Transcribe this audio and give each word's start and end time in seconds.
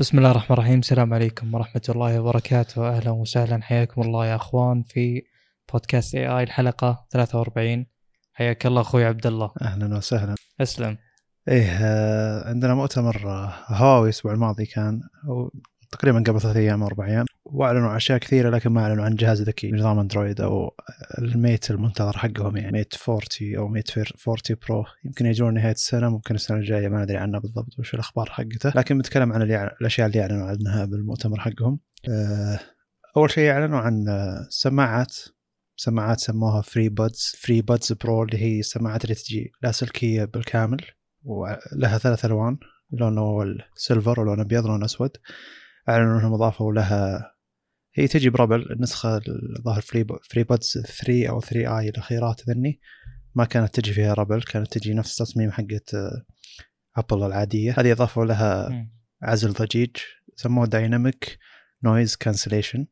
بسم 0.00 0.18
الله 0.18 0.30
الرحمن 0.30 0.58
الرحيم. 0.58 0.78
السلام 0.78 1.14
عليكم 1.14 1.54
ورحمة 1.54 1.82
الله 1.88 2.20
وبركاته. 2.20 2.88
أهلا 2.88 3.10
وسهلا. 3.10 3.62
حياكم 3.62 4.02
الله 4.02 4.26
يا 4.26 4.36
أخوان 4.36 4.82
في 4.82 5.22
بودكاست 5.72 6.14
اي 6.14 6.28
اي 6.28 6.42
الحلقة 6.42 7.06
43 7.10 7.86
حياك 8.32 8.66
الله 8.66 8.80
أخوي 8.80 9.04
عبد 9.04 9.26
الله. 9.26 9.52
أهلا 9.62 9.96
وسهلا. 9.96 10.34
أسلم. 10.60 10.98
آه، 11.48 12.48
عندنا 12.48 12.74
مؤتمر 12.74 13.16
هواوي 13.68 14.04
الأسبوع 14.04 14.32
الماضي 14.32 14.66
كان 14.66 15.00
تقريبا 15.90 16.18
قبل 16.18 16.40
ثلاث 16.40 16.56
أيام 16.56 16.82
أو 16.82 16.88
أربع 16.88 17.06
أيام 17.06 17.26
وأعلنوا 17.44 17.88
عن 17.88 17.96
أشياء 17.96 18.18
كثيرة 18.18 18.50
لكن 18.50 18.70
ما 18.70 18.82
أعلنوا 18.82 19.04
عن 19.04 19.14
جهاز 19.14 19.42
ذكي 19.42 19.70
بنظام 19.70 19.98
أندرويد 19.98 20.40
أو 20.40 20.74
ال 21.18 21.28
Mate 21.28 21.70
المنتظر 21.70 22.18
حقهم 22.18 22.56
يعني 22.56 22.72
Mate 22.72 22.94
40 23.08 23.20
أو 23.56 23.68
Mate 23.68 23.90
40 23.98 24.08
Pro. 24.68 24.84
يمكن 25.04 25.26
يجون 25.26 25.54
نهاية 25.54 25.72
السنة 25.72 26.08
ممكن 26.08 26.34
السنة 26.34 26.58
الجاية 26.58 26.88
ما 26.88 27.02
ندري 27.02 27.16
عنها 27.16 27.40
بالضبط 27.40 27.78
وش 27.78 27.94
الأخبار 27.94 28.30
حقته. 28.30 28.72
لكن 28.76 28.96
بنتكلم 28.96 29.32
عن 29.32 29.42
الأشياء 29.42 30.06
اللي 30.06 30.22
أعلنوا 30.22 30.46
عنها 30.46 30.84
بالمؤتمر 30.84 31.40
حقهم. 31.40 31.80
آه، 32.08 32.60
أول 33.16 33.30
شيء 33.30 33.50
أعلنوا 33.50 33.78
عن 33.78 34.06
سماعات. 34.48 35.16
سماعات 35.76 36.20
سموها 36.20 36.62
FreeBuds 36.62 37.32
FreeBuds 37.38 37.92
Pro 37.92 38.22
اللي 38.22 38.38
هي 38.38 38.60
السماعات 38.60 39.04
اللي 39.04 39.14
تجي 39.14 39.52
لاسلكيه 39.62 40.24
بالكامل 40.24 40.78
ولها 41.24 41.98
ثلاث 41.98 42.24
ألوان 42.24 42.58
لون 42.92 43.18
أول 43.18 43.62
silver 43.74 44.20
ولون 44.20 44.40
أبيض 44.40 44.64
ولون 44.64 44.84
أسود. 44.84 45.10
اعلنوا 45.88 46.20
انهم 46.20 46.34
اضافوا 46.34 46.72
لها. 46.72 47.32
هي 47.94 48.08
تجي 48.08 48.30
ب 48.30 48.36
rubber 48.36 48.72
النسخة 48.72 49.20
الظاهر 49.58 49.80
Free 49.80 50.06
FreeBuds 50.30 50.78
3 51.02 51.28
أو 51.28 51.40
3i 51.40 51.88
الأخيرات 51.88 52.50
ذني. 52.50 52.80
ما 53.34 53.44
كانت 53.44 53.80
تجي 53.80 53.92
فيها 53.92 54.14
rubber 54.14 54.42
كانت 54.42 54.78
تجي 54.78 54.94
نفس 54.94 55.16
تصميم 55.16 55.50
حقت 55.50 55.94
ابل 56.96 57.26
العادية. 57.26 57.74
هذه 57.78 57.92
اضافوا 57.92 58.24
لها. 58.24 58.68
عزل 59.22 59.52
ضجيج 59.52 59.96
سموه 60.36 60.66
dynamic 60.66 61.38
noise 61.84 62.16
cancellation 62.16 62.86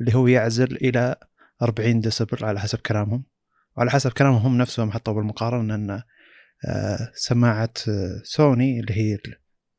اللي 0.00 0.14
هو 0.14 0.26
يعزل 0.26 0.76
إلى 0.76 1.16
40 1.62 2.00
ديسيبل 2.00 2.44
على 2.44 2.60
حسب 2.60 2.78
كلامهم. 2.78 3.24
وعلى 3.76 3.90
حسب 3.90 4.12
كلامهم 4.12 4.42
هم 4.42 4.58
نفسهم 4.58 4.92
حطوا 4.92 5.12
بالمقارنة 5.14 5.74
إن 5.74 6.02
آه، 6.68 7.12
سماعة 7.14 7.72
آه، 7.88 8.20
سوني 8.24 8.80
اللي 8.80 8.94
هي 8.94 9.18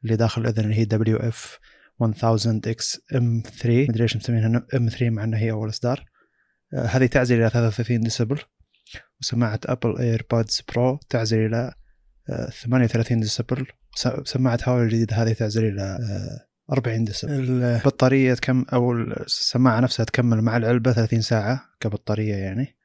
اللي 0.04 0.16
داخل 0.16 0.42
الأذن 0.42 0.64
اللي 0.64 0.76
هي 0.76 0.86
WF 0.86 1.60
1000 2.02 2.26
XM 2.68 3.44
3 3.46 3.86
مدري 3.90 4.02
ليش 4.02 4.16
مسمينها 4.18 4.66
M 4.76 4.90
3 4.90 5.10
مع 5.10 5.24
انها 5.24 5.40
هي 5.40 5.52
أول 5.52 5.70
إصدار. 5.70 6.06
آه، 6.74 6.86
هذه 6.86 7.06
تعزل 7.06 7.36
إلى 7.42 7.50
33 7.50 8.00
ديسيبل 8.02 8.40
وسماعة 9.22 9.60
ابل 9.66 9.98
AirPods 9.98 10.62
Pro 10.74 11.00
تعزل 11.10 11.38
إلى 11.38 11.74
آه، 12.30 12.50
38 12.50 13.20
ديسيبل 13.20 13.66
س- 13.96 14.08
سماعة 14.26 14.60
هواوي 14.68 14.84
الجديدة 14.84 15.16
هذه 15.16 15.34
تعزل 15.34 15.66
إلى 15.66 15.82
آه، 15.82 16.74
40 16.74 17.06
ديسيبل 17.06 17.64
البطارية 17.64 18.34
تكم 18.34 18.66
أو 18.74 18.92
السماعة 18.92 19.80
نفسها 19.80 20.04
تكمل 20.04 20.42
مع 20.42 20.58
العلبة 20.58 20.92
30 20.94 21.22
ساعة 21.22 21.62
كبطارية 21.80 22.36
يعني. 22.36 22.78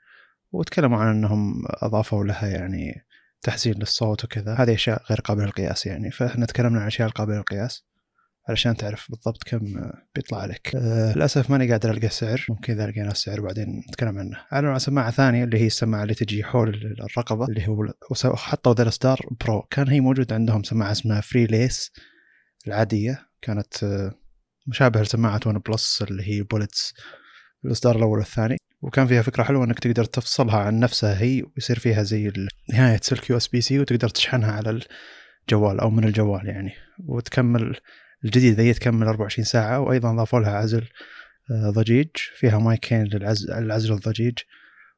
وتكلموا 0.53 0.99
عن 0.99 1.09
إنهم 1.17 1.63
أضافوا 1.67 2.25
لها 2.25 2.47
يعني 2.47 3.07
تحسين 3.43 3.75
للصوت 3.75 4.25
وكذا. 4.25 4.55
هذه 4.55 4.75
أشياء 4.75 5.03
غير 5.11 5.21
قابلة 5.21 5.45
للقياس 5.45 5.87
يعني. 5.87 6.11
فإحنا 6.11 6.47
تكلمنا 6.47 6.81
عن 6.81 6.87
أشياء 6.87 7.09
قابلة 7.09 7.37
للقياس. 7.37 7.90
علشان 8.51 8.77
تعرف 8.77 9.11
بالضبط 9.11 9.43
كم 9.43 9.79
آه، 9.79 10.03
بيطلع 10.15 10.39
عليك 10.39 10.77
آه 10.77 11.15
للأسف 11.15 11.51
ماني 11.51 11.71
قادر 11.71 11.91
ألقى 11.91 12.07
السعر. 12.07 12.47
ممكن 12.49 12.73
إذا 12.73 12.87
لقينا 12.87 13.11
السعر 13.11 13.41
بعدين 13.41 13.83
نتكلم 13.89 14.19
عنه. 14.19 14.37
اعلنوا 14.53 14.73
عن 14.73 14.79
سماعة 14.79 15.11
ثانية 15.11 15.45
اللي 15.45 15.59
هي 15.59 15.67
السماعة 15.67 16.03
اللي 16.03 16.15
تجي 16.15 16.45
حول 16.45 16.97
الرقبة 17.01 17.45
اللي 17.45 17.69
هو 17.69 17.87
حطوا 18.37 18.75
ذا 18.75 18.83
الستار 18.83 19.21
Pro. 19.41 19.63
كان 19.63 19.89
هي 19.89 20.01
موجود 20.01 20.33
عندهم 20.33 20.63
سماعة 20.63 20.93
اسمها 20.93 21.21
FreeLace 21.21 21.93
العادية. 22.67 23.27
كانت 23.43 23.85
آه، 23.85 24.15
مشابهة 24.67 25.03
لسماعة 25.03 25.41
OnePlus 25.47 26.03
اللي 26.03 26.23
هي 26.29 26.43
Bullets 26.43 26.95
الإصدار 27.65 27.97
الأول 27.97 28.19
والثاني. 28.19 28.57
وكان 28.83 29.07
فيها 29.07 29.23
فكرة 29.23 29.43
حلوة 29.43 29.65
إنك 29.65 29.79
تقدر 29.79 30.05
تفصلها 30.05 30.59
عن 30.59 30.81
نفسها 30.81 31.21
هي 31.21 31.43
ويصير 31.43 31.79
فيها 31.79 32.03
زي 32.03 32.33
نهاية 32.73 33.01
سلك 33.03 33.31
USB-C 33.31 33.79
وتقدر 33.79 34.09
تشحنها 34.09 34.53
على 34.53 34.81
الجوال 35.51 35.81
أو 35.81 35.91
من 35.91 36.05
الجوال 36.05 36.47
يعني. 36.47 36.73
وتكمل 36.99 37.77
الجديدة 38.25 38.63
هي 38.63 38.73
تكمل 38.73 39.07
24 39.07 39.45
ساعة 39.45 39.81
وأيضا 39.81 40.17
ضافوا 40.17 40.41
لها 40.41 40.51
عزل 40.51 40.87
آه، 41.51 41.71
ضجيج 41.71 42.09
فيها 42.15 42.59
مايكين 42.59 43.05
للعزل 43.05 43.93
الضجيج 43.93 44.39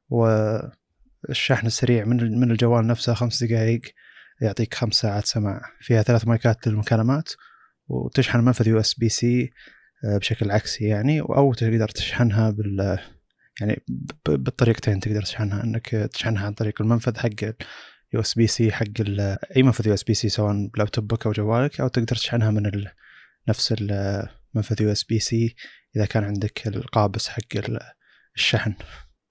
والشحن 0.09 1.67
السريع 1.67 2.05
من 2.05 2.39
من 2.39 2.51
الجوال 2.51 2.87
نفسه 2.87 3.13
خمس 3.13 3.43
دقائق 3.43 3.81
يعطيك 4.41 4.73
خمس 4.73 4.93
ساعات 4.93 5.25
سماع. 5.25 5.61
فيها 5.81 6.01
ثلاث 6.01 6.27
مايكات 6.27 6.67
للمكالمات 6.67 7.29
وتشحن 7.87 8.39
منفذ 8.39 8.67
USB-C 8.67 9.51
بشكل 10.03 10.51
عكسي 10.51 10.85
يعني 10.85 11.21
أو 11.21 11.53
تقدر 11.53 11.87
تشحنها 11.87 12.49
بال 12.49 12.99
يعني 13.61 13.83
بالطريقتين 14.25 14.99
تقدر 14.99 15.21
تشحنها 15.21 15.63
إنك 15.63 15.89
تشحنها 15.89 16.45
عن 16.45 16.53
طريق 16.53 16.81
المنفذ 16.81 17.17
حق 17.17 17.43
USB-C 18.13 18.71
حق 18.71 18.85
أي 19.55 19.63
منفذ 19.63 19.87
USB-C 19.87 20.29
سواء 20.29 20.67
بلابتوبك 20.67 21.25
أو 21.25 21.31
جوالك 21.31 21.81
أو 21.81 21.87
تقدر 21.87 22.15
تشحنها 22.15 22.51
من 22.51 22.65
ال 22.65 22.91
نفس 23.49 23.73
المنفذ 23.81 24.81
USB-C 24.81 25.55
إذا 25.95 26.05
كان 26.05 26.23
عندك 26.23 26.67
القابس 26.67 27.27
حق 27.27 27.55
ال- 27.55 27.79
الشحن. 28.35 28.73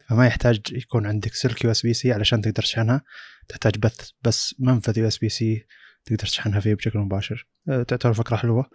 فما 0.08 0.26
يحتاج 0.26 0.60
يكون 0.72 1.06
عندك 1.06 1.34
سلك 1.34 1.64
USB-C 1.64 2.12
علشان 2.12 2.40
تقدر 2.40 2.62
تشحنها. 2.62 3.02
تحتاج 3.48 3.78
بث 3.78 4.10
بس 4.22 4.54
منفذ 4.58 4.98
USB-C 4.98 5.66
تقدر 6.04 6.26
تشحنها 6.26 6.60
فيه 6.60 6.74
بشكل 6.74 6.98
مباشر. 6.98 7.48
أه، 7.68 7.82
تعتبر 7.82 8.12
فكره 8.12 8.36
حلوة 8.36 8.70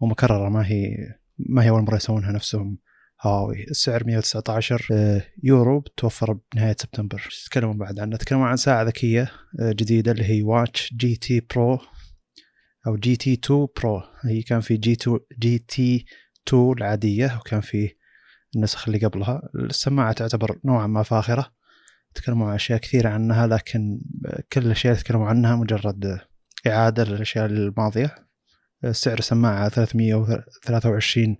ومكررة 0.00 0.48
ما 0.48 0.66
هي 0.66 0.96
ما 1.38 1.64
هي 1.64 1.68
أول 1.70 1.82
مرة 1.82 1.96
يسوونها 1.96 2.32
نفسهم. 2.32 2.78
هواوي 3.22 3.64
السعر 3.70 4.04
119 4.04 4.88
أه، 4.92 5.22
يورو 5.42 5.80
بتوفر 5.80 6.38
بنهاية 6.54 6.76
سبتمبر. 6.80 7.28
تتكلمون 7.44 7.78
بعد 7.78 8.00
عنها 8.00 8.18
تتكلمون 8.18 8.46
عن 8.46 8.56
ساعة 8.56 8.82
ذكية 8.82 9.22
أه، 9.60 9.72
جديدة 9.72 10.12
اللي 10.12 10.24
هي 10.24 10.42
Watch 10.42 10.94
GT 10.94 11.40
Pro 11.40 11.80
أو 12.86 12.96
GT 12.96 13.32
2 13.32 13.66
Pro. 13.76 14.02
هي 14.24 14.42
كان 14.42 14.60
في 14.60 14.76
G 14.76 14.92
2 14.92 15.18
GT 15.38 16.04
2 16.48 16.72
العادية 16.72 17.38
وكان 17.40 17.60
في 17.60 17.90
النسخ 18.56 18.88
اللي 18.88 19.06
قبلها. 19.06 19.42
السماعة 19.54 20.12
تعتبر 20.12 20.58
نوعا 20.64 20.86
ما 20.86 21.02
فاخرة. 21.02 21.52
تكلموا 22.14 22.48
عن 22.48 22.54
أشياء 22.54 22.78
كثيرة 22.78 23.08
عنها 23.08 23.46
لكن 23.46 24.00
كل 24.52 24.60
الاشياء 24.66 24.92
اللي 24.92 25.04
تكلموا 25.04 25.26
عنها 25.26 25.56
مجرد 25.56 26.20
إعادة 26.66 27.04
للأشياء 27.04 27.46
الماضية. 27.46 28.14
سعر 28.90 29.18
السماعة 29.18 29.68
323 29.68 31.36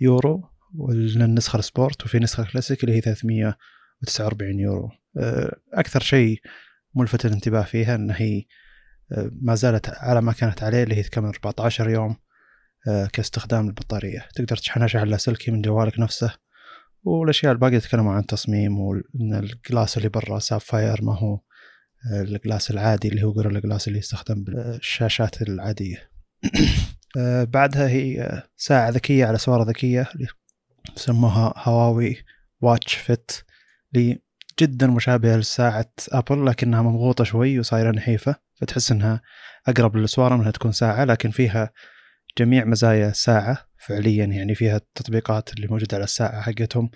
يورو 0.00 0.48
والنسخه 0.74 1.58
ال 1.58 1.66
sport 1.66 2.04
وفي 2.04 2.18
نسخة 2.18 2.46
كلاسيك 2.52 2.84
اللي 2.84 2.96
هي 2.96 3.00
349 3.00 4.60
يورو. 4.60 4.90
أكثر 5.74 6.00
شيء 6.00 6.40
ملفت 6.94 7.26
للانتباه 7.26 7.62
فيها 7.62 7.94
إن 7.94 8.10
هي 8.10 8.44
ما 9.42 9.54
زالت 9.54 9.88
على 9.88 10.22
ما 10.22 10.32
كانت 10.32 10.62
عليه 10.62 10.82
اللي 10.82 10.94
هي 10.94 11.02
تكمل 11.02 11.28
14 11.28 11.90
يوم 11.90 12.16
آه، 12.88 13.06
كاستخدام 13.06 13.68
البطارية. 13.68 14.28
تقدر 14.34 14.56
تشحنها 14.56 14.86
شحن 14.86 15.06
لاسلكي 15.06 15.50
من 15.50 15.62
جوالك 15.62 16.00
نفسه. 16.00 16.34
والأشياء 17.04 17.52
الباقية 17.52 17.78
تكلموا 17.78 18.12
عن 18.12 18.20
التصميم 18.20 18.80
وإن 18.80 19.34
ال 19.34 19.44
glass 19.44 19.96
اللي 19.96 20.08
برا 20.08 20.38
sapphire 20.38 21.04
ما 21.04 21.18
هو 21.18 21.34
آه، 22.12 22.22
ال 22.22 22.30
glass 22.30 22.70
العادي 22.70 23.08
اللي 23.08 23.22
هو 23.22 23.30
غير 23.30 23.50
ال 23.50 23.56
glass 23.56 23.88
اللي 23.88 23.98
يستخدم 23.98 24.44
بالشاشات 24.44 25.42
العادية. 25.42 26.10
آه، 27.18 27.44
بعدها 27.44 27.88
هي 27.88 28.42
ساعة 28.56 28.90
ذكية 28.90 29.26
على 29.26 29.38
سوارة 29.38 29.64
ذكية 29.64 30.08
سموها 30.96 31.54
هواوي 31.56 32.16
Watch 32.60 32.94
Fit 32.94 33.32
اللي 33.94 34.18
جدا 34.60 34.86
مشابهة 34.86 35.36
لساعة 35.36 35.92
أبل 36.12 36.46
لكنها 36.46 36.82
مضغوطة 36.82 37.24
شوي 37.24 37.58
وصايرة 37.58 37.90
نحيفة. 37.90 38.36
فتحس 38.60 38.92
إنها 38.92 39.20
أقرب 39.68 39.96
للسوارة 39.96 40.36
منها 40.36 40.50
تكون 40.50 40.72
ساعة 40.72 41.04
لكن 41.04 41.30
فيها 41.30 41.70
جميع 42.38 42.64
مزايا 42.64 43.08
الساعة 43.08 43.66
فعليا 43.78 44.24
يعني 44.24 44.54
فيها 44.54 44.76
التطبيقات 44.76 45.54
اللي 45.54 45.66
موجودة 45.66 45.96
على 45.96 46.04
الساعة 46.04 46.40
حقتهم. 46.40 46.90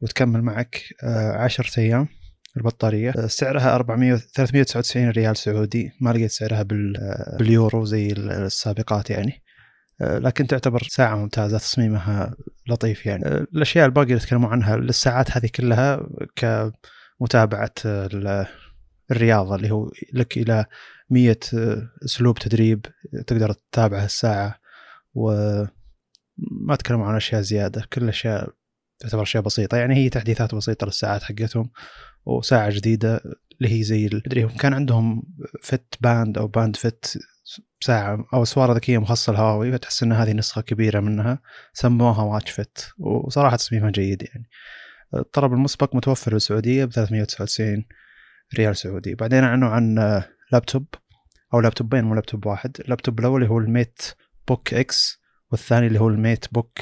وتكمل 0.00 0.42
معك 0.42 0.80
آه، 1.04 1.32
عشرة 1.32 1.80
أيام 1.80 2.08
البطارية. 2.56 3.10
آه، 3.10 3.26
سعرها 3.26 3.74
400 3.74 4.16
399 4.16 5.10
ريال 5.10 5.36
سعودي. 5.36 5.90
ما 6.00 6.10
لقيت 6.10 6.30
سعرها 6.30 6.60
آه، 6.60 7.36
باليورو 7.38 7.84
زي 7.84 8.12
السابقات 8.12 9.10
يعني. 9.10 9.42
لكن 10.00 10.46
تعتبر 10.46 10.82
ساعة 10.82 11.16
ممتازة 11.16 11.58
تصميمها 11.58 12.34
لطيف 12.68 13.06
يعني. 13.06 13.26
الأشياء 13.26 13.86
الباقية 13.86 14.08
اللي 14.08 14.20
تكلموا 14.20 14.50
عنها 14.50 14.76
للساعات 14.76 15.36
هذه 15.36 15.48
كلها 15.54 16.00
كمتابعة 16.36 17.72
ال- 19.10 19.16
الرياضة 19.16 19.54
اللي 19.54 19.70
هو 19.70 19.90
لك 20.12 20.38
مية 21.10 21.38
آه، 21.54 21.88
أسلوب 22.04 22.38
تدريب 22.38 22.86
تقدر 23.26 23.52
تتابع 23.52 24.04
الساعة 24.04 24.60
وما 25.14 26.76
تكلموا 26.78 27.06
عن 27.06 27.16
أشياء 27.16 27.40
زيادة 27.40 27.84
كل 27.92 28.02
الأشياء 28.02 28.50
تعتبر 28.98 29.22
أشياء 29.22 29.42
بسيطة. 29.42 29.76
يعني 29.76 29.94
هي 29.94 30.08
تحديثات 30.08 30.54
بسيطة 30.54 30.84
للساعات 30.84 31.22
حقتهم 31.22 31.70
وساعة 32.26 32.70
جديدة 32.70 33.20
اللي 33.58 33.78
هي 33.78 33.82
زي 33.82 34.10
مدري 34.26 34.42
هم 34.42 34.48
كان 34.48 34.74
عندهم 34.74 35.22
Fit 35.62 35.94
Band 36.00 36.38
أو 36.38 36.46
Band 36.46 36.76
Fit 36.76 37.18
ساعة 37.80 38.26
أو 38.34 38.44
سوارة 38.44 38.72
ذكية 38.72 38.98
مخصصة 38.98 39.32
لهواوي 39.32 39.72
فتحس 39.72 40.02
أن 40.02 40.12
هذه 40.12 40.32
نسخة 40.32 40.60
كبيرة 40.62 41.00
منها 41.00 41.38
سموها 41.72 42.22
Watch 42.22 42.50
Fit 42.50 42.90
وصراحة 42.98 43.56
تصميمها 43.56 43.90
جيد 43.90 44.22
يعني. 44.22 44.48
الطلب 45.14 45.52
المسبق 45.52 45.94
متوفر 45.96 46.32
بالسعودية 46.32 46.84
ب 46.84 46.90
399 46.92 47.84
ريال 48.56 48.76
سعودي. 48.76 49.14
بعدين 49.14 49.44
أعلنوا 49.44 49.68
عن 49.68 49.94
لابتوب 50.52 50.86
أو 51.54 51.60
لابتوبين 51.60 52.04
مو 52.04 52.14
لابتوب 52.14 52.46
واحد. 52.46 52.76
اللابتوب 52.80 53.20
الأول 53.20 53.42
اللي 53.42 53.52
هو 53.52 53.58
ال 53.58 54.02
MateBook 54.48 54.74
X 54.74 55.20
والثاني 55.50 55.86
اللي 55.86 56.00
هو 56.00 56.08
ال 56.08 56.52
MateBook 56.52 56.78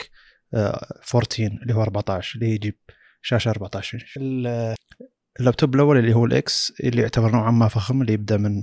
14 0.55 1.47
اللي 1.63 1.75
هو 1.75 1.83
14 1.83 2.35
اللي 2.39 2.55
يجيب 2.55 2.77
شاشة 3.23 3.51
14 3.51 3.99
إنش. 3.99 4.19
اللابتوب 5.41 5.75
الأول 5.75 5.99
اللي 5.99 6.15
هو 6.15 6.25
ال 6.25 6.49
X 6.49 6.73
اللي 6.85 7.03
يعتبر 7.03 7.33
نوعا 7.33 7.51
ما 7.51 7.69
فخم 7.69 8.03
اللي 8.03 8.12
يبدأ 8.12 8.37
من 8.37 8.62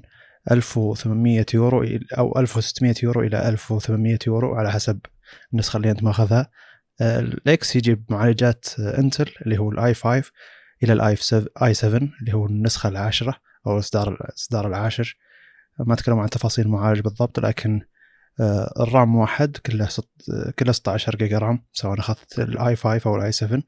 1800 0.52 1.46
يورو 1.54 1.88
أو 2.18 2.40
1600 2.40 2.96
يورو 3.04 3.22
إلى 3.22 3.50
1800 3.50 4.20
يورو 4.28 4.56
على 4.56 4.72
حسب 4.72 5.00
النسخة 5.54 5.78
اللي 5.78 5.92
أنت 5.92 6.04
ماخذها. 6.04 6.50
ال 7.02 7.39
X 7.39 7.76
يجيب 7.76 8.06
معالجات 8.10 8.66
Intel 8.80 9.32
اللي 9.42 9.58
هو 9.58 9.72
ال 9.72 9.94
i5 9.94 10.32
إلى 10.84 10.94
ال 10.94 11.74
i7 11.74 12.10
اللي 12.22 12.34
هو 12.34 12.46
النسخة 12.46 12.90
العاشرة 12.90 13.36
أو 13.68 13.74
الاصدار 13.74 14.14
الاصدار 14.14 14.68
العاشر. 14.68 15.18
ما 15.80 15.94
أتكلم 15.94 16.20
عن 16.20 16.30
تفاصيل 16.30 16.66
المعالج 16.66 17.00
بالضبط 17.00 17.40
لكن 17.40 17.82
ال 18.80 18.89
RAM 18.89 19.16
موحد 19.16 19.58
كله 19.58 19.90
كله 20.60 20.72
16 20.72 21.16
جيجا 21.16 21.38
RAM 21.38 21.66
سواء 21.72 22.00
أخذت 22.00 22.40
ال 22.40 22.76
i5 22.76 23.10
أو 23.10 23.16
ال 23.16 23.32
i7 23.32 23.64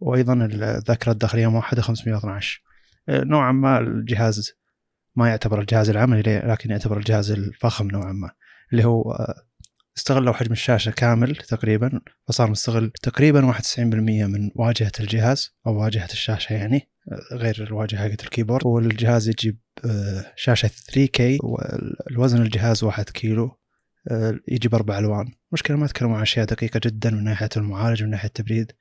وأيضا 0.00 0.32
الذاكرة 0.34 1.12
الداخلية 1.12 1.50
موحدة 1.50 1.82
512 1.82 2.62
نوعا 3.08 3.52
ما 3.52 3.78
الجهاز 3.78 4.52
ما 5.16 5.28
يعتبر 5.28 5.60
الجهاز 5.60 5.90
العملي 5.90 6.38
لكن 6.38 6.70
يعتبر 6.70 6.96
الجهاز 6.98 7.30
الفخم 7.30 7.86
نوعا 7.86 8.12
ما 8.12 8.30
اللي 8.72 8.84
هو 8.84 9.12
آه، 9.12 9.45
استغلوا 9.96 10.34
حجم 10.34 10.52
الشاشة 10.52 10.90
كامل 10.90 11.36
تقريبا 11.36 12.00
فصار 12.28 12.50
مستغل 12.50 12.90
تقريبا 13.02 13.52
91% 13.52 13.78
من 14.04 14.50
واجهة 14.54 14.92
الجهاز 15.00 15.50
أو 15.66 15.80
واجهة 15.80 16.08
الشاشة 16.12 16.52
يعني 16.52 16.88
آه، 17.12 17.36
غير 17.36 17.56
الواجهة 17.60 18.08
حقت 18.08 18.24
الكيبورد. 18.24 18.66
والجهاز 18.66 19.28
يجيب 19.28 19.58
آه، 19.84 20.32
شاشة 20.36 20.68
3K 20.68 21.20
والوزن 21.42 22.42
الجهاز 22.42 22.84
1 22.84 23.10
كيلو 23.10 23.58
يجيب 24.48 24.74
أربع 24.74 24.98
ألوان. 24.98 25.26
مشكلة 25.52 25.76
ما 25.76 25.84
يتكلمون 25.84 26.16
عن 26.16 26.22
أشياء 26.22 26.46
دقيقة 26.46 26.80
جدا 26.84 27.10
من 27.10 27.24
ناحية 27.24 27.48
المعالج 27.56 28.02
ومن 28.02 28.10
ناحية 28.10 28.28
التبريد 28.28 28.72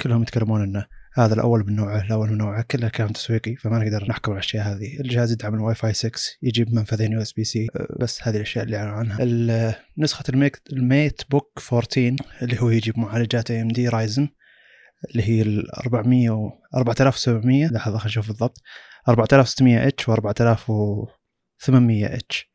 كلهم 0.00 0.22
يتكلمون 0.22 0.62
أنه 0.62 0.86
هذا 1.18 1.34
الأول 1.34 1.66
من 1.66 1.76
نوعه 1.76 2.04
الأول 2.04 2.30
من 2.30 2.38
نوعه 2.38 2.62
كله 2.62 2.88
كلام 2.88 3.08
تسويقي 3.08 3.56
فما 3.56 3.78
نقدر 3.78 4.04
نحكم 4.08 4.32
على 4.32 4.38
الأشياء 4.38 4.66
هذه. 4.66 5.00
الجهاز 5.00 5.32
يدعم 5.32 5.54
الواي 5.54 5.74
فاي 5.74 5.92
6 5.92 6.10
يجيب 6.42 6.74
منفذين 6.74 7.12
USB 7.12 7.44
C 7.44 7.66
بس 8.00 8.22
هذه 8.22 8.36
الأشياء 8.36 8.64
اللي 8.64 8.76
اعلنوا 8.76 8.94
عنها. 8.94 9.22
نسخة 9.98 10.24
الميك 10.28 10.62
ال 10.72 11.22
MateBook 11.30 11.62
14 11.72 12.16
اللي 12.42 12.62
هو 12.62 12.70
يجيب 12.70 12.98
معالجات 12.98 13.50
AMD 13.50 13.88
Ryzen 13.88 14.28
اللي 15.10 15.22
هي 15.28 15.42
ال 15.42 15.76
400 15.76 16.30
و 16.30 16.50
4700 16.76 17.66
لحظة 17.66 17.98
خلينا 17.98 18.06
نشوف 18.06 18.28
بالضبط. 18.28 18.62
4600 19.08 19.88
H 19.88 20.08
و 20.08 20.12
4800 20.12 22.14
H 22.14 22.50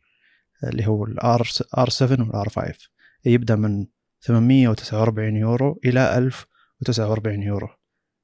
اللي 0.64 0.88
هو 0.88 1.06
ال 1.06 1.48
R 1.78 1.80
ال 1.80 1.82
R7 1.82 1.86
وال 1.86 1.90
R5 1.90 2.74
يبدأ 3.26 3.56
من 3.56 3.86
849 4.22 5.36
يورو 5.36 5.80
إلى 5.86 6.18
1049 6.18 7.42
يورو. 7.42 7.70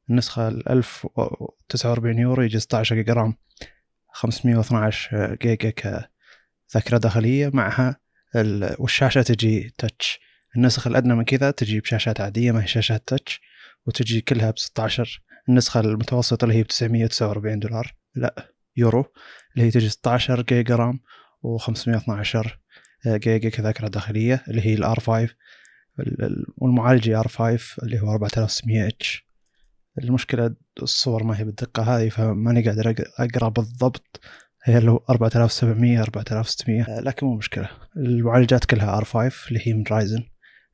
النسخة 0.09 0.47
ال 0.47 0.69
1049 0.69 2.17
يورو 2.19 2.43
يجي 2.43 2.59
16 2.59 2.95
جيجا 2.95 3.13
RAM. 3.13 3.35
512 4.13 5.35
جيجا 5.41 5.69
كذاكرة 5.69 6.97
داخلية. 6.97 7.49
معها 7.53 7.99
ال... 8.35 8.75
والشاشة 8.79 9.21
تجي 9.21 9.73
touch 9.77 10.19
النسخة 10.55 10.89
الأدنى 10.89 11.15
من 11.15 11.23
كذا 11.23 11.51
تجي 11.51 11.79
بشاشات 11.79 12.21
عادية 12.21 12.51
ما 12.51 12.63
هي 12.63 12.67
شاشات 12.67 13.07
touch 13.07 13.41
وتجي 13.85 14.21
كلها 14.21 14.51
ب 14.51 14.57
16 14.57 15.23
النسخة 15.49 15.79
المتوسطة 15.79 16.45
اللي 16.45 16.55
هي 16.55 16.63
ب 16.63 16.67
949 16.67 17.59
دولار. 17.59 17.95
لا 18.15 18.53
يورو. 18.77 19.05
اللي 19.55 19.67
هي 19.67 19.71
تجي 19.71 19.89
16 19.89 20.41
جيجا 20.41 20.75
RAM 20.75 20.99
و512 21.45 22.47
جيجا 23.07 23.49
كذاكرة 23.49 23.87
داخلية 23.87 24.43
اللي 24.47 24.65
هي 24.65 24.73
ال 24.73 24.99
R5 24.99 25.29
والمعالج 26.57 27.09
R5 27.09 27.83
اللي 27.83 27.99
هو 27.99 28.11
4600 28.11 28.87
H. 28.87 29.28
المشكلة 29.97 30.55
الصور 30.81 31.23
ما 31.23 31.39
هي 31.39 31.43
بالدقة 31.43 31.83
هذه 31.83 32.09
فماني 32.09 32.61
قادر 32.61 32.95
أقرأ 33.19 33.49
بالضبط. 33.49 34.19
هي 34.63 34.79
لو 34.79 35.03
4700 35.09 36.01
4600 36.01 36.99
لكن 36.99 37.27
مو 37.27 37.35
مشكلة. 37.35 37.69
المعالجات 37.97 38.65
كلها 38.65 38.97
R5 38.97 39.47
اللي 39.47 39.67
هي 39.67 39.73
من 39.73 39.83
Ryzen 39.91 40.23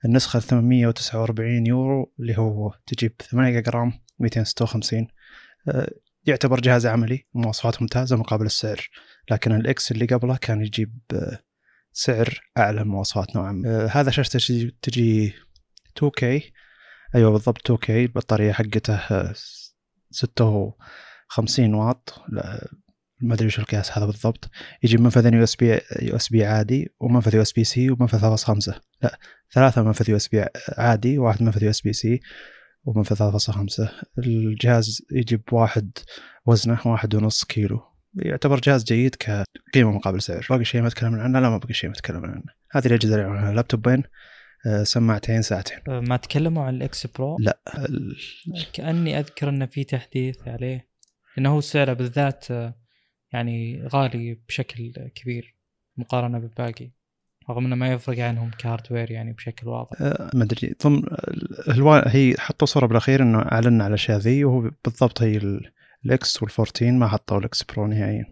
النسخة 0.06 0.40
849 0.40 1.66
يورو 1.66 2.14
اللي 2.20 2.38
هو 2.38 2.74
تجيب 2.88 3.14
8 3.22 3.52
جيجا 3.52 3.72
RAM 3.72 3.94
256 4.20 5.08
يعتبر 6.26 6.60
جهاز 6.60 6.86
عملي 6.86 7.26
مواصفات 7.34 7.82
ممتازة 7.82 8.16
مقابل 8.16 8.46
السعر. 8.46 8.90
لكن 9.32 9.52
ال 9.52 9.72
X 9.72 9.92
اللي 9.92 10.06
قبله 10.06 10.38
كان 10.38 10.62
يجيب 10.62 11.00
سعر 11.94 12.40
أعلى 12.58 12.84
مواصفات 12.84 13.36
نوعا 13.36 13.52
ما. 13.52 13.86
هذا 13.92 14.12
شاشته 14.12 14.72
تجي 14.82 15.34
2K 16.00 16.24
أيوه 17.16 17.32
بالضبط 17.32 17.72
2K 17.72 17.90
البطارية 17.90 18.52
حقته 18.52 19.00
56 20.12 21.74
واط. 21.74 22.22
ما 23.22 23.34
أدري 23.34 23.48
وش 23.48 23.60
القياس 23.60 23.98
هذا 23.98 24.06
بالضبط. 24.06 24.50
يجيب 24.84 25.02
منفذين 25.02 25.34
يو 25.34 25.44
إس 25.44 25.56
بي 25.56 25.80
يو 26.02 26.16
إس 26.16 26.30
بي 26.30 26.46
عادي 26.46 26.90
ومنفذ 27.00 27.36
USB 27.36 27.64
C 27.64 27.92
ومنفذ 27.92 28.36
3.5 28.36 28.74
لا 29.02 29.20
ثلاثة 29.54 29.84
منفذ 29.84 30.10
USB 30.10 30.46
عادي 30.78 31.18
واحد 31.18 31.44
منفذ 31.44 31.64
USB 31.64 31.94
C 31.94 32.20
ومنفذ 32.84 33.38
3.5 33.38 33.90
الجهاز 34.18 35.02
يجيب 35.12 35.42
واحد 35.52 35.92
وزنه 36.46 36.80
واحد 36.86 37.16
ونص 37.16 37.44
كيلو. 37.44 37.84
يعتبر 38.16 38.60
جهاز 38.60 38.84
جيد 38.84 39.16
كقيمة 39.16 39.92
مقابل 39.92 40.22
سعر. 40.22 40.48
باقي 40.50 40.66
شيء 40.66 40.82
ما 40.82 40.88
أتكلم 40.88 41.16
عنه؟ 41.16 41.40
لا 41.40 41.50
ما 41.50 41.58
باقي 41.58 41.74
شيء 41.74 41.90
ما 41.90 41.96
أتكلم 41.96 42.26
عنه. 42.26 42.44
هذه 42.72 42.88
الأجهزة 42.88 43.16
اللي 43.16 43.54
لابتوبين 43.54 44.04
سماعتين 44.84 45.42
ساعتين. 45.42 45.78
آه، 45.88 46.00
ما 46.00 46.18
تكلموا 46.18 46.64
عن 46.64 46.76
ال 46.76 46.92
X 46.92 47.08
Pro؟ 47.08 47.38
لا. 47.40 47.60
كأني 48.74 49.20
أذكر 49.20 49.50
إنه 49.50 49.66
في 49.66 49.84
تحديث 49.84 50.48
عليه 50.48 50.88
إنه 51.38 51.50
هو 51.50 51.62
سعره 51.62 51.94
بالذات 51.94 52.52
آه، 52.52 52.76
يعني 53.34 53.88
غالي 53.88 54.40
بشكل 54.48 54.94
كبير 55.16 55.56
مقارنة 55.98 56.40
بالباقي 56.40 56.92
رغم 57.50 57.66
إنه 57.66 57.76
ما 57.76 57.92
يفرق 57.92 58.20
عنهم 58.20 58.52
ك 58.60 58.66
hardware 58.66 59.12
يعني 59.12 59.34
بشكل 59.34 59.68
واضح. 59.68 60.02
ما 60.34 60.44
أدري. 60.44 60.76
ضمن 60.84 61.04
هي 62.08 62.36
حطوا 62.40 62.68
صورة 62.68 62.86
بالأخير 62.86 63.22
إنه 63.22 63.40
اعلنا 63.40 63.84
على 63.84 63.92
الاشياء 63.92 64.18
ذي 64.18 64.46
وهو 64.46 64.72
بالضبط 64.86 65.22
هي 65.22 65.62
ال 66.06 66.22
X 66.22 66.38
وال14 66.38 66.82
ما 66.82 67.08
حطوا 67.08 67.40
ال 67.40 67.52
X 67.52 67.64
Pro 67.64 67.88
نهائيا. 67.88 68.26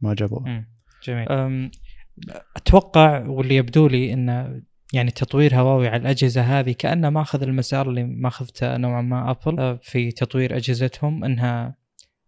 ما 0.00 0.14
جابوه. 0.14 0.64
جميل. 1.02 1.26
أتوقع 2.56 3.26
واللي 3.26 3.56
يبدو 3.56 3.86
لي 3.86 4.12
إنه 4.12 4.62
يعني 4.92 5.10
تطوير 5.10 5.54
هواوي 5.54 5.88
على 5.88 6.02
الأجهزة 6.02 6.42
هذه 6.42 6.72
كأنه 6.72 7.10
ماخذ 7.10 7.42
المسار 7.42 7.88
اللي 7.88 8.04
ماخذته 8.04 8.76
نوعا 8.76 9.02
ما 9.02 9.30
ابل 9.30 9.60
آه، 9.60 9.80
في 9.82 10.12
تطوير 10.12 10.56
أجهزتهم 10.56 11.24
إنها 11.24 11.76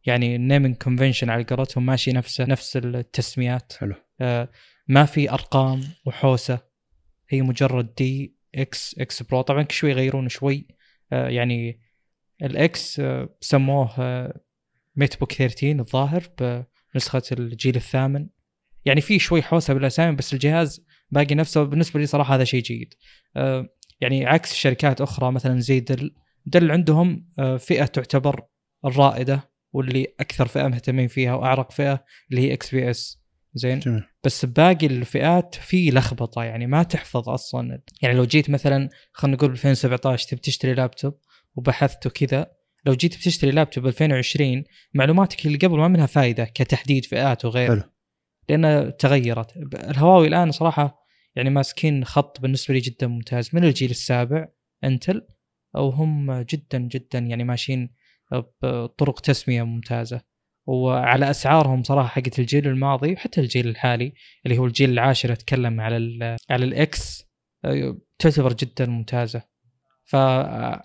يعني 0.07 0.37
ال 0.37 0.42
naming 0.42 0.77
convention 0.77 1.31
على 1.31 1.45
قولتهم 1.45 1.87
ماشي 1.87 2.13
نفسه 2.13 2.45
نفس 2.45 2.77
التسميات. 2.77 3.73
حلو. 3.73 3.95
آه، 4.21 4.49
ما 4.89 5.05
في 5.05 5.31
أرقام 5.31 5.81
وحوسة 6.07 6.59
هي 7.29 7.43
مجرد 7.43 7.95
دي 7.95 8.37
X 8.55 8.99
X 8.99 9.23
Pro 9.23 9.41
طبعا 9.41 9.63
كل 9.63 9.75
شوي 9.75 9.91
يغيرون 9.91 10.29
شوي. 10.29 10.67
آه، 11.13 11.29
يعني 11.29 11.81
ال 12.43 12.73
X 12.73 13.03
سموه 13.41 14.33
MateBook 14.97 15.33
13 15.33 15.81
الظاهر 15.81 16.23
بنسخة 16.95 17.23
الجيل 17.33 17.77
الثامن. 17.77 18.29
يعني 18.85 19.01
في 19.01 19.19
شوي 19.19 19.43
حوسة 19.43 19.75
بالأسامي 19.75 20.17
بس 20.17 20.35
الجهاز 20.35 20.87
باقي 21.13 21.35
نفسه. 21.35 21.63
بالنسبة 21.63 22.01
لي 22.01 22.07
صراحة 22.07 22.35
هذا 22.35 22.45
شيء 22.45 22.63
جيد. 22.63 22.95
آه، 23.37 23.69
يعني 24.01 24.27
عكس 24.27 24.55
شركات 24.55 25.01
أخرى 25.01 25.33
مثلا 25.33 25.61
زي 25.61 25.81
Dell 25.81 26.15
Dell 26.47 26.71
عندهم 26.71 27.29
آه، 27.39 27.57
فئة 27.57 27.85
تعتبر 27.85 28.41
الرائدة 28.85 29.51
واللي 29.73 30.07
أكثر 30.21 30.47
فئة 30.47 30.69
مهتمين 30.69 31.09
فيها 31.09 31.35
وأعرق 31.35 31.73
فئة 31.73 32.05
اللي 32.31 32.43
هي 32.43 32.53
XPS. 32.53 33.23
زين؟ 33.55 33.79
جميل. 33.79 34.03
بس 34.25 34.45
باقي 34.45 34.87
الفئات 34.87 35.55
في 35.55 35.91
لخبطة 35.91 36.45
يعني 36.45 36.67
ما 36.67 36.83
تحفظ 36.83 37.29
أصلا. 37.29 37.83
يعني 38.03 38.15
لو 38.15 38.25
جيت 38.25 38.51
مثلا 38.51 38.89
خلينا 39.13 39.37
نقول 39.37 39.51
ب 39.51 39.53
2017 39.53 40.29
تبي 40.29 40.41
تشتري 40.41 40.75
لابتوب 40.75 41.19
وبحثت 41.57 42.07
وكذا 42.07 42.47
لو 42.87 42.95
جيت 42.95 43.17
بتشتري 43.17 43.51
لابتوب 43.51 43.87
2020 43.87 44.65
معلوماتك 44.95 45.47
اللي 45.47 45.59
قبل 45.59 45.79
ما 45.79 45.89
منها 45.89 46.07
فائده 46.07 46.45
كتحديد 46.45 47.05
فئات 47.05 47.45
وغيره. 47.45 47.93
لأنها 48.49 48.91
تغيرت. 48.91 49.57
الهواوي 49.75 50.29
الآن 50.29 50.51
صراحة 50.51 51.02
يعني 51.37 51.51
ماسكين 51.51 52.05
خط 52.05 52.41
بالنسبة 52.41 52.75
لي 52.75 52.81
جدا 52.81 53.07
ممتاز. 53.07 53.51
من 53.53 53.65
الجيل 53.65 53.91
السابع 53.91 54.49
Intel 54.85 55.27
أو 55.77 55.89
هم 55.89 56.33
جدا 56.43 56.79
جدا 56.79 57.19
يعني 57.19 57.45
ماشيين 57.45 57.95
بطرق 58.63 59.21
تسمية 59.21 59.63
ممتازة. 59.63 60.21
وعلى 60.67 61.31
أسعارهم 61.31 61.83
صراحة 61.83 62.09
حقت 62.09 62.39
الجيل 62.39 62.69
الماضي 62.69 63.13
وحتى 63.13 63.41
الجيل 63.41 63.69
الحالي 63.69 64.15
اللي 64.47 64.59
هو 64.59 64.67
الجيل 64.67 64.91
العاشر 64.91 65.33
أتكلم 65.33 65.81
على 65.81 65.97
ال 65.97 66.37
على 66.51 66.65
ال 66.65 66.95
X 66.95 67.25
تعتبر 68.19 68.53
جدا 68.53 68.87
ممتازة. 68.87 69.43
ف 70.05 70.13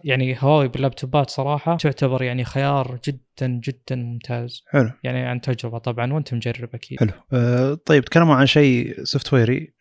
يعني 0.03 0.37
هواوي 0.39 0.67
باللابتوبات 0.67 1.29
صراحة 1.29 1.77
تعتبر 1.77 2.23
يعني 2.23 2.43
خيار 2.43 2.99
جدا 3.07 3.47
جدا 3.47 3.95
ممتاز. 3.95 4.63
حلو. 4.67 4.91
يعني 5.03 5.19
عن 5.19 5.41
تجربة 5.41 5.77
طبعا 5.77 6.13
وأنت 6.13 6.33
مجرب 6.33 6.69
أكيد. 6.75 6.99
حلو. 6.99 7.11
أه 7.33 7.73
طيب 7.85 8.05
تكلموا 8.05 8.35
عن 8.35 8.45
شيء 8.45 9.03
software 9.03 9.33
ي 9.33 9.73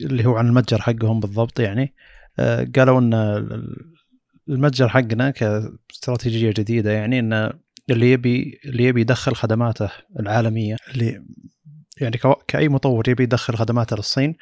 اللي 0.00 0.26
هو 0.26 0.36
عن 0.36 0.46
المتجر 0.46 0.80
حقهم 0.80 1.20
بالضبط 1.20 1.60
يعني. 1.60 1.94
أه 2.38 2.68
قالوا 2.76 3.00
إن 3.00 3.14
المتجر 4.48 4.88
حقنا 4.88 5.30
كاستراتيجية 5.30 6.50
جديدة 6.50 6.90
يعني 6.90 7.18
إن 7.18 7.52
اللي 7.90 8.12
يبي 8.12 8.60
اللي 8.64 8.84
يبي 8.84 9.00
يدخل 9.00 9.34
خدماته 9.34 9.90
العالمية 10.20 10.76
اللي 10.94 11.24
يعني 12.00 12.18
كأي 12.48 12.68
مطور 12.68 13.08
يبي 13.08 13.22
يدخل 13.22 13.54
خدماته 13.54 13.96
للصين 13.96 14.36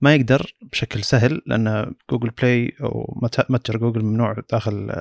ما 0.00 0.14
يقدر 0.14 0.52
بشكل 0.72 1.04
سهل 1.04 1.42
لأن 1.46 1.94
Google 2.10 2.30
Play 2.30 2.72
أو 2.82 3.20
متجر 3.48 3.78
جوجل 3.78 4.04
ممنوع 4.04 4.36
داخل 4.52 4.92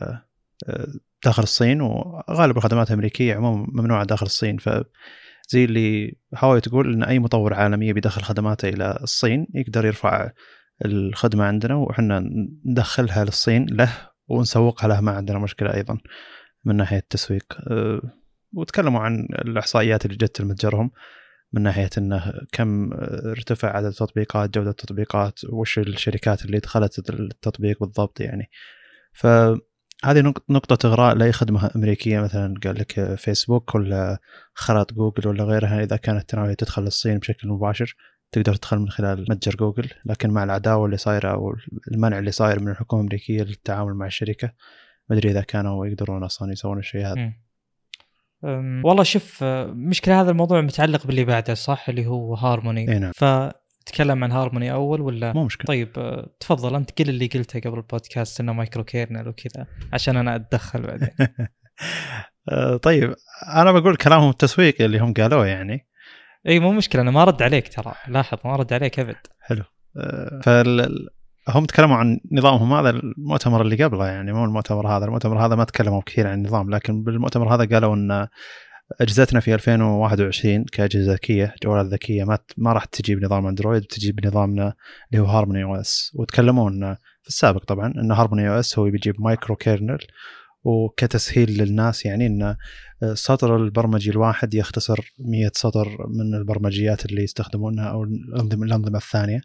داخل 1.26 1.44
الصين 1.44 1.82
وغالب 1.82 2.58
الخدمات 2.58 2.88
الامريكيه 2.88 3.36
عموما 3.36 3.68
ممنوعة 3.70 4.06
داخل 4.06 4.26
الصين. 4.26 4.58
ف 4.58 4.70
زي 5.48 5.66
اللي 5.66 6.18
هواوي 6.36 6.62
تقول 6.62 6.94
إن 6.94 7.04
أي 7.04 7.20
مطور 7.20 7.54
عالمي 7.54 7.94
بيدخل 7.94 8.22
خدماته 8.22 8.70
إلى 8.70 9.00
الصين 9.04 9.48
يقدر 9.56 9.86
يرفع 9.86 10.32
الخدمة 10.86 11.44
عندنا 11.46 11.76
وحنا 11.76 12.30
ندخلها 12.66 13.26
للصين 13.26 13.66
له 13.66 13.94
ونسوقها 14.28 14.88
له 14.88 15.02
ما 15.02 15.12
عندنا 15.12 15.40
مشكلة 15.40 15.74
أيضا 15.74 15.98
من 16.66 16.76
ناحية 16.76 16.98
التسويق. 16.98 17.58
أه، 17.72 18.02
وتكلموا 18.54 19.02
عن 19.02 19.28
الإحصائيات 19.32 20.06
اللي 20.06 20.18
جت 20.18 20.42
لمتجرهم 20.42 20.92
من 21.54 21.62
ناحية 21.62 21.90
إنه 21.98 22.34
كم 22.52 22.94
ارتفع 23.30 23.78
عدد 23.78 23.88
التطبيقات 23.88 24.50
جودة 24.50 24.70
التطبيقات 24.70 25.40
وش 25.50 25.80
الشركات 25.80 26.46
اللي 26.46 26.60
دخلت 26.60 27.10
التطبيق 27.10 27.80
بالضبط 27.80 28.20
يعني. 28.20 28.50
فهذه 30.04 30.34
نقطة 30.50 30.88
إغراء 30.88 31.16
لأي 31.16 31.32
خدمة 31.32 31.72
أمريكية 31.76 32.20
مثلا 32.20 32.60
قال 32.64 32.80
لك 32.80 33.16
فيسبوك 33.16 33.76
ولا 33.76 34.18
خرط 34.54 34.94
جوجل 34.94 35.28
ولا 35.28 35.44
غيرها 35.44 35.84
إذا 35.84 35.98
كانت 35.98 36.36
ناوية 36.36 36.54
تدخل 36.54 36.82
للصين 36.82 37.18
بشكل 37.18 37.48
مباشر 37.48 37.96
تقدر 38.32 38.56
تدخل 38.56 38.80
من 38.80 38.90
خلال 38.90 39.26
متجر 39.30 39.56
جوجل. 39.56 39.90
لكن 40.06 40.30
مع 40.30 40.44
العداوة 40.44 40.86
اللي 40.86 40.98
صايرة 40.98 41.32
أو 41.32 41.56
المنع 41.92 42.20
اللي 42.20 42.32
صاير 42.32 42.60
من 42.60 42.68
الحكومة 42.68 43.02
الأمريكية 43.02 43.44
للتعامل 43.44 43.94
مع 43.94 44.06
الشركة 44.06 44.52
ما 45.10 45.16
أدري 45.16 45.32
إذا 45.32 45.42
كانوا 45.42 45.86
يقدرون 45.86 46.24
أصلا 46.24 46.52
يسوون 46.52 46.80
الشيء 46.80 47.06
هذا. 47.06 47.34
والله 48.84 49.04
شوف 49.04 49.44
مشكلة 49.74 50.22
هذا 50.22 50.32
الموضوع 50.32 50.62
متعلق 50.62 51.08
باللي 51.08 51.26
بعده 51.26 51.54
صح؟ 51.54 51.90
اللي 51.90 52.06
هو 52.06 52.36
هارموني. 52.36 52.92
إي 52.92 53.00
نعم. 53.00 53.12
فتكلم 53.88 54.24
عن 54.24 54.32
هارموني 54.32 54.72
أول 54.72 55.02
ولا؟ 55.02 55.34
مو 55.34 55.44
مشكلة. 55.44 55.66
طيب 55.66 55.90
تفضل 56.40 56.76
أنت 56.76 57.02
قل 57.02 57.10
اللي 57.10 57.28
قلته 57.28 57.60
قبل 57.60 57.78
البودكاست 57.78 58.40
إنه 58.40 58.54
micro 58.54 58.84
kernel 58.84 59.28
وكذا 59.28 59.68
عشان 59.94 60.18
أنا 60.18 60.36
أتدخل 60.36 60.82
بعدين. 60.82 61.10
آه، 62.52 62.78
طيب 62.78 63.16
أنا 63.56 63.72
بقول 63.72 63.96
كلامهم 63.96 64.30
التسويقي 64.30 64.86
اللي 64.86 65.00
هم 65.00 65.14
قالوه 65.14 65.48
يعني. 65.48 65.88
إي 66.48 66.60
مو 66.60 66.72
مشكلة 66.72 67.02
أنا 67.02 67.12
ما 67.12 67.24
رد 67.24 67.42
عليك 67.42 67.68
ترى 67.68 67.94
لاحظ 68.08 68.38
ما 68.46 68.56
رد 68.56 68.74
عليك 68.74 69.00
أبد. 69.00 69.28
حلو. 69.42 69.64
آه، 69.98 70.42
فال 70.44 71.08
هم 71.50 71.66
تكلموا 71.66 71.96
عن 71.96 72.20
نظامهم 72.32 72.74
هذا 72.74 72.90
المؤتمر 72.90 73.62
اللي 73.62 73.84
قبله 73.84 74.08
يعني 74.08 74.34
مو 74.34 74.46
المؤتمر 74.46 74.98
هذا 74.98 75.06
المؤتمر 75.06 75.46
هذا 75.46 75.56
ما 75.56 75.64
تكلموا 75.64 76.02
كثير 76.06 76.28
عن 76.28 76.34
النظام 76.34 76.70
لكن 76.70 77.04
بالمؤتمر 77.04 77.56
هذا 77.56 77.66
قالوا 77.66 77.96
إن 77.96 78.28
أجهزتنا 79.02 79.40
في 79.40 79.54
2021 79.54 80.64
كأجهزة 80.64 81.14
ذكية 81.14 81.56
جوالات 81.64 81.86
ذكية 81.86 82.24
ما 82.24 82.40
ما 82.58 82.74
راح 82.74 82.86
تجي 82.86 83.16
بنظام 83.16 83.48
أندرويد 83.48 83.84
تجي 83.84 84.12
بنظامنا 84.12 84.74
اللي 85.12 85.24
هو 85.24 85.26
هارموني 85.26 85.64
OS. 85.64 86.12
وتكلموا 86.16 86.70
ان 86.70 86.96
في 87.24 87.30
السابق 87.30 87.64
طبعا 87.64 87.94
إن 87.98 88.12
هارموني 88.12 88.50
OS 88.50 88.80
هو 88.80 88.90
بيجيب 88.90 89.22
micro 89.22 89.56
kernel 89.56 90.00
وكتسهيل 90.64 91.58
للناس 91.58 92.06
يعني 92.06 92.26
إن 92.26 92.56
سطر 93.14 93.56
البرمجي 93.56 94.10
الواحد 94.10 94.54
يختصر 94.54 95.14
100 95.20 95.52
سطر 95.54 96.08
من 96.10 96.36
البرمجيات 96.36 97.06
اللي 97.06 97.24
يستخدمونها 97.24 97.86
أو 97.86 98.04
الانظمه 98.04 98.66
الأنظمة 98.66 98.98
الثانية. 98.98 99.42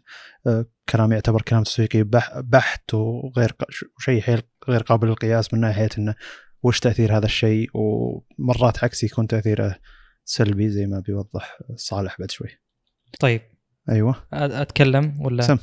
أه، 0.47 0.65
كلام 0.89 1.11
يعتبر 1.11 1.41
كلام 1.41 1.63
تسويقي 1.63 2.03
بحت 2.35 2.93
وغير 2.93 3.55
شيء 3.99 4.23
غير 4.69 4.81
قابل 4.83 5.07
للقياس 5.07 5.53
من 5.53 5.59
ناحيه 5.59 5.89
انه 5.97 6.15
وش 6.63 6.79
تأثير 6.79 7.17
هذا 7.17 7.25
الشيء؟ 7.25 7.69
ومرات 7.73 8.83
عكس 8.83 9.03
يكون 9.03 9.27
تاثيره 9.27 9.75
سلبي 10.25 10.69
زي 10.69 10.85
ما 10.85 10.99
بيوضح 10.99 11.57
صالح 11.75 12.19
بعد 12.19 12.31
شوي. 12.31 12.49
طيب. 13.19 13.41
أيوه. 13.89 14.27
أتكلم 14.33 15.15
ولا؟ 15.19 15.41
سم. 15.41 15.57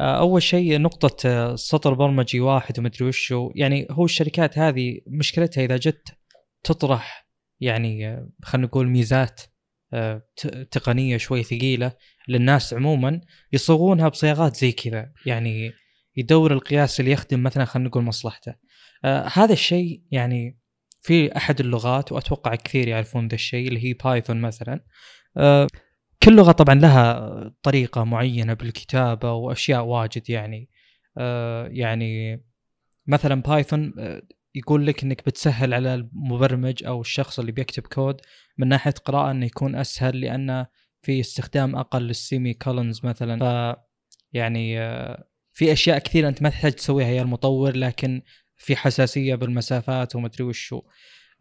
آه، 0.00 0.18
أول 0.18 0.42
شيء 0.42 0.80
نقطة 0.80 1.28
آه، 1.28 1.56
سطر 1.56 1.94
برمجي 1.94 2.40
واحد 2.40 2.78
ومدري 2.78 3.04
وش 3.04 3.34
يعني 3.54 3.86
هو 3.90 4.04
الشركات 4.04 4.58
هذه 4.58 5.00
مشكلتها 5.06 5.64
إذا 5.64 5.76
جت 5.76 6.08
تطرح 6.64 7.28
يعني 7.60 8.08
آه، 8.08 8.28
خلينا 8.42 8.66
نقول 8.66 8.88
ميزات 8.88 9.40
تقنية 10.70 11.16
شوي 11.16 11.42
ثقيلة 11.42 11.92
للناس 12.28 12.74
عموما 12.74 13.20
يصوغونها 13.52 14.08
بصياغات 14.08 14.56
زي 14.56 14.72
كذا. 14.72 15.12
يعني 15.26 15.72
يدور 16.16 16.52
القياس 16.52 17.00
اللي 17.00 17.10
يخدم 17.10 17.42
مثلا 17.42 17.64
خلينا 17.64 17.88
نقول 17.88 18.02
مصلحته. 18.02 18.54
آه 19.04 19.28
هذا 19.32 19.52
الشيء 19.52 20.02
يعني 20.10 20.58
في 21.00 21.36
أحد 21.36 21.60
اللغات 21.60 22.12
وأتوقع 22.12 22.54
كثير 22.54 22.88
يعرفون 22.88 23.28
ذا 23.28 23.34
الشيء 23.34 23.68
اللي 23.68 23.84
هي 23.84 23.92
بايثون 23.92 24.40
مثلا. 24.40 24.84
آه 25.36 25.66
كل 26.22 26.36
لغة 26.36 26.52
طبعا 26.52 26.74
لها 26.74 27.54
طريقة 27.62 28.04
معينة 28.04 28.54
بالكتابة 28.54 29.32
وأشياء 29.32 29.84
واجد 29.84 30.30
يعني. 30.30 30.70
آه 31.18 31.66
يعني 31.66 32.42
مثلا 33.06 33.42
Python 33.42 33.94
يقول 34.54 34.86
لك 34.86 35.02
إنك 35.02 35.26
بتسهل 35.26 35.74
على 35.74 35.94
المبرمج 35.94 36.84
أو 36.84 37.00
الشخص 37.00 37.38
اللي 37.38 37.52
بيكتب 37.52 37.82
كود 37.86 38.20
من 38.58 38.68
ناحية 38.68 38.94
قراءة 39.04 39.30
إنه 39.30 39.46
يكون 39.46 39.74
أسهل 39.76 40.20
لأن 40.20 40.66
في 41.00 41.20
استخدام 41.20 41.76
أقل 41.76 42.02
لل 42.02 42.54
semicolons 42.54 43.00
مثلا. 43.04 43.38
ف 43.74 43.76
يعني 44.32 44.78
في 45.52 45.72
أشياء 45.72 45.98
كثيرة 45.98 46.28
أنت 46.28 46.42
ما 46.42 46.48
تحتاج 46.48 46.72
تسويها 46.72 47.08
يا 47.08 47.22
المطور 47.22 47.76
لكن 47.76 48.22
في 48.62 48.76
حساسية 48.76 49.34
بالمسافات 49.34 50.16
وما 50.16 50.26
أدري 50.26 50.44
وشو 50.44 50.82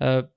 آه، 0.01 0.31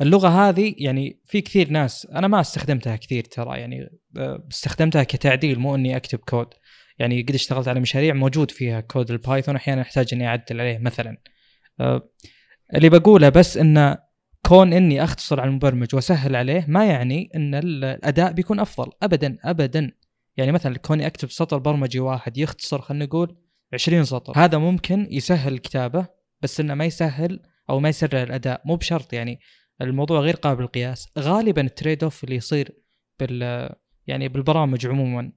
اللغة 0.00 0.28
هذه 0.28 0.74
يعني 0.78 1.20
في 1.24 1.40
كثير 1.40 1.70
ناس 1.70 2.06
أنا 2.06 2.28
ما 2.28 2.40
استخدمتها 2.40 2.96
كثير 2.96 3.24
ترى 3.24 3.60
يعني 3.60 3.90
آه، 4.16 4.46
استخدمتها 4.50 5.02
كتعديل 5.02 5.58
مو 5.58 5.74
إني 5.74 5.96
أكتب 5.96 6.18
كود. 6.18 6.46
يعني 6.98 7.22
قد 7.22 7.34
اشتغلت 7.34 7.68
على 7.68 7.80
مشاريع 7.80 8.14
موجود 8.14 8.50
فيها 8.50 8.80
code 8.80 9.10
ال 9.10 9.17
Python 9.17 9.56
أحيانا 9.56 9.82
أحتاج 9.82 10.08
إني 10.12 10.26
أعدل 10.26 10.60
عليه 10.60 10.78
مثلا. 10.78 11.16
اللي 12.74 12.88
بقوله 12.88 13.28
بس 13.28 13.56
انه 13.56 13.98
كون 14.46 14.72
إني 14.72 15.04
أختصر 15.04 15.40
على 15.40 15.48
المبرمج 15.48 15.94
وأسهل 15.94 16.36
عليه 16.36 16.64
ما 16.68 16.86
يعني 16.86 17.30
إن 17.34 17.54
الأداء 17.54 18.32
بيكون 18.32 18.60
أفضل 18.60 18.92
ابدا 19.02 19.38
ابدا. 19.44 19.92
يعني 20.36 20.52
مثلا 20.52 20.76
كوني 20.78 21.06
أكتب 21.06 21.30
سطر 21.30 21.58
برمجي 21.58 22.00
واحد 22.00 22.38
يختصر 22.38 22.80
خلينا 22.80 23.04
نقول 23.04 23.36
20 23.72 24.04
سطر. 24.04 24.32
هذا 24.36 24.58
ممكن 24.58 25.08
يسهل 25.10 25.52
الكتابه 25.52 26.15
بس 26.42 26.60
إنه 26.60 26.74
ما 26.74 26.84
يسهل 26.84 27.40
أو 27.70 27.80
ما 27.80 27.88
يسرع 27.88 28.22
الأداء. 28.22 28.62
مو 28.64 28.76
بشرط 28.76 29.12
يعني. 29.12 29.40
الموضوع 29.80 30.20
غير 30.20 30.36
قابل 30.36 30.62
للقياس. 30.62 31.08
غالبا 31.18 31.62
ال 31.62 31.69
trade 31.69 32.04
off 32.04 32.24
اللي 32.24 32.36
يصير 32.36 32.82
بال 33.20 33.70
يعني 34.06 34.28
بالبرامج 34.28 34.86
عموما 34.86 35.32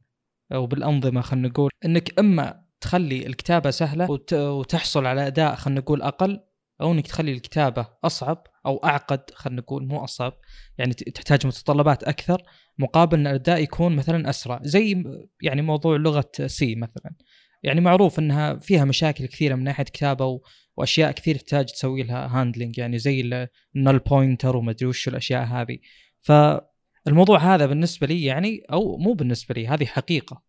أو 0.53 0.67
بالأنظمة 0.67 1.21
خلينا 1.21 1.47
نقول 1.47 1.71
إنك 1.85 2.19
إما 2.19 2.63
تخلي 2.81 3.27
الكتابة 3.27 3.69
سهلة 3.69 4.07
وتحصل 4.33 5.05
على 5.05 5.27
أداء 5.27 5.55
خلينا 5.55 5.79
نقول 5.79 6.01
أقل 6.01 6.39
أو 6.81 6.91
إنك 6.91 7.07
تخلي 7.07 7.31
الكتابة 7.31 7.87
أصعب 8.03 8.47
أو 8.65 8.77
أعقد 8.77 9.21
خلينا 9.33 9.61
نقول 9.61 9.87
مو 9.87 10.03
أصعب 10.03 10.33
يعني 10.77 10.93
تحتاج 10.93 11.47
متطلبات 11.47 12.03
أكثر 12.03 12.41
مقابل 12.77 13.19
إن 13.19 13.27
الأداء 13.27 13.61
يكون 13.63 13.95
مثلا 13.95 14.29
أسرع. 14.29 14.59
زي 14.63 15.03
يعني 15.41 15.61
موضوع 15.61 15.97
لغة 15.97 16.31
C 16.45 16.75
مثلا. 16.75 17.15
يعني 17.63 17.81
معروف 17.81 18.19
إنها 18.19 18.55
فيها 18.55 18.85
مشاكل 18.85 19.25
كثيرة 19.25 19.55
من 19.55 19.63
ناحية 19.63 19.83
كتابة 19.83 20.41
وأشياء 20.77 21.11
كثير 21.11 21.35
تحتاج 21.35 21.65
تسوي 21.65 22.03
لها 22.03 22.27
handling 22.31 22.77
يعني 22.77 22.97
زي 22.97 23.47
ال 23.75 23.80
null 23.80 23.99
pointer 23.99 24.57
وما 24.57 24.71
أدري 24.71 24.85
وش 24.85 25.07
الأشياء 25.07 25.43
هذه. 25.43 25.77
فالموضوع 26.21 27.55
هذا 27.55 27.65
بالنسبة 27.65 28.07
لي 28.07 28.23
يعني 28.23 28.61
أو 28.71 28.97
مو 28.97 29.13
بالنسبة 29.13 29.55
لي 29.55 29.67
هذه 29.67 29.85
حقيقة. 29.85 30.41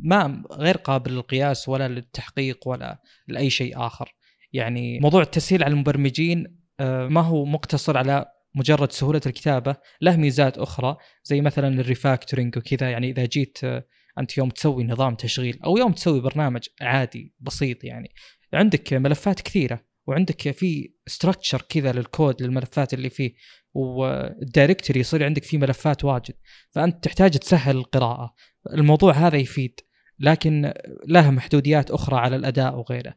ما 0.00 0.42
غير 0.52 0.76
قابل 0.76 1.12
للقياس 1.12 1.68
ولا 1.68 1.88
للتحقيق 1.88 2.68
ولا 2.68 3.02
لأي 3.28 3.50
شيء 3.50 3.86
آخر. 3.86 4.14
يعني 4.52 4.98
موضوع 5.00 5.22
التسهيل 5.22 5.64
على 5.64 5.72
المبرمجين 5.72 6.58
آه، 6.80 7.08
ما 7.08 7.20
هو 7.20 7.44
مقتصر 7.44 7.98
على 7.98 8.26
مجرد 8.54 8.92
سهولة 8.92 9.20
الكتابة 9.26 9.76
له 10.00 10.16
ميزات 10.16 10.58
أخرى 10.58 10.96
زي 11.24 11.40
مثلا 11.40 11.80
ال 11.80 11.86
refactoring 11.86 12.56
وكذا. 12.56 12.90
يعني 12.90 13.10
إذا 13.10 13.24
جيت 13.24 13.58
آه، 13.64 13.84
انت 14.18 14.38
يوم 14.38 14.50
تسوي 14.50 14.84
نظام 14.84 15.14
تشغيل 15.14 15.58
أو 15.64 15.76
يوم 15.76 15.92
تسوي 15.92 16.20
برنامج 16.20 16.62
عادي 16.80 17.34
بسيط 17.40 17.84
يعني 17.84 18.14
عندك 18.52 18.92
ملفات 18.94 19.40
كثيرة 19.40 19.84
وعندك 20.06 20.50
في 20.50 20.92
structure 21.06 21.62
كذا 21.68 21.92
للكود 21.92 22.42
للملفات 22.42 22.94
اللي 22.94 23.10
فيه 23.10 23.34
وال 23.74 23.97
directory 23.97 25.00
يصير 25.00 25.24
عندك 25.24 25.44
فيه 25.44 25.58
ملفات 25.58 26.04
واجد 26.04 26.34
فأنت 26.70 27.04
تحتاج 27.04 27.30
تسهل 27.30 27.76
القراءة 27.76 28.34
الموضوع 28.72 29.12
هذا 29.12 29.36
يفيد 29.36 29.80
لكن 30.18 30.74
له 31.08 31.30
محدوديات 31.30 31.90
أخرى 31.90 32.16
على 32.16 32.36
الأداء 32.36 32.78
وغيره. 32.78 33.14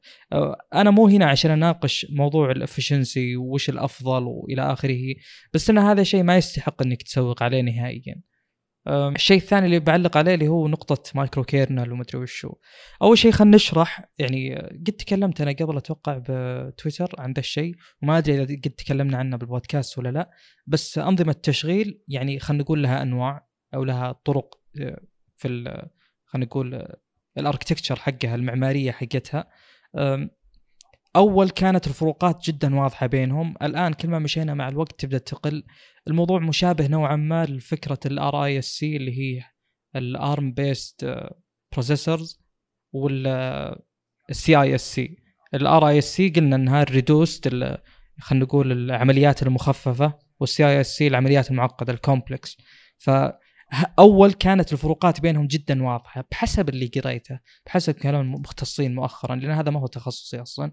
أنا 0.74 0.92
مو 0.92 1.08
هنا 1.08 1.26
عشان 1.26 1.52
أناقش 1.52 2.08
موضوع 2.10 2.52
ال 2.52 2.59
efficiency 2.59 3.38
وش 3.38 3.70
الأفضل 3.70 4.24
وإلى 4.24 4.62
آخره 4.74 5.16
بس 5.54 5.70
إن 5.70 5.78
هذا 5.78 6.04
شيء 6.04 6.24
ما 6.24 6.38
يستحق 6.38 6.82
إنك 6.82 7.04
تسوق 7.04 7.44
عليه 7.44 7.62
نهائيا. 7.62 8.22
الشيء 8.88 9.38
الثاني 9.38 9.66
اللي 9.66 9.80
بعلق 9.80 10.18
عليه 10.18 10.34
اللي 10.34 10.48
هو 10.48 10.68
نقطة 10.68 11.12
micro 11.16 11.44
kernel 11.44 11.92
ومدري 11.92 12.20
وشو. 12.20 12.54
أول 13.02 13.18
شيء 13.18 13.32
خلينا 13.32 13.56
نشرح 13.56 14.10
يعني 14.20 14.56
قد 14.56 14.94
تكلمت 14.94 15.42
أنا 15.42 15.52
قبل 15.52 15.78
أتوقع 15.78 16.22
بتويتر 16.30 17.16
عن 17.18 17.34
ذا 17.34 17.40
الشيء 17.40 17.76
وما 18.04 18.18
أدري 18.18 18.44
إذا 18.44 18.56
قد 18.56 18.72
تكلمنا 18.72 19.18
عنه 19.18 19.38
بالبودكاست 19.38 19.98
ولا 19.98 20.10
لا 20.10 20.32
بس 20.68 20.98
أنظمة 20.98 21.32
التشغيل 21.32 22.02
يعني 22.08 22.40
خلينا 22.40 22.64
نقول 22.64 22.84
لها 22.84 23.02
أنواع 23.02 23.48
أو 23.74 23.84
لها 23.84 24.12
طرق 24.12 24.60
في 25.38 25.48
خلينا 26.26 26.46
نقول 26.46 26.88
ال 27.38 27.42
architecture 27.42 27.96
حقها 27.96 28.36
المعمارية 28.36 28.92
حقتها 28.92 29.48
أول 31.18 31.50
كانت 31.50 31.88
الفروقات 31.88 32.50
جدا 32.50 32.76
واضحة 32.76 33.08
بينهم. 33.08 33.56
الآن 33.62 33.94
كل 33.94 34.08
ما 34.08 34.20
مشينا 34.20 34.54
مع 34.54 34.68
الوقت 34.68 35.00
تبدأ 35.00 35.18
تقل. 35.18 35.64
الموضوع 36.08 36.40
مشابه 36.40 36.88
نوعا 36.88 37.16
ما 37.16 37.46
لفكرة 37.46 38.00
ال 38.06 38.46
RISC 38.46 38.98
اللي 38.98 39.20
هي 39.20 39.44
ال 39.96 40.10
ARM 40.10 40.54
based 40.54 41.18
processors 41.72 42.40
والسي 42.94 44.62
اي 44.62 44.76
اس 44.76 44.94
سي 44.96 45.18
الار 45.54 45.88
اي 45.88 45.98
اس 45.98 46.16
سي 46.16 46.30
قلنا 46.30 46.56
إنها 46.56 46.82
ال 46.82 46.90
reduced 46.90 47.48
خلينا 48.20 48.46
نقول 48.46 48.72
العمليات 48.72 49.44
المخففة 49.44 50.14
وال 50.40 50.68
CISC 50.68 51.08
العمليات 51.08 51.52
المعقدة 51.52 51.94
ال 51.94 52.02
complex 52.02 52.58
ف 52.98 53.10
أول 54.00 54.34
كانت 54.34 54.74
الفروقات 54.74 55.22
بينهم 55.22 55.48
جدا 55.48 55.84
واضحة 55.84 56.26
بحسب 56.32 56.70
اللي 56.70 56.88
قريته 56.88 57.40
بحسب 57.66 57.94
كلام 57.94 58.22
المختصين 58.22 58.96
مؤخرا 58.96 59.36
لأن 59.36 59.52
هذا 59.52 59.72
ما 59.72 59.80
هو 59.80 59.88
تخصصي 59.88 60.42
أصلا. 60.42 60.72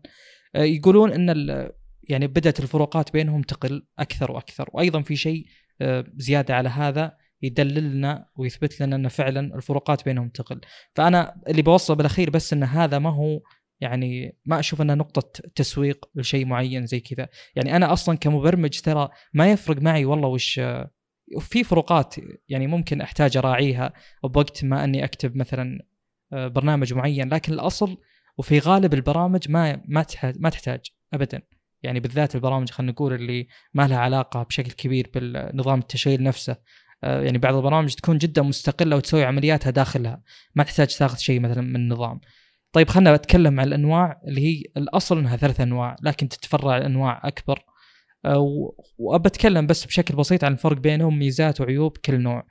آه، 0.54 0.62
يقولون 0.62 1.12
إن 1.12 1.70
يعني 2.08 2.26
بدأت 2.26 2.60
الفروقات 2.60 3.12
بينهم 3.12 3.42
تقل 3.42 3.86
أكثر 3.98 4.32
وأكثر 4.32 4.68
وأيضا 4.72 5.02
في 5.02 5.16
شيء 5.16 5.46
آه، 5.80 6.04
زيادة 6.16 6.54
على 6.54 6.68
هذا 6.68 7.16
يدللنا 7.42 8.28
ويثبت 8.36 8.80
لنا 8.80 8.96
إن 8.96 9.08
فعلا 9.08 9.56
الفروقات 9.56 10.04
بينهم 10.04 10.28
تقل. 10.28 10.60
فأنا 10.92 11.42
اللي 11.48 11.62
بوصل 11.62 11.96
بالأخير 11.96 12.30
بس 12.30 12.52
إن 12.52 12.62
هذا 12.62 12.98
ما 12.98 13.10
هو 13.10 13.40
يعني 13.80 14.38
ما 14.46 14.58
أشوف 14.58 14.82
انها 14.82 14.94
نقطة 14.94 15.42
تسويق 15.54 16.08
لشيء 16.14 16.46
معين 16.46 16.86
زي 16.86 17.00
كذا. 17.00 17.28
يعني 17.56 17.76
أنا 17.76 17.92
أصلا 17.92 18.16
كمبرمج 18.16 18.80
ترى 18.80 19.08
ما 19.34 19.52
يفرق 19.52 19.82
معي 19.82 20.04
والله 20.04 20.28
وش 20.28 20.60
وفي 21.34 21.64
فروقات 21.64 22.14
يعني 22.48 22.66
ممكن 22.66 23.00
أحتاج 23.00 23.36
أراعيها 23.36 23.92
بوقت 24.24 24.64
ما 24.64 24.84
أني 24.84 25.04
أكتب 25.04 25.36
مثلا 25.36 25.80
آه، 26.32 26.48
برنامج 26.48 26.94
معين 26.94 27.28
لكن 27.28 27.52
الأصل 27.52 27.96
وفي 28.38 28.58
غالب 28.58 28.94
البرامج 28.94 29.50
ما 29.50 29.82
ما 29.88 30.06
ما 30.36 30.50
تحتاج 30.50 30.80
ابدا. 31.14 31.42
يعني 31.82 32.00
بالذات 32.00 32.34
البرامج 32.34 32.70
خلينا 32.70 32.92
نقول 32.92 33.12
اللي 33.14 33.48
ما 33.74 33.88
لها 33.88 33.98
علاقة 33.98 34.42
بشكل 34.42 34.72
كبير 34.72 35.10
بالنظام 35.14 35.78
التشغيل 35.78 36.22
نفسه. 36.22 36.56
آه، 37.04 37.22
يعني 37.22 37.38
بعض 37.38 37.54
البرامج 37.54 37.94
تكون 37.94 38.18
جدا 38.18 38.42
مستقلة 38.42 38.96
وتسوي 38.96 39.24
عملياتها 39.24 39.70
داخلها 39.70 40.22
ما 40.54 40.64
تحتاج 40.64 40.96
تاخذ 40.96 41.18
شيء 41.18 41.40
مثلا 41.40 41.60
من 41.60 41.76
النظام. 41.76 42.20
طيب 42.72 42.88
خلينا 42.88 43.16
نتكلم 43.16 43.60
عن 43.60 43.66
الأنواع 43.66 44.20
اللي 44.28 44.40
هي 44.40 44.62
الأصل 44.76 45.18
إنها 45.18 45.36
ثلاث 45.36 45.60
أنواع 45.60 45.96
لكن 46.02 46.28
تتفرع 46.28 46.76
الانواع 46.76 47.20
أكبر. 47.24 47.64
وأبى 48.98 49.28
أتكلم 49.28 49.66
بس 49.66 49.84
بشكل 49.84 50.16
بسيط 50.16 50.44
عن 50.44 50.52
الفرق 50.52 50.76
بينهم 50.76 51.18
ميزات 51.18 51.60
وعيوب 51.60 51.96
كل 51.96 52.20
نوع. 52.20 52.46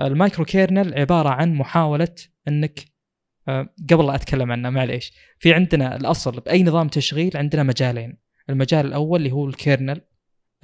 ال 0.00 0.07
micro 0.07 0.44
kernel 0.44 0.94
عبارة 0.94 1.28
عن 1.28 1.54
محاولة 1.54 2.14
إنك 2.48 2.80
آه، 3.48 3.74
قبل 3.90 4.06
لا 4.06 4.14
أتكلم 4.14 4.52
عنه 4.52 4.70
معليش. 4.70 5.12
في 5.38 5.54
عندنا 5.54 5.96
الأصل 5.96 6.40
بأي 6.40 6.62
نظام 6.62 6.88
تشغيل 6.88 7.36
عندنا 7.36 7.62
مجالين. 7.62 8.16
المجال 8.50 8.86
الأول 8.86 9.20
اللي 9.20 9.32
هو 9.32 9.48
ال 9.48 9.55
kernel 9.55 10.00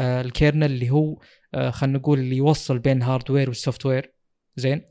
آه، 0.01 0.21
ال 0.21 0.27
kernel 0.27 0.67
اللي 0.67 0.91
هو 0.91 1.21
آه، 1.55 1.71
خلينا 1.71 1.99
نقول 1.99 2.19
اللي 2.19 2.37
يوصل 2.37 2.79
بين 2.79 2.97
ال 2.97 3.01
hardware 3.01 3.39
وال 3.39 3.49
software 3.49 4.15
زين؟ 4.57 4.83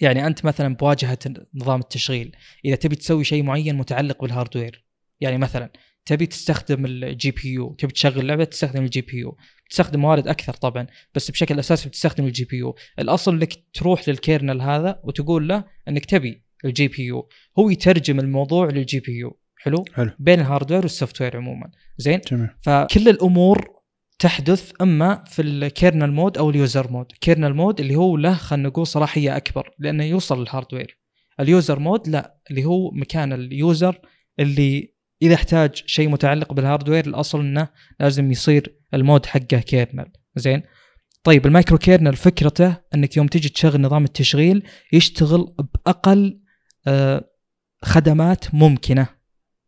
يعني 0.00 0.26
أنت 0.26 0.44
مثلا 0.44 0.74
بواجهة 0.74 1.18
نظام 1.54 1.80
التشغيل 1.80 2.36
إذا 2.64 2.74
تبي 2.74 2.96
تسوي 2.96 3.24
شيء 3.24 3.42
معين 3.42 3.76
متعلق 3.76 4.22
بال 4.22 4.34
hardware 4.34 4.84
يعني 5.20 5.38
مثلا 5.38 5.72
تبي 6.06 6.26
تستخدم 6.26 6.86
ال 6.86 7.30
GPU 7.30 7.74
تبي 7.74 7.92
تشغل 7.92 8.26
لعبة 8.26 8.44
تستخدم 8.44 8.82
ال 8.82 9.00
GPU. 9.00 9.36
تستخدم 9.70 10.00
موارد 10.00 10.28
أكثر 10.28 10.52
طبعا 10.52 10.86
بس 11.14 11.30
بشكل 11.30 11.58
أساسي 11.58 11.88
بتستخدم 11.88 12.26
ال 12.26 12.44
GPU. 12.44 12.74
الأصل 12.98 13.34
إنك 13.34 13.52
تروح 13.72 14.08
لل 14.08 14.21
kernel 14.21 14.60
هذا 14.60 15.00
وتقول 15.04 15.48
له 15.48 15.64
إنك 15.88 16.04
تبي 16.04 16.42
ال 16.64 16.88
GPU. 16.88 17.28
هو 17.58 17.70
يترجم 17.70 18.20
الموضوع 18.20 18.70
لل 18.70 19.00
GPU. 19.00 19.40
حلو؟ 19.56 19.84
حلو. 19.94 20.10
بين 20.18 20.40
ال 20.40 20.44
hardware 20.44 20.74
وال 20.74 20.82
software 20.82 21.36
عموما. 21.36 21.70
زين؟ 21.98 22.20
جميل. 22.30 22.48
فكل 22.62 23.08
الأمور 23.08 23.80
تحدث 24.18 24.72
أما 24.82 25.24
في 25.26 25.42
ال 25.42 25.52
kernel 25.52 26.12
mode 26.12 26.38
أو 26.38 26.50
ال 26.50 26.58
user 26.58 26.92
mode 26.92 27.06
kernel 27.20 27.54
mode 27.54 27.80
اللي 27.80 27.96
هو 27.96 28.16
له 28.16 28.34
خلينا 28.34 28.68
نقول 28.68 28.86
صلاحية 28.86 29.36
أكبر 29.36 29.70
لأنه 29.78 30.04
يوصل 30.04 30.40
لل 30.40 30.51
hardware. 30.51 30.98
ال 31.40 31.48
user 31.48 31.78
mode 31.78 32.08
لا 32.08 32.36
اللي 32.50 32.64
هو 32.64 32.90
مكان 32.90 33.32
ال 33.32 33.46
user 33.46 34.00
اللي 34.38 34.94
إذا 35.22 35.34
احتاج 35.34 35.82
شيء 35.86 36.08
متعلق 36.08 36.52
بال 36.52 36.63
hardware 36.63 37.06
الأصل 37.06 37.40
إنه 37.40 37.68
لازم 38.00 38.30
يصير 38.30 38.76
ال 38.94 39.00
mode 39.00 39.26
حقه 39.26 39.58
kernel 39.58 40.12
زين؟ 40.36 40.62
طيب 41.24 41.46
ال 41.46 41.78
microkernel 41.78 42.16
فكرته 42.16 42.76
إنك 42.94 43.16
يوم 43.16 43.26
تجي 43.26 43.48
تشغل 43.48 43.80
نظام 43.80 44.04
التشغيل 44.04 44.62
يشتغل 44.92 45.54
بأقل 45.58 46.40
آه، 46.86 47.30
خدمات 47.82 48.54
ممكنة 48.54 49.06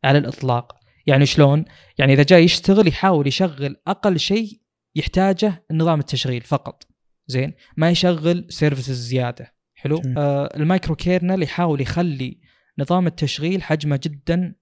على 0.05 0.19
الإطلاق. 0.19 0.77
يعني 1.07 1.27
شلون؟ 1.27 1.65
يعني 1.99 2.13
إذا 2.13 2.23
جاي 2.23 2.45
يشتغل 2.45 2.89
يحاول 2.89 3.27
يشغل 3.27 3.77
أقل 3.87 4.19
شيء 4.19 4.61
يحتاجه 4.95 5.65
النظام 5.71 6.01
التشغيل 6.01 6.41
فقط. 6.41 6.87
زين؟ 7.27 7.53
ما 7.77 7.91
يشغل 7.91 8.47
services 8.49 9.09
زيادة. 9.09 9.55
حلو؟ 9.75 10.03
آه 10.17 10.51
ال 10.57 10.95
microkernel 10.95 11.43
يحاول 11.43 11.81
يخلي 11.81 12.41
نظام 12.79 13.07
التشغيل 13.07 13.63
حجمه 13.63 14.01
جدا 14.03 14.55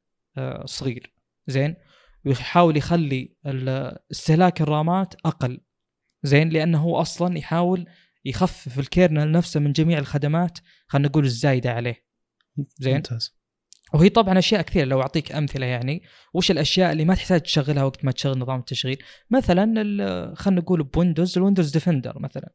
صغير. 0.65 1.15
زين؟ 1.47 1.77
ويحاول 2.25 2.77
يخلي 2.77 3.37
استهلاك 4.13 4.61
ال 4.61 4.71
RAM 4.71 5.04
ات 5.04 5.15
أقل. 5.25 5.61
زين؟ 6.23 6.49
لأنه 6.49 6.79
هو 6.79 7.01
أصلا 7.01 7.39
يحاول 7.39 7.87
يخفف 8.25 8.79
ال 8.79 8.86
kernel 8.86 9.33
نفسه 9.33 9.61
من 9.61 9.73
جميع 9.73 9.99
الخدمات 9.99 10.59
خلينا 10.87 11.09
نقول 11.09 11.25
الزايدة 11.25 11.73
عليه. 11.73 12.05
زين؟ 12.79 12.95
ممتاز. 12.95 13.41
وهي 13.95 14.09
طبعا 14.09 14.39
أشياء 14.39 14.63
كثيرة 14.63 14.85
لو 14.85 15.01
أعطيك 15.01 15.33
أمثلة 15.33 15.67
يعني 15.67 16.03
وش 16.35 16.51
الأشياء 16.51 16.93
اللي 16.93 17.05
ما 17.05 17.15
تحتاج 17.15 17.41
تشغلها 17.41 17.85
وقت 17.85 18.05
ما 18.05 18.13
تشغل 18.13 18.39
نظام 18.39 18.59
التشغيل؟ 18.59 19.03
مثلا 19.31 20.35
خلينا 20.35 20.61
نقول 20.61 20.83
ب 20.83 20.90
Windows 20.90 21.39
ال 21.39 21.43
Windows 21.43 21.71
Defender 21.71 22.19
مثلا. 22.19 22.53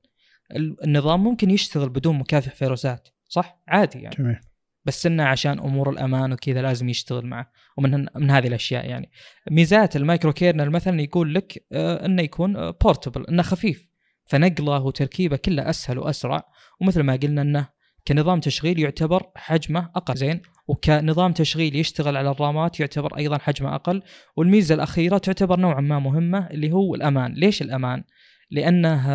النظام 0.84 1.24
ممكن 1.24 1.50
يشتغل 1.50 1.90
بدون 1.90 2.20
مكافح 2.20 2.56
فيروسات 2.56 3.08
صح؟ 3.28 3.64
عادي 3.68 4.00
يعني. 4.00 4.16
جميل. 4.16 4.40
بس 4.86 5.06
إنه 5.06 5.24
عشان 5.24 5.60
أمور 5.60 5.90
الأمان 5.90 6.34
وكذا 6.34 6.62
لازم 6.62 6.90
يشتغل 6.90 7.26
معه 7.26 7.52
ومن 7.78 8.06
من 8.16 8.32
هذه 8.32 8.48
الأشياء 8.48 8.90
يعني. 8.90 9.12
ميزات 9.52 9.96
ال 9.96 10.34
microkernel 10.34 10.70
مثلا 10.70 11.02
يقول 11.02 11.34
لك 11.34 11.66
آه، 11.72 12.06
إنه 12.06 12.22
يكون 12.22 12.72
portable 12.72 13.26
إنه 13.28 13.44
خفيف 13.44 13.90
فنقله 14.26 14.80
وتركيبه 14.80 15.38
كله 15.38 15.70
أسهل 15.70 16.00
وأسرع 16.00 16.44
ومثل 16.82 17.02
ما 17.02 17.16
قلنا 17.16 17.42
إنه 17.42 17.68
كنظام 18.08 18.40
تشغيل 18.40 18.80
يعتبر 18.80 19.24
حجمه 19.36 19.92
أقل. 19.96 20.16
زين؟ 20.16 20.42
وكنظام 20.68 21.32
تشغيل 21.32 21.76
يشتغل 21.76 22.18
على 22.18 22.32
ال 22.32 22.41
RAM 22.41 22.70
ات 22.70 22.80
يعتبر 22.80 23.18
أيضا 23.18 23.38
حجمه 23.38 23.76
أقل. 23.76 24.02
والميزة 24.36 24.76
الأخيرة 24.76 25.18
تعتبر 25.18 25.60
نوعا 25.60 25.82
ما 25.82 26.00
مهمة 26.00 26.48
اللي 26.48 26.72
هو 26.72 26.96
الأمان. 26.96 27.34
ليش 27.34 27.62
الأمان؟ 27.62 28.04
لأنه 28.52 29.10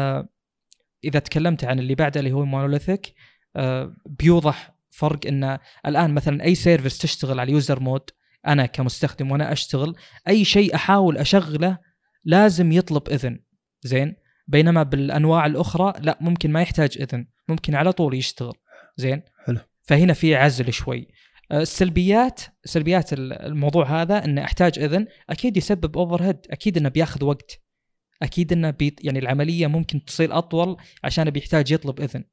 إذا 1.04 1.18
تكلمت 1.18 1.64
عن 1.64 1.78
اللي 1.78 1.94
بعده 1.94 2.20
اللي 2.20 2.32
هو 2.32 2.44
monolithic 2.44 3.14
آه، 3.56 3.94
بيوضح 4.06 4.74
فرق 4.90 5.26
إن 5.26 5.58
الآن 5.86 6.14
مثلا 6.14 6.44
أي 6.44 6.54
service 6.54 6.98
تشتغل 6.98 7.40
على 7.40 7.48
ال 7.48 7.55
user 7.55 7.80
mode 7.80 8.10
أنا 8.46 8.66
كمستخدم 8.66 9.30
وأنا 9.30 9.52
أشتغل 9.52 9.94
أي 10.28 10.44
شيء 10.44 10.74
أحاول 10.74 11.18
أشغله 11.18 11.78
لازم 12.24 12.72
يطلب 12.72 13.08
إذن. 13.08 13.40
زين؟ 13.82 14.16
بينما 14.48 14.82
بالأنواع 14.82 15.46
الأخرى 15.46 15.92
لا 16.00 16.18
ممكن 16.20 16.52
ما 16.52 16.62
يحتاج 16.62 16.98
إذن 17.00 17.26
ممكن 17.48 17.74
على 17.74 17.92
طول 17.92 18.14
يشتغل. 18.14 18.54
زين؟ 18.96 19.22
حلو. 19.46 19.58
فهنا 19.82 20.12
في 20.12 20.36
عزل 20.36 20.72
شوي. 20.72 21.08
آه، 21.50 21.62
السلبيات 21.62 22.40
سلبيات 22.64 23.12
الموضوع 23.12 24.02
هذا 24.02 24.24
انه 24.24 24.44
أحتاج 24.44 24.78
إذن 24.78 25.06
أكيد 25.30 25.56
يسبب 25.56 25.98
overhead 25.98 26.38
أكيد 26.50 26.76
إنه 26.76 26.88
بياخذ 26.88 27.24
وقت 27.24 27.60
أكيد 28.22 28.52
إنه 28.52 28.70
بيت 28.70 29.04
يعني 29.04 29.18
العملية 29.18 29.66
ممكن 29.66 30.04
تصير 30.04 30.38
أطول 30.38 30.76
عشان 31.04 31.30
بيحتاج 31.30 31.70
يطلب 31.70 32.00
إذن. 32.00 32.24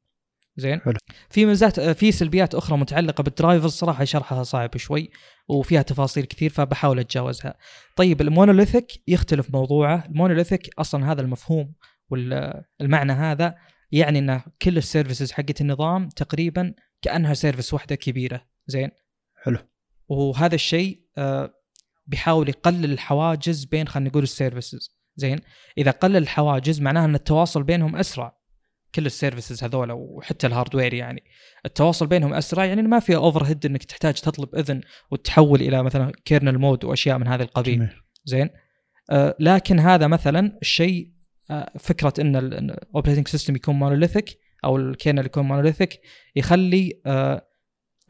زين؟ 0.57 0.81
حلو. 0.81 0.97
في 1.29 1.45
ميزات 1.45 1.79
في 1.79 2.11
سلبيات 2.11 2.55
أخرى 2.55 2.77
متعلقة 2.77 3.21
بال 3.21 3.32
drivers 3.32 3.71
صراحة 3.71 4.03
شرحها 4.03 4.43
صعب 4.43 4.77
شوي 4.77 5.09
وفيها 5.47 5.81
تفاصيل 5.81 6.25
كثير 6.25 6.49
فبحاول 6.49 6.99
أتجاوزها. 6.99 7.57
طيب 7.95 8.21
ال 8.21 8.29
monolithic 8.29 9.03
يختلف 9.07 9.49
موضوعه. 9.53 10.05
ال 10.05 10.11
monolithic 10.11 10.69
أصلا 10.79 11.11
هذا 11.11 11.21
المفهوم 11.21 11.73
والمعنى 12.09 13.11
هذا 13.11 13.55
يعني 13.91 14.19
ان 14.19 14.41
كل 14.61 14.77
ال 14.77 14.83
services 14.83 15.31
حقت 15.31 15.61
النظام 15.61 16.09
تقريبا 16.09 16.73
كأنها 17.01 17.33
service 17.33 17.73
واحدة 17.73 17.95
كبيرة. 17.95 18.41
زين؟ 18.67 18.89
حلو. 19.43 19.57
وهذا 20.07 20.55
الشيء 20.55 21.01
آه، 21.17 21.53
بيحاول 22.05 22.49
يقلل 22.49 22.91
الحواجز 22.91 23.65
بين 23.65 23.87
خلينا 23.87 24.09
نقول 24.09 24.23
ال 24.23 24.31
services. 24.31 24.97
زين؟ 25.15 25.39
إذا 25.77 25.91
قلل 25.91 26.17
الحواجز 26.17 26.81
معناها 26.81 27.05
إن 27.05 27.15
التواصل 27.15 27.63
بينهم 27.63 27.95
أسرع. 27.95 28.36
كل 28.97 29.05
ال 29.05 29.12
services 29.12 29.63
هذول 29.63 29.91
وحتى 29.91 30.47
ال 30.47 30.52
hardware 30.52 30.93
يعني. 30.93 31.23
التواصل 31.65 32.07
بينهم 32.07 32.33
أسرع 32.33 32.65
يعني 32.65 32.81
ما 32.81 32.99
في 32.99 33.15
overhead 33.15 33.65
إنك 33.65 33.83
تحتاج 33.83 34.13
تطلب 34.13 34.55
إذن 34.55 34.81
وتحول 35.11 35.61
إلى 35.61 35.83
مثلا 35.83 36.11
kernel 36.25 36.57
mode 36.57 36.85
وأشياء 36.85 37.17
من 37.17 37.27
هذا 37.27 37.43
القبيل. 37.43 37.75
جميل. 37.75 37.89
زين؟ 38.25 38.49
آه 39.11 39.35
لكن 39.39 39.79
هذا 39.79 40.07
مثلا 40.07 40.57
الشيء 40.61 41.11
آه 41.51 41.71
فكرة 41.79 42.13
إن 42.19 42.35
ال 42.35 42.44
operating 42.44 43.27
system 43.27 43.55
يكون 43.55 43.75
monolithic 43.75 44.39
أو 44.65 44.77
ال 44.77 44.84
kernel 44.84 45.25
يكون 45.25 45.43
monolithic 45.43 45.99
يخلي 46.35 47.01
آه 47.05 47.47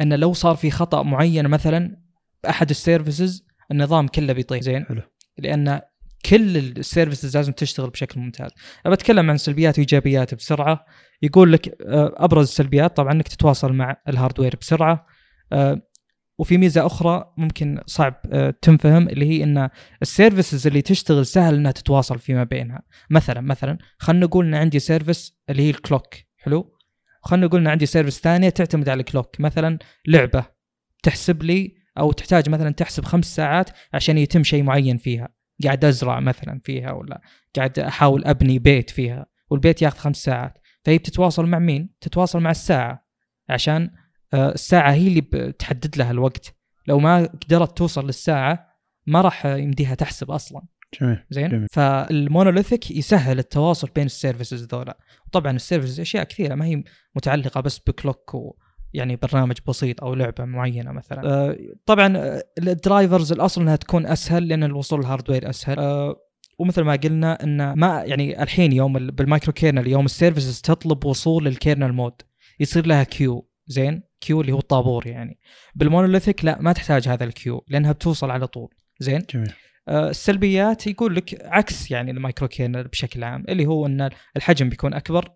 إن 0.02 0.14
لو 0.14 0.34
صار 0.34 0.56
في 0.56 0.72
خطأ 0.72 1.04
معين 1.04 1.48
مثلا 1.48 1.98
بأحد 2.44 2.70
ال 2.70 2.78
services 2.78 3.48
النظام 3.72 4.08
كله 4.08 4.34
بيطيح 4.34 4.62
زين؟ 4.62 4.86
حلو. 4.86 5.02
لأن 5.38 5.82
كل 6.26 6.58
ال 6.58 6.66
services 6.66 7.38
لازم 7.38 7.52
تشتغل 7.52 7.90
بشكل 7.90 8.20
ممتاز. 8.20 8.52
بتكلم 8.86 9.30
عن 9.30 9.38
سلبيات 9.38 9.78
وإيجابيات 9.78 10.36
بسرعة. 10.36 10.86
يقول 11.22 11.54
لك 11.54 11.82
آه، 11.82 12.14
أبرز 12.18 12.48
السلبيات 12.48 12.98
طبعا 12.98 13.12
إنك 13.12 13.28
تتواصل 13.28 13.74
مع 13.74 13.96
ال 14.10 14.15
hardware 14.15 14.56
بسرعة. 14.62 15.06
آه، 15.52 15.82
وفي 16.38 16.58
ميزة 16.58 16.86
أخرى 16.86 17.34
ممكن 17.38 17.82
صعب 17.86 18.22
آه، 18.32 18.54
تنفهم 18.62 19.10
اللي 19.10 19.26
هي 19.26 19.44
إن 19.44 19.70
ال 20.02 20.09
services 20.09 20.68
اللي 20.68 20.82
تشتغل 20.82 21.26
سهل 21.26 21.56
إنها 21.56 21.72
تتواصل 21.72 22.20
فيما 22.20 22.44
بينها. 22.44 22.82
مثلا 23.10 23.42
مثلا 23.42 23.78
خلينا 23.98 24.26
نقول 24.26 24.46
إن 24.46 24.56
عندي 24.56 24.80
service 24.80 25.38
اللي 25.50 25.64
هي 25.64 25.70
ال 25.70 25.77
clock 25.77 26.16
حلو؟ 26.38 26.74
خلينا 27.22 27.46
نقول 27.46 27.62
إن 27.62 27.68
عندي 27.68 27.86
service 27.86 28.20
ثانية 28.20 28.50
تعتمد 28.50 28.90
على 28.90 29.00
ال 29.00 29.06
clock 29.06 29.40
مثلا 29.40 29.80
لعبة 30.08 30.46
تحسب 31.04 31.44
لي 31.44 31.76
أو 31.98 32.12
تحتاج 32.12 32.50
مثلا 32.50 32.72
تحسب 32.72 33.06
خمس 33.06 33.36
ساعات 33.36 33.70
عشان 33.94 34.18
يتم 34.18 34.44
شيء 34.44 34.64
معين 34.64 34.98
فيها. 34.98 35.37
قاعد 35.64 35.86
أزرع 35.86 36.20
مثلا 36.20 36.60
فيها 36.64 36.92
ولا 36.92 37.22
قاعد 37.56 37.80
أحاول 37.80 38.26
أبني 38.26 38.60
بيت 38.60 38.90
فيها 38.90 39.26
والبيت 39.50 39.82
ياخذ 39.82 39.98
خمس 39.98 40.18
ساعات. 40.18 40.58
فهي 40.86 40.98
بتتواصل 40.98 41.46
مع 41.46 41.60
مين؟ 41.60 41.90
تتواصل 42.02 42.40
مع 42.40 42.52
الساعة 42.52 43.08
عشان 43.50 43.92
آه، 44.34 44.52
الساعة 44.52 44.92
هي 44.92 45.08
اللي 45.08 45.22
بتحدد 45.22 45.98
لها 45.98 46.12
الوقت. 46.12 46.56
لو 46.88 47.00
ما 47.00 47.26
قدرت 47.26 47.78
توصل 47.78 48.06
للساعة 48.06 48.68
ما 49.06 49.22
راح 49.22 49.46
يمديها 49.46 49.96
تحسب 49.96 50.32
أصلا. 50.32 50.62
جميل 51.02 51.20
زين؟ 51.30 51.50
جميل. 51.50 51.68
فال 51.72 51.92
monolithic 51.92 52.92
يسهل 52.92 53.40
التواصل 53.40 53.90
بين 53.96 54.06
ال 54.06 54.12
services 54.12 54.66
ذولا. 54.66 54.98
طبعا 55.32 55.52
ال 55.52 55.57
services 55.57 56.00
أشياء 56.00 56.24
كثيرة 56.24 56.56
ما 56.56 56.66
هي 56.66 56.84
متعلقة 57.16 57.62
بس 57.62 57.80
ب 57.80 57.89
clock 57.89 58.34
و 58.34 58.56
يعني 58.94 59.16
برنامج 59.16 59.56
بسيط 59.68 60.04
أو 60.04 60.14
لعبة 60.14 60.46
معينة 60.46 60.92
مثلا. 60.92 61.22
آه 61.26 61.58
طبعا 61.86 62.18
آه، 62.18 62.44
ال 62.58 62.67
drivers 62.67 63.32
الأصل 63.32 63.62
إنها 63.62 63.76
تكون 63.76 64.06
أسهل 64.06 64.48
لأن 64.48 64.64
الوصول 64.64 65.00
لل 65.00 65.10
hardware 65.10 65.50
أسهل. 65.50 65.80
آه 65.80 66.16
ومثل 66.60 66.82
ما 66.82 66.96
قلنا 66.96 67.44
إن 67.44 67.74
ما 67.74 68.04
يعني 68.06 68.44
الحين 68.44 68.72
يوم 68.72 68.98
ال- 68.98 69.12
بال 69.12 69.54
microkernel 69.54 69.88
يوم 69.88 70.06
ال 70.06 70.12
services 70.12 70.62
تطلب 70.62 71.06
وصول 71.06 71.46
لل 71.46 71.57
kernel 71.57 71.92
mode 71.94 72.14
يصير 72.60 72.86
لها 72.88 73.04
queue 73.04 73.50
زين؟ 73.68 74.04
queue 74.22 74.42
اللي 74.42 74.52
هو 74.52 74.60
الطابور 74.60 75.08
يعني. 75.08 75.40
بال 75.76 75.87
monolithic 75.87 76.46
لا 76.46 76.62
ما 76.62 76.74
تحتاج 76.74 77.08
هذا 77.08 77.24
ال 77.24 77.31
queue 77.31 77.66
لأنها 77.68 77.92
بتوصل 77.92 78.32
على 78.32 78.48
طول. 78.48 78.70
زين؟ 79.00 79.22
جميل. 79.34 79.54
السلبيات 79.90 80.88
يقول 80.88 81.16
لك 81.16 81.46
عكس 81.46 81.92
يعني 81.92 82.12
ال 82.12 82.48
microkernel 82.48 82.84
بشكل 82.84 83.24
عام 83.24 83.44
اللي 83.50 83.66
هو 83.66 83.86
إن 83.86 84.10
الحجم 84.38 84.70
بيكون 84.70 84.94
أكبر 84.94 85.30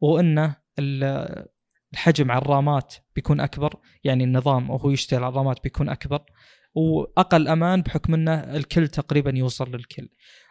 وانه 0.00 0.56
ال- 0.78 1.46
الحجم 1.94 2.30
على 2.30 2.42
الرامات 2.42 2.94
بيكون 3.14 3.40
أكبر 3.40 3.76
يعني 4.04 4.24
النظام 4.24 4.70
وهو 4.70 4.90
يشتغل 4.90 5.24
على 5.24 5.32
الرامات 5.32 5.62
بيكون 5.62 5.88
أكبر 5.88 6.22
وأقل 6.74 7.48
أمان 7.48 7.82
بحكم 7.82 8.14
إنه 8.14 8.34
الكل 8.34 8.88
تقريبا 8.88 9.32
يوصل 9.34 9.70
للكل. 9.70 10.08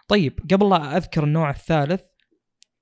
طيب 0.07 0.39
قبل 0.51 0.69
لا 0.69 0.97
أذكر 0.97 1.23
النوع 1.23 1.49
الثالث 1.49 2.01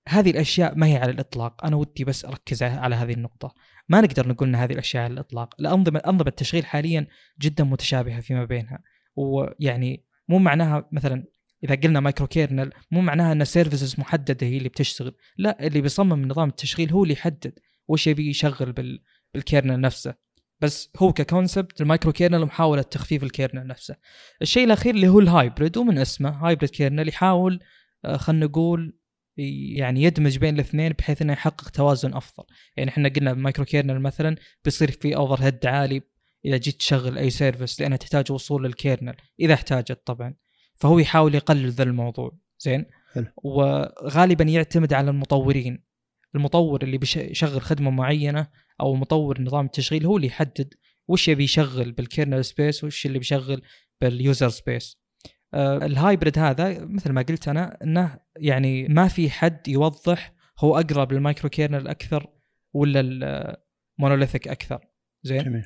هذه 0.08 0.32
الأشياء 0.32 0.76
ما 0.76 0.88
هي 0.88 0.98
على 0.98 1.12
الإطلاق، 1.12 1.66
أنا 1.66 1.76
ودي 1.76 2.04
بس 2.04 2.26
أركز 2.26 2.64
على 2.64 2.96
هذه 2.96 3.14
النقطة. 3.14 3.54
ما 3.90 4.02
نقدر 4.02 4.28
نقول 4.28 4.48
إن 4.48 4.56
هذه 4.56 4.74
الأشياء 4.74 5.04
على 5.04 5.14
الإطلاق، 5.14 5.56
الأنظمة 5.60 6.00
أنظمة 6.00 6.28
التشغيل 6.28 6.66
حاليا 6.66 7.08
جدا 7.42 7.64
متشابهة 7.64 8.20
فيما 8.20 8.46
بينها، 8.46 8.80
ويعني 9.16 10.06
مو 10.30 10.40
معناها 10.40 10.90
مثلا 10.92 11.24
إذا 11.64 11.76
قلنا 11.76 12.00
microkernel 12.00 12.72
مو 12.92 13.02
معناها 13.02 13.32
إن 13.32 13.46
services 13.46 14.00
محددة 14.00 14.48
هي 14.48 14.58
اللي 14.58 14.70
بتشتغل، 14.70 15.16
لا 15.38 15.68
اللي 15.68 15.82
بيصمم 15.82 16.28
نظام 16.28 16.50
التشغيل 16.50 16.92
هو 16.92 17.04
اللي 17.04 17.14
يحدد. 17.14 17.60
وش 17.92 18.08
يبي 18.08 18.30
يشغل 18.30 18.72
بال 18.72 19.04
بال 19.34 19.46
kernel 19.46 19.82
نفسه. 19.82 20.16
بس 20.62 20.92
هو 20.98 21.14
ك 21.14 21.21
concept 21.21 21.74
ال 21.74 21.82
microkernel 21.82 22.46
محاولة 22.46 22.82
تخفيف 22.82 23.24
ال 23.24 23.30
kernel 23.30 23.68
نفسه. 23.68 23.96
الشيء 24.42 24.64
الأخير 24.64 24.96
اللي 24.96 25.08
هو 25.08 25.20
ال 25.20 25.28
hybrid 25.28 25.78
ومن 25.78 25.98
اسمه 25.98 26.30
hybrid 26.30 26.70
kernel 26.70 27.08
يحاول 27.08 27.60
آه، 28.06 28.18
خلينا 28.18 28.46
نقول 28.46 28.98
يعني 29.78 30.04
يدمج 30.04 30.38
بين 30.38 30.56
الاثنين 30.56 30.92
بحيث 30.92 31.22
إنه 31.22 31.34
يحقق 31.34 31.70
توازن 31.70 32.14
أفضل، 32.14 32.44
يعني 32.78 32.90
إحنا 32.90 33.10
قلنا 33.10 33.34
ب 33.34 33.66
microkernel 33.66 34.00
مثلا 34.00 34.36
بيصير 34.66 34.92
في 34.92 35.16
overhead 35.16 35.66
عالي 35.66 36.02
إذا 36.46 36.58
جيت 36.58 36.76
تشغل 36.76 37.18
أي 37.18 37.30
service 37.30 37.82
لانها 37.82 37.98
تحتاج 37.98 38.32
وصول 38.32 38.64
لل 38.64 38.77
kernel 38.77 39.16
إذا 39.40 39.54
احتاجت 39.54 40.02
طبعا 40.06 40.36
فهو 40.76 41.00
يحاول 41.00 41.36
يقلل 41.36 41.72
ذا 41.72 41.84
الموضوع 41.84 42.38
زين 42.60 42.86
حلو. 43.14 43.26
وغالبا 43.38 44.44
يعتمد 44.44 44.94
على 44.94 45.10
المطورين 45.10 45.84
المطور 46.36 46.84
اللي 46.84 46.98
بيشغل 46.98 47.62
خدمة 47.62 47.92
معينة 47.92 48.48
أو 48.82 48.96
مطور 48.96 49.42
نظام 49.42 49.66
التشغيل 49.66 50.06
هو 50.06 50.18
اللي 50.18 50.28
يحدد 50.28 50.74
وش 51.08 51.28
يبي 51.28 51.44
يشغل 51.44 51.92
بال 51.92 52.05
kernel 52.05 52.46
space 52.46 52.84
وش 52.84 53.06
اللي 53.06 53.20
بيشغل 53.20 53.62
بال 54.02 54.18
user 54.18 54.50
space 54.50 54.98
آه 55.54 55.78
ال 55.78 55.87
hybrid 55.87 56.40
هذا 56.40 56.86
مثل 56.86 57.12
ما 57.12 57.22
قلت 57.22 57.48
أنا 57.48 57.78
إنه 57.84 58.20
يعني 58.36 58.88
ما 58.88 59.08
في 59.08 59.30
حد 59.30 59.68
يوضح 59.68 60.34
هو 60.60 60.80
أقرب 60.80 61.14
لل 61.14 61.50
microkernel 61.50 61.88
أكثر 61.88 62.28
ولا 62.74 63.00
ال 64.00 64.04
monolithic 64.04 64.48
أكثر. 64.48 64.88
زين؟ 65.24 65.44
جميل. 65.44 65.66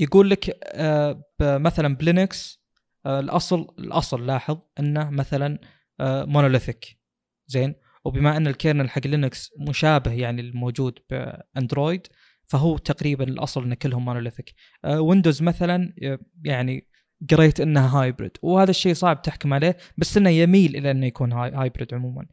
يقول 0.00 0.30
لك 0.30 0.58
آه، 0.64 1.24
مثلا 1.40 1.96
ب 1.96 2.07
Linux 2.07 2.60
آه، 3.06 3.20
الأصل 3.20 3.74
الأصل 3.78 4.26
لاحظ 4.26 4.58
إنه 4.80 5.10
مثلا 5.10 5.58
monolithic 6.00 6.98
زين؟ 7.46 7.74
وبما 8.04 8.36
أن 8.36 8.46
ال 8.46 8.52
kernel 8.52 8.90
حق 8.90 9.06
Linux 9.06 9.50
مشابه 9.68 10.12
يعني 10.12 10.40
الموجود 10.40 10.98
ب 11.10 11.22
Android 11.22 12.06
فهو 12.44 12.78
تقريبا 12.78 13.24
الأصل 13.24 13.64
إن 13.64 13.74
كلهم 13.74 14.04
monolithic 14.04 14.54
Windows 14.86 15.42
مثلا 15.42 15.94
آه، 16.02 16.18
يعني 16.44 16.86
قريت 17.30 17.60
إنها 17.60 18.00
hybrid 18.02 18.30
وهذا 18.42 18.70
الشيء 18.70 18.94
صعب 18.94 19.22
تحكم 19.22 19.54
عليه 19.54 19.76
بس 19.98 20.16
إنه 20.16 20.30
يميل 20.30 20.76
إلى 20.76 20.90
إنه 20.90 21.06
يكون 21.06 21.32
hy- 21.32 21.50
hybrid 21.54 21.94
عموما. 21.94 22.26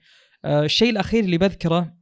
آه، 0.46 0.64
الشيء 0.64 0.90
الأخير 0.90 1.24
اللي 1.24 1.38
بذكره 1.38 1.94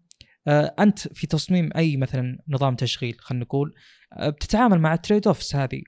آه، 0.47 0.75
أنت 0.79 0.99
في 0.99 1.27
تصميم 1.27 1.69
أي 1.75 1.97
مثلا 1.97 2.37
نظام 2.47 2.75
تشغيل 2.75 3.15
خلينا 3.19 3.45
نقول 3.45 3.73
آه، 4.13 4.29
بتتعامل 4.29 4.79
مع 4.79 4.93
ال 4.93 5.27
trade-offs 5.27 5.55
هذه 5.55 5.81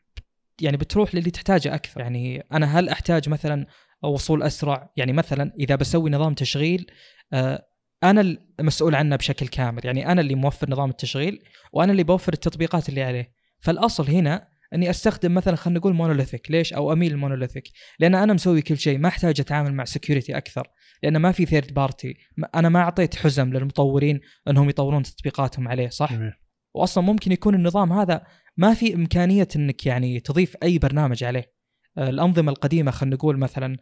يعني 0.62 0.78
بتروح 0.78 1.16
للي 1.16 1.32
تحتاجه 1.32 1.76
أكثر. 1.76 2.02
يعني 2.02 2.44
أنا 2.52 2.80
هل 2.80 2.90
أحتاج 2.90 3.30
مثلا 3.30 3.68
وصول 4.04 4.44
أسرع؟ 4.44 4.92
يعني 4.98 5.14
مثلا 5.14 5.54
إذا 5.60 5.76
بسوي 5.76 6.10
نظام 6.10 6.34
تشغيل 6.34 6.92
آه، 7.34 7.67
أنا 8.04 8.38
المسؤول 8.60 8.96
عنه 8.96 9.16
بشكل 9.16 9.48
كامل. 9.48 9.86
يعني 9.86 10.12
أنا 10.12 10.22
اللي 10.22 10.36
موفر 10.36 10.72
نظام 10.72 10.90
التشغيل 10.90 11.44
وأنا 11.74 11.92
اللي 11.92 12.04
بوفر 12.04 12.34
التطبيقات 12.34 12.90
اللي 12.90 13.04
عليه. 13.04 13.32
فالأصل 13.60 14.10
هنا 14.10 14.48
إني 14.74 14.90
أستخدم 14.90 15.34
مثلا 15.34 15.56
خلينا 15.56 15.80
نقول 15.80 15.94
monolithic 15.94 16.52
ليش؟ 16.52 16.74
أو 16.74 16.94
أميل 16.94 17.12
ال 17.12 17.17
monolithic 17.17 17.64
لأن 18.00 18.16
أنا 18.16 18.34
مسوي 18.34 18.62
كل 18.62 18.78
شيء. 18.78 18.98
ما 18.98 19.08
أحتاج 19.08 19.40
أتعامل 19.40 19.74
مع 19.74 19.86
security 19.86 20.38
أكثر. 20.38 20.68
لأن 21.04 21.18
ما 21.18 21.32
في 21.32 21.46
third 21.46 21.74
party 21.74 22.18
أنا 22.56 22.70
ما 22.70 22.80
أعطيت 22.80 23.16
حزم 23.16 23.54
للمطورين 23.54 24.20
إنهم 24.48 24.70
يطورون 24.70 25.04
تطبيقاتهم 25.04 25.68
عليه 25.68 25.90
صح؟ 25.90 26.14
جميل. 26.14 26.34
واصلا 26.74 27.04
ممكن 27.04 27.32
يكون 27.32 27.56
النظام 27.56 27.94
هذا 27.94 28.22
ما 28.58 28.74
في 28.74 28.96
إمكانية 28.96 29.48
إنك 29.56 29.86
يعني 29.86 30.20
تضيف 30.20 30.56
أي 30.64 30.78
برنامج 30.78 31.24
عليه. 31.24 31.58
الأنظمة 31.98 32.52
القديمة 32.52 32.92
خلينا 32.92 33.16
نقول 33.16 33.38
مثلا 33.38 33.78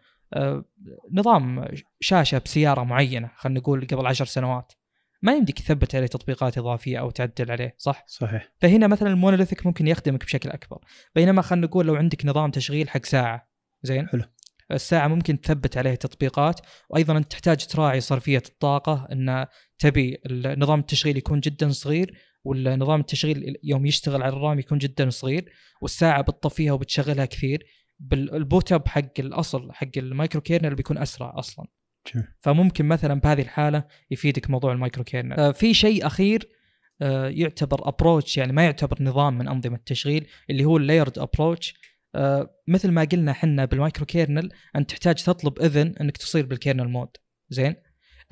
نظام 1.11 1.65
شاشة 1.99 2.37
بسيارة 2.37 2.83
معينة 2.83 3.31
خلينا 3.35 3.59
نقول 3.59 3.87
قبل 3.87 4.07
عشر 4.07 4.25
سنوات. 4.25 4.73
ما 5.21 5.33
يمديك 5.33 5.59
تثبت 5.59 5.95
عليه 5.95 6.07
تطبيقات 6.07 6.57
إضافية 6.57 6.99
أو 6.99 7.09
تعدل 7.09 7.51
عليه 7.51 7.75
صح؟ 7.77 8.03
صحيح. 8.07 8.51
فهنا 8.61 8.87
مثلا 8.87 9.09
المونوليثيك 9.09 9.65
ممكن 9.65 9.87
يخدمك 9.87 10.25
بشكل 10.25 10.49
أكبر. 10.49 10.77
بينما 11.15 11.41
خلينا 11.41 11.67
نقول 11.67 11.85
لو 11.85 11.95
عندك 11.95 12.25
نظام 12.25 12.51
تشغيل 12.51 12.89
حق 12.89 13.05
ساعة 13.05 13.49
زين؟ 13.83 14.07
حلو. 14.07 14.23
الساعة 14.71 15.07
ممكن 15.07 15.41
تثبت 15.41 15.77
عليه 15.77 15.95
تطبيقات. 15.95 16.59
وأيضا 16.89 17.17
أنت 17.17 17.31
تحتاج 17.31 17.65
تراعي 17.65 18.01
صرفية 18.01 18.43
الطاقة 18.49 19.07
إن 19.11 19.45
تبي 19.79 20.17
نظام 20.57 20.79
التشغيل 20.79 21.17
يكون 21.17 21.39
جدا 21.39 21.69
صغير 21.69 22.17
ولا 22.43 22.75
نظام 22.75 22.99
التشغيل 22.99 23.55
يوم 23.63 23.85
يشتغل 23.85 24.23
على 24.23 24.33
ال 24.33 24.40
RAM 24.40 24.59
يكون 24.59 24.77
جدا 24.77 25.09
صغير 25.09 25.51
والساعة 25.81 26.21
بتطفيها 26.21 26.73
وبتشغلها 26.73 27.25
كثير. 27.25 27.65
بال 27.99 28.23
boot 28.23 28.71
up 28.71 28.87
حق 28.87 29.19
الأصل 29.19 29.71
حق 29.71 29.97
ال 29.97 30.05
micro 30.05 30.41
kernel 30.41 30.75
بيكون 30.75 30.97
أسرع 30.97 31.33
أصلا. 31.39 31.65
فممكن 32.37 32.85
مثلا 32.85 33.19
بهذه 33.19 33.41
الحالة 33.41 33.83
يفيدك 34.11 34.49
موضوع 34.49 34.71
ال 34.71 34.77
micro 34.77 35.03
kernel 35.03 35.33
آه، 35.33 35.51
في 35.51 35.73
شيء 35.73 36.07
أخير 36.07 36.49
آه، 37.01 37.27
يعتبر 37.27 37.87
approach 37.87 38.37
يعني 38.37 38.53
ما 38.53 38.63
يعتبر 38.63 39.03
نظام 39.03 39.37
من 39.37 39.47
أنظمة 39.47 39.75
التشغيل 39.75 40.27
اللي 40.49 40.65
هو 40.65 40.77
ال 40.77 40.83
layered 40.83 41.19
approach 41.19 41.73
مثل 42.67 42.91
ما 42.91 43.03
قلنا 43.03 43.31
إحنا 43.31 43.65
بال 43.65 43.77
micro 43.77 44.05
kernel 44.05 44.51
أنت 44.75 44.89
تحتاج 44.89 45.15
تطلب 45.15 45.61
إذن 45.61 45.95
إنك 46.01 46.17
تصير 46.17 46.45
بال 46.45 46.56
kernel 46.56 46.87
mode 46.87 47.09
زين؟ 47.49 47.75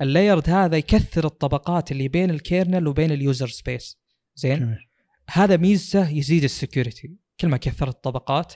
ال 0.00 0.06
layered 0.06 0.50
هذا 0.50 0.76
يكثر 0.76 1.24
الطبقات 1.24 1.92
اللي 1.92 2.08
بين 2.08 2.30
ال 2.30 2.38
kernel 2.38 2.86
وبين 2.86 3.12
ال 3.12 3.19
user 3.19 3.48
space 3.48 3.98
زين؟ 4.34 4.58
جميل. 4.58 4.88
هذا 5.30 5.56
ميزته 5.56 6.10
يزيد 6.10 6.44
ال 6.44 6.52
security 6.52 7.16
كل 7.40 7.48
ما 7.48 7.56
كثرت 7.56 7.94
الطبقات 7.94 8.54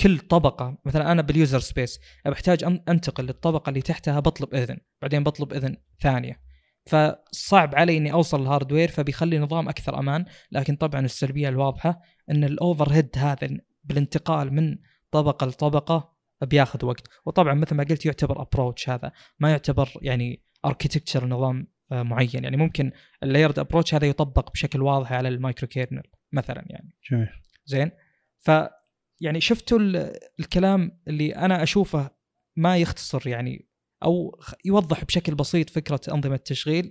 كل 0.00 0.18
طبقة 0.18 0.78
مثلا 0.84 1.12
أنا 1.12 1.22
بال 1.22 1.34
user 1.34 1.58
space 1.58 2.00
بحتاج 2.26 2.64
أنتقل 2.88 3.24
للطبقة 3.24 3.70
اللي 3.70 3.82
تحتها 3.82 4.20
بطلب 4.20 4.54
إذن 4.54 4.78
بعدين 5.02 5.24
بطلب 5.24 5.52
إذن 5.52 5.76
ثانية. 6.00 6.40
فصعب 6.86 7.74
علي 7.74 7.96
إني 7.96 8.12
أوصل 8.12 8.42
ال 8.42 8.47
hardware 8.47 8.88
فبيخلي 8.88 9.38
نظام 9.38 9.68
أكثر 9.68 9.98
أمان. 9.98 10.24
لكن 10.52 10.76
طبعا 10.76 11.00
السلبية 11.00 11.48
الواضحة 11.48 12.00
إن 12.30 12.44
ال 12.44 12.92
overhead 12.92 13.10
هذا 13.16 13.48
بالانتقال 13.84 14.54
من 14.54 14.78
طبقة 15.10 15.46
لطبقة 15.46 16.16
بياخذ 16.42 16.84
وقت. 16.84 17.08
وطبعا 17.26 17.54
مثل 17.54 17.74
ما 17.74 17.84
قلت 17.84 18.06
يعتبر 18.06 18.42
approach 18.42 18.88
هذا 18.88 19.12
ما 19.38 19.50
يعتبر 19.50 19.88
يعني 20.02 20.42
architecture 20.64 21.26
نظام 21.26 21.66
آه، 21.92 22.02
معين. 22.02 22.44
يعني 22.44 22.56
ممكن 22.56 22.92
ال 23.22 23.27
layered 23.27 23.58
approach 23.58 23.94
هذا 23.94 24.06
يطبق 24.06 24.52
بشكل 24.52 24.82
واضح 24.82 25.12
على 25.12 25.28
ال 25.28 25.35
micro 25.35 25.68
kernel 25.68 26.02
مثلا 26.32 26.64
يعني. 26.66 26.96
جميل. 27.10 27.28
زين؟ 27.66 27.90
ف 28.38 28.50
يعني 29.20 29.40
شفتوا 29.40 29.78
ال- 29.78 30.12
الكلام 30.40 31.00
اللي 31.08 31.36
أنا 31.36 31.62
أشوفه 31.62 32.10
ما 32.56 32.76
يختصر 32.76 33.28
يعني 33.28 33.68
أو 34.04 34.40
يوضح 34.64 35.04
بشكل 35.04 35.34
بسيط 35.34 35.70
فكرة 35.70 36.00
أنظمة 36.14 36.34
التشغيل. 36.34 36.90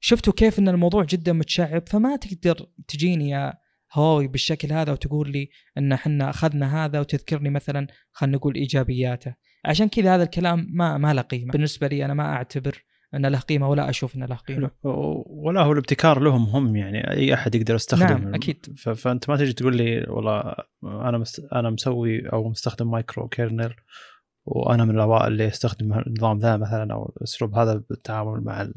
شفتوا 0.00 0.32
كيف 0.32 0.58
إن 0.58 0.68
الموضوع 0.68 1.04
جدا 1.04 1.32
متشعب؟ 1.32 1.88
فما 1.88 2.16
تقدر 2.16 2.66
تجيني 2.88 3.30
يا 3.30 3.54
هواوي 3.92 4.28
بالشكل 4.28 4.72
هذا 4.72 4.92
وتقول 4.92 5.32
لي 5.32 5.50
إن 5.78 5.92
إحنا 5.92 6.30
أخذنا 6.30 6.84
هذا 6.84 7.00
وتذكرني 7.00 7.50
مثلا 7.50 7.86
خلينا 8.12 8.36
نقول 8.36 8.54
إيجابياته. 8.54 9.34
عشان 9.64 9.88
كذا 9.88 10.14
هذا 10.14 10.22
الكلام 10.22 10.66
ما 10.70 10.98
ما 10.98 11.14
له 11.14 11.22
قيمة. 11.22 11.52
بالنسبة 11.52 11.86
لي 11.86 12.04
أنا 12.04 12.14
ما 12.14 12.24
أعتبر 12.32 12.84
إن 13.14 13.26
له 13.26 13.38
قيمة 13.38 13.68
ولا 13.68 13.90
أشوف 13.90 14.16
انه 14.16 14.26
له 14.26 14.34
قيمة 14.36 14.70
ولا 15.26 15.60
هو 15.62 15.72
الابتكار 15.72 16.20
لهم 16.20 16.42
هم 16.44 16.76
يعني 16.76 17.10
أي 17.10 17.34
أحد 17.34 17.54
يقدر 17.54 17.74
يستخدم 17.74 18.04
نعم، 18.18 18.34
أكيد. 18.34 18.66
ف- 18.78 18.88
فأنت 18.88 19.30
ما 19.30 19.36
تجي 19.36 19.52
تقول 19.52 19.76
لي 19.76 20.06
والله 20.08 20.54
أنا 20.84 21.18
مست... 21.18 21.46
أنا 21.52 21.70
مسوي 21.70 22.28
أو 22.28 22.48
مستخدم 22.48 22.90
micro 22.90 23.28
kernel 23.28 23.74
وأنا 24.46 24.84
من 24.84 24.94
الأوائل 24.94 25.32
اللي 25.32 25.44
يستخدم 25.44 25.92
النظام 26.06 26.38
ذا 26.38 26.56
مثلا 26.56 26.94
أو 26.94 27.12
الاسلوب 27.16 27.54
هذا 27.54 27.82
بالتعامل 27.90 28.40
مع 28.44 28.62
ال- 28.62 28.74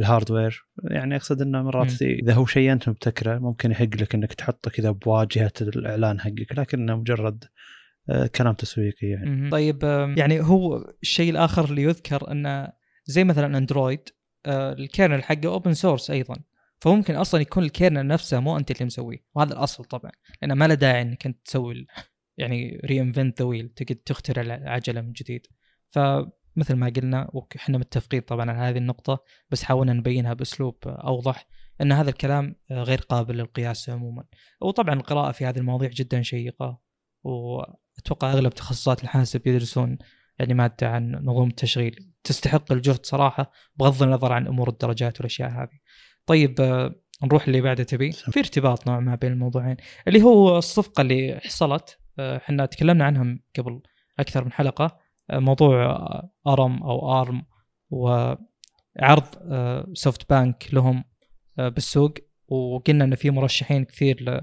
ال 0.00 0.07
hardware 0.07 0.66
يعني 0.84 1.16
أقصد 1.16 1.42
إنه 1.42 1.62
مرات. 1.62 2.02
إذا 2.02 2.34
هو 2.34 2.46
شيء 2.46 2.72
أنت 2.72 2.88
مبتكره 2.88 3.38
ممكن 3.38 3.70
يحق 3.70 3.82
لك 3.84 4.14
إنك 4.14 4.34
تحطه 4.34 4.70
كذا 4.70 4.90
بواجهة 4.90 5.52
الإعلان 5.62 6.20
حقك 6.20 6.58
لكنه 6.58 6.96
مجرد 6.96 7.44
آه، 8.10 8.26
كلام 8.26 8.54
تسويقي 8.54 9.06
يعني. 9.06 9.50
طيب 9.50 9.82
يعني 10.16 10.40
هو 10.40 10.92
الشيء 11.02 11.30
الآخر 11.30 11.64
اللي 11.64 11.82
يذكر 11.82 12.30
إنه 12.32 12.81
زي 13.04 13.24
مثلا 13.24 13.58
Android 13.58 14.08
آه، 14.46 14.72
ال 14.72 14.79
kernel 14.79 15.24
حقه 15.24 15.46
open 15.46 15.74
source 15.74 16.10
أيضا. 16.10 16.36
فممكن 16.80 17.14
أصلا 17.14 17.40
يكون 17.40 17.64
ال 17.64 17.70
kernel 17.70 18.06
نفسه 18.06 18.40
مو 18.40 18.58
أنت 18.58 18.70
اللي 18.70 18.84
مسويه. 18.84 19.24
وهذا 19.34 19.52
الأصل 19.52 19.84
طبعا 19.84 20.12
لأنه 20.42 20.54
ما 20.54 20.68
له 20.68 20.74
داعي 20.74 21.02
إنك 21.02 21.26
أنت 21.26 21.38
تسوي 21.44 21.86
يعني 22.36 22.80
reinvent 22.84 23.42
the 23.42 23.46
wheel 23.48 23.68
تقعد 23.68 23.96
تخترع 23.96 24.42
العجله 24.42 25.00
من 25.00 25.12
جديد. 25.12 25.46
فمثل 25.90 26.74
ما 26.74 26.92
قلنا 26.96 27.30
وإحنا 27.32 27.78
متفقين 27.78 28.20
طبعا 28.20 28.50
على 28.50 28.58
هذه 28.58 28.78
النقطة 28.78 29.24
بس 29.50 29.62
حاولنا 29.62 29.92
نبينها 29.92 30.32
بأسلوب 30.32 30.76
أوضح 30.86 31.46
إن 31.80 31.92
هذا 31.92 32.10
الكلام 32.10 32.56
آه، 32.70 32.82
غير 32.82 33.00
قابل 33.00 33.36
للقياس 33.36 33.90
عموما. 33.90 34.24
وطبعا 34.60 34.94
القراءة 34.94 35.32
في 35.32 35.46
هذه 35.46 35.58
المواضيع 35.58 35.90
جدا 35.90 36.22
شيقة 36.22 36.80
وأتوقع 37.24 38.32
أغلب 38.32 38.52
تخصصات 38.52 39.04
الحاسب 39.04 39.46
يدرسون 39.46 39.98
يعني 40.38 40.54
مادة 40.54 40.88
عن 40.88 41.12
نظم 41.12 41.48
التشغيل. 41.48 42.11
تستحق 42.24 42.72
الجهد 42.72 43.06
صراحة 43.06 43.52
بغض 43.76 44.02
النظر 44.02 44.32
عن 44.32 44.46
أمور 44.46 44.68
الدرجات 44.68 45.16
والأشياء 45.18 45.50
هذه. 45.50 45.78
طيب 46.26 46.60
آه، 46.60 46.94
نروح 47.22 47.46
اللي 47.46 47.60
بعده 47.60 47.84
تبي؟ 47.84 48.12
في 48.12 48.40
ارتباط 48.40 48.86
نوعا 48.88 49.00
ما 49.00 49.14
بين 49.14 49.32
الموضوعين 49.32 49.76
اللي 50.08 50.22
هو 50.22 50.58
الصفقة 50.58 51.00
اللي 51.00 51.40
حصلت 51.44 51.98
آه، 52.18 52.36
إحنا 52.36 52.66
تكلمنا 52.66 53.04
عنها 53.04 53.38
قبل 53.58 53.82
أكثر 54.18 54.44
من 54.44 54.52
حلقة 54.52 54.98
آه، 55.30 55.38
موضوع 55.38 55.98
ARM 56.46 56.82
أو 56.82 57.20
ARM 57.20 57.42
وعرض 57.90 59.24
SoftBank 59.94 60.68
لهم 60.72 61.04
بالسوق. 61.58 62.12
وقلنا 62.48 63.04
إن 63.04 63.14
في 63.14 63.30
مرشحين 63.30 63.84
كثير 63.84 64.22
ل 64.22 64.40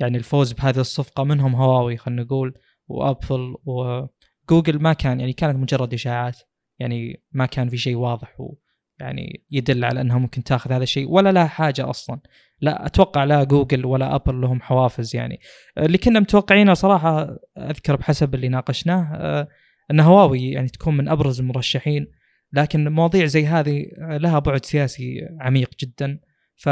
يعني 0.00 0.18
الفوز 0.18 0.52
بهذه 0.52 0.80
الصفقة 0.80 1.24
منهم 1.24 1.54
هواوي 1.54 1.96
خلينا 1.96 2.22
نقول 2.22 2.58
وأبل 2.88 3.56
وجوجل 3.64 4.82
ما 4.82 4.92
كان 4.92 5.20
يعني 5.20 5.32
كانت 5.32 5.56
مجرد 5.56 5.94
إشاعات. 5.94 6.40
يعني 6.78 7.22
ما 7.32 7.46
كان 7.46 7.68
في 7.68 7.76
شيء 7.76 7.96
واضح 7.96 8.36
ويعني 8.40 9.44
يدل 9.50 9.84
على 9.84 10.00
أنها 10.00 10.18
ممكن 10.18 10.44
تاخذ 10.44 10.72
هذا 10.72 10.82
الشيء 10.82 11.10
ولا 11.10 11.32
لها 11.32 11.46
حاجة 11.46 11.90
أصلا. 11.90 12.20
لا 12.60 12.86
أتوقع 12.86 13.24
لا 13.24 13.44
جوجل 13.44 13.86
ولا 13.86 14.14
أبل 14.14 14.40
لهم 14.40 14.60
حوافز 14.60 15.16
يعني. 15.16 15.40
اللي 15.78 15.98
كنا 15.98 16.20
متوقعينه 16.20 16.74
صراحة 16.74 17.38
أذكر 17.58 17.96
بحسب 17.96 18.34
اللي 18.34 18.48
ناقشناه 18.48 19.14
آه، 19.14 19.48
أن 19.90 20.00
هواوي 20.00 20.50
يعني 20.50 20.68
تكون 20.68 20.96
من 20.96 21.08
أبرز 21.08 21.40
المرشحين 21.40 22.06
لكن 22.52 22.88
مواضيع 22.88 23.26
زي 23.26 23.46
هذه 23.46 23.86
آه، 24.10 24.16
لها 24.16 24.38
بعد 24.38 24.64
سياسي 24.64 25.28
عميق 25.40 25.70
جدا. 25.80 26.20
ف 26.56 26.68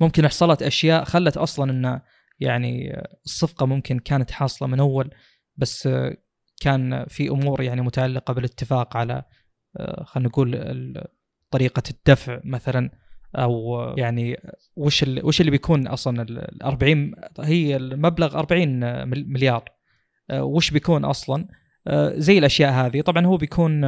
ممكن 0.00 0.28
حصلت 0.28 0.62
أشياء 0.62 1.04
خلت 1.04 1.36
أصلا 1.36 1.70
أن 1.70 2.00
يعني 2.40 3.02
الصفقة 3.24 3.66
ممكن 3.66 3.98
كانت 3.98 4.30
حاصلة 4.30 4.68
من 4.68 4.80
أول 4.80 5.10
بس 5.56 5.86
آه، 5.86 6.16
كان 6.60 7.04
في 7.08 7.28
أمور 7.28 7.62
يعني 7.62 7.80
متعلقة 7.82 8.34
بالاتفاق 8.34 8.96
على 8.96 9.22
آه، 9.76 10.04
خلينا 10.04 10.28
نقول 10.28 10.94
طريقة 11.50 11.82
الدفع 11.90 12.40
مثلا 12.44 12.90
أو 13.36 13.78
يعني 13.98 14.36
وش 14.76 15.02
اللي 15.02 15.22
وش 15.22 15.40
اللي 15.40 15.50
بيكون 15.50 15.86
أصلا 15.86 16.22
ال 16.22 16.62
40 16.62 17.12
هي 17.40 17.76
المبلغ 17.76 18.38
40 18.38 18.80
مل- 19.08 19.28
مليار. 19.28 19.64
آه، 20.30 20.44
وش 20.44 20.70
بيكون 20.70 21.04
أصلا؟ 21.04 21.48
آه، 21.86 22.12
زي 22.16 22.38
الأشياء 22.38 22.72
هذه. 22.72 23.00
طبعا 23.00 23.26
هو 23.26 23.36
بيكون 23.36 23.84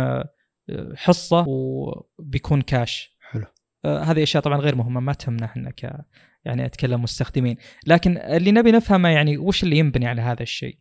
حصة 0.97 1.45
وبيكون 1.49 2.63
كاش 2.63 3.17
حلو. 3.31 3.45
هذه 3.85 4.23
أشياء 4.23 4.43
طبعا 4.43 4.59
غير 4.59 4.75
مهمة 4.75 5.01
ما 5.01 5.13
تهمنا 5.13 5.45
إحنا 5.45 5.71
ك 5.71 6.05
يعني 6.45 6.67
أتكلم 6.67 7.03
مستخدمين. 7.03 7.57
لكن 7.87 8.19
اللي 8.19 8.53
نبي 8.53 8.73
نفهمه 8.73 9.09
يعني 9.09 9.39
وش 9.39 9.63
اللي 9.63 9.79
ينبني 9.79 10.07
على 10.07 10.23
هذا 10.23 10.43
الشيء؟ 10.43 10.79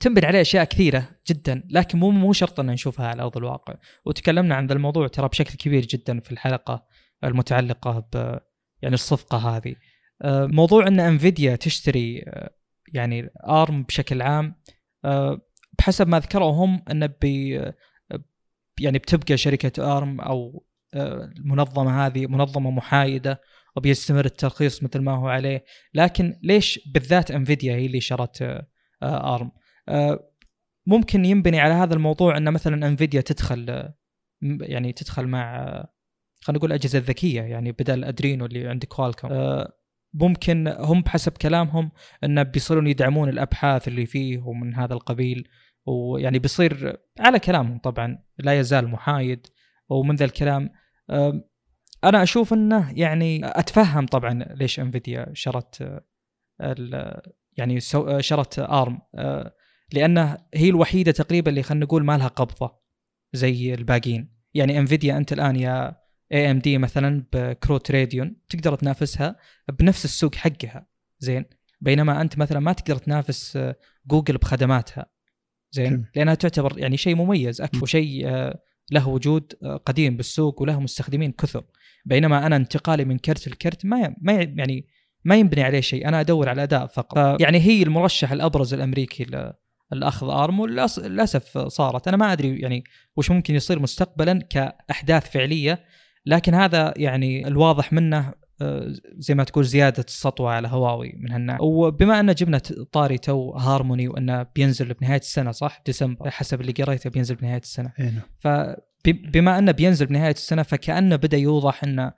تنبني 0.00 0.26
عليه 0.26 0.40
أشياء 0.40 0.64
كثيرة 0.64 1.08
جدا 1.28 1.62
لكن 1.70 1.98
مو 1.98 2.10
مو 2.10 2.32
شرط 2.32 2.60
ان 2.60 2.66
نشوفها 2.66 3.06
على 3.06 3.22
أرض 3.22 3.36
الواقع. 3.36 3.74
وتكلمنا 4.04 4.54
عن 4.54 4.66
ذا 4.66 4.74
الموضوع 4.74 5.08
ترى 5.08 5.28
بشكل 5.28 5.54
كبير 5.54 5.86
جدا 5.86 6.20
في 6.20 6.32
الحلقة 6.32 6.86
المتعلقة 7.24 8.08
ب 8.12 8.38
يعني 8.82 8.94
الصفقة 8.94 9.56
هذه. 9.56 9.74
آه، 10.22 10.46
موضوع 10.46 10.86
إن 10.86 11.00
Nvidia 11.00 11.56
تشتري 11.56 12.22
آه، 12.26 12.50
يعني 12.94 13.30
ARM 13.48 13.82
بشكل 13.82 14.22
عام 14.22 14.54
آه، 15.04 15.40
بحسب 15.78 16.08
ما 16.08 16.18
ذكروا 16.18 16.52
هم 16.52 16.84
انه 16.90 17.06
بي 17.22 17.60
آه، 17.60 17.74
يعني 18.80 18.98
بتبقى 18.98 19.36
شركة 19.36 19.96
ARM 19.96 20.20
أو 20.20 20.64
آه، 20.94 21.32
المنظمة 21.38 22.06
هذه 22.06 22.26
منظمة 22.26 22.70
محايدة 22.70 23.40
وبيستمر 23.76 24.24
الترخيص 24.24 24.82
مثل 24.82 24.98
ما 24.98 25.12
هو 25.12 25.28
عليه. 25.28 25.64
لكن 25.94 26.38
ليش 26.42 26.80
بالذات 26.94 27.30
Nvidia 27.30 27.74
هي 27.76 27.86
اللي 27.86 28.00
شرت 28.00 28.42
آه، 28.42 28.46
آه، 28.46 28.66
ARM. 29.02 29.52
آه، 29.88 30.32
ممكن 30.86 31.24
ينبني 31.24 31.60
على 31.60 31.74
هذا 31.74 31.94
الموضوع 31.94 32.36
إن 32.36 32.52
مثلا 32.52 32.88
Nvidia 32.88 33.20
تدخل 33.20 33.66
آه، 33.70 33.94
يعني 34.42 34.92
تدخل 34.92 35.26
مع 35.26 35.56
آه، 35.56 35.94
خلينا 36.40 36.58
نقول 36.58 36.72
أجهزة 36.72 36.98
ذكية 36.98 37.42
يعني 37.42 37.72
بدل 37.72 38.04
Adreno 38.04 38.46
اللي 38.46 38.68
عند 38.68 38.84
Qualcomm 38.84 39.32
آه، 39.32 39.72
ممكن 40.14 40.68
هم 40.68 41.00
بحسب 41.02 41.32
كلامهم 41.32 41.90
انه 42.24 42.42
بيصيرون 42.42 42.86
يدعمون 42.86 43.28
الأبحاث 43.28 43.88
اللي 43.88 44.06
فيه 44.06 44.38
ومن 44.38 44.74
هذا 44.74 44.94
القبيل 44.94 45.48
ويعني 45.86 46.38
بيصير 46.38 46.96
على 47.20 47.38
كلامهم 47.38 47.78
طبعا 47.78 48.18
لا 48.38 48.58
يزال 48.60 48.88
محايد 48.88 49.46
ومن 49.88 50.16
ذا 50.16 50.24
الكلام. 50.24 50.70
أنا 52.04 52.22
أشوف 52.22 52.52
إنه 52.52 52.92
يعني 52.92 53.40
أتفهم 53.44 54.06
طبعا 54.06 54.44
ليش 54.54 54.80
Nvidia 54.80 55.26
شرت 55.32 56.02
آه، 56.60 57.22
يعني 57.56 57.78
آه، 57.94 58.20
شرت 58.20 58.58
ARM 58.58 58.98
آه، 59.14 59.54
لأنه 59.92 60.38
هي 60.54 60.68
الوحيدة 60.68 61.12
تقريبا 61.12 61.50
اللي 61.50 61.62
خلينا 61.62 61.84
نقول 61.84 62.04
ما 62.04 62.18
لها 62.18 62.28
قبضة 62.28 62.78
زي 63.32 63.74
الباقيين 63.74 64.32
يعني 64.54 64.78
Nvidia 64.78 65.16
أنت 65.16 65.32
الآن 65.32 65.56
يا 65.56 65.96
AMD 66.32 66.78
مثلا 66.78 67.24
بكروت 67.32 67.90
Radeon 67.90 68.36
تقدر 68.48 68.74
تنافسها 68.74 69.36
بنفس 69.78 70.04
السوق 70.04 70.34
حقها 70.34 70.86
زين 71.18 71.44
بينما 71.80 72.20
أنت 72.20 72.38
مثلا 72.38 72.60
ما 72.60 72.72
تقدر 72.72 72.96
تنافس 72.96 73.56
آه، 73.56 73.76
جوجل 74.06 74.36
بخدماتها 74.36 75.06
زين. 75.74 76.06
لأنها 76.16 76.34
تعتبر 76.34 76.78
يعني 76.78 76.96
شيء 76.96 77.14
مميز 77.14 77.60
أكثر. 77.60 77.82
وشيء 77.82 78.26
له 78.90 79.08
وجود 79.08 79.52
قديم 79.86 80.16
بالسوق 80.16 80.62
وله 80.62 80.80
مستخدمين 80.80 81.32
كثر 81.32 81.64
بينما 82.04 82.46
أنا 82.46 82.56
انتقالي 82.56 83.04
من 83.04 83.18
كرت 83.18 83.48
لكرت 83.48 83.86
ما 83.86 84.14
ما 84.20 84.32
يعني 84.32 84.86
ما 85.24 85.36
ينبني 85.36 85.62
عليه 85.62 85.80
شيء 85.80 86.08
أنا 86.08 86.20
أدور 86.20 86.48
على 86.48 86.62
أداء 86.62 86.86
فقط. 86.86 87.40
يعني 87.40 87.60
هي 87.60 87.82
المرشح 87.82 88.32
الأبرز 88.32 88.74
الأمريكي 88.74 89.26
لاخذ 89.92 90.28
ARM 90.30 90.60
وللاسف 90.60 91.58
صارت. 91.58 92.08
أنا 92.08 92.16
ما 92.16 92.32
أدري 92.32 92.60
يعني 92.60 92.84
وش 93.16 93.30
ممكن 93.30 93.54
يصير 93.54 93.78
مستقبلا 93.78 94.38
كأحداث 94.50 95.30
فعلية 95.30 95.84
لكن 96.26 96.54
هذا 96.54 96.94
يعني 96.96 97.48
الواضح 97.48 97.92
منه 97.92 98.34
آه، 98.62 98.92
زي 99.18 99.34
ما 99.34 99.44
تقول 99.44 99.64
زيادة 99.64 100.04
السطوة 100.08 100.50
على 100.50 100.68
هواوي 100.68 101.14
من 101.18 101.32
هالنوع 101.32 101.58
وبما 101.60 102.20
أن 102.20 102.34
جبنا 102.34 102.58
طاري 102.92 103.18
two 103.18 103.50
Harmony 103.50 104.08
وأنه 104.08 104.46
بينزل 104.54 104.94
بنهاية 104.94 105.20
السنة 105.20 105.50
صح؟ 105.50 105.82
ديسمبر. 105.86 106.30
حسب 106.30 106.60
اللي 106.60 106.72
قريته 106.72 107.10
بينزل 107.10 107.34
بنهاية 107.34 107.60
السنة. 107.60 107.92
هنا. 107.98 108.10
نعم. 108.10 108.22
فبما 108.38 109.58
أنه 109.58 109.72
بينزل 109.72 110.06
بنهاية 110.06 110.32
السنة 110.32 110.62
فكأنه 110.62 111.16
بدأ 111.16 111.36
يوضح 111.36 111.84
أنه 111.84 112.12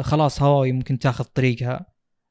خلاص 0.00 0.42
هواوي 0.42 0.72
ممكن 0.72 0.98
تأخذ 0.98 1.24
طريقها. 1.24 1.86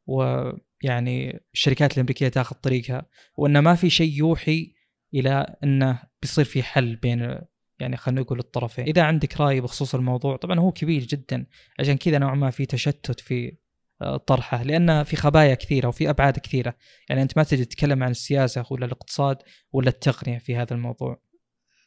ويعني 0.06 1.44
الشركات 1.54 1.94
الأمريكية 1.94 2.28
تاخذ 2.28 2.56
طريقها 2.56 3.06
وإنه 3.38 3.62
ما 3.62 3.76
في 3.76 3.90
شيء 3.90 4.14
يوحي 4.14 4.74
إلى 5.14 5.56
إنه 5.64 6.00
بيصير 6.22 6.46
في 6.46 6.64
حل 6.64 6.96
بين 6.96 7.38
يعني 7.80 7.98
خلينا 7.98 8.22
نقول 8.22 8.40
الطرفين. 8.40 8.86
إذا 8.86 9.04
عندك 9.04 9.42
رأي 9.42 9.62
بخصوص 9.62 9.96
الموضوع 9.96 10.36
طبعا 10.38 10.60
هو 10.60 10.72
كبير 10.72 11.04
جدا 11.04 11.46
عشان 11.80 11.98
كذا 11.98 12.18
نوعا 12.18 12.36
ما 12.36 12.50
في 12.50 12.66
تشتت 12.66 13.20
في 13.20 13.58
آه، 14.02 14.18
طرحه 14.18 14.64
لأن 14.64 15.04
في 15.04 15.16
خبايا 15.16 15.56
كثيرة 15.56 15.88
وفي 15.88 16.10
أبعاد 16.10 16.40
كثيرة. 16.40 16.76
يعني 17.10 17.22
أنت 17.22 17.38
ما 17.38 17.44
تجي 17.44 17.66
تتكلم 17.66 18.04
عن 18.04 18.12
السياسة 18.12 18.66
ولا 18.72 18.86
الاقتصاد 18.86 19.38
ولا 19.72 19.90
التقنية 19.90 20.38
في 20.38 20.56
هذا 20.56 20.74
الموضوع. 20.74 21.22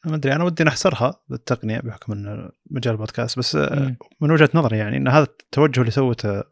ما 0.05 0.15
أدري 0.15 0.33
أنا 0.33 0.43
ودي 0.43 0.63
نحصرها 0.63 1.21
بالتقنية 1.29 1.79
بحكم 1.79 2.13
ان 2.13 2.49
مجال 2.71 2.93
البودكاست 2.93 3.39
بس 3.39 3.55
آه، 3.55 3.79
م. 3.79 3.97
من 4.21 4.31
وجهة 4.31 4.49
نظري 4.53 4.77
يعني 4.77 4.97
إن 4.97 5.07
هذا 5.07 5.23
التوجه 5.23 5.79
اللي 5.79 5.91
سوته 5.91 6.43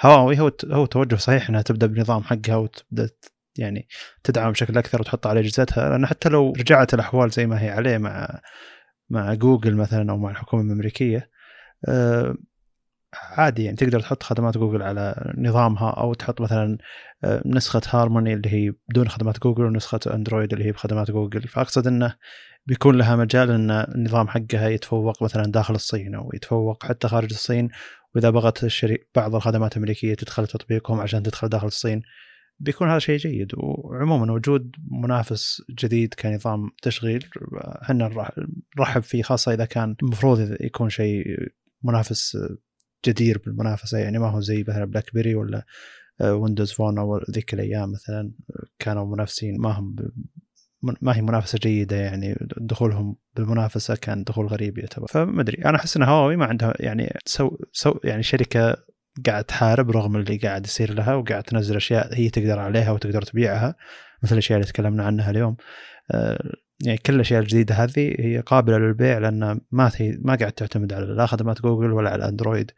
هواوي 0.00 0.40
هو 0.40 0.52
هو 0.70 0.86
توجه 0.86 1.16
صحيح 1.16 1.48
إنها 1.48 1.62
تبدأ 1.62 1.86
بنظام 1.86 2.22
حقها 2.22 2.56
وتبدأ 2.56 3.10
يعني 3.58 3.88
تدعم 4.24 4.52
بشكل 4.52 4.78
أكثر 4.78 5.00
وتحط 5.00 5.26
على 5.26 5.40
أجهزتها 5.40 5.90
لأن 5.90 6.06
حتى 6.06 6.28
لو 6.28 6.52
رجعت 6.52 6.94
الأحوال 6.94 7.30
زي 7.30 7.46
ما 7.46 7.62
هي 7.62 7.70
عليه 7.70 7.98
مع 7.98 8.40
مع 9.10 9.34
جوجل 9.34 9.76
مثلا 9.76 10.12
أو 10.12 10.18
مع 10.18 10.30
الحكومة 10.30 10.62
الأمريكية 10.62 11.30
آه، 11.88 12.36
عادي 13.14 13.64
يعني 13.64 13.76
تقدر 13.76 14.00
تحط 14.00 14.22
خدمات 14.22 14.58
جوجل 14.58 14.82
على 14.82 15.32
نظامها 15.38 15.90
أو 15.90 16.14
تحط 16.14 16.40
مثلا 16.40 16.78
آه، 17.24 17.42
نسخة 17.46 17.80
هارموني 17.90 18.34
اللي 18.34 18.48
هي 18.52 18.72
بدون 18.88 19.08
خدمات 19.08 19.38
جوجل 19.40 19.64
ونسخة 19.64 20.00
أندرويد 20.14 20.52
اللي 20.52 20.64
هي 20.64 20.72
بخدمات 20.72 21.10
جوجل. 21.10 21.48
فأقصد 21.48 21.86
إنه 21.86 22.14
بيكون 22.66 22.98
لها 22.98 23.16
مجال 23.16 23.50
إن 23.50 23.70
النظام 23.70 24.28
حقها 24.28 24.68
يتفوق 24.68 25.22
مثلا 25.22 25.44
داخل 25.44 25.74
الصين 25.74 26.14
أو 26.14 26.30
يتفوق 26.34 26.84
حتى 26.84 27.08
خارج 27.08 27.32
الصين 27.32 27.68
وإذا 28.14 28.30
بغت 28.30 28.64
الشري 28.64 28.98
بعض 29.14 29.34
الخدمات 29.34 29.72
الأمريكية 29.72 30.14
تدخل 30.14 30.46
تطبيقهم 30.46 31.00
عشان 31.00 31.22
تدخل 31.22 31.48
داخل 31.48 31.66
الصين 31.66 32.02
بيكون 32.60 32.88
هذا 32.88 32.98
شيء 32.98 33.16
جيد. 33.16 33.52
وعموما 33.56 34.32
وجود 34.32 34.76
منافس 34.90 35.62
جديد 35.70 36.14
كنظام 36.14 36.70
تشغيل 36.82 37.26
إحنا 37.82 38.34
نرحب 38.78 39.02
فيه 39.02 39.22
خاصة 39.22 39.54
إذا 39.54 39.64
كان 39.64 39.96
المفروض 40.02 40.56
يكون 40.60 40.88
شيء 40.88 41.24
منافس 41.82 42.38
جدير 43.06 43.42
بالمنافسة 43.46 43.98
يعني 43.98 44.18
ما 44.18 44.28
هو 44.30 44.40
زي 44.40 44.64
مثلا 44.68 44.84
بلاك 44.84 45.14
بيري 45.14 45.34
ولا 45.34 45.66
ويندوز 46.20 46.72
فون 46.72 46.98
أو 46.98 47.20
ذيك 47.30 47.54
الأيام 47.54 47.92
مثلا 47.92 48.32
كانوا 48.78 49.06
منافسين 49.06 49.60
ما 49.60 49.70
هم 49.70 49.96
ما 50.82 51.16
هي 51.16 51.22
منافسة 51.22 51.58
جيدة 51.62 51.96
يعني 51.96 52.36
دخولهم 52.56 53.16
بالمنافسة 53.36 53.96
كان 53.96 54.24
دخول 54.24 54.46
غريب 54.46 54.78
يعتبر. 54.78 55.06
فما 55.06 55.42
ادري 55.42 55.64
أنا 55.64 55.76
أحس 55.76 55.96
إن 55.96 56.02
هواوي 56.02 56.36
ما 56.36 56.46
عندها 56.46 56.74
يعني 56.80 57.18
so 57.24 57.56
so 57.72 57.94
يعني 58.04 58.22
شركة 58.22 58.76
قاعد 59.26 59.44
تحارب 59.44 59.90
رغم 59.90 60.16
اللي 60.16 60.36
قاعد 60.36 60.66
يصير 60.66 60.94
لها 60.94 61.14
وقاعد 61.14 61.42
تنزل 61.42 61.76
أشياء 61.76 62.14
هي 62.14 62.30
تقدر 62.30 62.58
عليها 62.58 62.90
وتقدر 62.90 63.22
تبيعها 63.22 63.74
مثل 64.22 64.32
الأشياء 64.32 64.58
اللي 64.58 64.72
تكلمنا 64.72 65.04
عنها 65.04 65.30
اليوم. 65.30 65.56
آه، 66.10 66.52
يعني 66.84 66.98
كل 66.98 67.14
الأشياء 67.14 67.40
الجديدة 67.40 67.74
هذه 67.74 68.14
هي 68.18 68.40
قابلة 68.40 68.78
للبيع 68.78 69.18
لأن 69.18 69.60
ما 69.70 69.90
هي 69.96 70.18
ما 70.22 70.34
قاعد 70.34 70.52
تعتمد 70.52 70.92
على 70.92 71.06
لا 71.06 71.26
خدمات 71.26 71.62
جوجل 71.62 71.92
ولا 71.92 72.10
على 72.10 72.28
أندرويد. 72.28 72.70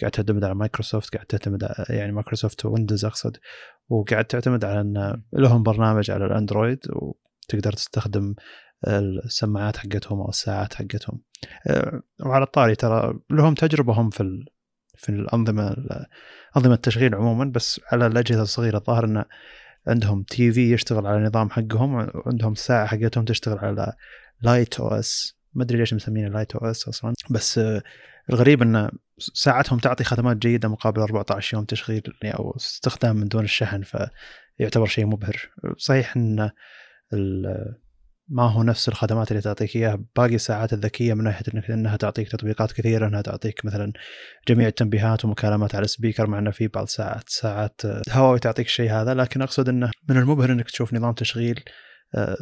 قاعد 0.00 0.12
تعتمد 0.12 0.44
على 0.44 0.54
مايكروسوفت 0.54 1.14
قاعد 1.14 1.26
تعتمد 1.26 1.64
على 1.64 1.86
يعني 1.88 2.12
مايكروسوفت 2.12 2.66
ويندوز 2.66 3.04
أقصد. 3.04 3.36
وقاعد 3.88 4.24
تعتمد 4.24 4.64
على 4.64 4.80
إن 4.80 5.22
لهم 5.32 5.62
برنامج 5.62 6.10
على 6.10 6.26
الأندرويد 6.26 6.78
وتقدر 7.48 7.72
تستخدم 7.72 8.34
السماعات 9.24 9.76
حقتهم 9.76 10.20
أو 10.20 10.28
الساعات 10.28 10.74
حقتهم. 10.74 11.20
آه، 11.66 12.02
وعلى 12.26 12.44
الطاري 12.44 12.74
ترى 12.74 13.18
لهم 13.30 13.54
تجربه 13.54 13.92
هم 13.92 14.10
في 14.10 14.44
في 14.96 15.08
الأنظمة 15.08 15.76
أنظمة 16.56 16.74
التشغيل 16.74 17.14
عموما 17.14 17.44
بس 17.44 17.80
على 17.92 18.06
الأجهزة 18.06 18.42
الصغيرة 18.42 18.78
الظاهر 18.78 19.04
انه 19.04 19.24
عندهم 19.86 20.22
TV 20.22 20.72
يشتغل 20.72 21.06
على 21.06 21.26
نظام 21.26 21.50
حقهم 21.50 21.94
وعندهم 21.94 22.52
الساعة 22.52 22.86
حقتهم 22.86 23.24
تشتغل 23.24 23.58
على 23.58 23.92
Lite 24.42 24.80
OS 24.80 25.38
ما 25.54 25.64
أدري 25.64 25.78
ليش 25.78 25.94
مسمينه 25.94 26.28
Lite 26.28 26.56
OS 26.56 26.88
أصلا 26.88 27.14
بس 27.30 27.60
الغريب 28.30 28.62
إن 28.62 28.90
ساعتهم 29.18 29.78
تعطي 29.78 30.04
خدمات 30.04 30.36
جيدة 30.36 30.68
مقابل 30.68 31.00
14 31.00 31.56
يوم 31.56 31.64
تشغيل 31.64 32.02
أو 32.24 32.56
استخدام 32.56 33.16
من 33.16 33.28
دون 33.28 33.44
الشحن 33.44 33.82
فيعتبر 33.82 34.86
شيء 34.86 35.06
مبهر. 35.06 35.50
صحيح 35.76 36.16
إن 36.16 36.50
ما 38.28 38.42
هو 38.42 38.62
نفس 38.62 38.88
الخدمات 38.88 39.30
اللي 39.30 39.42
تعطيك 39.42 39.76
إياها. 39.76 40.04
باقي 40.16 40.34
الساعات 40.34 40.72
الذكية 40.72 41.14
من 41.14 41.24
ناحية 41.24 41.44
انك 41.54 41.70
إنها 41.70 41.96
تعطيك 41.96 42.28
تطبيقات 42.28 42.72
كثيرة 42.72 43.08
إنها 43.08 43.22
تعطيك 43.22 43.64
مثلا 43.64 43.92
جميع 44.48 44.68
التنبيهات 44.68 45.24
ومكالمات 45.24 45.74
على 45.74 45.84
السبيكر 45.84 46.26
مع 46.26 46.38
إنه 46.38 46.50
في 46.50 46.68
بعض 46.68 46.86
ساعات 46.86 47.24
ساعات 47.26 47.80
هواوي 48.10 48.38
تعطيك 48.38 48.66
الشيء 48.66 48.90
هذا. 48.90 49.14
لكن 49.14 49.42
أقصد 49.42 49.68
إنه 49.68 49.90
من 50.08 50.16
المبهر 50.16 50.52
إنك 50.52 50.70
تشوف 50.70 50.94
نظام 50.94 51.12
تشغيل 51.12 51.64
آه، 52.14 52.36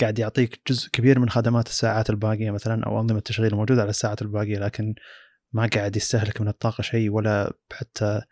قاعد 0.00 0.18
يعطيك 0.18 0.60
جزء 0.68 0.90
كبير 0.90 1.18
من 1.18 1.30
خدمات 1.30 1.66
الساعات 1.66 2.10
الباقية 2.10 2.50
مثلا 2.50 2.84
أو 2.86 3.00
أنظمة 3.00 3.18
التشغيل 3.18 3.52
الموجودة 3.52 3.80
على 3.80 3.90
الساعات 3.90 4.22
الباقية 4.22 4.58
لكن 4.58 4.94
ما 5.52 5.68
قاعد 5.74 5.96
يستهلك 5.96 6.40
من 6.40 6.48
الطاقة 6.48 6.82
شيء 6.82 7.10
ولا 7.10 7.52
حتى 7.72 8.22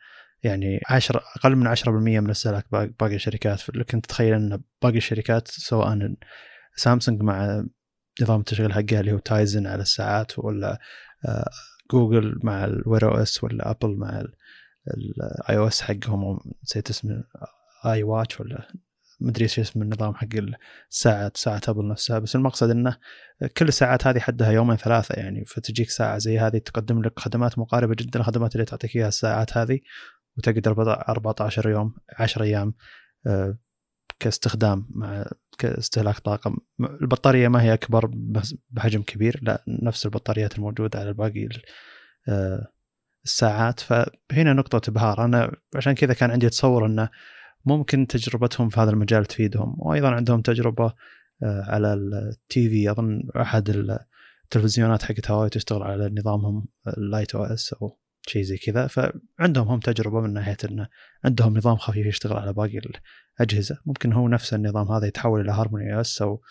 يعني 0.43 0.81
10 0.89 1.23
أقل 1.37 1.57
من 1.57 1.67
10% 1.77 1.89
من 1.89 2.31
استهلاك 2.31 2.67
باقي 2.73 3.15
الشركات. 3.15 3.77
لكن 3.77 4.01
تتخيل 4.01 4.35
أن 4.35 4.61
باقي 4.83 4.97
الشركات 4.97 5.49
سواء 5.49 6.15
سامسونج 6.77 7.23
مع 7.23 7.65
نظام 8.23 8.41
التشغيل 8.41 8.73
حقها 8.73 9.01
اللي 9.01 9.13
هو 9.13 9.19
تايزن 9.19 9.67
على 9.67 9.83
الساعات 9.83 10.39
ولا 10.39 10.79
آه، 11.29 11.51
جوجل 11.93 12.41
مع 12.43 12.65
ال 12.65 13.13
Wear 13.13 13.23
OS 13.23 13.45
ولا 13.45 13.71
ابل 13.71 13.97
مع 13.97 14.25
ال 14.89 15.57
iOS 15.57 15.83
حقهم 15.83 16.41
نسيت 16.65 16.91
اسمه 16.91 17.25
iWatch 17.87 18.41
ولا 18.41 18.69
مدري 19.21 19.43
إيش 19.43 19.59
اسم 19.59 19.83
النظام 19.83 20.15
حق 20.15 20.29
الساعات 20.91 21.37
ساعة 21.37 21.61
ابل 21.69 21.89
نفسها. 21.89 22.19
بس 22.19 22.37
المقصد 22.37 22.71
إنه 22.71 22.97
كل 23.57 23.69
الساعات 23.69 24.07
هذه 24.07 24.19
حدها 24.19 24.51
يومين 24.51 24.77
ثلاثة 24.77 25.15
يعني 25.15 25.45
فتجيك 25.45 25.91
ساعة 25.91 26.19
زي 26.19 26.39
هذه 26.39 26.59
تقدم 26.59 27.03
لك 27.03 27.19
خدمات 27.19 27.59
مقاربة 27.59 27.95
جدا 27.99 28.21
الخدمات 28.21 28.55
اللي 28.55 28.65
تعطيك 28.65 28.97
إياها 28.97 29.09
الساعات 29.09 29.57
هذه. 29.57 29.81
وتقدر 30.39 30.83
14 31.09 31.71
يوم 31.71 31.95
10 32.19 32.43
أيام 32.43 32.75
آه، 33.27 33.59
كاستخدام 34.19 34.87
مع 34.91 35.25
كاستهلاك 35.59 36.19
طاقة. 36.19 36.57
البطارية 36.81 37.49
ما 37.49 37.63
هي 37.63 37.75
أكبر 37.75 38.11
بحجم 38.71 39.03
كبير 39.03 39.41
لا 39.43 39.65
نفس 39.69 40.07
البطاريات 40.07 40.57
الموجودة 40.57 41.01
على 41.01 41.13
باقي 41.13 41.49
آه، 42.29 42.67
الساعات. 43.25 43.81
فهنا 43.81 44.53
نقطة 44.53 44.91
إبهار. 44.91 45.25
أنا 45.25 45.53
عشان 45.77 45.93
كذا 45.93 46.15
كان 46.15 46.31
عندي 46.31 46.49
تصور 46.49 46.87
أنه 46.87 47.09
ممكن 47.65 48.07
تجربتهم 48.07 48.69
في 48.69 48.81
هذا 48.81 48.91
المجال 48.91 49.25
تفيدهم. 49.25 49.75
وأيضا 49.79 50.11
عندهم 50.11 50.41
تجربة 50.41 50.93
آه، 51.43 51.63
على 51.67 51.95
ال 51.95 52.69
TV. 52.69 52.91
أظن 52.91 53.23
أحد 53.37 53.99
التلفزيونات 54.45 55.03
حقت 55.03 55.31
هواوي 55.31 55.51
تشتغل 55.51 55.83
على 55.83 56.15
نظامهم 56.19 56.67
ال 56.99 57.35
Lite 57.35 57.45
OS 57.45 57.73
أو 57.73 57.99
شيء 58.27 58.43
زي 58.43 58.57
كذا 58.57 58.87
فعندهم 58.87 59.69
هم 59.69 59.81
تجربة 59.81 60.21
من 60.21 60.33
ناحية 60.33 60.57
إنه 60.65 60.89
عندهم 61.25 61.57
نظام 61.57 61.77
خفيف 61.77 62.07
يشتغل 62.07 62.37
على 62.37 62.53
باقي 62.53 62.81
الأجهزة. 63.41 63.79
ممكن 63.87 64.13
هو 64.13 64.29
نفس 64.29 64.55
النظام 64.55 64.93
هذا 64.93 65.07
يتحول 65.07 65.41
إلى 65.41 65.53
هارموني 65.53 66.01
OS 66.01 66.23
أو 66.23 66.43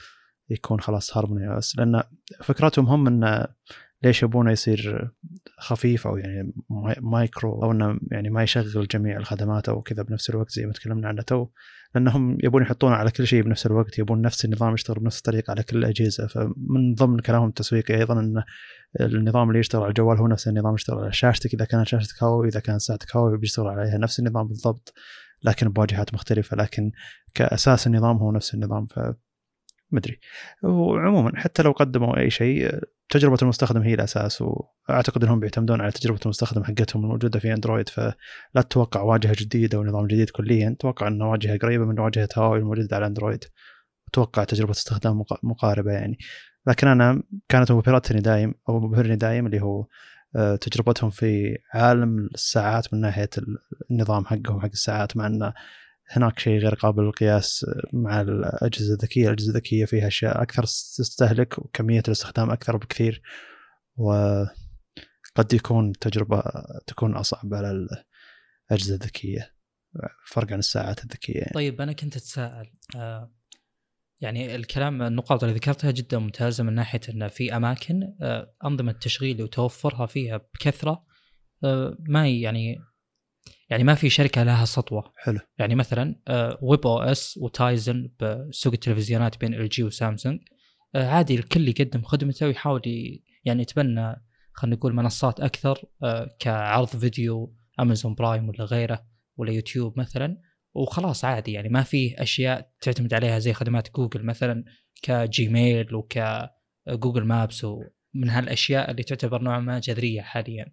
يكون 0.50 0.82
خلاص 0.82 1.18
هارموني 1.18 1.58
OS 1.58 1.78
لأن 1.78 2.04
فكرتهم 2.44 2.86
هم 2.86 3.08
انه 3.08 3.48
ليش 4.04 4.24
يبونه 4.24 4.52
يصير 4.52 5.12
خفيف 5.60 6.08
أو 6.08 6.18
يعني 6.18 6.54
مايكرو 7.02 7.64
أو 7.64 7.72
إنه 7.72 8.00
يعني 8.12 8.30
ما 8.30 8.44
يشغل 8.44 8.88
جميع 8.88 9.18
الخدمات 9.18 9.70
أو 9.70 9.82
كذا 9.82 10.04
بنفس 10.04 10.30
الوقت 10.30 10.52
زي 10.52 10.66
ما 10.66 10.74
تكلمنا 10.74 11.08
عنه 11.08 11.22
تو. 11.22 11.48
لأنهم 11.96 12.38
يبون 12.44 12.62
يحطونه 12.62 12.96
على 12.96 13.12
كل 13.12 13.28
شيء 13.28 13.42
بنفس 13.44 13.66
الوقت 13.66 14.00
يبون 14.00 14.22
نفس 14.22 14.46
النظام 14.46 14.74
يشتغل 14.74 15.00
بنفس 15.00 15.18
الطريقة 15.18 15.52
على 15.52 15.64
كل 15.64 15.78
الأجهزة. 15.78 16.28
فمن 16.28 16.94
ضمن 16.96 17.20
كلامهم 17.20 17.48
التسويقي 17.48 17.96
أيضا 17.96 18.20
إن 18.20 18.44
النظام 19.02 19.50
اللي 19.50 19.60
يشتغل 19.60 19.82
على 19.82 19.90
الجوال 19.90 20.18
هو 20.18 20.28
نفس 20.28 20.48
النظام 20.48 20.74
يشتغل 20.74 20.98
على 20.98 21.14
شاشتك. 21.14 21.54
إذا 21.54 21.66
كانت 21.66 21.88
شاشتك 21.88 22.24
هواوي 22.24 22.48
إذا 22.48 22.60
كانت 22.60 22.82
ساعتك 22.82 23.16
هواوي 23.16 23.38
بيشتغل 23.38 23.68
عليها 23.68 23.98
نفس 23.98 24.20
النظام 24.20 24.48
بالضبط 24.48 24.94
لكن 25.44 25.70
بواجهات 25.70 26.14
مختلفة. 26.14 26.58
لكن 26.58 26.92
كأساس 27.34 27.88
النظام 27.88 28.18
هو 28.18 28.32
نفس 28.32 28.54
النظام 28.54 28.86
ف 28.86 29.00
مدري 29.92 30.20
وعموما 30.64 31.32
حتى 31.36 31.64
لو 31.64 31.72
قدموا 31.72 32.18
أي 32.18 32.30
شيء 32.30 32.80
تجربة 33.10 33.38
المستخدم 33.42 33.82
هي 33.82 33.94
الأساس 33.94 34.42
وأعتقد 34.42 35.24
إنهم 35.24 35.40
بيعتمدون 35.40 35.82
على 35.82 35.92
تجربة 35.92 36.20
المستخدم 36.26 36.64
حقتهم 36.64 37.04
الموجودة 37.04 37.40
في 37.40 37.54
اندرويد 37.54 37.90
فلا 37.90 38.16
تتوقع 38.56 39.02
واجهة 39.02 39.36
جديدة 39.40 39.80
ونظام 39.80 40.08
جديد 40.08 40.30
كليا. 40.30 40.76
توقع 40.80 41.08
إنه 41.08 41.30
واجهة 41.32 41.58
قريبة 41.58 41.86
من 41.86 42.00
واجهة 42.00 42.30
هواوي 42.38 42.60
الموجودة 42.60 42.96
على 42.96 43.06
اندرويد 43.06 43.44
أتوقع 44.08 44.44
تجربة 44.44 44.72
استخدام 44.72 45.24
مقاربة 45.44 45.92
يعني. 45.92 46.18
لكن 46.68 46.88
أنا 46.88 47.24
كانت 47.50 47.72
مبهرتني 47.72 48.22
دايم 48.22 48.54
أو 48.70 48.80
مبهرني 48.80 49.16
دايم 49.16 49.46
اللي 49.46 49.62
هو 49.62 49.86
آه، 50.36 50.56
تجربتهم 50.56 51.10
في 51.10 51.58
عالم 51.74 52.30
الساعات 52.34 52.94
من 52.94 53.02
ناحية 53.02 53.30
النظام 53.92 54.26
حقهم 54.26 54.62
حق 54.62 54.70
الساعات 54.74 55.18
مع 55.18 55.28
إنه 55.28 55.54
هناك 56.08 56.40
شيء 56.40 56.60
غير 56.60 56.76
قابل 56.76 57.04
للقياس 57.04 57.66
مع 57.94 58.22
الأجهزة 58.22 58.94
الذكية، 58.94 59.28
الأجهزة 59.28 59.50
الذكية 59.50 59.86
فيها 59.86 60.08
أشياء 60.08 60.42
أكثر 60.42 60.64
تستهلك 60.64 61.60
وكمية 61.60 62.04
الاستخدام 62.08 62.52
أكثر 62.52 62.78
بكثير 62.78 63.22
وقد 63.98 65.54
يكون 65.54 65.94
تجربة 65.94 66.44
تكون 66.88 67.16
أصعب 67.16 67.54
على 67.54 67.72
الأجهزة 68.72 68.96
الذكية 68.96 69.56
فرق 70.26 70.52
عن 70.54 70.60
الساعات 70.60 71.04
الذكية 71.04 71.40
يعني. 71.40 71.54
طيب 71.54 71.82
أنا 71.82 71.94
كنت 71.94 72.16
أتساءل 72.16 72.72
آه 72.96 73.32
يعني 74.22 74.56
الكلام 74.56 75.02
النقاط 75.02 75.44
اللي 75.44 75.56
ذكرتها 75.56 75.92
جدا 75.92 76.20
ممتازة 76.20 76.64
من 76.64 76.74
ناحية 76.74 77.02
إن 77.10 77.28
في 77.28 77.56
أماكن 77.56 78.16
آه 78.22 78.56
أنظمة 78.66 78.92
تشغيل 78.92 79.44
وتوفرها 79.44 80.06
فيها 80.06 80.38
بكثرة 80.38 81.06
آه 81.64 81.98
ما 82.00 82.28
يعني 82.28 82.80
يعني 83.70 83.84
ما 83.84 83.96
في 83.96 84.10
شركة 84.10 84.44
لها 84.44 84.66
سطوة. 84.66 85.14
حلو. 85.16 85.40
يعني 85.58 85.76
مثلا 85.76 86.16
webOS 86.62 87.38
وتايزن 87.42 88.10
بسوق 88.20 88.74
التلفزيونات 88.74 89.40
بين 89.40 89.54
إل 89.54 89.70
جي 89.70 89.84
وسامسونج. 89.84 90.40
آه، 90.96 91.08
عادي 91.08 91.36
الكل 91.36 91.68
يقدم 91.68 92.02
خدمته 92.02 92.46
ويحاول 92.46 92.82
يعني 93.46 93.62
يتبنى 93.62 94.16
خلينا 94.54 94.76
نقول 94.76 94.94
منصات 94.94 95.40
أكثر 95.40 95.86
آه، 96.04 96.36
كعرض 96.40 96.88
فيديو 96.88 97.56
Amazon 97.80 98.16
Prime 98.16 98.50
ولا 98.50 98.64
غيره 98.64 99.06
ولا 99.38 99.52
يوتيوب 99.52 100.00
مثلا. 100.00 100.38
وخلاص 100.74 101.26
عادي 101.26 101.52
يعني 101.52 101.70
ما 101.70 101.84
في 101.84 102.22
أشياء 102.22 102.72
تعتمد 102.82 103.14
عليها 103.14 103.40
زي 103.40 103.54
خدمات 103.54 103.96
جوجل 103.96 104.26
مثلا 104.26 104.64
ك 105.02 105.18
Gmail 105.18 105.96
وك 105.96 106.28
Google 106.28 107.24
Maps 107.24 107.64
ومن 107.64 108.30
هالأشياء 108.30 108.92
اللي 108.92 109.04
تعتبر 109.04 109.42
نوعا 109.42 109.60
ما 109.60 109.80
جذرية 109.80 110.22
حاليا. 110.22 110.66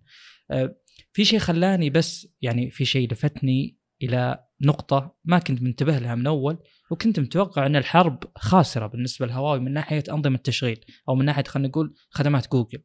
آه، 0.51 0.77
في 1.13 1.25
شيء 1.25 1.39
خلاني 1.39 1.91
بس 1.91 2.29
يعني 2.41 2.71
في 2.71 2.85
شيء 2.85 3.13
لفتني 3.13 3.79
إلى 4.03 4.45
نقطة 4.61 5.17
ما 5.25 5.39
كنت 5.39 5.63
منتبه 5.63 5.99
لها 5.99 6.15
من 6.15 6.27
أول 6.27 6.59
وكنت 6.91 7.21
متوقع 7.21 7.67
إن 7.67 7.77
الحرب 7.77 8.25
خاسرة 8.37 8.87
بالنسبة 8.87 9.27
لهواوي 9.27 9.61
من 9.61 9.73
ناحية 9.73 10.05
أنظمة 10.11 10.37
التشغيل 10.37 10.85
أو 11.09 11.15
من 11.15 11.25
ناحية 11.25 11.45
خلينا 11.45 11.69
نقول 11.69 11.95
خدمات 12.11 12.53
جوجل. 12.53 12.83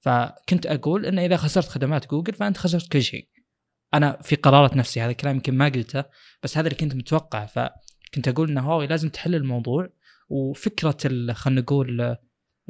فكنت 0.00 0.66
أقول 0.66 1.06
إن 1.06 1.18
إذا 1.18 1.36
خسرت 1.36 1.68
خدمات 1.68 2.10
جوجل 2.10 2.34
فأنت 2.34 2.56
خسرت 2.56 2.92
كل 2.92 3.02
شيء. 3.02 3.28
أنا 3.94 4.18
في 4.22 4.36
قرارة 4.36 4.78
نفسي 4.78 5.00
هذا 5.00 5.10
الكلام 5.10 5.34
يمكن 5.36 5.54
ما 5.54 5.68
قلته 5.68 6.04
بس 6.42 6.58
هذا 6.58 6.68
اللي 6.68 6.78
كنت 6.78 6.94
متوقع 6.94 7.46
فكنت 7.46 8.28
أقول 8.28 8.50
إن 8.50 8.58
هواوي 8.58 8.86
لازم 8.86 9.08
تحل 9.08 9.34
الموضوع 9.34 9.88
وفكرة 10.28 10.96
خلينا 11.32 11.60
نقول 11.60 12.16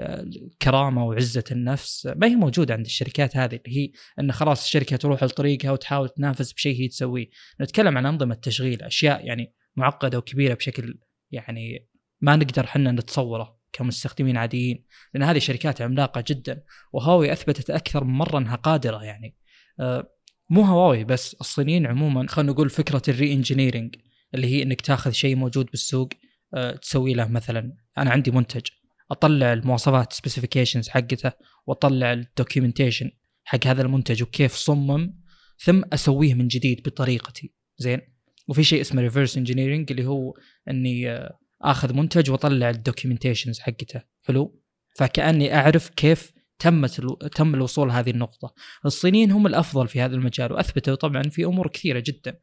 الكرامه 0.00 1.04
وعزة 1.04 1.44
النفس 1.50 2.06
ما 2.16 2.26
هي 2.26 2.36
موجودة 2.36 2.74
عند 2.74 2.84
الشركات 2.84 3.36
هذه 3.36 3.60
اللي 3.66 3.78
هي 3.78 3.92
إن 4.20 4.32
خلاص 4.32 4.64
الشركة 4.64 4.96
تروح 4.96 5.24
لطريقها 5.24 5.70
وتحاول 5.70 6.08
تنافس 6.08 6.52
بشيء 6.52 6.80
هي 6.80 6.88
تسويه، 6.88 7.30
نتكلم 7.60 7.98
عن 7.98 8.06
أنظمة 8.06 8.34
تشغيل 8.34 8.82
أشياء 8.82 9.26
يعني 9.26 9.54
معقدة 9.76 10.18
وكبيرة 10.18 10.54
بشكل 10.54 10.98
يعني 11.30 11.88
ما 12.20 12.36
نقدر 12.36 12.64
إحنا 12.64 12.92
نتصوره 12.92 13.60
كمستخدمين 13.72 14.36
عاديين 14.36 14.84
لأن 15.14 15.22
هذه 15.22 15.38
شركات 15.38 15.82
عملاقة 15.82 16.24
جدا 16.28 16.62
وهواوي 16.92 17.32
أثبتت 17.32 17.70
أكثر 17.70 18.04
من 18.04 18.12
مرة 18.12 18.38
إنها 18.38 18.56
قادرة 18.56 19.04
يعني. 19.04 19.36
آه، 19.80 20.12
مو 20.50 20.62
هواوي 20.62 21.04
بس 21.04 21.34
الصينيين 21.40 21.86
عموما 21.86 22.26
خلينا 22.28 22.52
نقول 22.52 22.70
فكرة 22.70 23.02
الري 23.08 23.32
انجينيرنج 23.32 23.96
اللي 24.34 24.46
هي 24.46 24.62
إنك 24.62 24.80
تاخذ 24.80 25.10
شيء 25.10 25.36
موجود 25.36 25.66
بالسوق 25.66 26.08
آه، 26.54 26.76
تسوي 26.76 27.14
له 27.14 27.28
مثلا 27.28 27.76
أنا 27.98 28.10
عندي 28.10 28.30
منتج 28.30 28.66
أطلع 29.10 29.52
المواصفات 29.52 30.12
specifications 30.12 30.88
حقته 30.88 31.32
وأطلع 31.66 32.12
ال 32.12 32.19
documentation 32.19 33.10
حق 33.44 33.66
هذا 33.66 33.82
المنتج 33.82 34.22
وكيف 34.22 34.54
صمم 34.54 35.20
ثم 35.58 35.82
أسويه 35.92 36.34
من 36.34 36.48
جديد 36.48 36.82
بطريقتي. 36.88 37.54
زين؟ 37.78 38.00
وفي 38.48 38.64
شيء 38.64 38.80
اسمه 38.80 39.02
reverse 39.02 39.36
engineering 39.36 39.90
اللي 39.90 40.06
هو 40.06 40.34
إني 40.68 41.10
آه، 41.10 41.38
آخذ 41.62 41.94
منتج 41.94 42.30
وأطلع 42.30 42.70
ال 42.70 42.76
documentations 42.76 43.60
حقته. 43.60 44.02
حلو؟ 44.22 44.62
فكأني 44.96 45.54
أعرف 45.54 45.88
كيف 45.88 46.32
تمت 46.58 47.00
تم 47.34 47.54
الوصول 47.54 47.88
لهذه 47.88 48.10
النقطة. 48.10 48.54
الصينيين 48.86 49.30
هم 49.30 49.46
الأفضل 49.46 49.88
في 49.88 50.00
هذا 50.00 50.14
المجال 50.14 50.52
وأثبتوا 50.52 50.94
طبعا 50.94 51.22
في 51.22 51.44
أمور 51.44 51.68
كثيرة 51.68 52.02
جدا. 52.06 52.38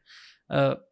آه، 0.52 0.88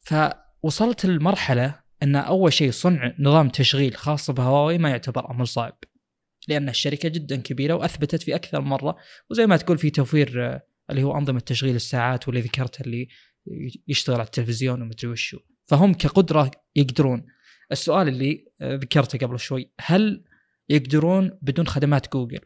فوصلت 0.00 1.06
لمرحلة 1.06 1.83
إن 2.04 2.16
أول 2.16 2.52
شيء 2.52 2.70
صنع 2.70 3.14
نظام 3.18 3.48
تشغيل 3.48 3.96
خاص 3.96 4.30
بهواوي 4.30 4.78
ما 4.78 4.90
يعتبر 4.90 5.30
أمر 5.30 5.44
صعب. 5.44 5.78
لأن 6.48 6.68
الشركة 6.68 7.08
جدا 7.08 7.36
كبيرة 7.36 7.74
وأثبتت 7.74 8.22
في 8.22 8.34
أكثر 8.34 8.60
مرة 8.60 8.96
وزي 9.30 9.46
ما 9.46 9.56
تقول 9.56 9.78
في 9.78 9.90
توفير 9.90 10.46
آه، 10.46 10.62
اللي 10.90 11.02
هو 11.02 11.18
أنظمة 11.18 11.40
تشغيل 11.40 11.76
الساعات 11.76 12.28
واللي 12.28 12.40
ذكرتها 12.40 12.84
اللي 12.84 13.08
يشتغل 13.88 14.16
على 14.16 14.26
التلفزيون 14.26 14.82
ومدري 14.82 15.08
وشو 15.08 15.38
فهم 15.66 15.94
كقدرة 15.94 16.50
يقدرون. 16.76 17.26
السؤال 17.72 18.08
اللي 18.08 18.44
آه، 18.60 18.74
ذكرته 18.74 19.18
قبل 19.18 19.38
شوي 19.38 19.72
هل 19.80 20.24
يقدرون 20.68 21.38
بدون 21.42 21.66
خدمات 21.66 22.12
جوجل؟ 22.12 22.40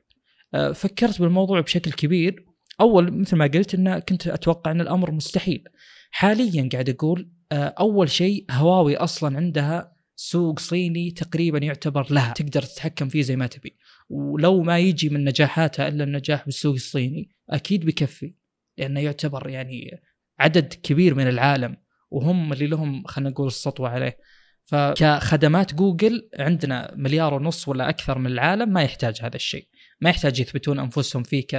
آه، 0.54 0.72
فكرت 0.72 1.22
بالموضوع 1.22 1.60
بشكل 1.60 1.92
كبير. 1.92 2.44
أول 2.80 3.12
مثل 3.20 3.36
ما 3.36 3.46
قلت 3.46 3.74
إن 3.74 3.98
كنت 3.98 4.26
أتوقع 4.26 4.70
إن 4.70 4.80
الأمر 4.80 5.10
مستحيل. 5.10 5.64
حاليا 6.10 6.68
قاعد 6.72 6.88
أقول 6.88 7.30
أول 7.52 8.10
شيء 8.10 8.44
هواوي 8.50 8.96
أصلا 8.96 9.36
عندها 9.36 9.98
سوق 10.16 10.58
صيني 10.58 11.10
تقريبا 11.10 11.58
يعتبر 11.58 12.06
لها 12.10 12.32
تقدر 12.32 12.62
تتحكم 12.62 13.08
فيه 13.08 13.22
زي 13.22 13.36
ما 13.36 13.46
تبي. 13.46 13.76
ولو 14.08 14.62
ما 14.62 14.78
يجي 14.78 15.08
من 15.08 15.24
نجاحاتها 15.24 15.88
إلا 15.88 16.04
النجاح 16.04 16.44
بالسوق 16.44 16.74
الصيني 16.74 17.30
أكيد 17.50 17.86
بكفي 17.86 18.34
لأنه 18.78 19.00
يعتبر 19.00 19.48
يعني 19.48 20.00
عدد 20.38 20.74
كبير 20.74 21.14
من 21.14 21.28
العالم 21.28 21.76
وهم 22.10 22.52
اللي 22.52 22.66
لهم 22.66 23.04
خلينا 23.04 23.30
نقول 23.30 23.46
السطوه 23.46 23.88
عليه. 23.88 24.18
فكخدمات 24.64 25.74
جوجل 25.74 26.30
عندنا 26.38 26.94
مليار 26.96 27.34
ونص 27.34 27.68
ولا 27.68 27.88
أكثر 27.88 28.18
من 28.18 28.26
العالم 28.26 28.68
ما 28.68 28.82
يحتاج 28.82 29.18
هذا 29.22 29.36
الشيء. 29.36 29.68
ما 30.00 30.10
يحتاج 30.10 30.40
يثبتون 30.40 30.78
أنفسهم 30.78 31.22
فيه 31.22 31.46
ك 31.46 31.54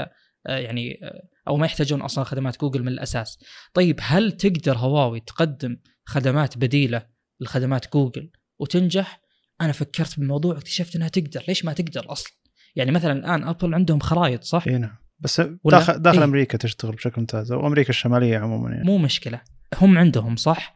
آه، 0.48 0.58
يعني 0.58 1.00
آه، 1.04 1.24
أو 1.50 1.58
ما 1.58 1.66
يحتاجون 1.66 2.02
أصلا 2.02 2.24
خدمات 2.24 2.60
جوجل 2.62 2.82
من 2.82 2.88
الأساس. 2.88 3.40
طيب 3.74 4.00
هل 4.02 4.32
تقدر 4.32 4.78
هواوي 4.78 5.20
تقدم 5.20 5.78
خدمات 6.06 6.58
بديلة 6.58 7.06
لخدمات 7.40 7.94
جوجل 7.94 8.32
وتنجح؟ 8.60 9.22
أنا 9.62 9.72
فكرت 9.72 10.20
بالموضوع 10.20 10.56
واكتشفت 10.56 10.96
إنها 10.96 11.08
تقدر، 11.08 11.44
ليش 11.48 11.66
ما 11.66 11.74
تقدر 11.74 12.12
أصلا؟ 12.12 12.34
يعني 12.76 12.92
مثلا 12.92 13.12
الآن 13.12 13.44
أبل 13.44 13.74
عندهم 13.74 14.00
خرائط 14.00 14.44
صح؟ 14.44 14.64
إي 14.68 14.78
نعم 14.78 14.98
بس 15.20 15.42
داخل 15.66 16.02
داخل 16.02 16.18
إيه؟ 16.18 16.24
أمريكا 16.24 16.58
تشتغل 16.58 16.92
بشكل 16.92 17.22
ممتاز 17.22 17.52
أو 17.52 17.68
أمريكا 17.68 17.90
الشمالية 17.90 18.38
عموما 18.38 18.72
يعني 18.72 18.84
مو 18.84 18.98
مشكلة 18.98 19.42
هم 19.82 19.98
عندهم 19.98 20.36
صح؟ 20.36 20.76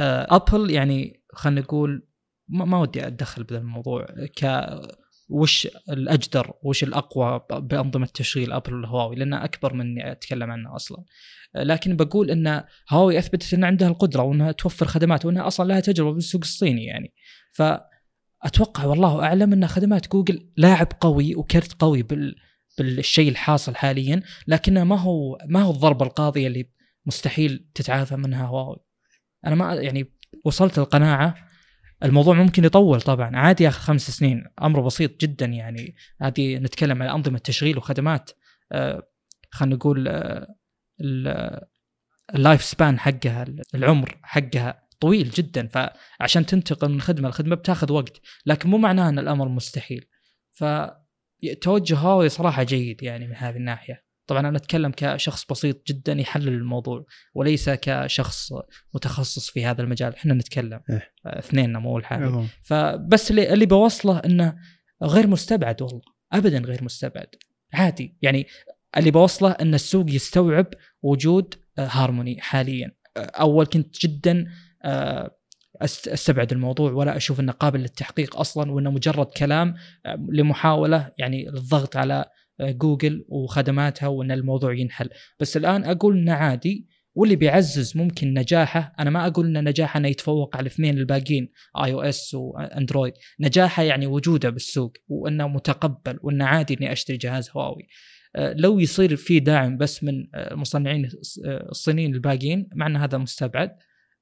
آه 0.00 0.26
أبل 0.30 0.70
يعني 0.70 1.22
خلينا 1.34 1.60
نقول 1.60 2.08
ما, 2.48 2.64
ما 2.64 2.78
ودي 2.78 3.06
أتدخل 3.06 3.44
بهذا 3.44 3.60
الموضوع 3.60 4.06
ك 4.36 4.44
وش 5.30 5.68
الأجدر 5.90 6.52
وش 6.62 6.84
الأقوى 6.84 7.40
بأنظمة 7.50 8.06
تشغيل 8.06 8.52
ابل 8.52 8.74
والهواوي؟ 8.74 9.16
لانها 9.16 9.44
أكبر 9.44 9.74
من 9.74 10.02
أتكلم 10.02 10.50
عنها 10.50 10.76
أصلا. 10.76 11.04
لكن 11.54 11.96
بقول 11.96 12.30
إن 12.30 12.64
هواوي 12.90 13.18
أثبتت 13.18 13.54
إن 13.54 13.64
عندها 13.64 13.88
القدرة 13.88 14.22
وإنها 14.22 14.52
توفر 14.52 14.86
خدمات 14.86 15.24
وإنها 15.24 15.46
أصلا 15.46 15.68
لها 15.68 15.80
تجربة 15.80 16.12
بالسوق 16.12 16.40
الصيني 16.40 16.84
يعني. 16.84 17.14
فأتوقع 17.52 18.84
والله 18.84 19.22
أعلم 19.22 19.52
إن 19.52 19.66
خدمات 19.66 20.12
جوجل 20.12 20.50
لاعب 20.56 20.88
قوي 21.00 21.34
وكرت 21.34 21.72
قوي 21.72 22.02
بال 22.02 22.36
بالشيء 22.78 23.28
الحاصل 23.28 23.74
حاليا 23.74 24.22
لكنها 24.46 24.84
ما 24.84 24.96
هو 24.96 25.38
ما 25.46 25.62
هو 25.62 25.70
الضربة 25.70 26.06
القاضية 26.06 26.46
اللي 26.46 26.70
مستحيل 27.06 27.70
تتعافى 27.74 28.16
منها 28.16 28.46
هواوي. 28.46 28.84
أنا 29.46 29.54
ما 29.54 29.74
يعني 29.74 30.12
وصلت 30.44 30.78
القناعة 30.78 31.49
الموضوع 32.02 32.34
ممكن 32.34 32.64
يطول 32.64 33.00
طبعا. 33.00 33.36
عادي 33.36 33.64
ياخذ 33.64 33.80
خمس 33.80 34.10
سنين. 34.10 34.44
أمر 34.62 34.80
بسيط 34.80 35.20
جدا 35.20 35.46
يعني. 35.46 35.94
هذه 36.20 36.56
نتكلم 36.56 37.02
عن 37.02 37.08
أنظمة 37.08 37.38
تشغيل 37.38 37.78
وخدمات. 37.78 38.30
آه 38.72 39.02
خلينا 39.50 39.76
نقول 39.76 40.08
آه 40.08 40.54
اللايف 42.34 42.62
سبان 42.62 42.98
حقها 42.98 43.44
العمر 43.74 44.18
حقها 44.22 44.88
طويل 45.00 45.30
جدا. 45.30 45.66
فعشان 45.66 46.46
تنتقل 46.46 46.88
من 46.88 47.00
خدمة 47.00 47.28
لخدمة 47.28 47.56
بتاخذ 47.56 47.92
وقت. 47.92 48.20
لكن 48.46 48.70
مو 48.70 48.78
معناه 48.78 49.08
أن 49.08 49.18
الأمر 49.18 49.48
مستحيل. 49.48 50.06
فتوجه 50.52 51.98
هواوي 51.98 52.28
صراحة 52.28 52.62
جيد 52.62 53.02
يعني 53.02 53.26
من 53.26 53.36
هذه 53.36 53.56
الناحية. 53.56 54.09
طبعا 54.30 54.48
أنا 54.48 54.56
أتكلم 54.56 54.92
كشخص 54.96 55.46
بسيط 55.50 55.86
جدا 55.86 56.12
يحلل 56.12 56.48
الموضوع 56.48 57.04
وليس 57.34 57.70
كشخص 57.70 58.52
متخصص 58.94 59.50
في 59.50 59.64
هذا 59.64 59.82
المجال. 59.82 60.14
إحنا 60.14 60.34
نتكلم. 60.34 60.80
إيه؟ 60.90 61.12
اثنين 61.26 61.76
مو 61.76 61.98
الحالي 61.98 62.46
فبس 62.62 63.30
اللي, 63.30 63.52
اللي 63.52 63.66
بوصله 63.66 64.18
إنه 64.18 64.56
غير 65.02 65.26
مستبعد 65.26 65.82
والله. 65.82 66.00
ابدا 66.32 66.58
غير 66.58 66.84
مستبعد. 66.84 67.26
عادي. 67.72 68.16
يعني 68.22 68.46
اللي 68.96 69.10
بوصله 69.10 69.50
إن 69.50 69.74
السوق 69.74 70.10
يستوعب 70.10 70.66
وجود 71.02 71.54
آه، 71.78 71.88
هارموني 71.90 72.40
حاليا. 72.40 72.92
آه، 73.16 73.20
أول 73.20 73.66
كنت 73.66 74.06
جدا 74.06 74.46
آه، 74.84 75.36
أستبعد 75.82 76.52
الموضوع 76.52 76.92
ولا 76.92 77.16
أشوف 77.16 77.40
إنه 77.40 77.52
قابل 77.52 77.80
للتحقيق 77.80 78.36
أصلا 78.36 78.72
وإنه 78.72 78.90
مجرد 78.90 79.26
كلام 79.26 79.74
لمحاولة 80.28 81.12
يعني 81.18 81.44
للضغط 81.44 81.96
على 81.96 82.24
جوجل 82.60 83.24
وخدماتها 83.28 84.06
وإن 84.06 84.30
الموضوع 84.30 84.74
ينحل. 84.74 85.10
بس 85.40 85.56
الآن 85.56 85.84
أقول 85.84 86.18
إنه 86.18 86.32
عادي 86.32 86.86
واللي 87.14 87.36
بيعزز 87.36 87.96
ممكن 87.96 88.34
نجاحه 88.34 88.92
أنا 88.98 89.10
ما 89.10 89.26
أقول 89.26 89.56
إن 89.56 89.64
نجاحه 89.64 89.98
إنه 89.98 90.08
يتفوق 90.08 90.56
على 90.56 90.62
الاثنين 90.62 90.98
الباقيين 90.98 91.48
iOS 91.84 92.34
وأندرويد. 92.34 93.12
نجاحه 93.40 93.82
يعني 93.82 94.06
وجوده 94.06 94.50
بالسوق 94.50 94.92
وإنه 95.08 95.48
متقبل 95.48 96.18
وإنه 96.22 96.44
عادي 96.44 96.74
إني 96.74 96.92
أشتري 96.92 97.16
جهاز 97.16 97.50
هواوي. 97.50 97.88
آه، 98.36 98.52
لو 98.52 98.78
يصير 98.78 99.16
في 99.16 99.40
دعم 99.40 99.76
بس 99.76 100.04
من 100.04 100.12
المصنعين 100.34 101.04
آه، 101.44 101.68
الصينيين 101.70 102.14
الباقيين 102.14 102.68
مع 102.74 102.86
إن 102.86 102.96
هذا 102.96 103.18
مستبعد 103.18 103.76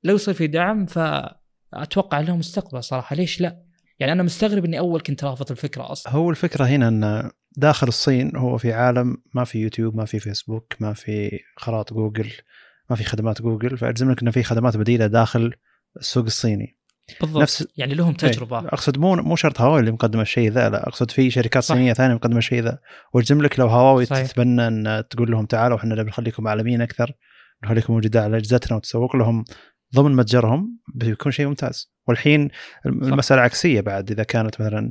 لو 0.04 0.14
يصير 0.14 0.34
في 0.34 0.46
دعم 0.46 0.86
فأتوقع 0.86 2.20
له 2.20 2.36
مستقبل 2.36 2.82
صراحة. 2.82 3.16
ليش 3.16 3.40
لا؟ 3.40 3.62
يعني 3.98 4.12
أنا 4.12 4.22
مستغرب 4.22 4.64
إني 4.64 4.78
أول 4.78 5.00
كنت 5.00 5.24
رافض 5.24 5.50
الفكرة 5.50 5.92
أصلا. 5.92 6.12
هو 6.12 6.30
الفكرة 6.30 6.64
هنا 6.64 6.88
إن 6.88 7.30
داخل 7.56 7.88
الصين 7.88 8.36
هو 8.36 8.58
في 8.58 8.72
عالم 8.72 9.16
ما 9.34 9.44
في 9.44 9.58
يوتيوب 9.58 9.96
ما 9.96 10.04
في 10.04 10.18
فيسبوك 10.18 10.74
ما 10.80 10.92
في 10.92 11.40
خرائط 11.56 11.92
جوجل 11.92 12.30
ما 12.90 12.96
في 12.96 13.04
خدمات 13.04 13.42
جوجل 13.42 13.78
فاجزم 13.78 14.10
لك 14.10 14.22
إنه 14.22 14.30
في 14.30 14.42
خدمات 14.42 14.76
بديلة 14.76 15.06
داخل 15.06 15.54
السوق 15.96 16.24
الصيني. 16.24 16.78
بالضبط. 17.20 17.42
نفس 17.42 17.68
يعني 17.76 17.94
لهم 17.94 18.08
إيه، 18.08 18.16
تجربة. 18.16 18.58
أقصد 18.58 18.98
مو 18.98 19.16
مو 19.16 19.36
شرط 19.36 19.60
هواوي 19.60 19.80
اللي 19.80 19.90
مقدمة 19.90 20.22
الشيء 20.22 20.50
ذا 20.50 20.68
لا 20.68 20.88
أقصد 20.88 21.10
في 21.10 21.30
شركات 21.30 21.62
صح. 21.62 21.74
صينية 21.74 21.92
ثانية 21.92 22.14
مقدمة 22.14 22.38
الشيء 22.38 22.62
ذا. 22.62 22.78
واجزم 23.12 23.42
لك 23.42 23.58
لو 23.58 23.66
هواوي 23.66 24.04
صحيح. 24.04 24.26
تتبنى 24.26 24.66
إن 24.68 25.04
تقول 25.10 25.30
لهم 25.30 25.46
تعالوا 25.46 25.78
إحنا 25.78 26.02
بنخليكم 26.02 26.48
عالميين 26.48 26.82
أكثر 26.82 27.12
بنخليكم 27.62 27.92
موجودين 27.92 28.22
على 28.22 28.36
اجهزتنا 28.36 28.76
وتسوق 28.76 29.16
لهم 29.16 29.44
ضمن 29.94 30.16
متجرهم 30.16 30.78
بيكون 30.94 31.32
شيء 31.32 31.46
ممتاز. 31.46 31.92
والحين 32.08 32.48
المسألة 32.86 33.40
عكسية 33.42 33.80
بعد 33.80 34.10
إذا 34.10 34.22
كانت 34.22 34.60
مثلا 34.60 34.90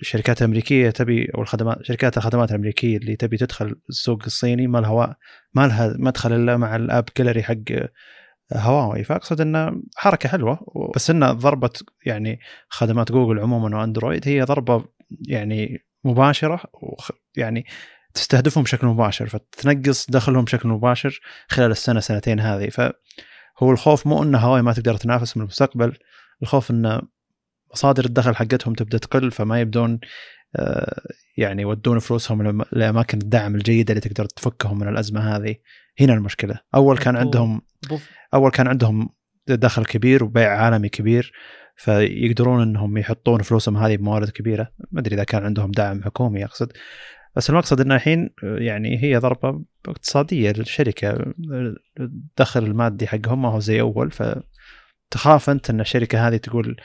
الشركات 0.00 0.42
الامريكيه 0.42 0.90
تبي 0.90 1.30
أو 1.34 1.42
الخدمات 1.42 1.78
شركات 1.82 2.16
الخدمات 2.16 2.50
الأمريكية 2.50 2.96
اللي 2.96 3.16
تبي 3.16 3.36
تدخل 3.36 3.76
السوق 3.88 4.22
الصيني 4.26 4.66
ما 4.66 4.78
لها 4.78 5.16
ما 5.54 5.66
لها 5.66 5.94
مدخل 5.98 6.32
إلا 6.32 6.56
مع 6.56 6.76
الأب 6.76 7.04
جاليري 7.18 7.42
حق 7.42 7.54
هواوي. 8.52 9.04
فأقصد 9.04 9.40
انه 9.40 9.82
حركة 9.96 10.28
حلوة 10.28 10.58
بس 10.96 11.10
انه 11.10 11.32
ضربة 11.32 11.70
يعني 12.06 12.40
خدمات 12.68 13.12
جوجل 13.12 13.40
عموما 13.40 13.78
وأندرويد 13.78 14.28
هي 14.28 14.42
ضربة 14.42 14.84
يعني 15.28 15.78
مباشرة 16.04 16.62
يعني 17.36 17.66
تستهدفهم 18.14 18.64
بشكل 18.64 18.86
مباشر 18.86 19.28
فتنقص 19.28 20.10
دخلهم 20.10 20.44
بشكل 20.44 20.68
مباشر 20.68 21.20
خلال 21.48 21.70
السنة 21.70 22.00
سنتين 22.00 22.40
هذه. 22.40 22.68
فهو 22.68 23.70
الخوف 23.70 24.06
مو 24.06 24.22
انه 24.22 24.38
هواوي 24.38 24.62
ما 24.62 24.72
تقدر 24.72 24.96
تنافس 24.96 25.30
في 25.30 25.36
المستقبل 25.36 25.96
الخوف 26.42 26.70
انه 26.70 27.02
مصادر 27.72 28.04
الدخل 28.04 28.34
حقتهم 28.34 28.74
تبدأ 28.74 28.98
تقل 28.98 29.30
فما 29.30 29.60
يبدون 29.60 30.00
آه، 30.56 31.00
يعني 31.36 31.62
يودون 31.62 31.98
فلوسهم 31.98 32.64
لأماكن 32.72 33.18
الدعم 33.18 33.54
الجيدة 33.54 33.92
اللي 33.92 34.00
تقدر 34.00 34.24
تفكهم 34.24 34.78
من 34.78 34.88
الأزمة 34.88 35.36
هذه. 35.36 35.54
هنا 36.00 36.14
المشكلة. 36.14 36.58
أول 36.74 36.98
كان 36.98 37.16
عندهم 37.16 37.62
أول 38.34 38.50
كان 38.50 38.66
عندهم 38.66 39.08
دخل 39.48 39.84
كبير 39.84 40.24
وبيع 40.24 40.58
عالمي 40.58 40.88
كبير 40.88 41.32
فيقدرون 41.76 42.62
إنهم 42.62 42.98
يحطون 42.98 43.42
فلوسهم 43.42 43.76
هذه 43.76 43.96
بموارد 43.96 44.30
كبيرة. 44.30 44.68
ما 44.90 45.00
أدري 45.00 45.14
إذا 45.14 45.24
كان 45.24 45.44
عندهم 45.44 45.70
دعم 45.70 46.02
حكومي 46.02 46.44
أقصد. 46.44 46.72
بس 47.36 47.50
المقصد 47.50 47.80
انه 47.80 47.94
الحين 47.94 48.30
يعني 48.42 49.02
هي 49.02 49.16
ضربة 49.16 49.64
اقتصادية 49.88 50.52
للشركة. 50.52 51.32
الدخل 52.00 52.64
المادي 52.64 53.06
حقهم 53.06 53.42
ما 53.42 53.48
هو 53.48 53.58
زي 53.58 53.80
أول 53.80 54.10
فتخاف 54.10 55.50
أنت 55.50 55.70
إن 55.70 55.80
الشركة 55.80 56.28
هذه 56.28 56.36
تقول 56.36 56.76
آه، 56.76 56.80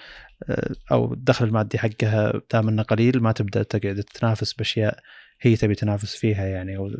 أو 0.91 1.13
الدخل 1.13 1.45
المادي 1.45 1.77
حقها 1.77 2.41
دام 2.53 2.67
إنه 2.67 2.83
قليل 2.83 3.23
ما 3.23 3.31
تبدأ 3.31 3.63
تقعد 3.63 4.03
تنافس 4.13 4.53
بأشياء 4.53 4.99
هي 5.41 5.55
تبي 5.55 5.75
تنافس 5.75 6.15
فيها 6.15 6.45
يعني 6.45 6.77
أو 6.77 6.91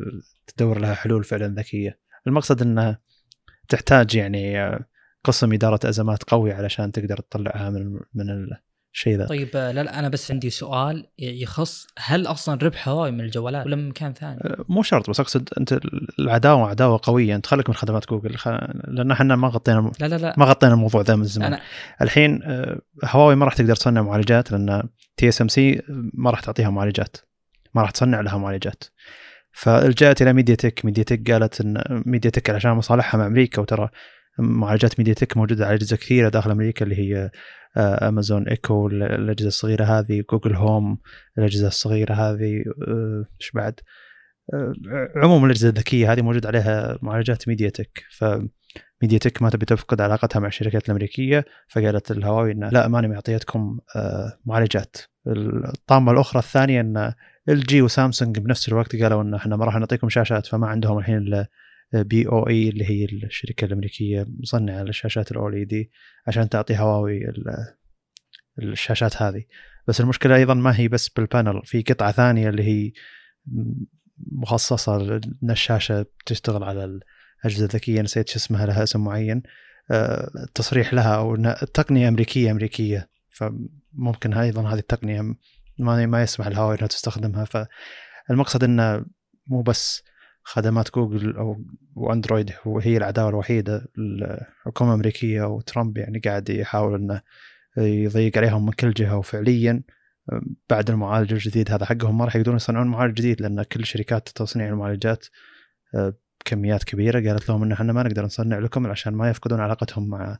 تدور 0.46 0.78
لها 0.78 0.94
حلول 0.94 1.24
فعلا 1.24 1.54
ذكية. 1.54 1.98
المقصد 2.26 2.62
إنها 2.62 3.00
تحتاج 3.68 4.14
يعني 4.14 4.78
قسم 5.24 5.52
إدارة 5.52 5.88
أزمات 5.88 6.22
قوي 6.22 6.52
علشان 6.52 6.92
تقدر 6.92 7.16
تطلعها 7.16 7.70
من 7.70 8.00
من 8.14 8.48
الشيء 8.94 9.18
ذا. 9.18 9.26
طيب 9.26 9.48
آه، 9.54 9.72
لا 9.72 9.82
لا 9.82 9.98
أنا 9.98 10.08
بس 10.08 10.30
عندي 10.30 10.50
سؤال 10.50 11.06
يخص 11.18 11.86
هل 11.98 12.26
أصلا 12.26 12.58
ربح 12.62 12.88
هواوي 12.88 13.10
من 13.10 13.20
الجوالات 13.20 13.66
ولا 13.66 13.76
من 13.76 13.88
مكان 13.88 14.12
ثاني؟ 14.12 14.38
مو 14.68 14.82
شرط 14.82 15.10
بس 15.10 15.20
أقصد 15.20 15.48
أنت 15.58 15.80
العداوة 16.18 16.68
عداوة 16.68 17.00
قوية. 17.02 17.36
أنت 17.36 17.46
خليك 17.46 17.68
من 17.68 17.74
خدمات 17.74 18.08
جوجل. 18.08 18.36
خ... 18.36 18.48
لأن 18.88 19.10
إحنا 19.10 19.36
ما 19.36 19.48
غطينا 19.48 19.92
لا 20.00 20.06
لا 20.06 20.16
لا. 20.16 20.34
ما 20.38 20.44
غطينا 20.44 20.74
الموضوع 20.74 21.02
ذا 21.02 21.16
من 21.16 21.24
زمان. 21.24 21.52
أنا... 21.52 21.62
الحين 22.02 22.40
هواوي 23.04 23.36
ما 23.36 23.44
راح 23.44 23.54
تقدر 23.54 23.76
تصنع 23.76 24.02
معالجات 24.02 24.52
لأن 24.52 24.82
TSMC 25.16 25.82
ما 26.14 26.30
راح 26.30 26.40
تعطيها 26.40 26.70
معالجات. 26.70 27.16
ما 27.74 27.82
راح 27.82 27.90
تصنع 27.90 28.20
لها 28.20 28.38
معالجات. 28.38 28.84
فلجأت 29.52 30.22
إلى 30.22 30.32
MediaTek 30.32 30.84
MediaTek 30.84 31.30
قالت 31.30 31.60
إن 31.60 32.02
MediaTek 32.06 32.50
علشان 32.50 32.70
مصالحها 32.70 33.18
مع 33.18 33.26
أمريكا 33.26 33.62
وترى 33.62 33.88
معالجات 34.38 34.98
MediaTek 34.98 35.36
موجودة 35.36 35.66
على 35.66 35.74
أجهزة 35.74 35.96
كثيرة 35.96 36.28
داخل 36.28 36.50
أمريكا 36.50 36.84
اللي 36.84 36.98
هي 36.98 37.30
Amazon 37.76 38.48
Echo 38.48 38.86
الأجهزة 38.86 39.48
الصغيرة 39.48 39.84
هذه 39.84 40.24
Google 40.30 40.56
Home 40.56 40.98
الأجهزة 41.38 41.66
الصغيرة 41.66 42.14
هذه 42.14 42.64
إيش 43.40 43.50
بعد؟ 43.54 43.80
عموما 45.16 45.46
الأجهزة 45.46 45.68
الذكية 45.68 46.12
هذه 46.12 46.22
موجود 46.22 46.46
عليها 46.46 46.98
معالجات 47.02 47.48
MediaTek 47.48 48.04
ف 48.10 48.24
MediaTek 49.02 49.42
ما 49.42 49.50
تبي 49.50 49.66
تفقد 49.66 50.00
علاقتها 50.00 50.40
مع 50.40 50.48
الشركات 50.48 50.84
الأمريكية 50.84 51.44
فقالت 51.68 52.10
لهواوي 52.10 52.52
إنه 52.52 52.68
لا 52.68 52.88
ماني 52.88 53.08
معطيتكم 53.08 53.78
معالجات. 54.46 54.96
الطامة 55.26 56.12
الأخرى 56.12 56.38
الثانية 56.38 56.80
إن 56.80 57.12
LG 57.48 57.82
وسامسونج 57.82 58.38
بنفس 58.38 58.68
الوقت 58.68 58.96
قالوا 58.96 59.22
إن 59.22 59.34
إحنا 59.34 59.56
ما 59.56 59.64
راح 59.64 59.76
نعطيكم 59.76 60.08
شاشات 60.08 60.46
فما 60.46 60.66
عندهم 60.66 60.98
الحين 60.98 61.18
BOE 61.94 62.68
اللي 62.68 62.84
هي 62.90 63.04
الشركة 63.04 63.64
الأمريكية 63.64 64.26
مصنعة 64.40 64.82
للشاشات 64.82 65.32
ال 65.32 65.64
OLED 65.64 65.90
عشان 66.26 66.48
تعطي 66.48 66.76
هواوي 66.76 67.20
الشاشات 68.58 69.22
هذه. 69.22 69.44
بس 69.88 70.00
المشكلة 70.00 70.36
أيضا 70.36 70.54
ما 70.54 70.78
هي 70.78 70.88
بس 70.88 71.08
بال 71.08 71.23
panel 71.23 71.62
في 71.64 71.82
قطعة 71.82 72.12
ثانية 72.12 72.48
اللي 72.48 72.62
هي 72.62 72.92
مخصصة 74.32 74.96
ان 75.42 75.50
الشاشة 75.50 76.06
تشتغل 76.26 76.64
على 76.64 76.84
الأجهزة 77.44 77.64
الذكية 77.64 78.02
نسيت 78.02 78.28
شو 78.28 78.36
اسمها 78.36 78.66
لها 78.66 78.82
اسم 78.82 79.04
معين. 79.04 79.42
التصريح 80.44 80.94
لها 80.94 81.16
أو 81.16 81.34
التقنيه 81.34 82.08
أمريكية 82.08 82.50
أمريكية. 82.50 83.08
فممكن 83.30 84.32
أيضا 84.34 84.68
هذه 84.68 84.78
التقنية 84.78 85.20
ما 85.78 86.06
ما 86.06 86.22
يسمح 86.22 86.46
لهواوي 86.46 86.74
إنها 86.74 86.86
تستخدمها. 86.86 87.44
فالمقصد 87.44 88.64
إنه 88.64 89.04
مو 89.46 89.62
بس 89.62 90.02
خدمات 90.44 90.94
جوجل 90.94 91.36
أو 91.36 91.64
وأندرويد 91.94 92.50
هي 92.66 92.96
العداوه 92.96 93.28
الوحيدة 93.28 93.86
الحكومة 93.98 94.90
الأمريكية 94.90 95.42
وترامب 95.42 95.98
يعني 95.98 96.18
قاعد 96.18 96.48
يحاول 96.50 96.94
إنه 96.94 97.22
يضيق 97.76 98.38
عليهم 98.38 98.66
من 98.66 98.72
كل 98.72 98.92
جهة 98.92 99.16
وفعليا. 99.18 99.82
بعد 100.70 100.90
المعالج 100.90 101.32
الجديد 101.32 101.70
هذا 101.70 101.84
حقهم 101.84 102.18
ما 102.18 102.24
راح 102.24 102.36
يقدرون 102.36 102.56
يصنعون 102.56 102.86
معالج 102.86 103.14
جديد 103.14 103.42
لأن 103.42 103.62
كل 103.62 103.84
شركات 103.84 104.28
تصنيع 104.28 104.68
المعالجات 104.68 105.26
كميات 106.44 106.84
كبيرة. 106.84 107.30
قالت 107.30 107.48
لهم 107.48 107.62
ان 107.62 107.72
إحنا 107.72 107.92
ما 107.92 108.02
نقدر 108.02 108.24
نصنع 108.24 108.58
لكم 108.58 108.86
عشان 108.86 109.14
ما 109.14 109.30
يفقدون 109.30 109.60
علاقتهم 109.60 110.08
مع 110.08 110.38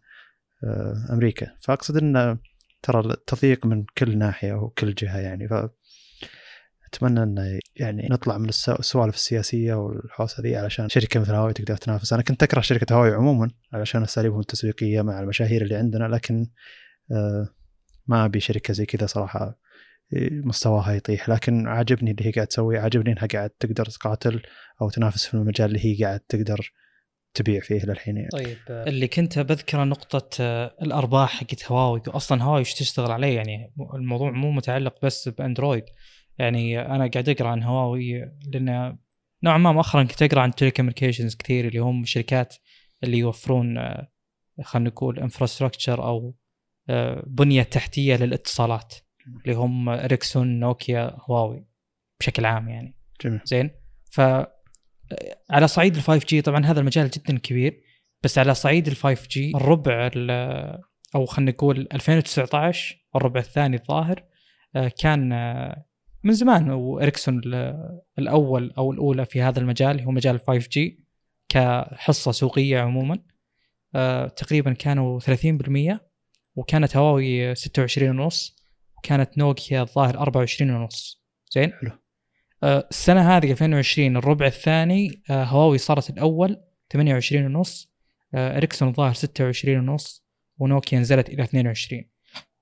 أمريكا. 1.12 1.46
فأقصد 1.60 1.96
ان 1.96 2.38
ترى 2.82 3.00
التضييق 3.00 3.66
من 3.66 3.84
كل 3.98 4.18
ناحية 4.18 4.52
وكل 4.52 4.94
جهة 4.94 5.18
يعني. 5.18 5.48
أتمنى 6.94 7.22
انه 7.22 7.58
يعني 7.76 8.08
نطلع 8.10 8.38
من 8.38 8.48
السوالف 8.48 9.14
السياسية 9.14 9.74
والحوسة 9.74 10.42
ذي 10.42 10.56
علشان 10.56 10.88
شركة 10.88 11.20
مثل 11.20 11.34
هواوي 11.34 11.52
تقدر 11.52 11.76
تنافس 11.76 12.12
أنا 12.12 12.22
كنت 12.22 12.42
أكره 12.42 12.60
شركة 12.60 12.94
هواوي 12.94 13.14
عموما 13.14 13.50
علشان 13.72 14.02
اساليبهم 14.02 14.40
التسويقيه 14.40 15.02
مع 15.02 15.20
المشاهير 15.20 15.62
اللي 15.62 15.74
عندنا 15.74 16.04
لكن 16.04 16.46
آه 17.12 17.48
ما 18.06 18.24
أبي 18.24 18.40
شركة 18.40 18.74
زي 18.74 18.86
كذا 18.86 19.06
صراحة 19.06 19.58
مستواها 20.30 20.92
يطيح. 20.92 21.28
لكن 21.28 21.68
عاجبني 21.68 22.10
اللي 22.10 22.26
هي 22.26 22.30
قاعد 22.30 22.46
تسوي 22.46 22.78
عاجبني 22.78 23.12
إنها 23.12 23.26
قاعد 23.26 23.50
تقدر 23.50 23.84
تقاتل 23.84 24.42
أو 24.82 24.90
تنافس 24.90 25.26
في 25.26 25.34
المجال 25.34 25.68
اللي 25.68 25.84
هي 25.84 26.04
قاعد 26.04 26.20
تقدر 26.20 26.72
تبيع 27.34 27.60
فيه 27.60 27.84
للحين 27.84 28.16
يعني. 28.16 28.28
طيب 28.28 28.58
اللي 28.68 29.08
كنت 29.08 29.38
بذكره 29.38 29.84
نقطة 29.84 30.28
آه، 30.40 30.76
الأرباح 30.82 31.40
حقت 31.40 31.72
هواوي 31.72 32.02
أصلا 32.06 32.42
هواوي 32.42 32.58
إيش 32.58 32.74
تشتغل 32.74 33.10
عليه؟ 33.10 33.36
يعني 33.36 33.72
الموضوع 33.94 34.30
مو 34.30 34.50
متعلق 34.50 34.94
بس 35.02 35.28
بأندرويد. 35.28 35.84
يعني 36.42 36.80
أنا 36.80 37.06
قاعد 37.06 37.28
أقرأ 37.28 37.48
عن 37.48 37.62
هواوي 37.62 38.18
لأن 38.46 38.98
نوعا 39.44 39.58
ما 39.58 39.72
مؤخرا 39.72 40.02
كنت 40.02 40.22
أقرأ 40.22 40.40
عن 40.40 40.50
telecommunications 40.50 41.36
كثير 41.36 41.68
اللي 41.68 41.78
هم 41.78 42.04
شركات 42.04 42.54
اللي 43.04 43.18
يوفرون 43.18 43.78
آه، 43.78 44.08
خلينا 44.62 44.88
نقول 44.90 45.18
infrastructure 45.18 46.04
أو 46.06 46.34
آه، 46.88 47.22
بنية 47.26 47.62
تحتية 47.62 48.16
للاتصالات 48.16 48.94
اللي 49.44 49.56
هم 49.56 49.88
اريكسون 49.88 50.60
نوكيا 50.60 51.16
هواوي 51.30 51.66
بشكل 52.20 52.44
عام 52.44 52.68
يعني. 52.68 52.96
جميل. 53.24 53.40
زين؟ 53.44 53.70
ف 54.12 54.20
على 55.50 55.68
صعيد 55.68 55.96
ال 55.96 56.02
5G 56.02 56.42
طبعا 56.42 56.66
هذا 56.66 56.80
المجال 56.80 57.10
جدا 57.10 57.38
كبير 57.38 57.82
بس 58.22 58.38
على 58.38 58.54
صعيد 58.54 58.86
ال 58.88 58.96
5G 58.96 59.52
الربع 59.56 60.10
ال- 60.16 60.80
أو 61.14 61.26
خلينا 61.26 61.50
نقول 61.50 61.88
2019 61.92 62.96
الربع 63.16 63.40
الثاني 63.40 63.76
الظاهر 63.76 64.24
آه، 64.76 64.92
كان 65.00 65.32
آه، 65.32 65.84
من 66.24 66.32
زمان 66.32 66.70
واريكسون 66.70 67.38
ال- 67.46 68.00
الأول 68.18 68.72
أو 68.78 68.92
الأولى 68.92 69.26
في 69.26 69.42
هذا 69.42 69.58
المجال 69.60 70.00
هو 70.00 70.10
مجال 70.10 70.40
5 70.40 70.68
جي 70.68 71.00
كحصة 71.48 72.32
سوقية 72.32 72.80
عموما. 72.80 73.18
آه، 73.94 74.26
تقريبا 74.28 74.72
كانوا 74.72 75.20
30% 75.20 76.00
وكانت 76.56 76.96
هواوي 76.96 77.54
26 77.54 78.20
ونص 78.20 78.56
وكانت 78.98 79.38
نوكيا 79.38 79.82
الظاهر 79.82 80.18
24 80.18 80.70
ونص. 80.70 81.22
زين؟ 81.52 81.72
حلو. 81.72 81.90
آه، 82.62 82.86
السنة 82.90 83.36
هذه 83.36 83.50
2020 83.52 84.16
الربع 84.16 84.46
الثاني 84.46 85.22
آه، 85.30 85.44
هواوي 85.44 85.78
صارت 85.78 86.10
الأول 86.10 86.56
28 86.92 87.46
ونص 87.56 87.92
إريكسون 88.34 88.88
الظاهر 88.88 89.12
26 89.14 89.78
ونص 89.88 90.24
ونوكيا 90.58 90.98
نزلت 91.00 91.28
إلى 91.28 91.42
22 91.42 92.04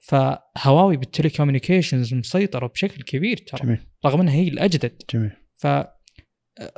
فهواوي 0.00 0.96
بالتليكوميونيكيشنز 0.96 2.14
مسيطرة 2.14 2.66
بشكل 2.66 3.02
كبير 3.02 3.36
ترى 3.36 3.66
جميل. 3.66 3.86
رغم 4.06 4.20
إنها 4.20 4.34
هي 4.34 4.48
الأجدد. 4.48 5.02
جميل. 5.10 5.30
ف 5.54 5.66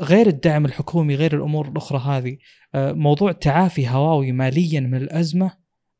غير 0.00 0.26
الدعم 0.26 0.64
الحكومي 0.64 1.14
غير 1.14 1.36
الأمور 1.36 1.68
الأخرى 1.68 1.98
هذه 1.98 2.36
آه، 2.74 2.92
موضوع 2.92 3.32
تعافي 3.32 3.88
هواوي 3.88 4.32
ماليا 4.32 4.80
من 4.80 4.94
الأزمة 4.94 5.52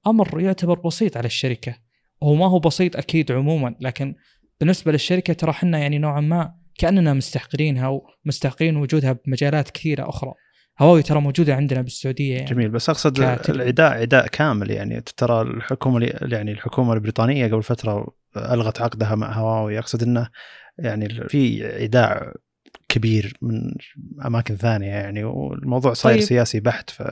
أمر 0.07 0.41
يعتبر 0.41 0.81
بسيط 0.81 1.17
على 1.17 1.27
الشركة. 1.27 1.77
هو 2.23 2.35
ما 2.35 2.47
هو 2.47 2.59
بسيط 2.59 2.97
أكيد 2.97 3.33
عموما 3.33 3.75
لكن 3.81 4.15
بالنسبة 4.61 4.93
للشركة 4.93 5.33
ترى 5.33 5.51
إحنا 5.51 5.79
يعني 5.79 5.99
نوعا 5.99 6.21
ما 6.21 6.55
كأننا 6.79 7.15
مستحقرينها 7.15 8.01
ومستحقرين 8.25 8.77
وجودها 8.77 9.13
بمجالات 9.13 9.71
كثيرة 9.71 10.09
أخرى. 10.09 10.33
هواوي 10.79 11.03
ترى 11.03 11.21
موجودة 11.21 11.55
عندنا 11.55 11.83
بالسعودية 11.83 12.35
يعني 12.35 12.51
جميل 12.51 12.69
بس 12.69 12.91
أقصد 12.91 13.19
كاتب. 13.19 13.55
العداء 13.55 13.93
عداء 13.93 14.27
كامل 14.27 14.71
يعني 14.71 15.01
ترى 15.01 15.43
الحكومة 15.43 16.11
يعني 16.23 16.53
الحكومة 16.53 16.93
البريطانية 16.93 17.47
قبل 17.47 17.63
فترة 17.63 18.07
ألغت 18.37 18.81
عقدها 18.81 19.15
مع 19.15 19.33
هواوي 19.33 19.79
أقصد 19.79 20.03
إنه 20.03 20.29
يعني 20.79 21.29
في 21.29 21.67
عداء 21.83 22.35
كبير 22.89 23.37
من 23.43 23.75
أماكن 24.27 24.57
ثانية 24.57 24.87
يعني 24.87 25.25
والموضوع 25.25 25.93
صاير 25.93 26.19
طيب. 26.19 26.25
سياسي 26.27 26.61
بحت 26.61 26.91
ف 26.91 27.03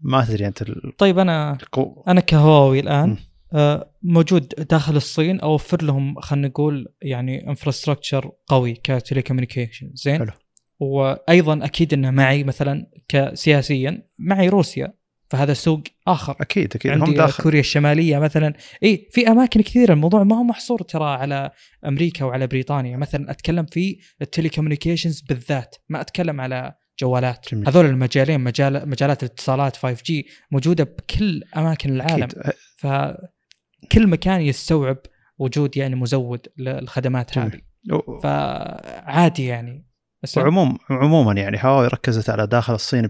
ما 0.00 0.24
تدري 0.24 0.46
أنت 0.46 0.62
ال- 0.62 0.96
طيب 0.98 1.18
أنا 1.18 1.52
القو... 1.62 2.02
أنا 2.08 2.20
كهواوي 2.20 2.80
الآن 2.80 3.08
م. 3.10 3.16
آه، 3.52 3.90
موجود 4.02 4.48
داخل 4.48 4.96
الصين 4.96 5.40
أوفر 5.40 5.82
لهم 5.82 6.20
خلينا 6.20 6.48
نقول 6.48 6.88
يعني 7.02 7.48
infrastructure 7.48 8.30
قوي 8.46 8.74
ك 8.74 8.80
telecommunication 8.80 9.90
زين 9.94 10.18
حلو. 10.18 10.32
وأيضا 10.80 11.64
أكيد 11.64 11.94
إنه 11.94 12.10
معي 12.10 12.44
مثلا 12.44 12.90
كسياسيا 13.08 14.08
معي 14.18 14.48
روسيا 14.48 15.00
فهذا 15.30 15.52
سوق 15.52 15.82
آخر. 16.08 16.36
أكيد 16.40 16.74
أكيد 16.74 16.92
هم 16.92 17.02
عندي 17.02 17.16
داخل. 17.16 17.42
كوريا 17.42 17.60
الشمالية 17.60 18.18
مثلا. 18.18 18.54
إي 18.82 19.08
في 19.10 19.28
أماكن 19.28 19.62
كثيرة 19.62 19.92
الموضوع 19.92 20.22
ما 20.22 20.36
هو 20.36 20.42
محصور 20.42 20.82
ترى 20.82 21.04
على 21.04 21.50
أمريكا 21.86 22.24
وعلى 22.24 22.46
بريطانيا. 22.46 22.96
مثلا 22.96 23.30
أتكلم 23.30 23.66
في 23.66 23.98
التليكوميونيكيشنز 24.22 25.20
بالذات 25.20 25.76
ما 25.88 26.00
أتكلم 26.00 26.40
على 26.40 26.74
جوالات. 27.00 27.46
جميل. 27.52 27.68
هذول 27.68 27.86
المجالين 27.86 28.40
مجال 28.40 28.88
مجالات 28.88 29.22
الاتصالات 29.22 29.76
5G 29.76 30.12
موجودة 30.50 30.84
بكل 30.84 31.42
أماكن 31.56 31.90
العالم. 31.90 32.22
أكيد. 32.22 32.52
فكل 32.76 34.06
مكان 34.06 34.40
يستوعب 34.40 34.98
وجود 35.38 35.76
يعني 35.76 35.94
مزود 35.94 36.46
للخدمات 36.58 37.34
جميل. 37.34 37.62
هذه. 37.92 38.20
فعادي 38.22 39.46
يعني. 39.46 39.89
وعموم 40.36 40.78
عموما 40.90 41.32
يعني 41.32 41.58
هواوي 41.60 41.86
ركزت 41.86 42.30
على 42.30 42.46
داخل 42.46 42.74
الصين 42.74 43.08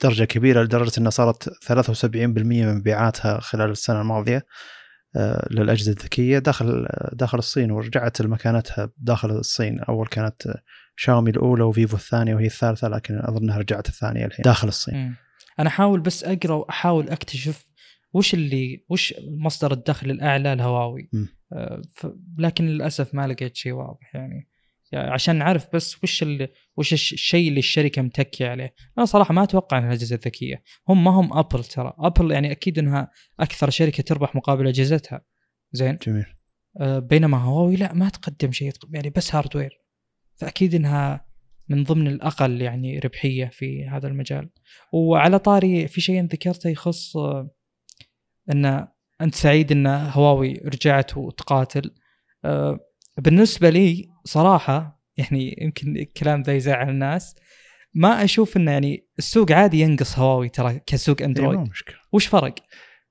بدرجه 0.00 0.24
كبيرة 0.24 0.62
لدرجة 0.62 0.92
إنها 0.98 1.10
صارت 1.10 1.48
73% 1.48 2.04
من 2.16 2.74
مبيعاتها 2.74 3.40
خلال 3.40 3.70
السنة 3.70 4.00
الماضية 4.00 4.46
آه، 5.16 5.48
للأجهزة 5.50 5.92
الذكية 5.92 6.38
داخل 6.38 6.86
داخل 7.12 7.38
الصين 7.38 7.70
ورجعت 7.70 8.20
لمكانتها 8.20 8.90
داخل 8.98 9.30
الصين 9.30 9.80
أول 9.80 10.06
كانت 10.06 10.46
آه، 10.46 10.62
شاومي 10.96 11.30
الأولى 11.30 11.62
وفيفو 11.62 11.96
الثانية 11.96 12.34
وهي 12.34 12.46
الثالثة 12.46 12.88
لكن 12.88 13.18
اظن 13.18 13.42
انها 13.42 13.58
رجعت 13.58 13.88
الثانية 13.88 14.24
الحين 14.24 14.42
داخل 14.42 14.68
الصين. 14.68 15.14
أنا 15.58 15.68
احاول 15.68 16.00
بس 16.00 16.24
أقرأ 16.24 16.54
وأحاول 16.54 17.08
أكتشف 17.08 17.64
وش 18.12 18.34
اللي 18.34 18.84
وش 18.88 19.14
مصدر 19.38 19.72
الدخل 19.72 20.10
الأعلى 20.10 20.54
لهواوي. 20.54 21.10
آه،. 21.52 21.82
لكن 22.38 22.66
للأسف 22.66 23.14
ما 23.14 23.26
لقيت 23.26 23.56
شيء 23.56 23.72
واضح 23.72 24.14
يعني 24.14 24.48
عشان 24.94 25.36
نعرف 25.36 25.66
بس 25.74 26.04
وش 26.04 26.22
اللي 26.22 26.48
وش 26.76 26.92
الش- 26.92 27.12
الشيء 27.12 27.48
اللي 27.48 27.58
الشركة 27.58 28.02
متكية 28.02 28.48
عليه. 28.48 28.74
أنا 28.98 29.06
صراحة 29.06 29.34
ما 29.34 29.42
أتوقع 29.42 29.78
إنها 29.78 29.88
الأجهزة 29.88 30.14
الذكية. 30.16 30.62
هم 30.88 31.04
ما 31.04 31.10
هم 31.10 31.38
ابل 31.38 31.64
ترى. 31.64 31.92
ابل 31.98 32.30
يعني 32.32 32.50
أكيد 32.52 32.78
إنها 32.78 33.10
أكثر 33.40 33.70
شركة 33.70 34.02
تربح 34.02 34.34
مقابل 34.34 34.66
أجهزتها. 34.66 35.20
زين؟ 35.72 35.98
جميل. 36.06 36.26
آه، 36.80 36.98
بينما 36.98 37.38
هواوي 37.38 37.76
لا 37.76 37.92
ما 37.94 38.08
تقدم 38.08 38.52
شيء 38.52 38.72
يعني 38.92 39.10
بس 39.10 39.34
hardware 39.34 39.80
فأكيد 40.34 40.74
إنها 40.74 41.26
من 41.68 41.84
ضمن 41.84 42.06
الأقل 42.06 42.62
يعني 42.62 42.98
ربحية 42.98 43.46
في 43.46 43.84
هذا 43.84 44.08
المجال. 44.08 44.50
وعلى 44.92 45.38
طاري 45.38 45.88
في 45.88 46.00
شيء 46.00 46.24
ذكرته 46.24 46.70
يخص 46.70 47.16
آه، 47.16 47.50
إن 48.52 48.86
أنت 49.20 49.34
سعيد 49.34 49.72
إن 49.72 49.86
هواوي 49.86 50.52
رجعت 50.52 51.16
وتقاتل. 51.16 51.94
آه، 52.44 52.80
بالنسبة 53.20 53.70
لي 53.70 54.08
صراحة 54.24 55.00
يعني 55.16 55.56
يمكن 55.60 55.96
الكلام 55.96 56.42
ذا 56.42 56.52
يزعل 56.52 56.88
الناس 56.88 57.34
ما 57.94 58.24
أشوف 58.24 58.56
إنه 58.56 58.70
يعني 58.70 59.06
السوق 59.18 59.52
عادي 59.52 59.80
ينقص 59.80 60.18
هواوي 60.18 60.48
ترى 60.48 60.80
كسوق 60.86 61.16
إيه، 61.20 61.26
أندرويد 61.26 61.58
مو 61.58 61.64
مشكلة 61.64 61.96
وش 62.12 62.26
فرق؟ 62.26 62.54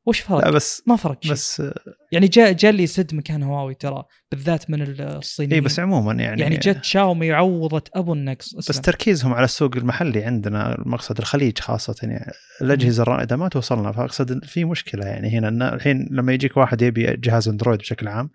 وش 0.05 0.19
فرق؟ 0.19 0.45
لا 0.45 0.51
بس 0.51 0.83
ما 0.87 0.95
فرق 0.95 1.23
شيء 1.23 1.31
بس 1.31 1.63
يعني 2.11 2.27
جاء 2.27 2.51
جاء 2.51 2.71
اللي 2.71 2.83
يسد 2.83 3.15
مكان 3.15 3.43
هواوي 3.43 3.73
ترى 3.73 4.03
بالذات 4.31 4.69
من 4.69 4.81
الصينيين 5.01 5.53
اي 5.53 5.61
بس 5.61 5.79
عموما 5.79 6.13
يعني 6.13 6.41
يعني 6.41 6.57
جت 6.57 6.83
شاومي 6.83 7.31
عوضت 7.31 7.89
أبو 7.93 8.13
النقص 8.13 8.55
بس. 8.55 8.81
تركيزهم 8.81 9.33
على 9.33 9.45
السوق 9.45 9.75
المحلي 9.75 10.23
عندنا 10.23 10.75
المقصد 10.75 11.17
الخليج 11.17 11.59
خاصة 11.59 11.95
يعني 12.03 12.31
الأجهزة 12.61 13.03
الرائدة 13.03 13.35
ما 13.35 13.49
توصلنا 13.49 13.91
فأقصد 13.91 14.31
إن 14.31 14.39
في 14.39 14.65
مشكلة 14.65 15.05
يعني 15.05 15.29
هنا 15.29 15.73
الحين 15.73 16.07
لما 16.11 16.33
يجيك 16.33 16.57
واحد 16.57 16.81
يبي 16.81 17.17
جهاز 17.17 17.49
أندرويد 17.49 17.79
بشكل 17.79 18.07
عام 18.07 18.29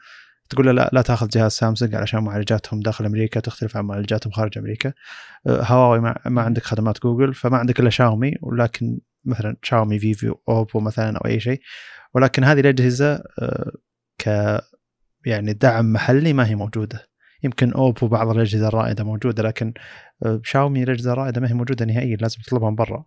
تقول 0.49 0.67
له 0.67 0.73
لا 0.73 0.91
لا 0.93 1.03
تاخذ 1.03 1.29
جهاز 1.29 1.53
سامسونج 1.53 1.95
علشان 1.95 2.25
معالجاتهم 2.25 2.81
داخل 2.81 3.07
أمريكا 3.07 3.41
تختلف 3.41 3.77
عن 3.77 3.85
معالجاتهم 3.85 4.33
خارج 4.33 4.59
أمريكا. 4.59 4.93
آه، 5.47 5.63
هواوي 5.63 6.01
ما, 6.01 6.19
ما 6.27 6.43
عندك 6.43 6.63
خدمات 6.63 7.03
جوجل 7.03 7.35
فما 7.35 7.57
عندك 7.57 7.81
إلا 7.81 7.91
شاومي 7.91 8.35
ولكن 8.43 8.99
مثلا 9.25 9.57
شاومي 9.63 9.99
فيفو 9.99 10.35
أوبو 10.49 10.81
مثلا 10.81 11.19
أو 11.19 11.27
أي 11.27 11.41
شيء. 11.41 11.61
ولكن 12.15 12.45
هذه 12.45 12.61
الاجهزه 12.61 13.15
آه، 13.15 13.73
ك 14.19 14.27
يعني 15.27 15.53
دعم 15.53 15.93
محلي 15.93 16.33
ما 16.33 16.47
هي 16.49 16.55
موجودة. 16.55 17.09
يمكن 17.43 17.73
أوبو 17.73 18.09
بعض 18.09 18.29
الأجهزة 18.29 18.69
الرائدة 18.69 19.05
موجودة 19.05 19.43
لكن 19.43 19.75
آه، 20.27 20.41
شاومي 20.45 20.83
الأجهزة 20.83 21.13
الرائدة 21.13 21.41
ما 21.41 21.49
هي 21.51 21.55
موجودة 21.55 21.85
نهائيا 21.85 22.17
لازم 22.17 22.41
تطلبها 22.43 22.71
من 22.71 22.77
برا. 22.77 23.05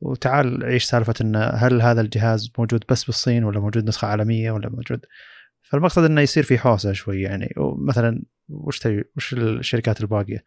وتعال 0.00 0.64
عيش 0.64 0.84
سالفة 0.84 1.14
إن 1.20 1.36
هل 1.54 1.82
هذا 1.82 2.00
الجهاز 2.00 2.50
موجود 2.58 2.84
بس 2.88 3.04
بالصين 3.04 3.44
ولا 3.44 3.60
موجود 3.60 3.88
نسخة 3.88 4.08
عالمية 4.08 4.50
ولا 4.50 4.68
موجود 4.68 5.06
فالمقصد 5.74 6.04
إنه 6.04 6.20
يصير 6.20 6.42
في 6.42 6.58
حوسة 6.58 6.92
شوي 6.92 7.22
يعني. 7.22 7.54
مثلا 7.58 8.22
وش 8.48 8.78
تبي؟ 8.78 9.04
وش 9.16 9.32
الشركات 9.34 10.00
الباقية؟ 10.00 10.44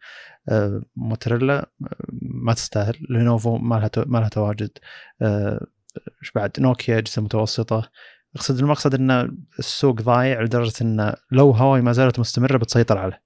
آه، 0.48 0.82
موتوريلا 0.96 1.58
آه، 1.58 1.96
ما 2.22 2.54
تستاهل. 2.54 3.06
لينوفو 3.10 3.58
ما 3.58 3.74
لها 3.74 3.90
ما 4.06 4.18
لها 4.18 4.28
تواجد. 4.28 4.70
آه، 5.22 5.66
إيش 6.22 6.30
بعد؟ 6.30 6.60
نوكيا 6.60 6.98
اجهزه 6.98 7.22
متوسطة. 7.22 7.90
أقصد 8.36 8.58
المقصد 8.58 8.94
إن 8.94 9.38
السوق 9.58 10.02
ضايع 10.02 10.42
لدرجة 10.42 10.82
إن 10.82 11.14
لو 11.32 11.50
هواوي 11.50 11.80
ما 11.80 11.92
زالت 11.92 12.18
مستمرة 12.18 12.58
بتسيطر 12.58 12.98
عليه. 12.98 13.22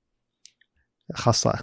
خاصة 1.14 1.58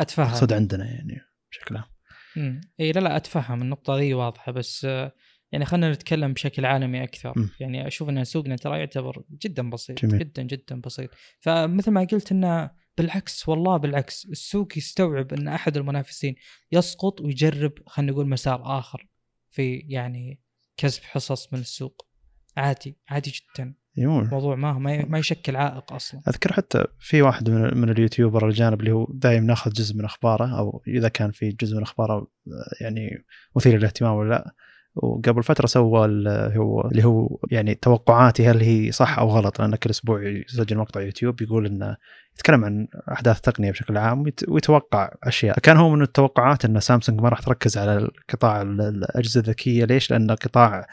أتفهم. 0.00 0.26
أقصد 0.26 0.52
عندنا 0.52 0.84
يعني 0.84 1.20
بشكل 1.50 1.76
عام. 1.76 2.60
إي 2.80 2.92
لا 2.92 3.00
لا 3.00 3.16
أتفهم. 3.16 3.62
النقطة 3.62 3.96
ذي 3.96 4.14
واضحة 4.14 4.52
بس 4.52 4.84
آه، 4.84 5.12
يعني 5.52 5.64
خلينا 5.64 5.92
نتكلم 5.92 6.32
بشكل 6.32 6.66
عالمي 6.66 7.04
أكثر. 7.04 7.32
مم. 7.36 7.50
يعني 7.60 7.86
أشوف 7.86 8.08
ان 8.08 8.24
سوقنا 8.24 8.56
ترى 8.56 8.78
يعتبر 8.78 9.22
جدا 9.30 9.70
بسيط 9.70 10.04
جميل. 10.04 10.18
جدا 10.18 10.42
جدا 10.42 10.80
بسيط. 10.80 11.10
فمثل 11.38 11.90
ما 11.90 12.00
قلت 12.00 12.32
إنه 12.32 12.70
بالعكس 12.98 13.48
والله 13.48 13.76
بالعكس 13.76 14.24
السوق 14.24 14.78
يستوعب 14.78 15.32
إن 15.32 15.48
أحد 15.48 15.76
المنافسين 15.76 16.34
يسقط 16.72 17.20
ويجرب 17.20 17.72
خلينا 17.86 18.12
نقول 18.12 18.28
مسار 18.28 18.78
آخر 18.78 19.08
في 19.50 19.76
يعني 19.76 20.40
كسب 20.76 21.02
حصص 21.02 21.52
من 21.52 21.58
السوق. 21.58 22.06
عادي 22.56 22.96
عادي 23.08 23.30
جدا. 23.30 23.74
يمون 23.96 24.24
الموضوع 24.24 24.56
ما 24.56 24.72
ما 24.72 25.04
ما 25.04 25.18
يشكل 25.18 25.56
عائق 25.56 25.92
أصلا. 25.92 26.20
أذكر 26.28 26.52
حتى 26.52 26.84
في 26.98 27.22
واحد 27.22 27.50
من, 27.50 27.78
من 27.78 27.90
اليوتيوبر 27.90 28.48
الجانب 28.48 28.80
اللي 28.80 28.92
هو 28.92 29.06
دايم 29.10 29.44
ناخذ 29.44 29.70
جزء 29.70 29.96
من 29.96 30.04
أخباره 30.04 30.58
أو 30.58 30.82
إذا 30.86 31.08
كان 31.08 31.30
في 31.30 31.48
جزء 31.48 31.76
من 31.76 31.82
أخباره 31.82 32.26
يعني 32.80 33.24
مثير 33.56 33.78
للاهتمام 33.78 34.14
ولا 34.14 34.28
لا. 34.28 34.54
وقبل 35.02 35.42
فترة 35.42 35.66
سوى 35.66 35.84
هو 35.84 36.04
اللي 36.04 37.04
هو 37.04 37.38
يعني 37.50 37.74
توقعاتي 37.74 38.46
هل 38.46 38.60
هي 38.60 38.92
صح 38.92 39.18
أو 39.18 39.28
غلط. 39.28 39.60
لأن 39.60 39.76
كل 39.76 39.90
أسبوع 39.90 40.22
يسجل 40.22 40.78
مقطع 40.78 41.00
يوتيوب 41.00 41.42
يقول 41.42 41.66
إنه 41.66 41.96
يتكلم 42.34 42.64
عن 42.64 42.88
أحداث 43.12 43.36
التقنيه 43.36 43.70
بشكل 43.70 43.96
عام 43.96 44.24
ويتوقع 44.48 45.10
أشياء. 45.24 45.58
كان 45.58 45.76
هو 45.76 45.90
من 45.90 46.02
التوقعات 46.02 46.64
إن 46.64 46.80
سامسونج 46.80 47.20
ما 47.20 47.28
راح 47.28 47.40
تركز 47.40 47.78
على 47.78 48.08
قطاع 48.28 48.62
الأجهزة 48.62 49.40
الذكية. 49.40 49.84
ليش؟ 49.84 50.10
لأن 50.10 50.30
قطاع 50.30 50.86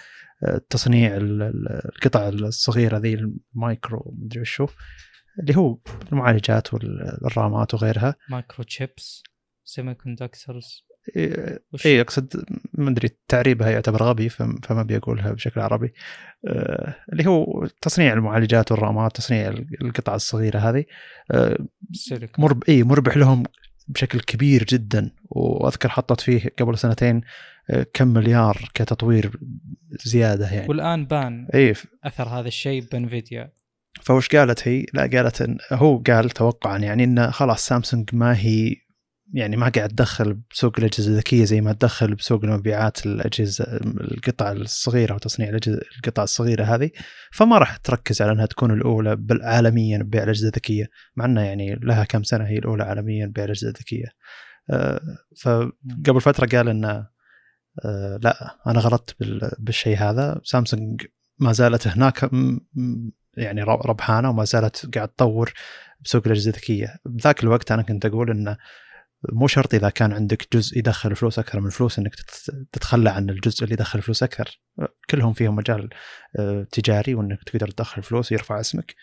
آه، 0.43 0.61
تصنيع 0.69 1.17
القطع 1.17 2.29
الصغيرة 2.29 2.97
ذي 2.97 3.13
المايكرو 3.13 4.15
مدري 4.17 4.41
وشو 4.41 4.67
اللي 5.39 5.57
هو 5.57 5.77
المعالجات 6.11 6.73
والرامات 6.73 7.73
وغيرها. 7.73 8.15
microchips 8.29 9.23
semiconductors 9.63 10.84
اي 11.85 12.01
أقصد 12.01 12.45
ما 12.73 12.89
أدري 12.89 13.09
تعريبها 13.27 13.69
يعتبر 13.69 14.03
غبي 14.03 14.29
فما 14.29 14.59
أبي 14.69 14.97
أقولها 14.97 15.31
بشكل 15.31 15.61
عربي. 15.61 15.93
آه 16.47 16.95
اللي 17.13 17.25
هو 17.25 17.67
تصنيع 17.81 18.13
المعالجات 18.13 18.71
والرامات 18.71 19.15
تصنيع 19.15 19.49
القطع 19.81 20.15
الصغيرة 20.15 20.59
هذه 20.59 20.85
آه 21.31 21.57
مرب 22.37 22.63
اي 22.69 22.83
مربح 22.83 23.17
لهم 23.17 23.43
بشكل 23.87 24.19
كبير 24.19 24.63
جدا. 24.63 25.11
وأذكر 25.29 25.89
حطت 25.89 26.21
فيه 26.21 26.49
قبل 26.59 26.77
سنتين 26.77 27.21
آه 27.69 27.85
كم 27.93 28.07
مليار 28.07 28.69
كتطوير 28.73 29.39
زيادة 30.03 30.49
يعني. 30.49 30.69
والآن 30.69 31.05
بان 31.05 31.47
اي 31.53 31.73
أثر 32.03 32.27
هذا 32.27 32.47
الشيء 32.47 32.83
بانفيديا 32.91 33.51
فوش 34.01 34.35
قالت 34.35 34.67
هي؟ 34.67 34.85
لا 34.93 35.01
قالت 35.01 35.41
إن 35.41 35.57
هو 35.71 35.97
قال 35.97 36.29
توقعا 36.29 36.77
يعني 36.77 37.03
انه 37.03 37.31
خلاص 37.31 37.65
سامسونج 37.65 38.09
ما 38.13 38.37
هي 38.37 38.75
يعني 39.33 39.57
ما 39.57 39.69
قاعد 39.69 39.89
تدخل 39.89 40.33
بسوق 40.51 40.73
الأجهزة 40.77 41.11
الذكية 41.11 41.45
زي 41.45 41.61
ما 41.61 41.73
تدخل 41.73 42.15
بسوق 42.15 42.43
المبيعات 42.43 43.05
الأجهزة 43.05 43.65
القطع 43.83 44.51
الصغيرة 44.51 45.13
وتصنيع 45.13 45.57
القطع 45.97 46.23
الصغيرة 46.23 46.63
هذه. 46.63 46.89
فما 47.31 47.57
راح 47.57 47.77
تركز 47.77 48.21
على 48.21 48.31
إنها 48.31 48.45
تكون 48.45 48.71
الأولى 48.71 49.17
عالميا 49.41 49.97
ببيع 49.97 50.23
الأجهزة 50.23 50.47
الذكية 50.47 50.89
مع 51.15 51.25
إنها 51.25 51.43
يعني 51.43 51.75
لها 51.75 52.03
كم 52.03 52.23
سنة 52.23 52.45
هي 52.45 52.57
الأولى 52.57 52.83
عالميا 52.83 53.25
ببيع 53.25 53.45
الأجهزة 53.45 53.67
الذكية. 53.67 54.07
آه، 54.69 55.01
فقبل 55.41 56.21
فترة 56.21 56.57
قال 56.57 56.69
إنه 56.69 57.07
آه، 57.85 58.19
لا 58.21 58.57
أنا 58.67 58.79
غلطت 58.79 59.15
بالشيء 59.59 59.97
هذا. 59.97 60.41
سامسونج 60.43 61.05
ما 61.39 61.51
زالت 61.51 61.87
هناك 61.87 62.29
يعني 63.37 63.63
ربحانة 63.63 64.29
وما 64.29 64.43
زالت 64.43 64.95
قاعد 64.95 65.07
تطور 65.07 65.53
بسوق 66.01 66.23
الأجهزة 66.25 66.49
الذكية. 66.49 66.95
بذاك 67.05 67.43
الوقت 67.43 67.71
أنا 67.71 67.81
كنت 67.81 68.05
أقول 68.05 68.31
إنه 68.31 68.57
مو 69.31 69.47
شرط 69.47 69.73
إذا 69.73 69.89
كان 69.89 70.13
عندك 70.13 70.47
جزء 70.53 70.77
يدخل 70.77 71.15
فلوس 71.15 71.39
أكثر 71.39 71.59
من 71.59 71.65
الفلوس 71.65 71.99
إنك 71.99 72.15
تتخلى 72.71 73.09
عن 73.09 73.29
الجزء 73.29 73.63
اللي 73.63 73.73
يدخل 73.73 74.01
فلوس 74.01 74.23
أكثر. 74.23 74.61
كلهم 75.09 75.33
فيهم 75.33 75.55
مجال 75.55 75.89
آه، 76.39 76.67
تجاري 76.71 77.15
وإنك 77.15 77.43
تقدر 77.43 77.67
تدخل 77.67 78.03
فلوس 78.03 78.31
ويرفع 78.31 78.59
اسمك. 78.59 78.95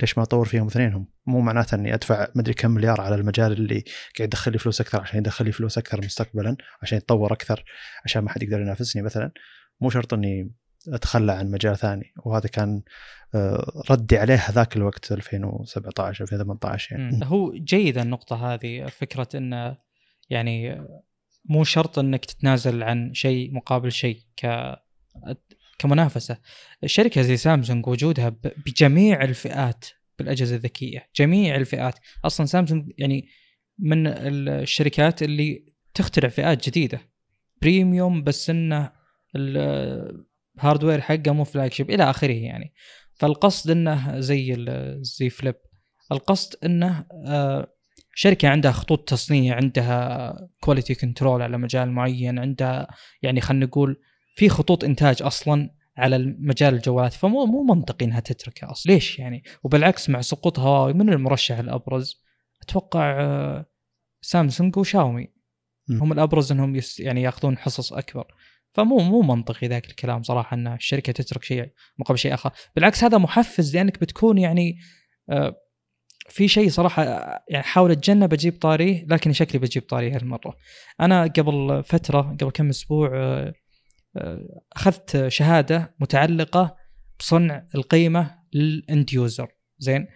ليش 0.00 0.18
ما 0.18 0.24
أطور 0.24 0.46
فيهم 0.46 0.66
اثنينهم؟ 0.66 1.08
مو 1.26 1.40
معناته 1.40 1.74
إني 1.74 1.94
أدفع 1.94 2.28
مدري 2.34 2.54
كم 2.54 2.70
مليار 2.70 3.00
على 3.00 3.14
المجال 3.14 3.52
اللي 3.52 3.84
قاعد 4.18 4.28
يدخل 4.28 4.52
لي 4.52 4.58
فلوس 4.58 4.80
أكثر 4.80 5.00
عشان 5.00 5.18
يدخل 5.18 5.44
لي 5.44 5.52
فلوس 5.52 5.78
أكثر 5.78 6.04
مستقبلا 6.04 6.56
عشان 6.82 6.98
يتطور 6.98 7.32
أكثر 7.32 7.64
عشان 8.04 8.22
ما 8.22 8.30
حد 8.30 8.42
يقدر 8.42 8.60
ينافسني 8.60 9.02
مثلا. 9.02 9.32
مو 9.80 9.90
شرط 9.90 10.14
إني 10.14 10.52
أتخلى 10.88 11.32
عن 11.32 11.50
مجال 11.50 11.76
ثاني. 11.76 12.12
وهذا 12.24 12.48
كان 12.48 12.82
آه، 13.34 13.82
ردي 13.90 14.18
عليه 14.18 14.34
هذاك 14.34 14.76
الوقت 14.76 15.12
2017 15.12 16.24
2018 16.24 16.96
يعني. 16.96 17.20
هو 17.24 17.52
جيدة 17.52 18.02
النقطة 18.02 18.54
هذه 18.54 18.86
فكرة 18.86 19.28
إنه 19.34 19.76
يعني 20.30 20.86
مو 21.44 21.64
شرط 21.64 21.98
إنك 21.98 22.24
تتنازل 22.24 22.82
عن 22.82 23.14
شيء 23.14 23.54
مقابل 23.54 23.92
شيء 23.92 24.18
ك 24.36 24.74
كمنافسة. 25.78 26.38
الشركة 26.84 27.22
زي 27.22 27.36
سامسونج 27.36 27.86
وجودها 27.86 28.28
بجميع 28.66 29.24
الفئات 29.24 29.84
بالأجهزة 30.18 30.56
الذكية 30.56 31.08
جميع 31.16 31.56
الفئات. 31.56 31.98
أصلا 32.24 32.46
سامسونج 32.46 32.92
يعني 32.98 33.28
من 33.78 34.06
الشركات 34.06 35.22
اللي 35.22 35.64
تخترع 35.94 36.28
فئات 36.28 36.68
جديدة. 36.68 37.00
premium 37.62 38.24
بس 38.24 38.50
إنه 38.50 38.92
ال 40.60 40.64
hardware 40.64 41.00
حقه 41.00 41.32
مو 41.32 41.44
flagship 41.44 41.90
إلى 41.90 42.10
آخره 42.10 42.32
يعني. 42.32 42.72
فالقصد 43.14 43.70
إنه 43.70 44.20
زي 44.20 44.66
Z 45.00 45.30
Flip 45.30 45.54
القصد 46.12 46.54
إنه 46.64 47.06
آه، 47.26 47.72
شركة 48.14 48.48
عندها 48.48 48.72
خطوط 48.72 49.08
تصنيع 49.08 49.56
عندها 49.56 50.34
quality 50.60 50.94
control 50.94 51.42
على 51.42 51.58
مجال 51.58 51.90
معين 51.90 52.38
عندها 52.38 52.88
يعني 53.22 53.40
خلينا 53.40 53.66
نقول 53.66 54.00
في 54.34 54.48
خطوط 54.48 54.84
إنتاج 54.84 55.22
أصلا 55.22 55.70
على 55.96 56.36
مجال 56.38 56.74
الجوالات. 56.74 57.12
فمو 57.12 57.46
مو 57.46 57.62
منطقي 57.74 58.06
إنها 58.06 58.20
تتركه 58.20 58.70
أصلا. 58.70 58.92
ليش 58.92 59.18
يعني؟ 59.18 59.42
وبالعكس 59.62 60.10
مع 60.10 60.20
سقوط 60.20 60.58
هواوي 60.58 60.92
من 60.92 61.12
المرشح 61.12 61.58
الأبرز. 61.58 62.22
أتوقع 62.62 63.20
آه، 63.20 63.66
سامسونج 64.20 64.76
وشاومي. 64.76 65.28
هم 65.90 66.12
الأبرز 66.12 66.52
إنهم 66.52 66.80
يعني 66.98 67.22
يأخذون 67.22 67.58
حصص 67.58 67.92
أكبر. 67.92 68.34
فمو 68.70 68.98
مو 68.98 69.22
منطقي 69.22 69.66
ذاك 69.66 69.86
الكلام 69.86 70.22
صراحة 70.22 70.54
إن 70.54 70.66
الشركة 70.66 71.12
تترك 71.12 71.44
شيء 71.44 71.72
مقابل 71.98 72.18
شيء 72.18 72.34
آخر. 72.34 72.50
بالعكس 72.74 73.04
هذا 73.04 73.18
محفز 73.18 73.76
لأنك 73.76 74.00
بتكون 74.00 74.38
يعني 74.38 74.78
آه، 75.30 75.56
في 76.28 76.48
شيء 76.48 76.68
صراحة 76.68 77.04
يعني 77.48 77.64
حاول 77.64 77.90
أتجنب 77.90 78.32
أجيب 78.32 78.58
طاريه 78.60 79.06
لكن 79.06 79.32
شكلي 79.32 79.60
بجيب 79.60 79.82
طاريه 79.82 80.16
هالمرة. 80.16 80.56
أنا 81.00 81.22
قبل 81.22 81.82
فترة 81.84 82.20
قبل 82.20 82.50
كم 82.50 82.68
أسبوع 82.68 83.10
آه، 83.14 83.52
آه، 84.16 84.60
أخذت 84.72 85.28
شهادة 85.28 85.94
متعلقة 86.00 86.76
بصنع 87.18 87.66
القيمة 87.74 88.38
للأند 88.52 89.12
يوزر. 89.12 89.48
زين؟ 89.78 90.06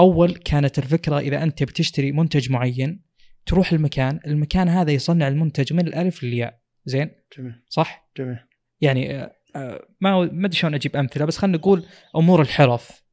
أول 0.00 0.34
كانت 0.34 0.78
الفكرة 0.78 1.18
إذا 1.18 1.42
أنت 1.42 1.62
بتشتري 1.62 2.12
منتج 2.12 2.50
معين 2.50 3.04
تروح 3.46 3.72
المكان 3.72 4.20
المكان 4.26 4.68
هذا 4.68 4.92
يصنع 4.92 5.28
المنتج 5.28 5.72
من 5.72 5.86
الألف 5.86 6.24
للياء. 6.24 6.60
زين؟ 6.84 7.10
جميل. 7.38 7.62
صح؟ 7.68 8.10
جميل. 8.16 8.38
يعني 8.80 9.14
آه، 9.14 9.32
آه، 9.56 9.86
ما 10.00 10.20
ما 10.20 10.46
أدري 10.46 10.56
شلون 10.56 10.74
أجيب 10.74 10.96
أمثلة 10.96 11.24
بس 11.24 11.38
خلينا 11.38 11.58
نقول 11.58 11.84
أمور 12.16 12.42
الحرف. 12.42 13.04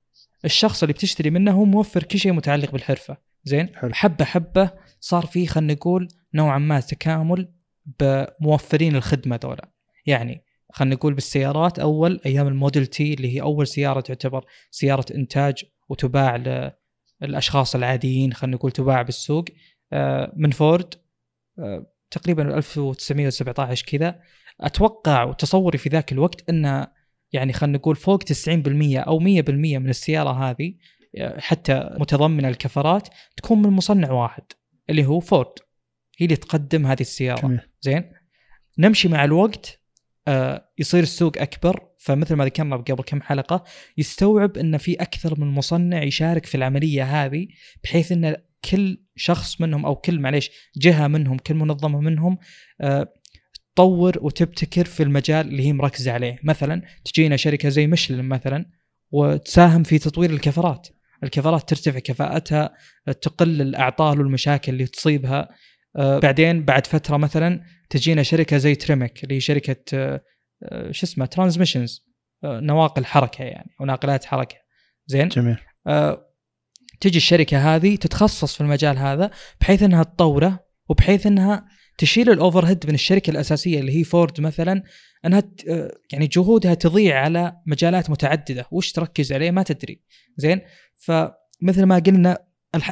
الشخص 0.45 0.83
اللي 0.83 0.93
بتشتري 0.93 1.29
منه 1.29 1.51
هو 1.51 1.65
موفر 1.65 2.03
كل 2.03 2.19
شيء 2.19 2.31
متعلق 2.31 2.71
بالحرفة. 2.71 3.17
زين؟ 3.43 3.75
حلو. 3.75 3.93
حبة 3.93 4.25
حبة 4.25 4.71
صار 4.99 5.25
في 5.25 5.47
خلينا 5.47 5.73
نقول 5.73 6.07
نوعا 6.33 6.57
ما 6.57 6.79
تكامل 6.79 7.53
بموفرين 7.99 8.95
الخدمة 8.95 9.39
ذولا. 9.43 9.71
يعني 10.05 10.43
خلينا 10.71 10.95
نقول 10.95 11.13
بالسيارات 11.13 11.79
أول 11.79 12.19
أيام 12.25 12.47
الموديل 12.47 12.87
تي 12.87 13.13
اللي 13.13 13.35
هي 13.35 13.41
أول 13.41 13.67
سيارة 13.67 13.99
تعتبر 14.01 14.45
سيارة 14.71 15.05
إنتاج 15.15 15.63
وتباع 15.89 16.35
للاشخاص 17.21 17.75
العاديين 17.75 18.33
خلينا 18.33 18.55
نقول 18.55 18.71
تباع 18.71 19.01
بالسوق 19.01 19.45
آه، 19.93 20.33
من 20.35 20.51
فورد 20.51 20.93
تقريبا 22.11 22.57
1917 22.57 23.85
كذا. 23.85 24.19
أتوقع 24.61 25.23
وتصوري 25.23 25.77
في 25.77 25.89
ذاك 25.89 26.11
الوقت 26.11 26.49
إن 26.49 26.87
يعني 27.33 27.53
خلينا 27.53 27.77
نقول 27.77 27.95
فوق 27.95 28.23
90% 28.23 28.27
أو 28.97 29.19
100% 29.19 29.23
من 29.49 29.89
السيارة 29.89 30.49
هذه 30.49 30.73
حتى 31.37 31.89
متضمنة 31.99 32.47
الكفرات 32.47 33.07
تكون 33.37 33.61
من 33.61 33.69
مصنع 33.69 34.11
واحد 34.11 34.43
اللي 34.89 35.05
هو 35.05 35.19
فورد 35.19 35.51
هي 36.17 36.25
اللي 36.25 36.35
تقدم 36.35 36.85
هذه 36.85 37.01
السيارة. 37.01 37.41
جميل. 37.41 37.59
زين؟ 37.81 38.11
نمشي 38.77 39.07
مع 39.07 39.23
الوقت 39.23 39.81
آه 40.27 40.69
يصير 40.77 41.03
السوق 41.03 41.37
أكبر 41.37 41.87
فمثل 41.97 42.35
ما 42.35 42.45
ذكرنا 42.45 42.75
قبل 42.75 43.03
كم 43.03 43.21
حلقة 43.21 43.63
يستوعب 43.97 44.57
إن 44.57 44.77
في 44.77 44.93
أكثر 44.93 45.39
من 45.39 45.47
مصنع 45.47 46.03
يشارك 46.03 46.45
في 46.45 46.55
العملية 46.55 47.03
هذه 47.03 47.47
بحيث 47.83 48.11
إن 48.11 48.35
كل 48.71 49.03
شخص 49.15 49.61
منهم 49.61 49.85
أو 49.85 49.95
كل 49.95 50.19
معليش 50.19 50.51
جهة 50.77 51.07
منهم 51.07 51.37
كل 51.37 51.53
منظمة 51.53 51.99
منهم 51.99 52.37
أه 52.81 53.13
تطور 53.75 54.17
وتبتكر 54.21 54.85
في 54.85 55.03
المجال 55.03 55.47
اللي 55.47 55.63
هي 55.67 55.73
مركزة 55.73 56.11
عليه. 56.11 56.39
مثلا 56.43 56.81
تجينا 57.05 57.35
شركة 57.35 57.69
زي 57.69 57.87
مشلن 57.87 58.29
مثلا 58.29 58.65
وتساهم 59.11 59.83
في 59.83 59.99
تطوير 59.99 60.29
القيرات. 60.29 60.87
القيرات 61.23 61.69
ترتفع 61.69 61.99
كفاءتها 61.99 62.73
تقل 63.21 63.61
الأعطال 63.61 64.19
والمشاكل 64.19 64.71
اللي 64.71 64.85
تصيبها. 64.85 65.49
أه 65.95 66.19
بعدين 66.19 66.65
بعد 66.65 66.87
فترة 66.87 67.17
مثلا 67.17 67.63
تجينا 67.89 68.23
شركة 68.23 68.57
زي 68.57 68.75
Tremec 68.75 69.23
اللي 69.23 69.35
هي 69.35 69.39
شركة 69.39 69.83
أه، 69.93 70.91
شو 70.91 71.05
اسمه 71.05 71.25
transmissions 71.25 72.05
نواقل 72.43 73.05
حركة 73.05 73.43
يعني 73.43 73.75
وناقلات 73.79 74.25
حركة. 74.25 74.55
زين؟ 75.07 75.27
جميل. 75.27 75.57
تجي 77.01 77.17
الشركة 77.17 77.75
هذه 77.75 77.95
تتخصص 77.95 78.55
في 78.55 78.61
المجال 78.61 78.97
هذا 78.97 79.31
بحيث 79.61 79.83
إنها 79.83 80.03
تطوره 80.03 80.59
وبحيث 80.89 81.27
إنها 81.27 81.65
تشيل 81.97 82.29
ال 82.29 82.65
overhead 82.65 82.87
من 82.87 82.93
الشركة 82.93 83.31
الأساسية 83.31 83.79
اللي 83.79 83.99
هي 83.99 84.03
فورد 84.03 84.41
مثلا 84.41 84.83
إنها 85.25 85.43
يعني 86.11 86.27
جهودها 86.27 86.73
تضيع 86.73 87.19
على 87.19 87.57
مجالات 87.65 88.09
متعددة. 88.09 88.65
وش 88.71 88.91
تركز 88.91 89.33
عليه؟ 89.33 89.51
ما 89.51 89.63
تدري. 89.63 90.01
زين؟ 90.37 90.61
فمثل 90.95 91.83
ما 91.83 91.99
قلنا 91.99 92.37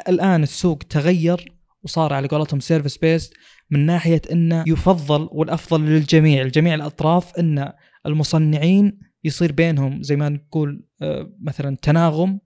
الآن 0.09 0.43
السوق 0.43 0.77
تغير 0.77 1.53
وصار 1.83 2.13
على 2.13 2.27
قولتهم 2.27 2.59
service 2.59 2.97
based 2.97 3.33
من 3.69 3.85
ناحية 3.85 4.21
إنه 4.31 4.63
يفضل 4.67 5.29
والأفضل 5.31 5.85
للجميع. 5.85 6.43
لجميع 6.43 6.75
الأطراف 6.75 7.39
إن 7.39 7.71
المصنعين 8.05 8.99
يصير 9.23 9.51
بينهم 9.51 10.03
زي 10.03 10.15
ما 10.15 10.29
نقول 10.29 10.85
آه، 11.01 11.33
مثلا 11.41 11.77
تناغم 11.81 12.39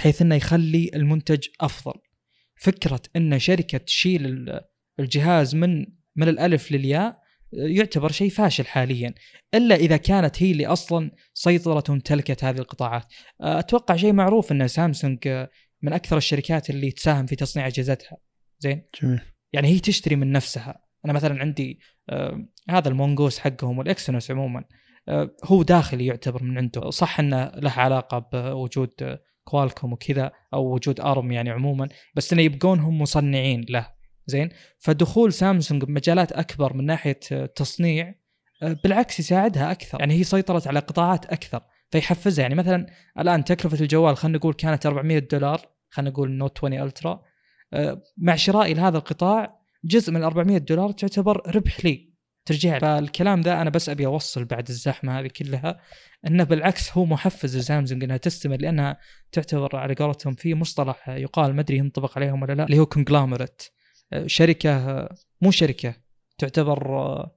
بحيث 0.00 0.22
إنه 0.22 0.34
يخلي 0.34 0.90
المنتج 0.94 1.46
أفضل. 1.60 2.00
فكرة 2.56 3.00
إن 3.16 3.38
شركة 3.38 3.78
تشيل 3.78 4.50
الجهاز 5.00 5.54
من 5.54 5.86
من 6.16 6.28
الألف 6.28 6.72
للياء 6.72 7.20
يعتبر 7.52 8.12
شيء 8.12 8.30
فاشل 8.30 8.66
حاليا 8.66 9.14
إلا 9.54 9.74
إذا 9.74 9.96
كانت 9.96 10.42
هي 10.42 10.50
اللي 10.50 10.66
أصلا 10.66 11.10
سيطرت 11.34 11.90
وامتلكت 11.90 12.44
هذه 12.44 12.58
القطاعات. 12.58 13.04
أتوقع 13.40 13.96
شيء 13.96 14.12
معروف 14.12 14.52
إن 14.52 14.68
سامسونج 14.68 15.28
من 15.82 15.92
أكثر 15.92 16.16
الشركات 16.16 16.70
اللي 16.70 16.90
تساهم 16.90 17.26
في 17.26 17.36
تصنيع 17.36 17.66
أجهزتها. 17.66 18.18
زين؟ 18.58 18.82
جميل 19.02 19.20
يعني 19.52 19.68
هي 19.68 19.78
تشتري 19.78 20.16
من 20.16 20.32
نفسها. 20.32 20.84
أنا 21.04 21.12
مثلا 21.12 21.40
عندي 21.40 21.80
آه 22.10 22.48
هذا 22.70 22.88
ال 22.88 22.94
Mongoose 22.94 23.38
حقهم 23.38 23.78
وال 23.78 23.91
Exynos 23.91 24.30
عموما 24.30 24.64
آه 25.08 25.36
هو 25.44 25.62
داخلي 25.62 26.06
يعتبر 26.06 26.42
من 26.42 26.58
عنده، 26.58 26.90
صح 26.90 27.20
إنه 27.20 27.52
له 27.54 27.70
علاقة 27.70 28.18
بوجود 28.18 29.18
Qualcomm 29.50 29.92
وكذا 29.92 30.32
أو 30.54 30.74
وجود 30.74 31.00
ARM 31.00 31.32
يعني 31.32 31.50
عموما، 31.50 31.88
بس 32.14 32.32
إنه 32.32 32.42
يبقون 32.42 32.80
هم 32.80 32.98
مصنعين 33.02 33.66
له. 33.68 33.86
زين؟ 34.26 34.48
فدخول 34.78 35.32
سامسونج 35.32 35.84
بمجالات 35.84 36.32
أكبر 36.32 36.76
من 36.76 36.86
ناحية 36.86 37.20
تصنيع 37.56 38.14
آه، 38.62 38.76
بالعكس 38.84 39.20
يساعدها 39.20 39.70
أكثر. 39.70 40.00
يعني 40.00 40.14
هي 40.14 40.24
سيطرت 40.24 40.66
على 40.66 40.80
قطاعات 40.80 41.26
أكثر. 41.26 41.60
فيحفزها. 41.90 42.42
يعني 42.42 42.54
مثلا 42.54 42.86
الآن 43.18 43.44
تكلفة 43.44 43.80
الجوال 43.80 44.16
خلينا 44.16 44.38
نقول 44.38 44.54
كانت 44.54 44.86
400 44.86 45.18
دولار 45.18 45.60
خلينا 45.90 46.10
نقول 46.10 46.30
Note 46.30 46.58
20 46.58 46.82
Ultra 46.82 47.22
مع 48.18 48.36
شرائي 48.36 48.74
لهذا 48.74 48.98
القطاع 48.98 49.60
جزء 49.84 50.12
من 50.12 50.22
400 50.22 50.58
دولار 50.58 50.92
تعتبر 50.92 51.56
ربح 51.56 51.84
لي. 51.84 52.09
ترجع 52.44 52.78
فالكلام 52.78 53.40
ذا 53.40 53.60
أنا 53.60 53.70
بس 53.70 53.88
أبي 53.88 54.06
أوصل 54.06 54.44
بعد 54.44 54.68
الزحمة 54.68 55.20
هذه 55.20 55.26
كلها 55.26 55.80
إنه 56.26 56.44
بالعكس 56.44 56.92
هو 56.92 57.04
محفز 57.04 57.56
لسامسونج 57.56 58.04
إنها 58.04 58.16
تستمر 58.16 58.56
لأنها 58.56 58.98
تعتبر 59.32 59.76
على 59.76 59.94
قولتهم 59.94 60.34
في 60.34 60.54
مصطلح 60.54 61.08
يقال 61.08 61.54
ما 61.54 61.60
أدري 61.60 61.76
ينطبق 61.76 62.18
عليهم 62.18 62.42
ولا 62.42 62.52
لا 62.52 62.64
اللي 62.64 62.78
هو 62.78 62.86
كونجلامرت 62.86 63.72
شركة 64.26 65.08
مو 65.40 65.50
شركة 65.50 65.94
تعتبر 66.38 67.30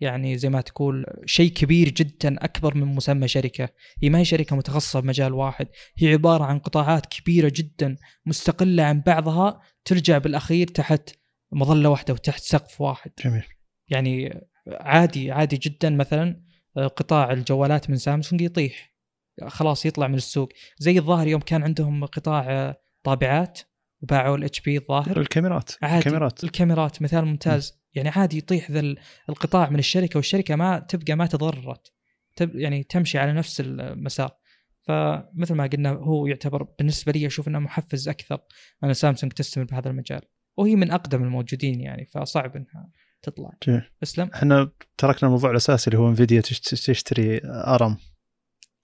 يعني 0.00 0.38
زي 0.38 0.48
ما 0.48 0.60
تقول 0.60 1.06
شيء 1.26 1.52
كبير 1.52 1.88
جدا 1.88 2.44
أكبر 2.44 2.74
من 2.74 2.86
مسمى 2.86 3.28
شركة، 3.28 3.68
هي 4.02 4.10
ما 4.10 4.18
هي 4.18 4.24
شركة 4.24 4.56
متخصصة 4.56 5.00
بمجال 5.00 5.34
واحد، 5.34 5.68
هي 5.98 6.12
عبارة 6.12 6.44
عن 6.44 6.58
قطاعات 6.58 7.06
كبيرة 7.06 7.52
جدا 7.54 7.96
مستقلة 8.26 8.82
عن 8.82 9.00
بعضها 9.00 9.60
ترجع 9.84 10.18
بالأخير 10.18 10.66
تحت 10.66 11.10
مظلة 11.52 11.88
واحدة 11.88 12.14
وتحت 12.14 12.42
سقف 12.42 12.80
واحد. 12.80 13.10
جميل. 13.24 13.44
يعني 13.90 14.40
عادي 14.68 15.32
عادي 15.32 15.56
جدا 15.56 15.90
مثلا 15.90 16.42
قطاع 16.76 17.32
الجوالات 17.32 17.90
من 17.90 17.96
سامسونج 17.96 18.40
يطيح 18.40 18.90
خلاص 19.46 19.86
يطلع 19.86 20.06
من 20.08 20.14
السوق، 20.14 20.52
زي 20.78 20.98
الظاهر 20.98 21.26
يوم 21.26 21.40
كان 21.40 21.62
عندهم 21.62 22.04
قطاع 22.04 22.76
طابعات 23.02 23.60
وباعوا 24.02 24.36
ال 24.36 24.60
HP 24.60 24.76
الظاهر. 24.76 25.20
الكاميرات 25.20 25.72
عادي 25.82 25.98
الكاميرات. 25.98 26.44
الكاميرات 26.44 27.02
مثال 27.02 27.24
ممتاز. 27.24 27.72
م. 27.72 27.80
يعني 27.94 28.08
عادي 28.08 28.38
يطيح 28.38 28.70
ذا 28.70 28.94
القطاع 29.28 29.70
من 29.70 29.78
الشركة 29.78 30.16
والشركة 30.16 30.56
ما 30.56 30.78
تبقى 30.78 31.14
ما 31.14 31.26
تضررت 31.26 31.92
تب 32.36 32.56
يعني 32.56 32.82
تمشي 32.82 33.18
على 33.18 33.32
نفس 33.32 33.60
المسار. 33.60 34.30
فمثل 34.80 35.54
ما 35.54 35.66
قلنا 35.66 35.90
هو 35.90 36.26
يعتبر 36.26 36.62
بالنسبة 36.62 37.12
لي 37.12 37.26
أشوف 37.26 37.48
إنه 37.48 37.58
محفز 37.58 38.08
أكثر. 38.08 38.38
ان 38.84 38.92
سامسونج 38.92 39.32
تستمر 39.32 39.64
بهذا 39.64 39.90
المجال. 39.90 40.22
وهي 40.56 40.76
من 40.76 40.90
أقدم 40.90 41.22
الموجودين 41.22 41.80
يعني 41.80 42.04
فصعب 42.04 42.56
إنها 42.56 42.90
تطلع. 43.22 43.50
جميل. 43.66 43.82
اسلم 44.02 44.30
إحنا 44.34 44.70
تركنا 44.98 45.28
الموضوع 45.28 45.50
الأساسي 45.50 45.90
اللي 45.90 45.98
هو 45.98 46.08
انفيديا 46.08 46.40
تشتري 46.40 47.40
أرم. 47.44 47.96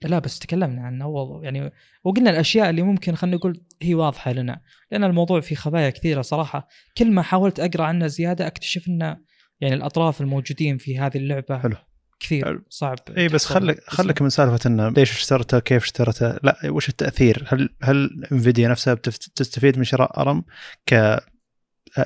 لا 0.03 0.19
بس 0.19 0.39
تكلمنا 0.39 0.83
عنه. 0.83 1.05
اول 1.05 1.45
يعني 1.45 1.73
وقلنا 2.05 2.31
الأشياء 2.31 2.71
اللي 2.71 2.83
ممكن 2.83 3.15
خلينا 3.15 3.37
نقول 3.37 3.65
هي 3.83 3.95
واضحة 3.95 4.33
لنا. 4.33 4.61
لأن 4.91 5.05
الموضوع 5.05 5.41
فيه 5.41 5.57
خبايا 5.57 5.91
كثيرة 5.91 6.23
صراحة. 6.23 6.69
كل 6.99 7.13
ما 7.13 7.23
حاولت 7.23 7.61
أقرأ 7.61 7.85
عنه 7.85 8.07
زيادة 8.07 8.47
أكتشف 8.47 8.89
انه 8.89 9.17
يعني 9.61 9.75
الأطراف 9.75 10.21
الموجودين 10.21 10.79
في 10.79 10.99
هذه 10.99 11.17
اللعبة 11.17 11.59
حلو. 11.59 11.77
كثير 12.21 12.45
حلو. 12.45 12.63
صعب 12.69 12.99
إي 13.17 13.29
بس 13.29 13.47
خليك 13.47 13.81
خليك 13.87 14.23
من 14.23 14.29
سالفة 14.29 14.71
انه 14.71 14.89
ليش 14.89 15.11
اشترته 15.11 15.59
كيف 15.59 15.83
اشترته 15.83 16.39
لا 16.43 16.57
وش 16.65 16.89
التأثير؟ 16.89 17.45
هل 17.49 17.69
هل 17.83 18.27
انفيديا 18.33 18.69
نفسها 18.69 18.95
بتستفيد 18.95 19.79
من 19.79 19.85
شراء 19.85 20.21
أرم 20.21 20.45
ك 20.87 21.21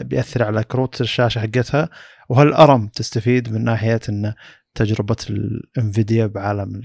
بيأثر 0.00 0.42
على 0.42 0.64
كروت 0.64 1.00
الشاشة 1.00 1.38
حقتها؟ 1.38 1.88
وهل 2.30 2.52
ARM 2.52 2.86
تستفيد 2.88 3.52
من 3.52 3.64
ناحية 3.64 4.00
إن 4.08 4.34
تجربة 4.74 5.16
ال 5.30 5.44
Nvidia 5.44 6.26
بعالم 6.26 6.82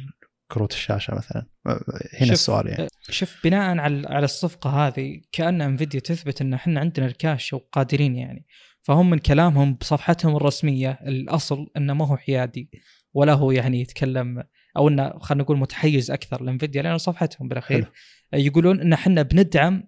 كروت 0.51 0.73
الشاشة 0.73 1.15
مثلا 1.15 1.45
هنا 2.19 2.31
السؤال 2.31 2.67
يعني 2.67 2.87
شوف 3.09 3.37
بناء 3.43 3.77
على 3.77 4.07
على 4.07 4.25
الصفقة 4.25 4.69
هذه 4.69 5.21
كأن 5.31 5.61
Nvidia 5.61 5.99
تثبت 5.99 6.41
إن 6.41 6.53
إحنا 6.53 6.79
عندنا 6.79 7.05
الكاش 7.05 7.53
وقادرين 7.53 8.15
يعني 8.15 8.45
فهم 8.81 9.09
من 9.09 9.17
كلامهم 9.17 9.73
بصفحتهم 9.73 10.35
الرسمية 10.35 10.91
الأصل 10.91 11.67
إنه 11.77 11.93
ما 11.93 12.07
هو 12.07 12.17
حيادي 12.17 12.69
ولا 13.13 13.33
هو 13.33 13.51
يعني 13.51 13.81
يتكلم 13.81 14.43
أو 14.77 14.87
إنه 14.87 15.19
خلينا 15.19 15.43
نقول 15.43 15.57
متحيز 15.57 16.11
أكثر 16.11 16.43
ل 16.43 16.49
Nvidia 16.49 16.81
لأنه 16.81 16.97
صفحتهم 16.97 17.47
بالأخير 17.47 17.83
حلو. 17.83 17.91
يقولون 18.41 18.81
إن 18.81 18.93
إحنا 18.93 19.21
بندعم 19.21 19.83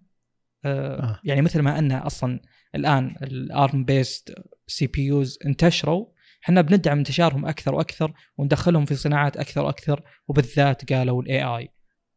آه 0.66 1.02
آه. 1.04 1.20
يعني 1.24 1.42
مثل 1.42 1.62
ما 1.62 1.80
ان 1.80 1.92
أصلا 1.92 2.40
الآن 2.78 3.16
ال 3.24 3.39
ARM 3.39 3.86
based 3.86 4.34
CPUs 4.68 5.40
انتشروا. 5.46 6.06
إحنا 6.44 6.62
بندعم 6.62 6.98
انتشارهم 6.98 7.46
أكثر 7.46 7.76
وأكثر 7.76 8.14
وندخلهم 8.38 8.86
في 8.86 8.96
صناعات 8.96 9.38
أكثر 9.38 9.62
وأكثر 9.62 10.02
وبالذات 10.28 10.94
قالوا 10.94 11.22
ال 11.22 11.44
AI 11.44 11.70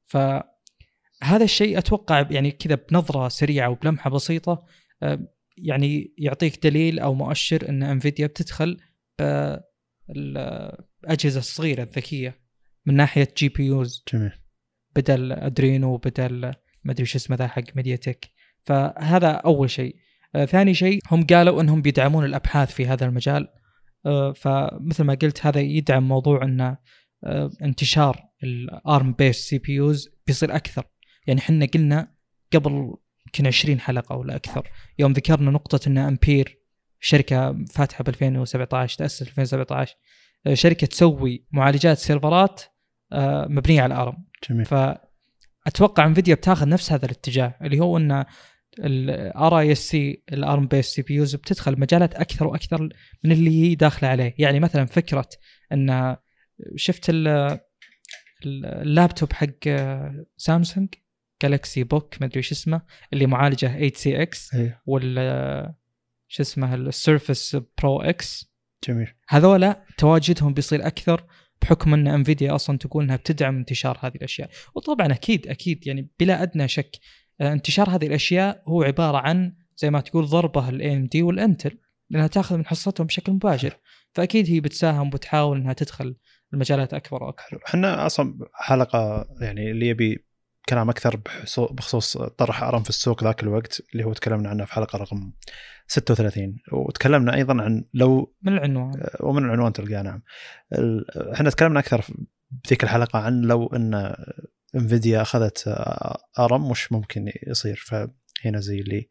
فهذا 0.06 1.44
الشيء 1.44 1.78
أتوقع 1.78 2.26
يعني 2.30 2.50
كذا 2.50 2.74
بنظرة 2.74 3.28
سريعة 3.28 3.68
وبلمحة 3.68 4.10
بسيطة 4.10 4.64
آه، 5.02 5.28
يعني 5.56 6.14
يعطيك 6.18 6.66
دليل 6.66 6.98
أو 6.98 7.14
مؤشر 7.14 7.68
إن 7.68 7.82
Nvidia 7.82 8.26
بتدخل 8.26 8.76
بالاجهزه 10.08 11.38
الصغيرة 11.38 11.82
الذكية 11.82 12.40
من 12.86 12.94
ناحية 12.94 13.28
GPUs 13.36 14.04
جميل. 14.12 14.32
بدل 14.96 15.32
Adreno 15.32 15.96
بدل 15.96 16.40
ما 16.84 16.92
أدري 16.92 17.02
وش 17.02 17.16
اسمه 17.16 17.36
ذا 17.36 17.46
حق 17.46 17.76
MediaTek 17.76 18.30
فهذا 18.60 19.28
أول 19.30 19.70
شيء. 19.70 19.96
ثاني 20.44 20.74
شيء 20.74 21.00
هم 21.10 21.26
قالوا 21.26 21.60
إنهم 21.60 21.82
بيدعمون 21.82 22.24
الأبحاث 22.24 22.72
في 22.72 22.86
هذا 22.86 23.06
المجال. 23.06 23.48
آه، 24.06 24.32
فمثل 24.32 25.04
ما 25.04 25.14
قلت 25.14 25.46
هذا 25.46 25.60
يدعم 25.60 26.08
موضوع 26.08 26.44
ان 26.44 26.76
آه، 27.24 27.50
انتشار 27.62 28.20
ال 28.42 28.60
ARM 28.60 29.12
based 29.12 29.36
CPUs 29.36 30.08
بيصير 30.26 30.56
أكثر. 30.56 30.84
يعني 31.26 31.40
إحنا 31.40 31.66
قلنا 31.74 32.14
قبل 32.54 32.94
يمكن 33.26 33.46
20 33.46 33.80
حلقة 33.80 34.16
ولا 34.16 34.36
أكثر 34.36 34.68
يوم 34.98 35.12
ذكرنا 35.12 35.50
نقطة 35.50 35.88
إن 35.88 35.98
امبير 35.98 36.58
شركة 37.00 37.64
فاتحة 37.64 38.04
ب 38.04 38.08
2017 38.08 38.98
تأسس 38.98 39.22
2017 39.22 39.96
آه، 40.46 40.54
شركة 40.54 40.86
تسوي 40.86 41.46
معالجات 41.52 41.98
سيرفرات 41.98 42.62
مبنية 43.48 43.82
على 43.82 43.94
ARM. 43.94 44.24
جميل. 44.50 44.64
فاتوقع 44.64 46.06
Nvidia 46.06 46.34
بتاخذ 46.34 46.68
نفس 46.68 46.92
هذا 46.92 47.04
الاتجاه 47.04 47.54
اللي 47.62 47.80
هو 47.80 47.96
ان 47.96 48.24
ال 48.78 49.58
RISC 49.58 50.22
ال 50.32 50.41
ARM 50.41 50.66
based 50.66 50.86
CPUs 50.86 51.34
بتدخل 51.34 51.80
مجالات 51.80 52.14
أكثر 52.14 52.46
وأكثر 52.46 52.88
من 53.24 53.32
اللي 53.32 53.50
هي 53.50 53.74
داخلة 53.74 54.08
عليه. 54.08 54.34
يعني 54.38 54.60
مثلا 54.60 54.84
فكرة 54.84 55.28
إن 55.72 56.16
شفت 56.76 57.12
اللابتوب 58.44 59.32
حق 59.32 59.68
سامسونج 60.36 60.88
Galaxy 61.42 61.84
Book 61.84 62.14
ما 62.20 62.26
أدري 62.26 62.36
إيش 62.36 62.52
اسمه 62.52 62.82
اللي 63.12 63.26
معالجه 63.26 63.66
8cx 63.66 64.56
وال 64.86 65.74
شو 66.28 66.42
اسمه 66.42 66.74
ال 66.74 66.84
Surface 66.84 67.56
Pro 67.82 68.00
X 68.00 68.50
جميل. 68.88 69.08
هذولا 69.28 69.84
تواجدهم 69.98 70.54
بيصير 70.54 70.86
أكثر 70.86 71.24
بحكم 71.62 71.94
إن 71.94 72.08
Nvidia 72.08 72.54
أصلا 72.54 72.78
تقول 72.78 73.04
إنها 73.04 73.16
بتدعم 73.16 73.56
انتشار 73.56 73.98
هذه 74.02 74.14
الأشياء. 74.14 74.50
وطبعا 74.74 75.12
أكيد 75.12 75.46
أكيد 75.46 75.86
يعني 75.86 76.08
بلا 76.20 76.42
أدنى 76.42 76.68
شك 76.68 76.96
انتشار 77.40 77.90
هذه 77.90 78.06
الأشياء 78.06 78.62
هو 78.66 78.82
عبارة 78.82 79.18
عن 79.18 79.52
زي 79.76 79.90
ما 79.90 80.00
تقول 80.00 80.26
ضربة 80.26 80.68
ال 80.68 80.96
AMD 80.96 81.06
وال 81.06 81.22
Intel 81.22 81.78
لأنها 82.10 82.26
تأخذ 82.26 82.56
من 82.56 82.66
حصتهم 82.66 83.06
بشكل 83.06 83.32
مباشر. 83.32 83.76
فأكيد 84.12 84.50
هي 84.50 84.60
بتساهم 84.60 85.06
وبتحاول 85.06 85.56
إنها 85.56 85.72
تدخل 85.72 86.16
المجالات 86.54 86.94
أكبر 86.94 87.22
وأكبر. 87.22 87.62
إحنا 87.66 88.06
أصلا 88.06 88.38
حلقة 88.54 89.26
يعني 89.40 89.70
اللي 89.70 89.88
يبي 89.88 90.24
كلام 90.68 90.90
أكثر 90.90 91.20
بخصوص 91.56 92.16
طرح 92.16 92.62
أرم 92.62 92.82
في 92.82 92.88
السوق 92.88 93.24
ذاك 93.24 93.42
الوقت 93.42 93.82
اللي 93.92 94.04
هو 94.04 94.12
تكلمنا 94.12 94.48
عنه 94.48 94.64
في 94.64 94.72
حلقة 94.72 94.96
رقم 94.98 95.32
36 95.86 96.56
وتكلمنا 96.72 97.34
أيضا 97.34 97.62
عن 97.62 97.84
لو 97.94 98.34
من 98.42 98.52
العنوان. 98.52 99.00
آه، 99.00 99.16
ومن 99.20 99.44
العنوان 99.44 99.72
تلقاه 99.72 100.02
نعم. 100.02 100.22
إحنا 101.34 101.50
تكلمنا 101.50 101.80
أكثر 101.80 102.04
بذيك 102.50 102.84
الحلقة 102.84 103.18
عن 103.18 103.40
لو 103.40 103.66
إن 103.66 104.14
انفيديا 104.74 105.22
أخذت 105.22 105.68
آرم 106.38 106.70
مش 106.70 106.92
ممكن 106.92 107.32
يصير. 107.46 107.84
فهنا 107.86 108.60
زي 108.60 108.80
اللي 108.80 109.08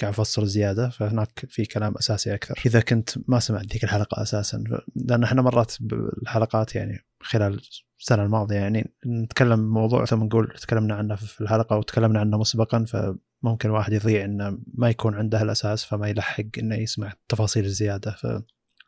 قاعد 0.00 0.12
افصل 0.12 0.46
زيادة 0.46 0.88
فهناك 0.88 1.46
في 1.48 1.64
كلام 1.64 1.94
أساسي 1.98 2.34
أكثر. 2.34 2.60
إذا 2.66 2.80
كنت 2.80 3.10
ما 3.28 3.40
سمعت 3.40 3.66
ذيك 3.72 3.84
الحلقة 3.84 4.22
أساسا 4.22 4.64
لأن 4.96 5.24
إحنا 5.24 5.42
مرات 5.42 5.74
بالحلقات 5.80 6.74
يعني 6.74 7.06
خلال 7.20 7.60
السنة 8.00 8.22
الماضية 8.22 8.56
يعني 8.56 8.94
نتكلم 9.06 9.72
موضوع 9.72 10.04
ثم 10.04 10.24
نقول 10.24 10.54
تكلمنا 10.60 10.94
عنه 10.94 11.14
في 11.14 11.40
الحلقة 11.40 11.76
وتكلمنا 11.76 12.20
عنه 12.20 12.38
مسبقا 12.38 12.84
فممكن 12.84 13.68
الواحد 13.68 13.92
يضيع 13.92 14.24
انه 14.24 14.58
ما 14.74 14.90
يكون 14.90 15.14
عنده 15.14 15.42
الأساس 15.42 15.84
فما 15.84 16.08
يلحق 16.08 16.44
إنه 16.58 16.76
يسمع 16.76 17.12
تفاصيل 17.28 17.64
الزيادة. 17.64 18.16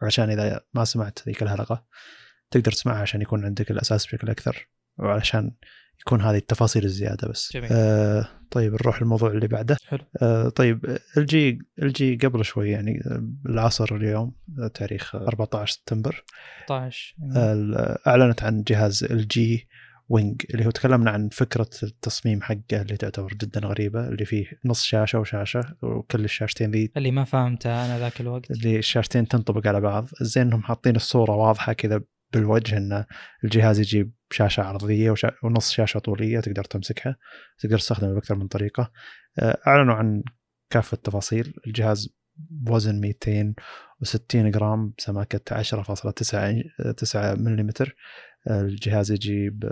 فعشان 0.01 0.31
إذا 0.31 0.61
ما 0.75 0.85
سمعت 0.85 1.19
ذيك 1.27 1.43
الحلقة 1.43 1.85
تقدر 2.51 2.73
تسمعها 2.73 3.03
عشان 3.03 3.23
يكون 3.23 3.45
عندك 3.45 3.71
الأساس 3.71 4.07
بشكل 4.07 4.31
أكثر 4.31 4.69
وعشان 4.99 5.53
يكون 6.07 6.21
هذه 6.21 6.37
التفاصيل 6.37 6.85
الزيادة 6.85 7.29
بس. 7.29 7.51
جميل. 7.55 7.69
آه 7.73 8.29
طيب 8.51 8.73
نروح 8.73 9.03
للموضوع 9.03 9.31
اللي 9.31 9.49
بعده. 9.49 9.77
حلو. 9.89 10.01
آه 10.23 10.49
طيب 10.49 10.99
الجي 11.17 11.59
الجي 11.83 12.17
قبل 12.17 12.45
شوي 12.45 12.71
يعني 12.71 13.03
العصر 13.47 13.97
اليوم 13.97 14.33
تاريخ 14.75 15.15
14 15.17 15.73
سبتمبر. 15.73 16.25
16 16.65 17.15
آه 17.37 17.99
أعلنت 18.07 18.43
عن 18.43 18.63
جهاز 18.63 19.05
الجي 19.05 19.69
وينج 20.09 20.43
اللي 20.55 20.67
هو 20.67 20.71
تكلمنا 20.71 21.11
عن 21.11 21.29
فكرة 21.29 21.71
التصميم 21.83 22.43
حقه 22.43 22.83
اللي 22.83 22.97
تعتبر 22.97 23.35
جدا 23.35 23.61
غريبة 23.61 24.09
اللي 24.09 24.25
فيه 24.25 24.47
نص 24.65 24.83
شاشة 24.83 25.19
وشاشة 25.19 25.61
وكل 25.83 26.25
الشاشتين 26.25 26.71
ذي 26.71 26.93
اللي 26.97 27.11
ما 27.11 27.25
فهمتها 27.25 27.87
أنا 27.87 27.99
ذاك 27.99 28.21
الوقت. 28.21 28.51
اللي 28.51 28.79
الشاشتين 28.79 29.29
تنطبق 29.29 29.67
على 29.67 29.81
بعض. 29.81 30.09
زين 30.21 30.43
انهم 30.47 30.63
حاطين 30.63 30.97
الصورة 30.97 31.37
واضحة 31.37 31.73
كذا 31.73 32.01
بالوجه 32.35 32.77
إن 32.77 33.05
الجهاز 33.45 33.81
يجيب 33.81 34.13
شاشه 34.31 34.63
عرضية 34.63 35.11
وشا... 35.11 35.33
ونص 35.43 35.71
شاشة 35.71 35.99
طولية 35.99 36.41
تقدر 36.41 36.65
تمسكها 36.65 37.17
تقدر 37.59 37.79
تستخدمها 37.79 38.15
بأكثر 38.15 38.35
من 38.35 38.47
طريقة. 38.47 38.91
أعلنوا 39.67 39.95
عن 39.95 40.23
كافة 40.71 40.95
التفاصيل. 40.95 41.55
الجهاز 41.67 42.15
بوزن 42.37 43.01
260 43.01 44.51
جرام 44.51 44.95
بسماكة 44.99 45.63
10.9 45.63 47.17
ملم 47.17 47.71
الجهاز 48.51 49.13
يجيب 49.13 49.71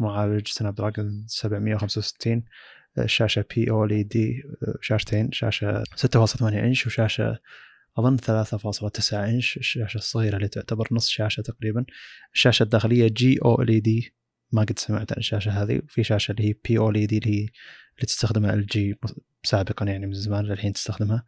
معالج 0.00 0.48
Snapdragon 0.48 1.24
765 1.26 2.42
شاشة 3.04 3.44
P-OLED 3.54 4.42
شاشتين 4.80 5.32
شاشة 5.32 5.84
6.8 5.84 6.42
إنش 6.42 6.86
وشاشة 6.86 7.38
أظن 7.98 8.16
3.9 8.16 9.14
إنش 9.14 9.56
الشاشة 9.56 9.98
الصغيرة 9.98 10.36
اللي 10.36 10.48
تعتبر 10.48 10.88
نص 10.92 11.08
شاشة 11.08 11.40
تقريبا. 11.40 11.84
الشاشة 12.34 12.62
الداخلية 12.62 13.08
G-OLED 13.08 14.14
ما 14.52 14.62
قد 14.62 14.78
سمعت 14.78 15.12
عن 15.12 15.18
الشاشة 15.18 15.50
هذه. 15.62 15.80
وفي 15.84 16.04
شاشة 16.04 16.32
اللي 16.32 16.48
هي 16.48 16.54
P-OLED 16.68 17.18
اللي 17.18 17.30
هي 17.30 17.40
اللي 17.96 18.06
تستخدمها 18.06 18.54
LG 18.54 18.98
سابقا 19.44 19.86
يعني 19.86 20.06
من 20.06 20.12
زمان 20.12 20.44
للحين 20.44 20.72
تستخدمها. 20.72 21.24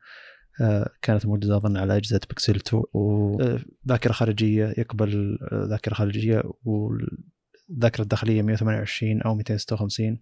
آه 0.61 0.91
كانت 1.03 1.27
موجودة 1.27 1.57
أظن 1.57 1.77
على 1.77 1.97
أجهزة 1.97 2.21
بيكسل 2.29 2.57
2 2.57 2.83
وذاكره 2.93 4.12
خارجية 4.12 4.75
يقبل 4.79 5.39
ذاكرة 5.55 5.95
خارجية 5.95 6.43
والذاكرة 6.64 8.03
الداخلية 8.03 8.43
128 8.43 9.23
أو 9.23 9.35
256 9.35 10.19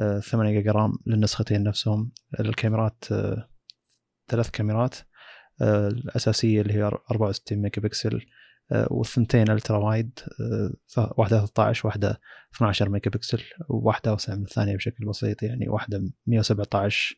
آه 0.00 0.20
8 0.20 0.52
جيجا 0.58 0.72
RAM 0.72 0.92
للنسختين 1.06 1.62
نفسهم. 1.62 2.12
الكاميرات 2.40 3.04
آه 3.12 3.48
ثلاث 4.28 4.50
كاميرات. 4.50 4.94
الأساسية 5.62 6.60
اللي 6.60 6.74
هي 6.74 6.82
64 6.82 7.58
ميجا 7.58 7.82
بكسل 7.82 8.26
والثنتين 8.70 9.50
ultra 9.50 9.78
wide 9.78 10.18
واحدة 11.16 11.46
13 11.46 11.86
واحدة 11.88 12.20
12 12.56 12.88
ميجا 12.88 13.10
بكسل 13.10 13.42
وواحده 13.68 14.10
أوسع 14.10 14.34
من 14.34 14.42
الثانية 14.42 14.76
بشكل 14.76 15.04
بسيط 15.06 15.42
يعني 15.42 15.68
واحدة 15.68 16.02
117 16.26 17.16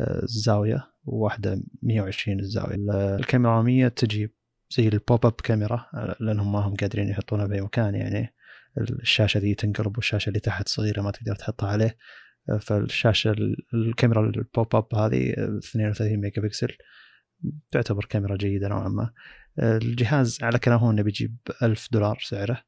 الزاوية 0.00 0.92
وواحده 1.04 1.62
120 1.82 2.40
الزاوية. 2.40 2.76
الكاميرا 3.18 3.52
الاماميه 3.52 3.88
تجي 3.88 4.34
زي 4.76 4.88
ال 4.88 5.26
pop-up 5.26 5.32
camera 5.32 5.86
لأنهم 6.20 6.52
ما 6.52 6.58
هم 6.58 6.74
قادرين 6.74 7.08
يحطونها 7.08 7.46
بأي 7.46 7.60
مكان 7.60 7.94
يعني. 7.94 8.34
الشاشة 8.78 9.38
ذي 9.38 9.54
تنقلب 9.54 9.96
والشاشة 9.96 10.28
اللي 10.28 10.40
تحت 10.40 10.68
صغيرة 10.68 11.02
ما 11.02 11.10
تقدر 11.10 11.34
تحطها 11.34 11.68
عليه 11.68 11.96
فالشاشة 12.60 13.34
الكاميرا 13.74 14.26
ال 14.26 14.76
pop-up 14.76 14.94
هذه 14.94 15.32
32 15.32 16.16
ميجا 16.16 16.42
بكسل 16.42 16.76
تعتبر 17.70 18.04
كاميرا 18.04 18.36
جيدة 18.36 18.68
نوعا 18.68 18.88
ما. 18.88 19.10
الجهاز 19.58 20.38
على 20.42 20.58
كلامهم 20.58 20.90
إنه 20.90 21.02
بيجيب 21.02 21.36
1000 21.62 21.88
دولار 21.92 22.18
سعره 22.22 22.62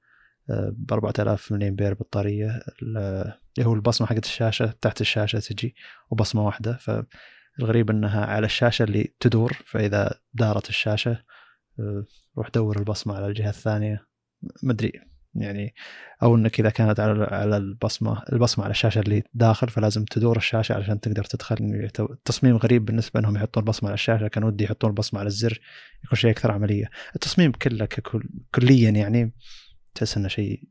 ب 0.48 0.92
4000 0.92 1.52
ملي 1.52 1.68
امبير 1.68 1.94
بطارية 1.94 2.60
اللي 2.82 3.34
هو 3.60 3.74
البصمة 3.74 4.06
حقت 4.06 4.24
الشاشة 4.24 4.74
تحت 4.80 5.00
الشاشة 5.00 5.38
تجي 5.38 5.74
وبصمة 6.10 6.46
واحدة. 6.46 6.76
فالغريب 6.76 7.90
إنها 7.90 8.26
على 8.26 8.46
الشاشة 8.46 8.82
اللي 8.82 9.14
تدور 9.20 9.52
فإذا 9.66 10.14
دارت 10.34 10.68
الشاشة 10.68 11.24
روح 12.38 12.48
دور 12.54 12.78
البصمة 12.78 13.16
على 13.16 13.26
الجهة 13.26 13.48
الثانية. 13.48 14.06
مدري. 14.62 15.11
يعني 15.34 15.74
أو 16.22 16.36
إنك 16.36 16.60
إذا 16.60 16.70
كانت 16.70 17.00
على 17.00 17.24
على 17.24 17.56
البصمة 17.56 18.22
البصمة 18.32 18.64
على 18.64 18.70
الشاشة 18.70 19.00
اللي 19.00 19.22
داخل 19.34 19.68
فلازم 19.68 20.04
تدور 20.04 20.36
الشاشة 20.36 20.72
علشان 20.72 21.00
تقدر 21.00 21.24
تدخل. 21.24 21.56
التصميم 22.00 22.56
غريب 22.56 22.84
بالنسبة 22.84 23.20
إنهم 23.20 23.36
يحطون 23.36 23.62
البصمه 23.62 23.88
على 23.88 23.94
الشاشة. 23.94 24.28
كان 24.28 24.44
ودي 24.44 24.64
يحطون 24.64 24.90
البصمه 24.90 25.20
على 25.20 25.26
الزر 25.26 25.60
يكون 26.04 26.18
شيء 26.18 26.30
أكثر 26.30 26.52
عملية. 26.52 26.90
التصميم 27.14 27.52
كله 27.52 27.84
ككل 27.84 28.28
كليا 28.54 28.90
يعني 28.90 29.32
تحس 29.94 30.16
إنه 30.16 30.28
شيء 30.28 30.62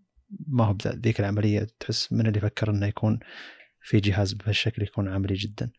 ما 0.48 0.66
هو 0.66 0.78
ذيك 0.88 1.20
العملية 1.20 1.68
تحس 1.80 2.14
من 2.14 2.28
اللي 2.28 2.40
فكر 2.40 2.70
إنه 2.70 2.88
يكون 2.88 3.20
في 3.82 4.00
جهاز 4.00 4.34
بهالشكل 4.34 4.84
يكون 4.84 5.08
عملي 5.08 5.34
جدا. 5.34 5.72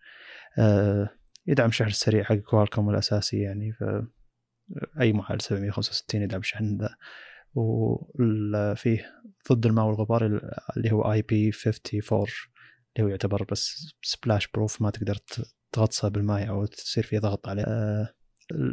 أه 0.59 1.09
يدعم 1.47 1.69
الشحن 1.69 1.89
السريع 1.89 2.25
حق 2.25 2.35
Qualcomm 2.35 2.91
الأساسي 2.91 3.41
يعني 3.41 3.73
ف 3.73 3.85
أي 5.01 5.13
معالج 5.13 5.43
765 5.43 6.23
يدعم 6.23 6.41
الشحن 6.41 6.79
ذا. 6.81 6.97
وفيه 7.55 9.05
ضد 9.53 9.67
الماء 9.67 9.85
والغبار 9.85 10.27
اللي 10.77 10.93
هو 10.93 11.13
IP54 11.13 12.27
اللي 12.97 13.07
هو 13.07 13.09
يعتبر 13.09 13.45
بس 13.51 13.95
splash 14.03 14.49
proof 14.55 14.83
ما 14.83 14.91
تقدر 14.91 15.19
تغطسه 15.73 16.09
بالماء 16.09 16.49
أو 16.49 16.67
تصير 16.67 17.05
فيه 17.05 17.19
ضغط 17.19 17.49
عليه. 17.49 17.65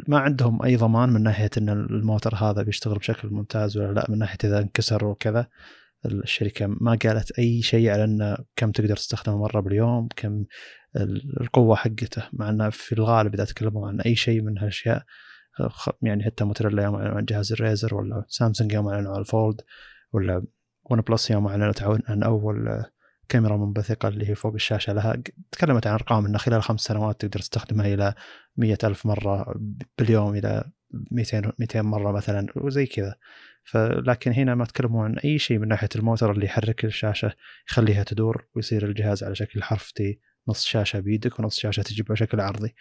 ما 0.08 0.18
عندهم 0.18 0.62
أي 0.62 0.76
ضمان 0.76 1.08
من 1.08 1.22
ناحية 1.22 1.50
إن 1.58 1.68
الموتر 1.68 2.34
هذا 2.34 2.62
بيشتغل 2.62 2.98
بشكل 2.98 3.28
ممتاز 3.28 3.76
ولا 3.76 3.92
لا 3.92 4.06
من 4.08 4.18
ناحية 4.18 4.38
إذا 4.44 4.58
انكسر 4.58 5.04
وكذا. 5.04 5.46
الشركة 6.06 6.66
ما 6.66 6.98
قالت 7.04 7.38
أي 7.38 7.62
شيء 7.62 7.90
على 7.90 8.04
إنه 8.04 8.36
كم 8.56 8.70
تقدر 8.70 8.96
تستخدمه 8.96 9.38
مرة 9.38 9.60
باليوم 9.60 10.08
كم 10.16 10.44
القوة 11.40 11.76
حقته 11.76 12.28
مع 12.32 12.48
إنه 12.48 12.70
في 12.70 12.92
الغالب 12.92 13.34
إذا 13.34 13.44
تكلموا 13.44 13.88
عن 13.88 14.00
أي 14.00 14.16
شيء 14.16 14.42
من 14.42 14.58
هالأشياء 14.58 15.02
يعني 16.02 16.24
حتى 16.24 16.44
موتوريلا 16.44 16.82
يوم 16.82 16.94
اعلنوا 16.94 17.16
عن 17.16 17.24
جهاز 17.24 17.52
ال 17.52 17.60
Razr 17.60 17.94
ولا 17.94 18.24
سامسونج 18.28 18.72
يوم 18.72 18.88
أعلنوا 18.88 19.14
عن 19.14 19.20
ال 19.20 19.28
Fold 19.28 19.60
ولا 20.12 20.44
OnePlus 20.90 21.30
يوم 21.30 21.46
أعلنت 21.46 21.82
عن 21.82 22.22
أول 22.22 22.84
كاميرا 23.28 23.56
منبثقة 23.56 24.08
اللي 24.08 24.30
هي 24.30 24.34
فوق 24.34 24.54
الشاشة 24.54 24.92
لها. 24.92 25.22
تكلمت 25.52 25.86
عن 25.86 25.94
أرقام 25.94 26.26
أنه 26.26 26.38
خلال 26.38 26.62
خمس 26.62 26.80
سنوات 26.80 27.20
تقدر 27.20 27.40
تستخدمها 27.40 27.94
إلى 27.94 28.14
مية 28.56 28.78
ألف 28.84 29.06
مرة 29.06 29.54
باليوم 29.98 30.34
إلى 30.34 30.64
200 31.10 31.52
200 31.58 31.82
مرة 31.82 32.12
مثلا 32.12 32.46
وزي 32.56 32.86
كذا. 32.86 33.14
فلكن 33.64 34.32
هنا 34.32 34.54
ما 34.54 34.64
تكلموا 34.64 35.04
عن 35.04 35.18
أي 35.18 35.38
شيء 35.38 35.58
من 35.58 35.68
ناحية 35.68 35.88
الموتور 35.96 36.32
اللي 36.32 36.46
يحرك 36.46 36.84
الشاشة 36.84 37.32
يخليها 37.68 38.04
تدور 38.04 38.46
ويصير 38.56 38.84
الجهاز 38.84 39.24
على 39.24 39.34
شكل 39.34 39.62
حرف 39.62 39.90
T 39.90 40.20
نص 40.48 40.64
شاشة 40.64 41.00
بيدك 41.00 41.40
ونص 41.40 41.60
شاشة 41.60 41.82
تجي 41.82 42.02
بشكل 42.02 42.40
عرضي. 42.40 42.74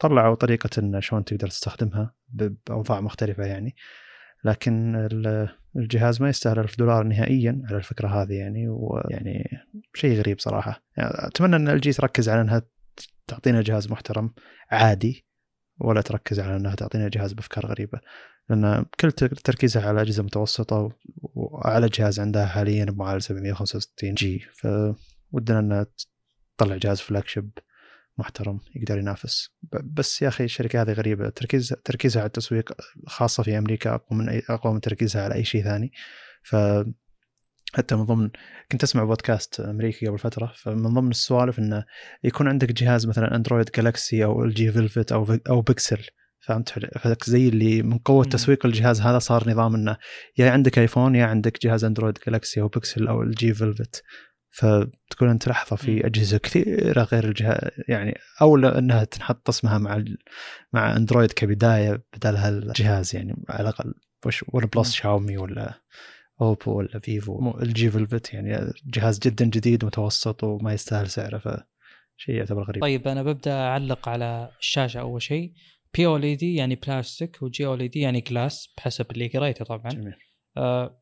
طلعوا 0.00 0.34
طريقة 0.34 0.70
إن 0.78 1.00
شلون 1.00 1.24
تقدر 1.24 1.48
تستخدمها 1.48 2.14
بأوضاع 2.28 3.00
مختلفة 3.00 3.44
يعني. 3.44 3.76
لكن 4.44 5.08
الجهاز 5.76 6.22
ما 6.22 6.28
يستاهل 6.28 6.58
ألف 6.58 6.78
دولار 6.78 7.02
نهائيا 7.02 7.62
على 7.64 7.76
الفكرة 7.76 8.08
هذه 8.08 8.32
يعني 8.32 8.68
ويعني 8.68 9.50
شيء 9.94 10.18
غريب 10.18 10.40
صراحة. 10.40 10.82
يعني 10.96 11.10
أتمنى 11.14 11.56
أن 11.56 11.68
LG 11.68 11.92
تركز 11.92 12.28
على 12.28 12.40
أنها 12.40 12.62
تعطينا 13.26 13.62
جهاز 13.62 13.90
محترم 13.90 14.34
عادي 14.70 15.26
ولا 15.78 16.00
تركز 16.00 16.40
على 16.40 16.56
أنها 16.56 16.74
تعطينا 16.74 17.08
جهاز 17.08 17.32
بأفكار 17.32 17.66
غريبة. 17.66 18.00
لأن 18.48 18.84
كل 19.00 19.12
تركيزها 19.12 19.88
على 19.88 20.02
أجهزة 20.02 20.22
متوسطة 20.22 20.92
وأعلى 21.16 21.88
جهاز 21.88 22.20
عندها 22.20 22.46
حاليا 22.46 22.84
بمعالج 22.84 23.22
765 23.22 24.14
G. 24.14 24.38
فودنا 24.52 25.58
أنها 25.58 25.86
تطلع 26.56 26.76
جهاز 26.76 27.00
flagship 27.00 27.50
محترم 28.20 28.60
يقدر 28.76 28.98
ينافس. 28.98 29.50
بس 29.84 30.22
يا 30.22 30.28
أخي 30.28 30.44
الشركة 30.44 30.82
هذه 30.82 30.92
غريبة. 30.92 31.28
تركيز 31.28 31.74
تركيزها 31.84 32.20
على 32.20 32.26
التسويق 32.26 32.72
خاصة 33.06 33.42
في 33.42 33.58
أمريكا 33.58 33.94
أقوى 33.94 34.18
من 34.18 34.28
أي 34.28 34.42
أقوى 34.48 34.74
من 34.74 34.80
تركيزها 34.80 35.22
على 35.22 35.34
أي 35.34 35.44
شيء 35.44 35.62
ثاني. 35.64 35.92
ف 36.42 36.56
حتى 37.74 37.96
من 37.96 38.04
ضمن 38.04 38.30
كنت 38.72 38.82
أسمع 38.82 39.04
بودكاست 39.04 39.60
أمريكي 39.60 40.06
قبل 40.06 40.18
فترة 40.18 40.52
فمن 40.56 40.94
ضمن 40.94 41.10
السوالف 41.10 41.58
إنه 41.58 41.84
يكون 42.24 42.48
عندك 42.48 42.72
جهاز 42.72 43.06
مثلا 43.06 43.36
Android 43.36 43.70
Galaxy 43.76 44.24
أو 44.24 44.44
LG 44.44 44.72
Velvet 44.72 45.12
أو 45.12 45.38
أو 45.48 45.60
بيكسل 45.60 46.06
فهمت؟ 46.40 46.88
زي 47.24 47.48
اللي 47.48 47.82
من 47.82 47.98
قوة 47.98 48.24
تسويق 48.24 48.66
الجهاز 48.66 49.00
هذا 49.00 49.18
صار 49.18 49.50
نظام 49.50 49.74
إنه 49.74 49.96
يا 50.38 50.50
عندك 50.50 50.78
iPhone 50.78 51.14
يا 51.14 51.24
عندك 51.24 51.62
جهاز 51.62 51.84
Android 51.84 52.18
Galaxy 52.26 52.60
أو 52.60 52.68
بيكسل 52.68 53.08
أو 53.08 53.22
LG 53.22 53.54
Velvet 53.54 54.02
فتكون 54.50 55.28
أنت 55.28 55.48
لحظة. 55.48 55.76
في 55.76 56.06
أجهزة 56.06 56.38
كثيرة 56.38 57.02
غير 57.02 57.24
الجهاز 57.24 57.70
يعني 57.88 58.18
اولى 58.42 58.78
إنها 58.78 59.04
تنحط 59.04 59.48
اسمها 59.48 59.78
مع 59.78 60.04
مع 60.72 60.96
Android 60.96 61.32
كبداية 61.32 62.04
بدل 62.16 62.36
هالجهاز 62.36 63.16
يعني 63.16 63.44
على 63.48 63.60
الأقل 63.60 63.94
وش 64.26 64.44
OnePlus 64.48 64.92
شاومي 64.92 65.38
ولا 65.38 65.74
أوبو 66.40 66.78
ولا 66.78 66.98
فيفو 66.98 67.58
LG 67.62 67.90
Velvet 67.90 68.34
يعني 68.34 68.72
جهاز 68.86 69.18
جدا 69.18 69.44
جديد 69.44 69.84
متوسط 69.84 70.44
وما 70.44 70.72
يستاهل 70.72 71.10
سعره 71.10 71.38
فشيء 71.38 72.34
يعتبر 72.34 72.62
غريب 72.62 72.82
طيب 72.82 73.08
أنا 73.08 73.22
ببدأ 73.22 73.52
أعلق 73.52 74.08
على 74.08 74.50
الشاشة 74.60 75.00
أول 75.00 75.22
شيء 75.22 75.52
P-OLED 75.94 76.54
يعني 76.54 76.74
plastic 76.74 77.34
و 77.34 77.42
G-OLED 77.42 78.00
يعني 78.00 78.20
glass 78.20 78.74
بحسب 78.76 79.10
اللي 79.10 79.28
قريته 79.28 79.64
طبعا 79.64 79.88
جميل 79.88 80.14
آه، 80.56 81.00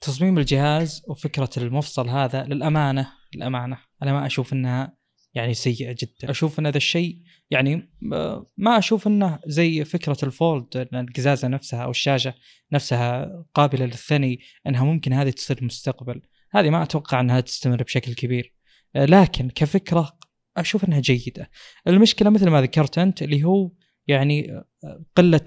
تصميم 0.00 0.38
الجهاز 0.38 1.02
وفكرة 1.08 1.50
المفصل 1.56 2.08
هذا 2.08 2.44
للأمانة 2.44 3.12
للأمانة. 3.34 3.78
أنا 4.02 4.12
ما 4.12 4.26
أشوف 4.26 4.52
إنها 4.52 4.96
يعني 5.34 5.54
سيئة 5.54 5.92
جدا. 5.92 6.30
أشوف 6.30 6.58
إن 6.58 6.66
هذا 6.66 6.76
الشيء 6.76 7.22
يعني 7.50 7.92
آه، 8.12 8.50
ما 8.56 8.78
أشوف 8.78 9.06
إنه 9.06 9.38
زي 9.46 9.84
فكرة 9.84 10.16
الفولد 10.22 10.76
إن 10.76 11.00
القزازة 11.00 11.48
نفسها 11.48 11.84
أو 11.84 11.90
الشاشة 11.90 12.34
نفسها 12.72 13.44
قابلة 13.54 13.86
للثني 13.86 14.40
إنها 14.66 14.84
ممكن 14.84 15.12
هذه 15.12 15.30
تصير 15.30 15.58
المستقبل 15.58 16.22
هذه 16.50 16.70
ما 16.70 16.82
أتوقع 16.82 17.20
إنها 17.20 17.40
تستمر 17.40 17.82
بشكل 17.82 18.14
كبير. 18.14 18.54
آه، 18.96 19.04
لكن 19.04 19.50
كفكرة 19.50 20.18
أشوف 20.56 20.84
إنها 20.84 21.00
جيدة. 21.00 21.50
المشكلة 21.86 22.30
مثل 22.30 22.48
ما 22.48 22.60
ذكرت 22.60 22.98
أنت 22.98 23.22
اللي 23.22 23.44
هو 23.44 23.70
يعني 24.06 24.52
آه، 24.52 25.04
قلة 25.16 25.44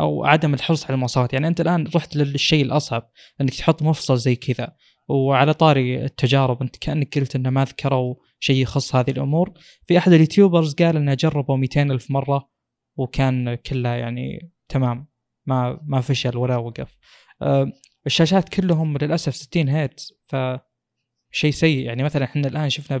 أو 0.00 0.24
عدم 0.24 0.54
الحرص 0.54 0.84
على 0.84 0.94
المواصفات. 0.94 1.32
يعني 1.32 1.48
أنت 1.48 1.60
الآن 1.60 1.88
رحت 1.96 2.16
للشيء 2.16 2.64
الأصعب 2.64 3.10
إنك 3.40 3.54
تحط 3.54 3.82
مفصل 3.82 4.18
زي 4.18 4.36
كذا 4.36 4.72
وعلى 5.08 5.54
طاري 5.54 6.04
التجارب 6.04 6.62
أنت 6.62 6.76
كأنك 6.76 7.18
قلت 7.18 7.36
انه 7.36 7.50
ما 7.50 7.64
ذكروا 7.64 8.14
شيء 8.40 8.56
يخص 8.56 8.94
هذه 8.94 9.10
الأمور. 9.10 9.52
في 9.86 9.98
أحد 9.98 10.12
ال 10.12 10.18
YouTubers 10.18 10.74
قال 10.74 10.96
إنه 10.96 11.14
جربوا 11.14 11.56
200 11.56 11.82
ألف 11.82 12.10
مرة 12.10 12.50
وكان 12.96 13.54
كلها 13.54 13.96
يعني 13.96 14.52
تمام 14.68 15.06
ما 15.46 15.80
ما 15.82 16.00
فشل 16.00 16.36
ولا 16.36 16.56
وقف. 16.56 16.96
أه، 17.42 17.72
الشاشات 18.06 18.48
كلهم 18.48 18.96
للأسف 18.96 19.34
60 19.34 19.68
هرتز 19.68 20.12
ف 20.22 20.36
شيء 21.30 21.50
سيء. 21.50 21.86
يعني 21.86 22.02
مثلا 22.02 22.24
إحنا 22.24 22.48
الآن 22.48 22.70
شفنا 22.70 22.98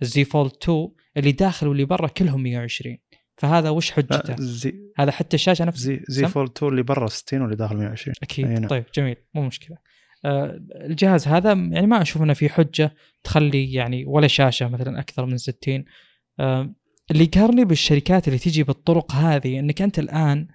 بال 0.00 0.16
Z 0.16 0.24
Fold 0.24 0.52
2 0.62 0.88
اللي 1.16 1.32
داخل 1.32 1.68
واللي 1.68 1.84
برا 1.84 2.08
كلهم 2.08 2.42
120 2.42 2.98
فهذا 3.36 3.70
وش 3.70 3.90
حجته؟ 3.90 4.36
زي 4.38 4.74
هذا 4.96 5.10
حتى 5.10 5.34
الشاشة 5.34 5.64
نفسها 5.64 5.86
زي 5.86 6.00
Z 6.08 6.26
Fold 6.26 6.50
2 6.56 6.72
اللي 6.72 6.82
برا 6.82 7.06
60 7.06 7.40
واللي 7.40 7.56
داخل 7.56 7.76
120 7.76 8.14
أكيد 8.22 8.46
أي 8.46 8.54
نعم. 8.54 8.68
طيب 8.68 8.84
جميل 8.94 9.16
مو 9.34 9.42
مشكلة 9.42 9.76
آه، 10.24 10.60
الجهاز 10.74 11.28
هذا 11.28 11.52
يعني 11.52 11.86
ما 11.86 12.02
أشوف 12.02 12.22
إنه 12.22 12.32
في 12.32 12.48
حجة 12.48 12.94
تخلي 13.24 13.72
يعني 13.72 14.04
ولا 14.06 14.26
شاشة 14.26 14.68
مثلا 14.68 15.00
أكثر 15.00 15.26
من 15.26 15.36
60 15.38 15.84
آه، 16.40 16.74
اللي 17.10 17.24
يقهرني 17.24 17.64
بالشركات 17.64 18.28
اللي 18.28 18.38
تجي 18.38 18.62
بالطرق 18.62 19.12
هذه 19.12 19.58
إنك 19.58 19.82
أنت 19.82 19.98
الآن 19.98 20.48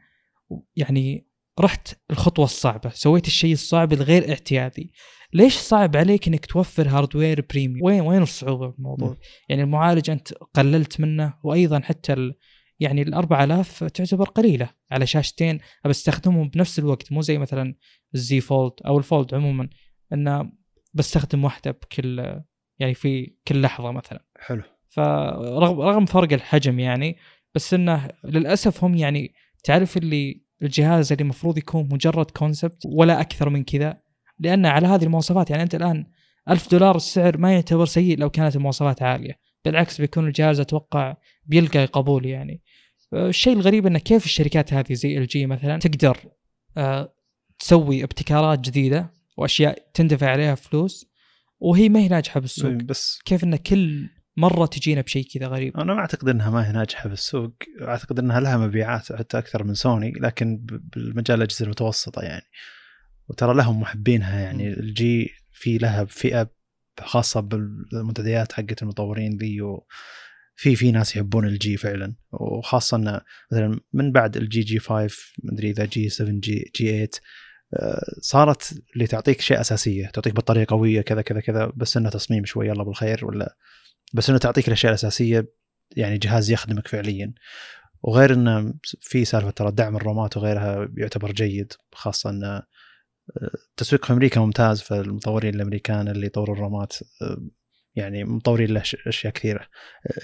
يعني 0.75 1.27
رحت 1.59 1.93
الخطوة 2.11 2.45
الصعبة 2.45 2.89
سويت 2.89 3.27
الشيء 3.27 3.53
الصعب 3.53 3.93
الغير 3.93 4.29
اعتيادي 4.29 4.93
ليش 5.33 5.57
صعب 5.57 5.97
عليك 5.97 6.27
إنك 6.27 6.45
توفر 6.45 6.87
hardware 6.87 7.45
premium 7.49 7.83
وين 7.83 8.01
وين 8.01 8.21
الصعوبة 8.21 8.67
بالموضوع. 8.67 9.17
يعني 9.49 9.61
المعالج 9.61 10.09
أنت 10.09 10.33
قللت 10.33 10.99
منه 10.99 11.33
وأيضا 11.43 11.79
حتى 11.79 12.33
يعني 12.81 13.01
ال 13.01 13.13
4000 13.13 13.83
تعتبر 13.83 14.25
قليلة 14.25 14.69
على 14.91 15.05
شاشتين 15.05 15.59
بستخدمهم 15.85 16.49
بنفس 16.49 16.79
الوقت 16.79 17.11
مو 17.11 17.21
زي 17.21 17.37
مثلا 17.37 17.75
ال 18.15 18.28
Z 18.28 18.41
Fold 18.41 18.73
أو 18.85 18.97
ال 18.97 19.04
Fold 19.04 19.33
عموما 19.33 19.69
انه 20.13 20.51
بستخدم 20.93 21.43
واحدة 21.43 21.71
بكل 21.71 22.41
يعني 22.79 22.93
في 22.93 23.35
كل 23.47 23.61
لحظة 23.61 23.91
مثلا. 23.91 24.25
حلو. 24.39 24.63
فرغم 24.87 25.81
رغم 25.81 26.05
فرق 26.05 26.33
الحجم 26.33 26.79
يعني 26.79 27.17
بس 27.55 27.73
إنه 27.73 28.07
للأسف 28.23 28.83
هم 28.83 28.95
يعني 28.95 29.33
تعرف 29.63 29.97
اللي 29.97 30.43
الجهاز 30.61 31.11
اللي 31.11 31.21
المفروض 31.21 31.57
يكون 31.57 31.89
مجرد 31.91 32.31
concept 32.31 32.83
ولا 32.85 33.21
أكثر 33.21 33.49
من 33.49 33.63
كذا؟ 33.63 34.01
لأن 34.39 34.65
على 34.65 34.87
هذه 34.87 35.03
المواصفات 35.03 35.49
يعني 35.49 35.63
أنت 35.63 35.75
الآن 35.75 36.05
ألف 36.49 36.71
دولار 36.71 36.95
السعر 36.95 37.37
ما 37.37 37.53
يعتبر 37.53 37.85
سيء 37.85 38.17
لو 38.17 38.29
كانت 38.29 38.55
المواصفات 38.55 39.01
عالية 39.01 39.39
بالعكس 39.65 40.01
بيكون 40.01 40.27
الجهاز 40.27 40.59
أتوقع 40.59 41.15
بيلقى 41.45 41.85
قبول 41.85 42.25
يعني. 42.25 42.61
الشيء 43.13 43.53
الغريب 43.53 43.87
انه 43.87 43.99
كيف 43.99 44.25
الشركات 44.25 44.73
هذه 44.73 44.93
زي 44.93 45.17
LG 45.17 45.45
مثلا 45.45 45.79
تقدر 45.79 46.17
آه، 46.77 47.13
تسوي 47.59 48.03
ابتكارات 48.03 48.59
جديدة 48.59 49.13
وأشياء 49.37 49.91
تندفع 49.93 50.29
عليها 50.29 50.55
فلوس 50.55 51.11
وهي 51.59 51.89
ما 51.89 51.99
هي 51.99 52.07
ناجحة 52.07 52.39
بالسوق. 52.39 52.71
بس 52.71 53.19
كيف 53.25 53.43
إن 53.43 53.55
كل 53.55 54.09
مرة 54.37 54.65
تجينا 54.65 55.01
بشيء 55.01 55.27
كذا 55.33 55.47
غريب؟ 55.47 55.77
أنا 55.77 55.93
ما 55.93 55.99
أعتقد 55.99 56.29
إنها 56.29 56.49
ما 56.49 56.67
هي 56.67 56.71
ناجحة 56.71 57.09
بالسوق. 57.09 57.53
أعتقد 57.81 58.19
إنها 58.19 58.39
لها 58.39 58.57
مبيعات 58.57 59.13
حتى 59.13 59.37
أكثر 59.37 59.63
من 59.63 59.73
سوني 59.73 60.11
لكن 60.11 60.65
بالمجال 60.65 61.37
الأجهزة 61.37 61.65
المتوسطة 61.65 62.21
يعني. 62.21 62.45
وترى 63.27 63.53
لهم 63.53 63.79
محبينها 63.79 64.39
يعني. 64.39 64.67
LG 64.67 65.29
في 65.51 65.77
لها 65.77 66.05
فئة 66.05 66.49
خاصة 66.99 67.39
بالمنتديات 67.39 68.51
حقت 68.51 68.83
المطورين 68.83 69.37
ذي 69.37 69.61
وفي 70.61 70.75
في 70.75 70.91
ناس 70.91 71.15
يحبون 71.15 71.47
LG 71.47 71.77
فعلا. 71.77 72.15
وخاصة 72.31 72.97
انه 72.97 73.21
مثلا 73.51 73.79
من 73.93 74.11
بعد 74.11 74.37
ال 74.37 74.61
LG 74.61 74.79
G5 74.79 75.15
مدري 75.43 75.69
إذا 75.69 75.85
جي 75.85 76.09
7 76.09 76.31
جي 76.31 76.71
جي 76.75 76.87
8 76.87 77.07
آه، 77.73 78.01
صارت 78.21 78.73
اللي 78.93 79.07
تعطيك 79.07 79.39
اشياء 79.39 79.61
أساسية 79.61 80.07
تعطيك 80.07 80.33
بطارية 80.33 80.65
قوية 80.69 81.01
كذا 81.01 81.21
كذا 81.21 81.39
كذا 81.39 81.71
بس 81.75 81.97
إنه 81.97 82.09
تصميم 82.09 82.45
شوي 82.45 82.67
يلا 82.67 82.83
بالخير 82.83 83.25
ولا 83.25 83.55
بس 84.13 84.29
إنه 84.29 84.39
تعطيك 84.39 84.67
الأشياء 84.67 84.89
الأساسية 84.91 85.53
يعني 85.97 86.17
جهاز 86.17 86.51
يخدمك 86.51 86.87
فعليا. 86.87 87.33
وغير 88.03 88.33
انه 88.33 88.73
في 89.01 89.25
سالفة 89.25 89.49
ترى 89.49 89.71
دعم 89.71 89.95
ال 89.95 90.04
ROM 90.04 90.29
ات 90.29 90.37
وغيرها 90.37 90.89
يعتبر 90.97 91.31
جيد 91.31 91.73
خاصة 91.93 92.29
إن 92.29 92.43
آه، 92.43 92.63
التسويق 93.69 94.05
في 94.05 94.13
أمريكا 94.13 94.41
ممتاز 94.41 94.81
فالمطورين 94.81 95.55
الأمريكان 95.55 96.07
اللي 96.07 96.25
يطوروا 96.25 96.55
ال 96.55 96.63
ROM 96.63 96.86
ات 96.86 96.93
آه، 97.21 97.37
يعني 97.95 98.23
مطورين 98.23 98.69
له 98.73 98.83
أشياء 99.07 99.33
كثيرة. 99.33 99.67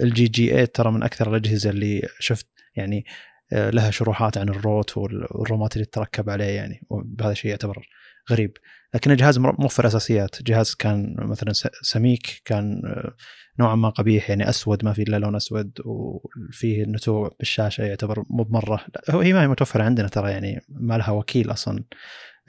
LG 0.02 0.28
G8 0.28 0.66
ترى 0.66 0.92
من 0.92 1.04
أكثر 1.04 1.30
الأجهزة 1.30 1.70
اللي 1.70 2.08
شفت 2.20 2.48
يعني 2.76 3.06
آه، 3.54 3.70
لها 3.70 3.92
شروحات 3.92 4.38
عن 4.38 4.50
ال 4.50 4.59
root 4.59 4.98
وال 4.98 5.23
ROM 5.23 5.61
ات 5.61 5.74
اللي 5.76 5.86
تركب 5.86 6.30
عليه 6.30 6.46
يعني 6.46 6.82
وهذا 6.90 7.34
شيء 7.34 7.52
يعتبر 7.52 7.88
غريب. 8.32 8.58
لكن 8.94 9.12
الجهاز 9.12 9.38
موفر 9.40 9.88
اساسيات 9.88 10.44
جهاز 10.44 10.74
كان 10.74 11.16
مثلا 11.20 11.54
سميك 11.82 12.42
كان 12.46 12.82
آه، 12.86 13.16
نوعا 13.60 13.76
ما 13.76 13.90
قبيح 13.90 14.30
يعني 14.30 14.50
أسود 14.50 14.86
ما 14.86 14.94
في 14.94 15.02
إلا 15.02 15.20
لون 15.20 15.36
أسود 15.36 15.72
وفيه 15.86 16.84
نتوء 16.84 17.36
بالشاشة 17.40 17.82
يعتبر 17.84 18.24
مو 18.30 18.44
بمرة. 18.44 18.86
هي 19.10 19.34
ما 19.34 19.44
هي 19.44 19.48
متوفرة 19.48 19.84
عندنا 19.84 20.08
ترى 20.08 20.32
يعني 20.32 20.62
ما 20.70 20.98
لها 20.98 21.12
وكيل 21.12 21.52
أصلا. 21.52 21.84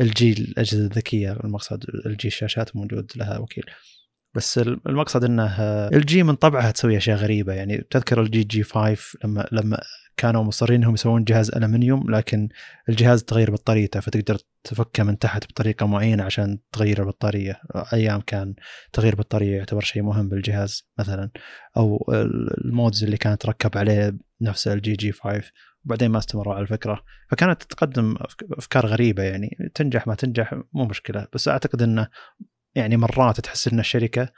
LG 0.01 0.33
الأجهزة 0.33 0.87
الذكية 0.87 1.33
المقصد 1.33 1.85
LG 2.07 2.29
الشاشات 2.29 2.77
موجود 2.77 3.12
لها 3.16 3.39
وكيل. 3.39 3.64
بس 4.35 4.59
المقصد 4.59 5.24
إنه 5.24 5.57
LG 5.89 6.23
من 6.22 6.35
طبعها 6.35 6.70
تسوي 6.70 6.97
أشياء 6.97 7.16
غريبة. 7.16 7.53
يعني 7.53 7.87
تذكر 7.91 8.20
LG 8.21 8.45
G5 8.45 9.19
لما 9.24 9.48
لما 9.53 9.81
كانوا 10.16 10.43
مصرين 10.43 10.81
إنهم 10.81 10.94
يسوون 10.94 11.24
جهاز 11.24 11.51
الومنيوم 11.51 12.11
لكن 12.11 12.48
الجهاز 12.89 13.24
تغير 13.24 13.51
بطاريته 13.51 14.01
فتقدر 14.01 14.39
تفكه 14.65 15.05
من 15.05 15.19
تحت 15.19 15.44
بطريقة 15.44 15.86
معينة 15.86 16.24
عشان 16.24 16.59
تغير 16.73 17.03
البطارية. 17.03 17.61
أيام 17.93 18.20
كان 18.20 18.55
تغيير 18.93 19.15
بطارية 19.15 19.57
يعتبر 19.57 19.81
شيء 19.81 20.03
مهم 20.03 20.28
بالجهاز 20.28 20.89
مثلا 20.98 21.31
أو 21.77 22.12
ال 22.65 22.73
mods 22.73 23.05
اللي 23.05 23.16
كانت 23.16 23.43
تركب 23.43 23.78
عليه 23.78 24.16
نفس 24.40 24.69
LG 24.69 24.93
G5 24.93 25.43
وبعدين 25.85 26.11
ما 26.11 26.19
استمروا 26.19 26.55
على 26.55 26.62
الفكرة. 26.62 27.03
فكانت 27.31 27.62
تقدم 27.62 28.15
أفكار 28.53 28.86
غريبة 28.86 29.23
يعني 29.23 29.70
تنجح 29.74 30.07
ما 30.07 30.15
تنجح 30.15 30.55
مو 30.73 30.85
مشكلة. 30.85 31.27
بس 31.35 31.48
أعتقد 31.48 31.82
إنه 31.82 32.09
يعني 32.79 32.97
مرات 32.97 33.41
تحس 33.41 33.69
إن 33.69 33.81
الشركة 33.81 34.29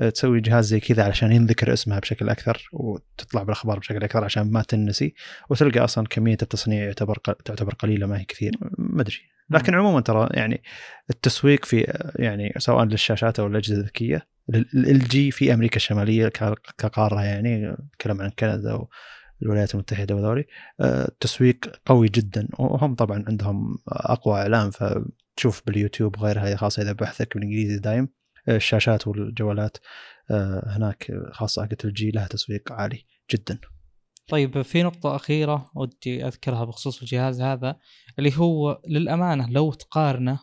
آه، 0.00 0.10
تسوي 0.10 0.40
جهاز 0.40 0.66
زي 0.66 0.80
كذا 0.80 1.04
علشان 1.04 1.32
ينذكر 1.32 1.72
اسمها 1.72 1.98
بشكل 1.98 2.28
أكثر 2.28 2.68
وتطلع 2.72 3.42
بالأخبار 3.42 3.78
بشكل 3.78 4.04
أكثر 4.04 4.24
عشان 4.24 4.50
ما 4.50 4.62
تنسي 4.62 5.14
وتلقى 5.50 5.80
أصلا 5.80 6.06
كمية 6.06 6.38
التصنيع 6.42 6.84
يعتبر 6.84 7.16
تعتبر 7.44 7.74
قليلة 7.74 8.06
ما 8.06 8.18
هي 8.18 8.24
كثير. 8.24 8.52
ما 8.78 9.02
أدري. 9.02 9.20
لكن 9.50 9.74
عموما 9.74 10.00
ترى 10.00 10.28
يعني 10.32 10.62
التسويق 11.10 11.64
في 11.64 12.02
يعني 12.16 12.52
سواء 12.58 12.84
للشاشات 12.84 13.40
أو 13.40 13.46
الأجهزة 13.46 13.80
الذكية 13.80 14.26
ال 14.54 15.08
جي 15.08 15.30
في 15.30 15.54
أمريكا 15.54 15.76
الشمالية 15.76 16.28
كقارة 16.78 17.22
يعني 17.22 17.76
نتكلم 17.94 18.20
عن 18.22 18.30
كندا 18.30 18.86
والولايات 19.40 19.74
المتحدة 19.74 20.14
وذولي 20.14 20.44
آه، 20.80 21.08
التسويق 21.08 21.56
قوي 21.86 22.08
جدا. 22.08 22.48
وهم 22.58 22.94
طبعا 22.94 23.24
عندهم 23.28 23.78
أقوى 23.88 24.40
إعلام 24.40 24.70
فتشوف 25.32 25.62
باليوتيوب 25.66 26.18
وغيرها 26.18 26.56
خاصة 26.56 26.82
إذا 26.82 26.92
بحثك 26.92 27.34
بالإنجليزي 27.34 27.78
دايم 27.78 28.08
آه، 28.48 28.56
الشاشات 28.56 29.06
والجوالات 29.06 29.76
آه، 30.30 30.76
هناك 30.76 31.12
خاصة 31.32 31.62
حقت 31.62 31.84
LG 31.84 32.10
لها 32.10 32.26
تسويق 32.26 32.72
عالي 32.72 33.04
جدا. 33.30 33.58
طيب 34.28 34.62
في 34.62 34.82
نقطة 34.82 35.16
أخيرة 35.16 35.70
ودي 35.74 36.26
أذكرها 36.26 36.64
بخصوص 36.64 37.00
الجهاز 37.02 37.40
هذا 37.40 37.78
اللي 38.18 38.32
هو 38.36 38.82
للأمانة 38.88 39.50
لو 39.50 39.72
تقارنه 39.72 40.40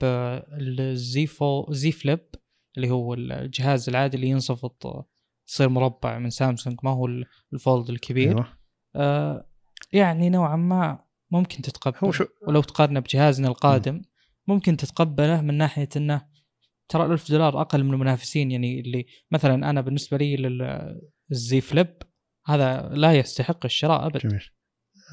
بال 0.00 0.84
Z 0.84 1.26
Fo 1.26 1.66
Z 1.70 1.92
Flip 1.92 2.28
اللي 2.76 2.90
هو 2.90 3.14
الجهاز 3.14 3.88
العادي 3.88 4.16
اللي 4.16 4.28
ينصفط 4.28 5.06
يصير 5.48 5.68
مربع 5.68 6.18
من 6.18 6.30
سامسونج 6.30 6.78
ما 6.82 6.90
هو 6.90 7.08
الفولد 7.52 7.90
الكبير 7.90 8.28
أيوه. 8.28 8.58
آه 8.96 9.46
يعني 9.92 10.30
نوعا 10.30 10.56
ما 10.56 11.04
ممكن 11.30 11.62
تتقبل. 11.62 11.98
هو 12.04 12.12
شو 12.12 12.24
ولو 12.46 12.62
تقارنه 12.62 13.00
بجهازنا 13.00 13.48
القادم 13.48 14.02
ممكن 14.46 14.76
تتقبله 14.76 15.40
من 15.40 15.54
ناحية 15.54 15.88
إنه 15.96 16.26
ترى 16.88 17.06
1000 17.06 17.30
دولار 17.30 17.60
أقل 17.60 17.84
من 17.84 17.94
المنافسين 17.94 18.50
يعني 18.50 18.80
اللي 18.80 19.06
مثلا 19.30 19.70
أنا 19.70 19.80
بالنسبة 19.80 20.16
لي 20.16 20.36
للزي 20.36 21.60
فليب 21.60 22.02
هذا 22.46 22.88
لا 22.92 23.12
يستحق 23.12 23.64
الشراء 23.64 24.06
ابدا 24.06 24.18
جميل. 24.18 24.44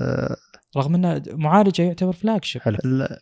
آه 0.02 0.36
رغم 0.78 0.96
إنه 0.96 1.24
معالجة 1.28 1.82
يعتبر 1.82 2.14
فلاج 2.14 2.44
شيب 2.44 2.62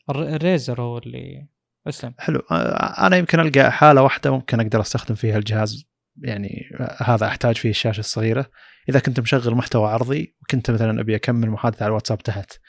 الريزر 0.09 0.81
هو 0.81 0.97
اللي 0.97 1.47
أسلم. 1.87 2.13
حلو. 2.19 2.39
آه، 2.51 3.07
أنا 3.07 3.17
يمكن 3.17 3.39
ألقى 3.39 3.71
حالة 3.71 4.01
واحدة 4.01 4.31
ممكن 4.31 4.59
أقدر 4.59 4.81
أستخدم 4.81 5.15
فيها 5.15 5.37
الجهاز 5.37 5.85
يعني 6.17 6.69
هذا 6.97 7.27
أحتاج 7.27 7.57
فيه 7.57 7.69
الشاشة 7.69 7.99
الصغيرة. 7.99 8.45
إذا 8.89 8.99
كنت 8.99 9.19
مشغل 9.19 9.55
محتوى 9.55 9.87
عرضي 9.89 10.35
وكنت 10.41 10.71
مثلا 10.71 11.01
أبي 11.01 11.15
أكمل 11.15 11.49
محادثة 11.49 11.83
على 11.83 11.89
الواتساب 11.89 12.17
تحت 12.17 12.59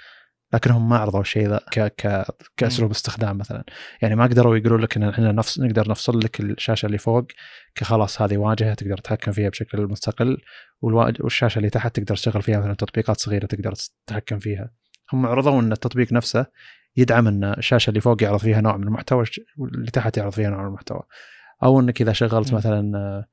لكنهم 0.54 0.88
ما 0.88 0.96
عرضوا 0.98 1.20
الشيء 1.20 1.48
ذا 1.48 1.60
ك 1.72 1.80
ك 1.80 2.24
كأسلوب 2.56 2.90
استخدام 2.90 3.38
مثلا. 3.38 3.64
يعني 4.02 4.16
ما 4.16 4.24
قدروا 4.24 4.56
يقولوا 4.56 4.78
لك 4.78 4.96
ان 4.96 5.08
إحنا 5.08 5.32
نفس 5.32 5.60
نقدر 5.60 5.90
نفصل 5.90 6.18
لك 6.18 6.40
الشاشة 6.40 6.86
اللي 6.86 6.98
فوق 6.98 7.26
كخلاص 7.74 8.22
هذه 8.22 8.36
واجهة 8.36 8.74
تقدر 8.74 8.98
تتحكم 8.98 9.32
فيها 9.32 9.48
بشكل 9.48 9.86
مستقل 9.86 10.38
والشاشة 10.82 11.58
اللي 11.58 11.70
تحت 11.70 11.96
تقدر 11.96 12.16
تشغل 12.16 12.42
فيها 12.42 12.58
مثلا 12.58 12.74
تطبيقات 12.74 13.20
صغيرة 13.20 13.46
تقدر 13.46 13.72
تتحكم 14.06 14.38
فيها. 14.38 14.70
هم 15.12 15.26
عرضوا 15.26 15.60
إن 15.60 15.72
التطبيق 15.72 16.12
نفسه 16.12 16.46
يدعم 16.96 17.28
إن 17.28 17.44
الشاشة 17.44 17.88
اللي 17.88 18.00
فوق 18.00 18.22
يعرض 18.22 18.40
فيها 18.40 18.60
نوع 18.60 18.76
من 18.76 18.84
المحتوى 18.84 19.24
واللي 19.58 19.90
تحت 19.90 20.16
يعرض 20.16 20.32
فيها 20.32 20.50
نوع 20.50 20.60
من 20.60 20.66
المحتوى. 20.66 21.02
أو 21.62 21.80
إنك 21.80 22.00
إذا 22.00 22.12
شغلت. 22.12 22.54
مثلا 22.54 23.24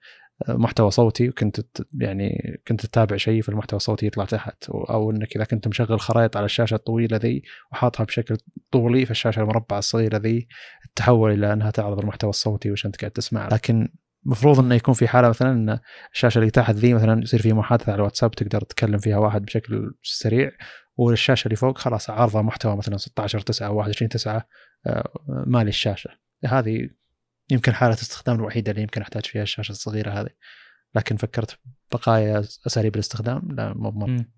محتوى 0.48 0.92
صوتي 0.92 1.30
وكنت 1.30 1.60
يعني 2.00 2.60
كنت 2.68 2.86
تتابع 2.86 3.18
شيء 3.18 3.42
في 3.42 3.50
المحتوى 3.50 3.78
الصوتي 3.78 4.06
يطلع 4.06 4.26
تحت 4.26 4.70
أو 4.70 5.12
إنك 5.12 5.36
إذا 5.36 5.44
كنت 5.44 5.68
مشغل 5.68 6.00
خرائط 6.00 6.38
على 6.38 6.46
الشاشة 6.46 6.76
الطويلة 6.76 7.18
ذي 7.18 7.44
وحاطها 7.72 8.04
بشكل 8.04 8.38
طولي 8.72 9.06
في 9.06 9.12
الشاشة 9.12 9.42
المربعة 9.42 9.80
الصغيرة 9.80 10.18
ذي 10.18 10.48
تحول 10.96 11.32
إلى 11.34 11.54
أنها 11.54 11.72
تعرض 11.72 12.00
المحتوى 12.00 12.30
الصوتي 12.30 12.72
وش 12.72 12.86
أنت 12.86 13.02
قاعد 13.02 13.12
تسمع 13.12 13.48
لكن 13.48 13.90
المفروض 14.26 14.60
إنه 14.60 14.76
يكون 14.76 14.94
في 14.94 15.08
حالة 15.08 15.30
مثلا 15.30 15.52
إن 15.52 15.80
الشاشة 16.14 16.40
اللي 16.40 16.52
تحت 16.52 16.76
ذي 16.76 16.94
مثلا 16.94 17.22
يصير 17.22 17.42
في 17.42 17.54
محادثة 17.54 17.92
على 17.92 18.00
الواتساب 18.00 18.32
تقدر 18.32 18.62
تتكلم 18.62 18.98
فيها 18.98 19.18
واحد 19.18 19.46
بشكل 19.46 19.92
سريع 20.04 20.52
والشاشة 20.98 21.46
اللي 21.46 21.56
فوق 21.56 21.78
خلاص 21.78 22.10
عارضة 22.10 22.42
محتوى 22.42 22.76
مثلا 22.76 22.98
16 22.98 23.40
9 23.40 23.72
21 23.72 24.10
9 24.10 24.46
مالي 25.28 25.70
الشاشة. 25.70 26.10
هذه 26.46 26.90
يمكن 27.52 27.74
حالة 27.74 27.94
استخدام 27.94 28.36
الوحيدة 28.36 28.72
اللي 28.72 28.82
يمكن 28.82 29.02
أحتاج 29.02 29.26
فيها 29.26 29.44
الشاشة 29.44 29.72
الصغيرة 29.72 30.12
هذه. 30.12 30.30
لكن 30.96 31.16
فكرت 31.18 31.60
بقايا 31.92 32.40
أساليب 32.40 32.96
الاستخدام 32.96 33.42
لا 33.52 33.74
مو 33.74 33.92
مم. 33.92 34.32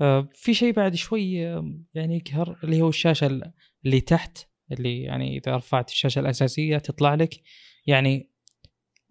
آه 0.00 0.28
في 0.34 0.54
شيء 0.54 0.72
بعد 0.72 0.94
شوي 0.94 1.46
آه، 1.48 1.74
يعني 1.94 2.16
يقهر 2.16 2.58
اللي 2.64 2.82
هو 2.82 2.88
الشاشة 2.88 3.26
ال- 3.26 3.52
اللي 3.84 4.00
تحت 4.00 4.38
اللي 4.72 5.02
يعني 5.02 5.38
إذا 5.38 5.56
رفعت 5.56 5.88
الشاشة 5.90 6.18
الأساسية 6.20 6.78
تطلع 6.78 7.14
لك. 7.14 7.34
يعني 7.86 8.30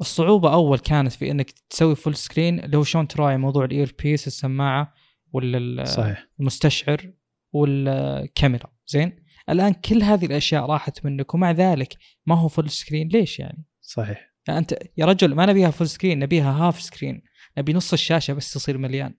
الصعوبة 0.01 0.53
أول 0.53 0.79
كانت 0.79 1.11
في 1.13 1.31
إنك 1.31 1.51
تسوي 1.69 1.95
full 1.95 2.15
screen 2.15 2.59
اللي 2.59 2.77
هو 2.77 2.83
شلون 2.83 3.07
تراعي 3.07 3.37
موضوع 3.37 3.65
ال 3.65 3.95
earpiece 4.03 4.27
السماعة 4.27 4.93
ولا 5.33 5.83
صحيح. 5.85 6.27
المستشعر 6.39 7.13
والكاميرا. 7.51 8.73
زين؟ 8.87 9.22
الآن 9.49 9.73
كل 9.73 10.03
هذه 10.03 10.25
الأشياء 10.25 10.65
راحت 10.65 11.05
منك 11.05 11.33
ومع 11.33 11.51
ذلك 11.51 11.97
ما 12.25 12.35
هو 12.35 12.47
full 12.47 12.69
screen 12.69 13.07
ليش 13.07 13.39
يعني؟ 13.39 13.65
صحيح. 13.81 14.33
يعني 14.47 14.59
أنت 14.59 14.75
يا 14.97 15.05
رجل 15.05 15.35
ما 15.35 15.45
نبيها 15.45 15.71
full 15.71 15.89
screen 15.89 16.19
نبيها 16.19 16.51
half 16.51 16.81
screen 16.81 17.21
نبي 17.57 17.73
نص 17.73 17.93
الشاشة 17.93 18.33
بس 18.33 18.53
تصير 18.53 18.77
مليان. 18.77 19.13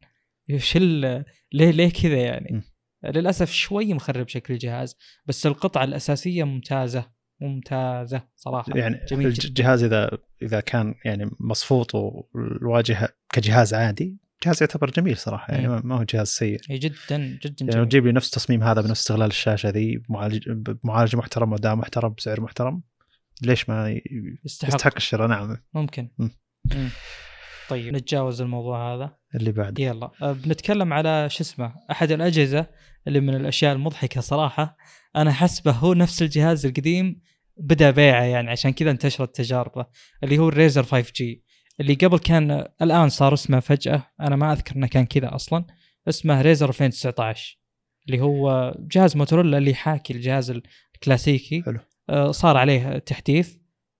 إيش 0.51 0.77
ليه 0.77 1.25
ليه 1.53 1.91
كذا 1.91 2.17
يعني؟ 2.17 2.49
م. 2.53 2.63
للأسف 3.11 3.51
شوي 3.53 3.95
مخرب 3.95 4.29
شكل 4.29 4.55
الجهاز 4.55 4.97
بس 5.27 5.47
القطعة 5.47 5.85
الأساسية 5.85 6.45
ممتازة 6.45 7.11
ممتازة 7.41 8.23
صراحة. 8.37 8.77
يعني 8.79 9.01
جميل 9.09 9.27
الج- 9.27 9.41
جداً. 9.41 9.49
الجهاز 9.49 9.83
اذا 9.83 10.11
إذا 10.43 10.61
كان 10.61 10.95
يعني 11.05 11.31
مصفوط 11.41 11.95
والواجهه 11.95 13.09
كجهاز 13.33 13.75
عادي 13.75 14.17
جهاز 14.45 14.63
يعتبر 14.63 14.91
جميل 14.91 15.17
صراحة 15.17 15.53
يعني 15.55 15.69
مم. 15.69 15.81
ما- 15.85 15.97
هو 15.99 16.03
جهاز 16.03 16.29
سيء. 16.29 16.61
هي 16.71 16.79
جدا 16.79 17.19
جدا 17.19 17.55
يعني 17.61 17.71
لو 17.73 17.73
جميل. 17.73 17.89
تجيب 17.89 18.07
لي 18.07 18.13
نفس 18.13 18.31
تصميم 18.31 18.63
هذا 18.63 18.81
بنفس 18.81 19.01
استغلال 19.01 19.27
الشاشة 19.27 19.69
ذي 19.69 19.97
بمعالج 19.97 20.51
بمعالج 20.51 21.17
محترم 21.17 21.53
واداء 21.53 21.75
محترم 21.77 22.15
بسعر 22.19 22.41
محترم 22.41 22.83
ليش 23.43 23.69
ما 23.69 24.01
يستحق, 24.45 24.75
يستحق 24.75 24.93
الشراء؟ 24.97 25.29
نعم. 25.29 25.57
ممكن. 25.75 26.09
م. 26.19 26.29
مم. 26.75 26.89
طيب. 27.69 27.95
نتجاوز 27.95 28.41
الموضوع 28.41 28.95
هذا. 28.95 29.17
اللي 29.35 29.53
بعد. 29.53 29.79
يلا. 29.79 30.11
أه، 30.23 30.33
بنتكلم 30.33 30.93
على 30.93 31.31
شو 31.31 31.43
اسمه 31.43 31.75
أحد 31.91 32.11
الأجهزة 32.11 32.67
اللي 33.09 33.21
من 33.21 33.35
الأشياء 33.35 33.73
المضحكة 33.75 34.21
صراحة. 34.21 34.77
أنا 35.17 35.33
حسبه 35.33 35.71
هو 35.73 35.95
نفس 35.95 36.23
الجهاز 36.23 36.67
القديم 36.67 37.21
بدأ 37.57 37.91
بيعه 37.91 38.23
يعني 38.23 38.51
عشان 38.51 38.71
كذا 38.73 38.91
انتشرت 38.91 39.37
تجاربه 39.37 39.87
اللي 40.25 40.39
هو 40.39 40.49
الريزر 40.49 40.83
5 40.83 41.13
جي 41.17 41.44
اللي 41.81 41.95
قبل 41.95 42.19
كان 42.19 42.69
الآن 42.83 43.09
صار 43.09 43.35
اسمه 43.35 43.61
فجأة. 43.61 44.03
أنا 44.21 44.37
ما 44.37 44.53
أذكر 44.53 44.77
إنه 44.77 44.87
كان 44.87 45.07
كذا 45.07 45.35
أصلا. 45.35 45.65
اسمه 46.09 46.43
ريزر 46.43 46.69
2019 46.69 47.59
اللي 48.07 48.21
هو 48.21 48.75
جهاز 48.79 49.17
موتورولا 49.17 49.59
اللي 49.59 49.71
يحاكي 49.71 50.13
الجهاز 50.13 50.61
الكلاسيكي. 50.95 51.63
حلو. 51.63 51.79
آه، 52.11 52.31
صار 52.31 52.57
عليه 52.57 52.99
تحديث. 52.99 53.57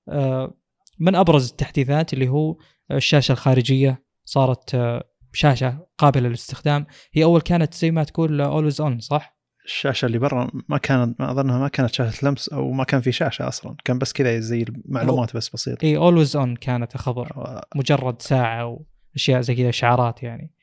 آه، 0.09 0.55
من 0.99 1.15
أبرز 1.15 1.51
التحديثات 1.51 2.13
اللي 2.13 2.29
هو 2.29 2.57
الشاشة 2.91 3.33
الخارجية. 3.33 4.05
صارت 4.25 4.75
آه، 4.75 5.05
شاشة 5.33 5.87
قابلة 5.99 6.29
للاستخدام. 6.29 6.87
هي 7.13 7.25
أول 7.25 7.41
كانت 7.41 7.75
زي 7.75 7.91
ما 7.91 8.05
تقول 8.05 8.41
always 8.41 8.81
on 8.81 9.01
صح؟ 9.01 9.34
الشاشة 9.65 10.07
اللي 10.07 10.19
برا 10.19 10.51
ما 10.69 10.79
كانت 10.79 11.21
ما 11.21 11.31
أظنها 11.31 11.59
ما 11.59 11.69
كانت 11.69 11.95
شاشة 11.95 12.29
لمس 12.29 12.49
أو 12.49 12.73
ما 12.73 12.85
كان 12.85 13.01
في 13.01 13.13
شاشة 13.13 13.49
أصلا. 13.49 13.77
كان 13.85 13.99
بس 13.99 14.13
كذا 14.13 14.41
زي 14.41 14.63
المعلومات 14.63 15.37
بس 15.37 15.49
بسيطة. 15.49 15.85
إي 15.85 15.97
always 15.97 16.37
on 16.37 16.57
كانت 16.57 16.95
الخبر. 16.95 17.61
مجرد 17.75 18.23
ساعة 18.23 18.79
واشياء 19.13 19.41
زي 19.41 19.55
كذا 19.55 19.69
إشعارات 19.69 20.23
يعني. 20.23 20.55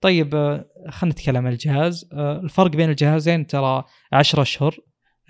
طيب 0.00 0.34
آه، 0.34 0.70
خلينا 0.88 1.14
نتكلم 1.14 1.46
عن 1.46 1.52
الجهاز. 1.52 2.08
آه، 2.12 2.40
الفرق 2.40 2.70
بين 2.70 2.90
الجهازين 2.90 3.46
ترى 3.46 3.84
10 4.12 4.42
أشهر. 4.42 4.76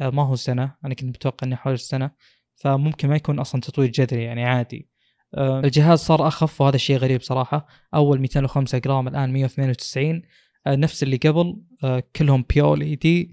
آه، 0.00 0.10
ما 0.10 0.22
هو 0.22 0.36
سنة. 0.36 0.74
أنا 0.84 0.94
كنت 0.94 1.04
متوقع 1.04 1.46
إنه 1.46 1.56
حول 1.56 1.72
السنة 1.72 2.10
فممكن 2.54 3.08
ما 3.08 3.16
يكون 3.16 3.38
أصلا 3.38 3.60
تطوير 3.60 3.90
جذري 3.90 4.22
يعني 4.22 4.44
عادي. 4.44 4.88
الجهاز 5.38 5.98
صار 5.98 6.28
أخف 6.28 6.60
وهذا 6.60 6.76
شيء 6.76 6.96
غريب 6.96 7.22
صراحة. 7.22 7.66
أول 7.94 8.20
205 8.20 8.78
جرام 8.78 9.08
الآن 9.08 9.32
192 9.32 10.16
آه، 10.16 10.22
نفس 10.66 11.02
اللي 11.02 11.16
قبل 11.16 11.56
آه، 11.84 12.02
كلهم 12.16 12.44
P-OLED 12.54 13.30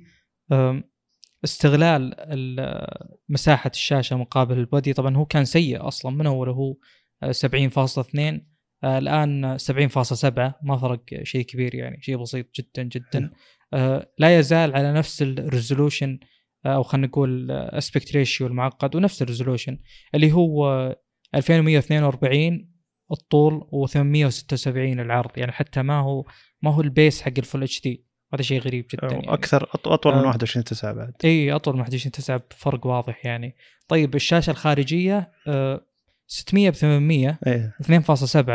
استغلال 1.43 2.13
ال- 2.19 2.87
مساحة 3.29 3.71
الشاشة 3.73 4.15
مقابل 4.15 4.57
ال 4.59 4.65
body. 4.65 4.93
طبعا 4.93 5.15
هو 5.17 5.25
كان 5.25 5.45
سيء 5.45 5.87
أصلا 5.87 6.11
من 6.15 6.25
اول 6.27 6.49
هو 6.49 6.75
آه، 7.23 7.31
70.2 7.31 8.41
آه، 8.83 8.97
الآن 8.97 9.57
70.7 9.57 10.53
ما 10.63 10.77
فرق 10.77 11.03
شيء 11.23 11.45
كبير 11.45 11.75
يعني 11.75 12.01
شيء 12.01 12.17
بسيط 12.17 12.45
جدا 12.55 12.83
جدا. 12.83 13.31
آه، 13.73 14.11
لا 14.19 14.39
يزال 14.39 14.75
على 14.75 14.93
نفس 14.93 15.21
ال 15.21 15.30
resolution 15.30 16.19
أو 16.65 16.83
خلينا 16.83 17.07
نقول 17.07 17.51
aspect 17.51 18.15
ratio 18.15 18.47
المعقد 18.47 18.95
ونفس 18.95 19.21
ال 19.21 19.26
resolution 19.26 19.77
اللي 20.15 20.31
هو 20.31 20.67
آه، 20.67 21.01
2142 21.35 22.69
الطول 23.11 23.61
و876 23.61 24.67
العرض. 24.77 25.37
يعني 25.37 25.51
حتى 25.51 25.81
ما 25.81 25.99
هو 25.99 26.25
ما 26.65 26.73
هو 26.73 26.81
ال 26.81 26.89
base 26.89 27.21
حق 27.21 27.31
ال 27.37 27.63
full 27.63 27.81
HD 27.81 28.05
هذا 28.33 28.41
شيء 28.41 28.59
غريب 28.59 28.85
جدا 28.93 29.07
يعني. 29.07 29.33
أكثر 29.33 29.69
أطول 29.85 30.13
من 30.15 30.19
آه. 30.19 30.27
21 30.27 30.63
9 30.63 30.93
بعد. 30.93 31.13
إي 31.23 31.51
أطول 31.51 31.75
من 31.75 31.81
11 31.81 32.09
9 32.09 32.43
بفرق 32.51 32.87
واضح 32.87 33.25
يعني. 33.25 33.55
طيب 33.87 34.15
الشاشة 34.15 34.51
الخارجية 34.51 35.31
آه، 35.47 35.85
600 36.27 36.69
ب 36.69 36.73
800 36.73 37.39
إيه 37.47 37.75
2.7 37.81 38.49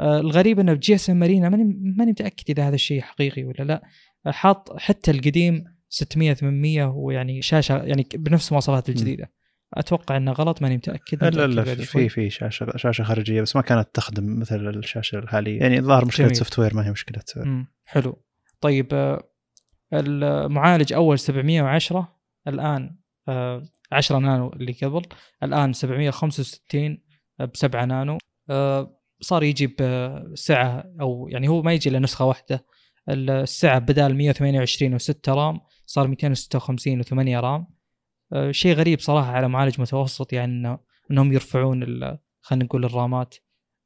آه، 0.00 0.20
الغريب 0.20 0.60
إنه 0.60 0.72
ب 0.72 0.94
GSMArena 0.94 1.48
ماني 1.48 1.64
ماني 1.96 2.10
متأكد 2.10 2.44
إذا 2.50 2.68
هذا 2.68 2.74
الشيء 2.74 3.00
حقيقي 3.00 3.44
ولا 3.44 3.64
لا. 3.64 3.82
آه، 4.26 4.30
حاط 4.30 4.76
حتى 4.78 5.10
القديم 5.10 5.64
600 5.88 6.34
800 6.34 6.84
ويعني 6.84 7.42
شاشة 7.42 7.82
يعني 7.82 8.06
بنفس 8.14 8.48
المواصفات 8.48 8.88
الجديدة. 8.88 9.30
أتوقع 9.74 10.16
إنه 10.16 10.32
غلط 10.32 10.62
ماني 10.62 10.76
متأكد 10.76 11.24
لا 11.24 11.46
لا 11.46 11.74
في. 11.74 12.08
في 12.08 12.30
شاشة 12.30 12.76
شاشة 12.76 13.04
خارجية 13.04 13.42
بس 13.42 13.56
ما 13.56 13.62
كانت 13.62 13.88
تخدم 13.94 14.38
مثل 14.40 14.68
الشاشة 14.68 15.18
الحالية. 15.18 15.60
يعني 15.60 15.78
الظاهر 15.78 16.04
مشكلة. 16.04 16.32
software 16.32 16.74
ما 16.74 16.86
هي 16.86 16.90
مشكلة 16.90 17.22
امم 17.36 17.66
حلو. 17.84 18.22
طيب 18.60 18.88
آه، 18.94 19.28
المعالج 19.92 20.92
أول 20.92 21.18
710 21.18 22.16
الآن 22.48 22.96
آه، 23.28 23.62
10 23.92 24.18
نانو 24.18 24.48
اللي 24.52 24.72
قبل 24.72 25.02
الآن 25.42 25.72
765 25.72 26.98
ب 27.40 27.56
7 27.56 27.84
نانو. 27.84 28.18
آه، 28.50 29.00
صار 29.20 29.42
يجي 29.42 29.66
بسعة 29.66 30.84
أو 31.00 31.28
يعني 31.32 31.48
هو 31.48 31.62
ما 31.62 31.72
يجي 31.72 31.90
إلا 31.90 31.98
نسخة 31.98 32.24
واحدة. 32.24 32.66
السعة 33.08 33.78
بدال 33.78 34.16
128 34.16 34.98
و6 34.98 35.28
RAM 35.28 35.60
صار 35.86 36.06
256 36.08 37.02
و8 37.02 37.12
رام. 37.12 37.60
آه، 37.60 37.66
شيء 38.50 38.74
غريب 38.74 39.00
صراحة 39.00 39.30
على 39.32 39.48
معالج 39.48 39.80
متوسط 39.80 40.32
يعني 40.32 40.52
انه 40.52 40.78
إنهم 41.10 41.32
يرفعون 41.32 41.84
خلينا 42.40 42.64
نقول 42.64 42.84
الرامات. 42.84 43.34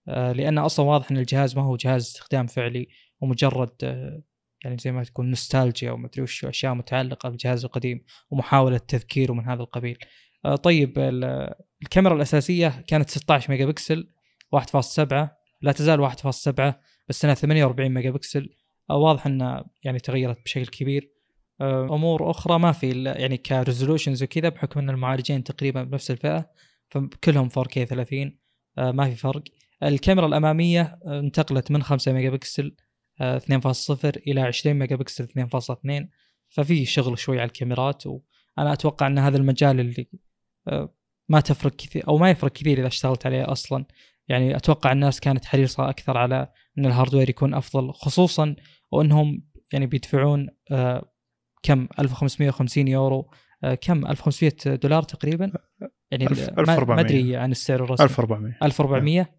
آه، 0.08 0.32
لأن 0.32 0.58
أصلا 0.58 0.86
واضح 0.86 1.10
إن 1.10 1.16
الجهاز 1.16 1.56
ما 1.56 1.62
هو 1.62 1.76
جهاز 1.76 2.02
استخدام 2.02 2.46
فعلي 2.46 2.88
ومجرد 3.20 3.70
آه، 3.84 4.22
يعني 4.64 4.76
زي 4.78 4.92
ما 4.92 5.04
تقول 5.04 5.26
نوستالجيا 5.26 5.90
وما 5.92 6.06
أدري 6.06 6.22
وش 6.22 6.44
أشياء 6.44 6.74
متعلقة 6.74 7.28
بالجهاز 7.28 7.64
القديم 7.64 8.04
ومحاولة 8.30 8.78
تذكيره 8.78 9.32
من 9.32 9.44
هذا 9.44 9.62
القبيل. 9.62 9.98
آه، 10.44 10.56
طيب 10.56 10.98
ال- 10.98 11.54
الكاميرا 11.82 12.14
الأساسية 12.14 12.84
كانت 12.86 13.10
16 13.10 13.50
ميجا 13.50 13.66
بكسل 13.66 14.10
1.7 14.56 15.28
لا 15.62 15.72
تزال 15.72 16.00
1.7 16.10 16.80
بس 17.08 17.24
إنها 17.24 17.34
48 17.34 17.90
ميجا 17.94 18.10
بكسل 18.10 18.48
آه، 18.90 18.96
واضح 18.96 19.26
إنها 19.26 19.64
يعني 19.84 19.98
تغيرت 19.98 20.38
بشكل 20.44 20.66
كبير. 20.66 21.02
آه، 21.02 21.17
أمور 21.60 22.30
أخرى 22.30 22.58
ما 22.58 22.72
في 22.72 23.02
يعني 23.04 23.36
ك 23.36 23.43
resolutions 23.43 24.22
وكذا 24.22 24.48
بحكم 24.48 24.80
إن 24.80 24.90
المعالجين 24.90 25.44
تقريبا 25.44 25.82
بنفس 25.82 26.10
الفئة 26.10 26.50
فكلهم 26.88 27.48
4K 27.48 27.84
30 27.84 28.38
آه، 28.78 28.90
ما 28.90 29.10
في 29.10 29.16
فرق. 29.16 29.42
الكاميرا 29.82 30.26
الأمامية 30.26 30.98
آه، 31.06 31.20
انتقلت 31.20 31.70
من 31.70 31.82
5 31.82 32.12
ميجا 32.12 32.30
بكسل 32.30 32.76
آه، 33.20 33.38
2.0 33.38 34.16
إلى 34.26 34.40
20 34.40 34.76
ميجا 34.76 34.96
بكسل 34.96 35.24
2.2 35.24 36.08
ففي 36.48 36.84
شغل 36.84 37.18
شوي 37.18 37.40
على 37.40 37.46
الكاميرات 37.46 38.06
وأنا 38.06 38.72
أتوقع 38.72 39.06
إن 39.06 39.18
هذا 39.18 39.36
المجال 39.36 39.80
اللي 39.80 40.08
آه، 40.68 40.94
ما 41.28 41.40
تفرق 41.40 41.76
كثير 41.76 42.08
أو 42.08 42.18
ما 42.18 42.30
يفرق 42.30 42.52
كثير 42.52 42.78
إذا 42.78 42.86
اشتغلت 42.86 43.26
عليه 43.26 43.52
أصلا. 43.52 43.84
يعني 44.28 44.56
أتوقع 44.56 44.92
الناس 44.92 45.20
كانت 45.20 45.44
حريصة 45.44 45.90
أكثر 45.90 46.18
على 46.18 46.52
إن 46.78 46.86
ال 46.86 46.91
hardware 46.91 47.30
يكون 47.30 47.54
أفضل 47.54 47.92
خصوصا 47.92 48.56
وإنهم 48.92 49.42
يعني 49.72 49.86
بيدفعون 49.86 50.48
آه، 50.70 51.12
كم؟ 51.62 51.88
1550 51.98 52.88
يورو. 52.88 53.30
آه، 53.64 53.74
كم؟ 53.74 54.06
1500 54.06 54.76
دولار 54.76 55.02
تقريبا. 55.02 55.52
يعني 56.10 56.24
ما- 56.24 56.30
ما 56.56 56.60
1400. 56.60 57.00
أدري 57.00 57.36
عن 57.36 57.50
السعر 57.50 57.84
الرسمي. 57.84 58.04
1400 58.04 58.56
1400 58.62 59.34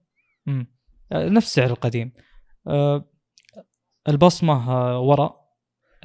امم 0.47 0.67
نفس 1.13 1.47
السعر 1.47 1.67
القديم. 1.69 2.11
آه، 2.67 3.05
البصمة 4.09 4.71
آه، 4.71 4.99
وراء. 4.99 5.39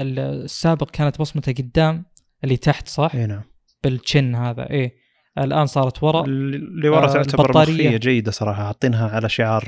السابق 0.01 0.91
كانت 0.91 1.19
بصمته 1.21 1.53
قدام 1.53 2.05
اللي 2.45 2.57
تحت 2.57 2.89
صح؟ 2.89 3.15
إي 3.15 3.27
نعم. 3.27 3.43
بال 3.85 4.01
chin 4.01 4.35
هذا 4.35 4.71
إيه 4.71 4.95
الآن 5.39 5.67
صارت 5.67 6.03
وراء. 6.03 6.25
اللي 6.25 6.89
ورا 6.89 7.09
آه، 7.09 7.13
تعتبر. 7.13 7.51
مخفية 7.61 7.97
جيدة 7.97 8.31
صراحة. 8.31 8.65
حاطينها 8.67 9.09
على 9.09 9.29
شعار 9.29 9.65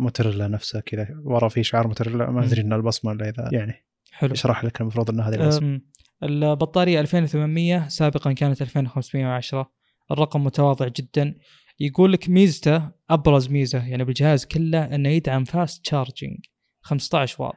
موتوريلا 0.00 0.48
نفسه 0.48 0.80
كذا. 0.80 1.08
ورا 1.24 1.48
في 1.48 1.62
شعار 1.62 1.86
موتوريلا 1.86 2.30
ما. 2.30 2.44
أدري 2.44 2.62
إن 2.62 2.72
البصمة 2.72 3.12
إلا 3.12 3.28
إذا 3.28 3.48
يعني 3.52 3.74
حلو. 4.16 4.32
يشرح 4.32 4.64
لك 4.64 4.80
المفروض 4.80 5.10
ان 5.10 5.20
هذه 5.20 5.34
البصمه 5.34 5.68
أم، 5.68 5.82
البطارية 6.22 7.00
2800 7.00 7.88
سابقا 7.88 8.32
كانت 8.32 8.62
2510 8.62 9.70
الرقم 10.10 10.44
متواضع 10.44 10.88
جدا. 10.88 11.34
يقول 11.80 12.12
لك 12.12 12.28
ميزته 12.28 12.90
أبرز 13.10 13.48
ميزة 13.48 13.86
يعني 13.86 14.04
بالجهاز 14.04 14.44
كله 14.44 14.84
إنه 14.94 15.08
يدعم 15.08 15.44
fast 15.44 15.84
charging 15.84 16.38
15 16.80 17.42
واط. 17.42 17.54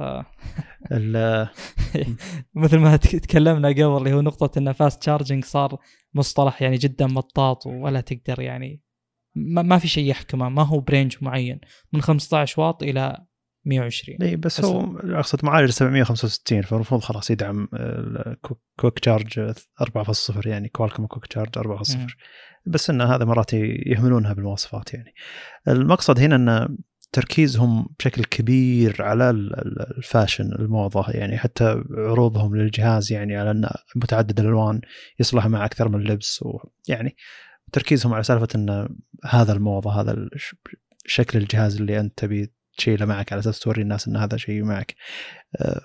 آه، 0.00 0.26
مثل 2.54 2.78
ما 2.78 2.96
تك- 2.96 3.16
تكلمنا 3.16 3.68
قبل 3.68 3.96
اللي 3.96 4.12
هو 4.12 4.20
نقطة 4.20 4.58
إن 4.58 4.72
fast 4.72 5.00
charging 5.00 5.44
صار 5.44 5.78
مصطلح 6.14 6.62
يعني 6.62 6.76
جدا 6.76 7.06
مطاط 7.06 7.66
ولا 7.66 8.00
تقدر 8.00 8.40
يعني 8.42 8.82
ما, 9.34 9.62
ما 9.62 9.78
في 9.78 9.88
شيء 9.88 10.10
يحكمه 10.10 10.48
ما 10.48 10.62
هو 10.62 10.80
ب 10.80 10.86
range 10.86 11.16
معين. 11.20 11.60
من 11.92 12.00
15 12.02 12.60
واط 12.62 12.82
إلى 12.82 13.24
120 13.68 14.22
اي 14.22 14.36
بس 14.36 14.64
هو 14.64 14.98
أقصد 14.98 15.44
معالج 15.44 15.70
765 15.70 16.62
فالمفروض 16.62 17.00
خلاص 17.00 17.30
يدعم 17.30 17.68
ال 17.74 17.95
Quick 17.95 18.98
Charge 18.98 19.52
4.0 19.82 20.46
يعني 20.46 20.68
Qualcomm 20.68 21.06
Quick 21.06 21.26
Charge 21.26 21.58
4.0 21.58 21.96
مم. 21.96 22.06
بس 22.66 22.90
إن 22.90 23.00
هذا 23.00 23.24
مرات 23.24 23.52
يهملونها 23.86 24.32
بالمواصفات 24.32 24.94
يعني. 24.94 25.14
المقصد 25.68 26.18
هنا 26.20 26.36
إن 26.36 26.76
تركيزهم 27.12 27.88
بشكل 27.98 28.24
كبير 28.24 28.96
على 29.02 29.30
ال- 29.30 29.54
ال- 29.58 29.96
الفاشن 29.98 30.52
الموضة 30.52 31.10
يعني 31.10 31.38
حتى 31.38 31.82
عروضهم 31.90 32.56
للجهاز 32.56 33.12
يعني 33.12 33.36
على 33.36 33.50
انه 33.50 33.68
متعدد 33.96 34.40
الألوان 34.40 34.80
يصلح 35.20 35.46
مع 35.46 35.64
أكثر 35.64 35.88
من 35.88 36.00
لبس 36.00 36.42
ويعني 36.42 37.16
تركيزهم 37.72 38.14
على 38.14 38.22
سالفة 38.22 38.48
إن 38.54 38.88
هذا 39.24 39.52
الموضة 39.52 40.00
هذا 40.00 40.28
شكل 41.06 41.38
الجهاز 41.38 41.76
اللي 41.76 42.00
أنت 42.00 42.18
تبي 42.18 42.52
تشيله 42.78 43.06
معك 43.06 43.32
على 43.32 43.40
أساس 43.40 43.60
توري 43.60 43.82
الناس 43.82 44.08
إن 44.08 44.16
هذا 44.16 44.36
شيء 44.36 44.64
معك. 44.64 44.94
آه، 45.60 45.80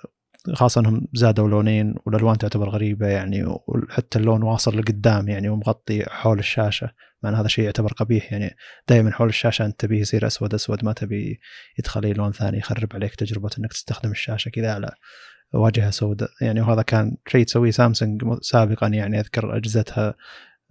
خاصة 0.52 0.80
إنهم 0.80 1.06
زادوا 1.14 1.48
لونين 1.48 1.94
والألوان 2.06 2.38
تعتبر 2.38 2.68
غريبة 2.68 3.06
يعني 3.06 3.44
وحتى 3.44 4.18
اللون 4.18 4.42
واصل 4.42 4.78
لقدام 4.78 5.28
يعني 5.28 5.48
ومغطي 5.48 6.04
حول 6.10 6.38
الشاشة 6.38 6.90
مع 7.22 7.30
إن 7.30 7.34
هذا 7.34 7.48
شيء 7.48 7.64
يعتبر 7.64 7.92
قبيح 7.92 8.32
يعني. 8.32 8.56
دائما 8.88 9.12
حول 9.12 9.28
الشاشة 9.28 9.64
أنت 9.64 9.80
تبيه 9.80 10.00
يصير 10.00 10.26
أسود 10.26 10.54
أسود 10.54 10.84
ما 10.84 10.92
تبي 10.92 11.40
يدخل 11.78 12.12
لون 12.12 12.32
ثاني 12.32 12.58
يخرب 12.58 12.88
عليك 12.94 13.14
تجربة 13.14 13.50
إنك 13.58 13.72
تستخدم 13.72 14.10
الشاشة 14.10 14.48
كذا 14.48 14.74
على 14.74 14.90
واجهة 15.52 15.90
سوداء 15.90 16.30
يعني 16.40 16.60
وهذا 16.60 16.82
كان 16.82 17.16
شيء 17.28 17.44
تسويه 17.44 17.70
سامسونج 17.70 18.22
سابقا 18.42 18.86
يعني 18.86 19.20
أذكر 19.20 19.56
أجهزتها 19.56 20.14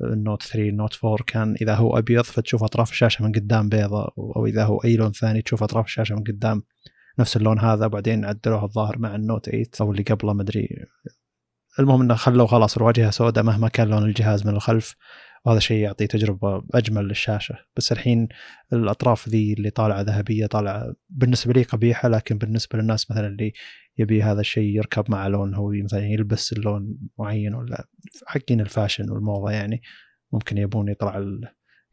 النوت 0.01 0.43
3 0.43 0.69
النوت 0.69 0.99
4 1.05 1.17
كان 1.27 1.55
إذا 1.61 1.75
هو 1.75 1.97
أبيض 1.97 2.23
فتشوف 2.23 2.63
أطراف 2.63 2.91
الشاشة 2.91 3.25
من 3.25 3.31
قدام 3.31 3.69
بيضة 3.69 4.11
أو 4.17 4.45
إذا 4.45 4.65
هو 4.65 4.77
اي 4.77 4.95
لون 4.95 5.11
ثاني 5.11 5.41
تشوف 5.41 5.63
أطراف 5.63 5.85
الشاشة 5.85 6.15
من 6.15 6.23
قدام 6.23 6.63
نفس 7.19 7.37
اللون 7.37 7.59
هذا 7.59 7.87
بعدين 7.87 8.25
عدلوها 8.25 8.63
الظاهر 8.63 8.97
مع 8.97 9.15
النوت 9.15 9.49
8 9.49 9.65
أو 9.81 9.91
اللي 9.91 10.03
قبله 10.03 10.33
ما 10.33 10.41
أدري. 10.41 10.85
المهم 11.79 12.01
إنه 12.01 12.15
خلوا 12.15 12.47
خلاص 12.47 12.77
الواجهة 12.77 13.09
سوداء 13.09 13.43
مهما 13.43 13.67
كان 13.67 13.87
لون 13.87 14.03
الجهاز 14.03 14.47
من 14.47 14.53
الخلف. 14.53 14.95
وهذا 15.45 15.59
شيء 15.59 15.77
يعطي 15.77 16.07
تجربة 16.07 16.63
أجمل 16.73 17.07
للشاشة. 17.07 17.55
بس 17.77 17.91
الحين 17.91 18.27
الأطراف 18.73 19.29
ذي 19.29 19.53
اللي 19.53 19.69
طالعة 19.69 20.01
ذهبية 20.01 20.45
طالعة 20.45 20.93
بالنسبة 21.09 21.53
لي 21.53 21.63
قبيحة 21.63 22.09
لكن 22.09 22.37
بالنسبة 22.37 22.79
للناس 22.79 23.11
مثلا 23.11 23.27
اللي 23.27 23.53
يبي 23.97 24.23
هذا 24.23 24.41
الشيء 24.41 24.75
يركب 24.75 25.11
مع 25.11 25.27
لون 25.27 25.55
هو 25.55 25.71
مثلا 25.83 26.05
يلبس 26.05 26.53
اللون 26.53 26.97
معين 27.19 27.55
ولا 27.55 27.87
حقين 28.27 28.61
الفاشن 28.61 29.09
والموضة 29.09 29.51
يعني 29.51 29.81
ممكن 30.31 30.57
يبون 30.57 30.89
يطلع 30.89 31.25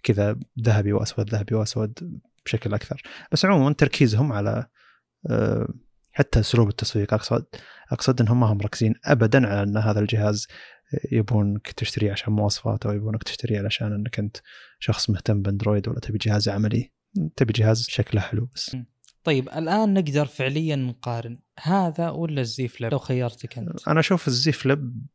كذا 0.03 0.37
ذهبي 0.61 0.93
وأسود 0.93 1.31
ذهبي 1.31 1.55
وأسود 1.55 2.21
بشكل 2.45 2.75
أكثر. 2.75 3.03
بس 3.33 3.45
عموما 3.45 3.73
تركيزهم 3.73 4.33
على 4.33 4.67
آه، 5.31 5.69
حتى 6.13 6.41
أسلوب 6.41 6.69
التسويق 6.69 7.15
أقصد 7.15 7.45
أقصد 7.93 8.21
إنهم 8.21 8.41
ما 8.41 8.47
هم 8.47 8.59
مركزين 8.59 8.95
ابدا 9.05 9.47
على 9.47 9.63
إن 9.63 9.77
هذا 9.77 10.01
الجهاز 10.01 10.47
يبونك 11.13 11.73
تشتريه 11.73 12.13
عشان 12.13 12.33
مواصفات 12.33 12.87
أو 12.87 12.93
يبونك 12.93 13.23
تشتريه 13.23 13.59
علشان 13.59 13.93
إنك 13.93 14.19
أنت 14.19 14.37
شخص 14.79 15.11
مهتم 15.11 15.43
بأندرويد 15.43 15.89
ولا 15.89 16.01
تبي 16.01 16.19
جهاز 16.19 16.49
عملي. 16.49 16.93
تبي 17.37 17.53
جهاز 17.53 17.87
شكله 17.89 18.21
حلو 18.21 18.49
بس. 18.55 18.77
طيب 19.25 19.49
الآن 19.49 19.95
نقدر 19.95 20.27
فعليا 20.27 20.77
نقارن. 20.77 21.39
هذا 21.63 22.11
ولا 22.11 22.41
الزي 22.41 22.69
فليب 22.69 22.93
لو 22.93 22.99
خيرتك 22.99 23.59
أنت. 23.59 23.89
أنا 23.89 24.01
أشوف 24.01 24.29
الزي 24.29 24.53
فليب 24.53 25.07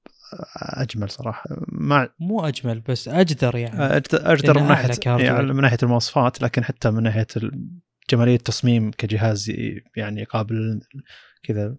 أجمل 0.57 1.09
صراحة. 1.09 1.45
ما 1.67 2.09
مو 2.19 2.47
أجمل 2.47 2.79
بس 2.79 3.07
أجدر 3.07 3.55
يعني. 3.55 3.79
اجدر 3.79 4.33
أجدر 4.33 4.59
من 4.59 4.67
ناحيه. 4.67 4.93
يعني 5.05 5.53
من 5.53 5.61
ناحية 5.61 5.77
المواصفات 5.83 6.41
لكن 6.41 6.63
حتى 6.63 6.91
من 6.91 7.03
ناحية 7.03 7.27
ال- 7.37 7.69
جمالية 8.09 8.35
التصميم 8.35 8.91
كجهاز 8.91 9.51
يعني 9.97 10.23
قابل 10.23 10.81
كذا 11.43 11.75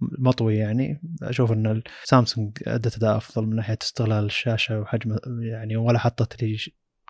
مطوي 0.00 0.56
يعني. 0.56 1.00
أشوف 1.22 1.52
إن 1.52 1.82
سامسونج 2.04 2.58
أدت 2.66 2.96
أداء 2.96 3.16
أفضل 3.16 3.46
من 3.46 3.56
ناحية 3.56 3.78
استغلال 3.82 4.24
الشاشة 4.24 4.80
وحجم 4.80 5.16
يعني 5.40 5.76
ولا 5.76 5.98
حطت 5.98 6.42
لي 6.42 6.56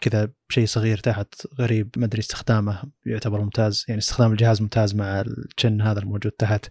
كذا 0.00 0.28
شيء 0.48 0.66
صغير 0.66 0.98
تحت 0.98 1.46
غريب 1.60 1.90
ما 1.96 2.04
أدري 2.04 2.20
استخدامه 2.20 2.82
يعتبر 3.06 3.40
ممتاز. 3.40 3.84
يعني 3.88 3.98
استخدام 3.98 4.32
الجهاز 4.32 4.62
ممتاز 4.62 4.94
مع 4.94 5.20
الشن 5.20 5.80
هذا 5.80 6.00
الموجود 6.00 6.32
تحت 6.32 6.66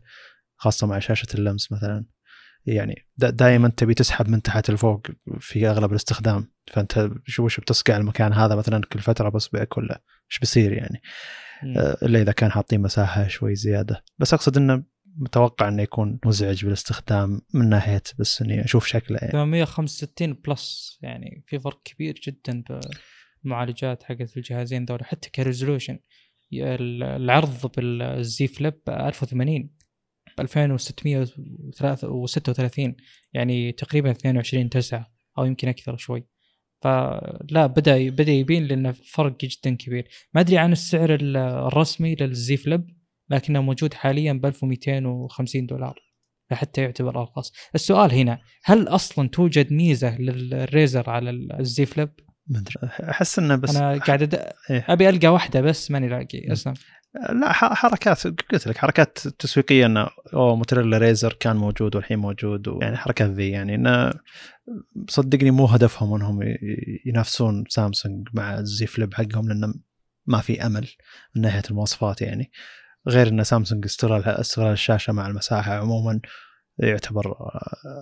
خاصة 0.56 0.88
مع 0.88 1.00
شاشة 1.00 1.28
اللمس 1.36 1.72
مثلا. 1.72 2.06
يعني 2.66 3.08
دائما 3.18 3.70
تبي 3.70 3.94
تسحب 3.94 4.30
من 4.30 4.42
تحت 4.42 4.72
لفوق 4.72 5.08
في 5.40 5.70
أغلب 5.70 5.92
الاستخدام. 5.92 6.52
فأنت 6.72 7.10
شو 7.26 7.46
وش 7.46 7.60
بتصقع 7.60 7.98
المكان 7.98 8.34
هذا 8.34 8.56
مثلا 8.56 8.82
كل 8.92 9.00
فترة 9.00 9.30
باصبعك 9.30 9.78
ولا 9.78 10.02
إيش 10.32 10.40
بيصير 10.40 10.74
يعني. 10.74 11.02
آه، 11.78 11.98
إلا 12.04 12.22
إذا 12.22 12.32
كان 12.32 12.52
حاطين 12.52 12.82
مساحة 12.82 13.28
شوي 13.28 13.56
زيادة. 13.56 14.04
بس 14.20 14.34
أقصد 14.34 14.58
إنه 14.58 14.84
متوقع 15.18 15.68
إنه 15.68 15.84
يكون 15.84 16.20
مزعج 16.26 16.66
بالاستخدام 16.66 17.42
من 17.54 17.70
ناحية 17.70 18.04
بس 18.20 18.42
إني 18.42 18.66
أشوف 18.66 18.86
شكله 18.88 19.18
يعني. 19.22 19.32
865 19.32 20.34
plus 20.34 21.00
يعني 21.02 21.44
في 21.48 21.60
فرق 21.60 21.82
كبير 21.84 22.20
جدا 22.28 22.64
بالمعالجات 23.44 24.04
حقت 24.04 24.38
الجهازين 24.38 24.86
ذولا 24.86 25.04
حتى 25.04 25.30
ك 25.30 25.36
resolution 25.36 26.00
العرض 26.54 27.72
بال 27.78 28.25
Z 28.25 28.48
Flip 28.48 28.82
1080 28.90 29.70
ب 30.38 30.42
2636 30.42 32.96
يعني 33.34 33.72
تقريبا 33.72 34.12
22 34.12 34.70
9 34.70 35.12
أو 35.38 35.46
يمكن 35.46 35.68
أكثر 35.68 35.98
شوي. 35.98 36.28
فلا 36.82 37.66
بدا 37.68 38.10
بدأ 38.10 38.32
يبين 38.32 38.64
لأنه 38.66 38.92
فرق 38.92 39.38
جدا 39.40 39.76
كبير. 39.76 40.08
ما 40.34 40.42
أدري 40.42 40.58
عن 40.58 40.72
السعر 40.72 41.14
ال- 41.16 41.38
الرسمي 41.38 42.16
للزي 42.16 42.58
فليب. 42.58 42.97
لكنه 43.30 43.62
موجود 43.62 43.94
حاليا 43.94 44.34
ب 44.34 44.46
1250 44.46 45.66
دولار 45.66 46.00
فحتى 46.50 46.82
يعتبر 46.82 47.22
ارخص 47.22 47.52
السؤال 47.76 48.12
هنا 48.12 48.40
هل 48.64 48.88
أصلا 48.88 49.30
توجد 49.30 49.74
ميزة 49.74 50.18
للريزر 50.18 51.10
على 51.10 51.30
الزي 51.30 51.86
فليب 51.86 52.10
ما 52.48 52.60
أدري. 52.60 52.76
أحس 53.10 53.40
إنه 53.40 53.56
بس 53.56 53.76
أنا 53.76 53.98
قاعد 53.98 54.22
أد... 54.22 54.36
إيه. 54.70 54.86
أبي 54.90 55.10
ألقى 55.10 55.28
واحدة 55.28 55.62
بس 55.62 55.92
ماني 55.92 56.08
لاقي. 56.08 56.52
اسلم 56.52 56.74
لا 57.16 57.54
حركات 57.54 58.28
قلت 58.28 58.68
لك 58.68 58.78
حركات 58.78 59.18
تسويقية 59.20 59.86
إنه 59.86 60.08
أوه 60.34 60.56
موتوريلا 60.56 60.98
ريزر 60.98 61.34
كان 61.34 61.56
موجود 61.56 61.96
والحين 61.96 62.20
موجود 62.20 62.78
يعني 62.82 62.98
حركات 62.98 63.30
ذي 63.30 63.50
يعني 63.50 63.76
إنه 63.76 64.14
صدقني 65.10 65.52
مو 65.52 65.66
هدفهم 65.66 66.14
إنهم 66.14 66.40
ينافسون 67.06 67.64
سامسونج 67.70 68.28
مع 68.34 68.60
الزي 68.60 68.86
فليب 68.86 69.14
حقهم 69.14 69.50
لأنه 69.50 69.74
ما 70.26 70.42
في 70.42 70.66
أمل 70.66 70.88
من 71.36 71.42
ناحية 71.42 71.64
المواصفات 71.70 72.22
يعني. 72.22 72.52
غير 73.08 73.28
إن 73.28 73.44
سامسونج 73.44 73.86
استغلال 73.86 74.28
استغلال 74.28 74.72
الشاشة 74.72 75.14
مع 75.14 75.28
المساحة 75.28 75.74
عموما 75.74 76.20
يعتبر 76.80 77.34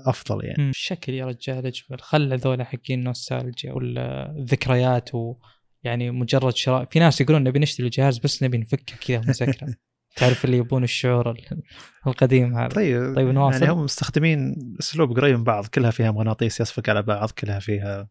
أفضل 0.06 0.46
يعني. 0.46 0.70
الشكل 0.70 1.14
يا 1.14 1.26
رجال 1.26 1.58
أجمل. 1.66 2.02
خل 2.02 2.34
هذول 2.34 2.64
حقين 2.66 3.04
نوستالجيا 3.04 3.74
ولا 3.74 4.32
الذكريات 4.38 5.10
ويعني 5.14 6.12
مجرد 6.12 6.56
شراء. 6.56 6.86
في 6.86 7.00
ناس 7.00 7.22
يقولون 7.22 7.44
نبي 7.44 7.60
نشتري 7.60 7.86
الجهاز 7.86 8.18
بس 8.18 8.44
نبي 8.44 8.58
نفكه 8.58 8.96
كذا 9.08 9.18
ونسكره 9.18 9.68
تعرف 10.18 10.46
اللي 10.46 10.58
يبون 10.58 10.84
الشعور 10.84 11.32
ال- 11.32 11.62
القديم 12.08 12.58
هذا. 12.58 12.68
طيب 12.68 13.16
طيب 13.16 13.28
نواصل. 13.28 13.62
يعني 13.62 13.74
هم 13.74 13.84
مستخدمين 13.84 14.56
أسلوب 14.80 15.16
قريب 15.18 15.38
من 15.38 15.44
بعض. 15.44 15.66
كلها 15.66 15.92
فيها 15.92 16.12
مغناطيس 16.12 16.60
يصفق 16.62 16.90
على 16.90 17.02
بعض 17.02 17.30
كلها 17.32 17.60
فيها 17.60 18.10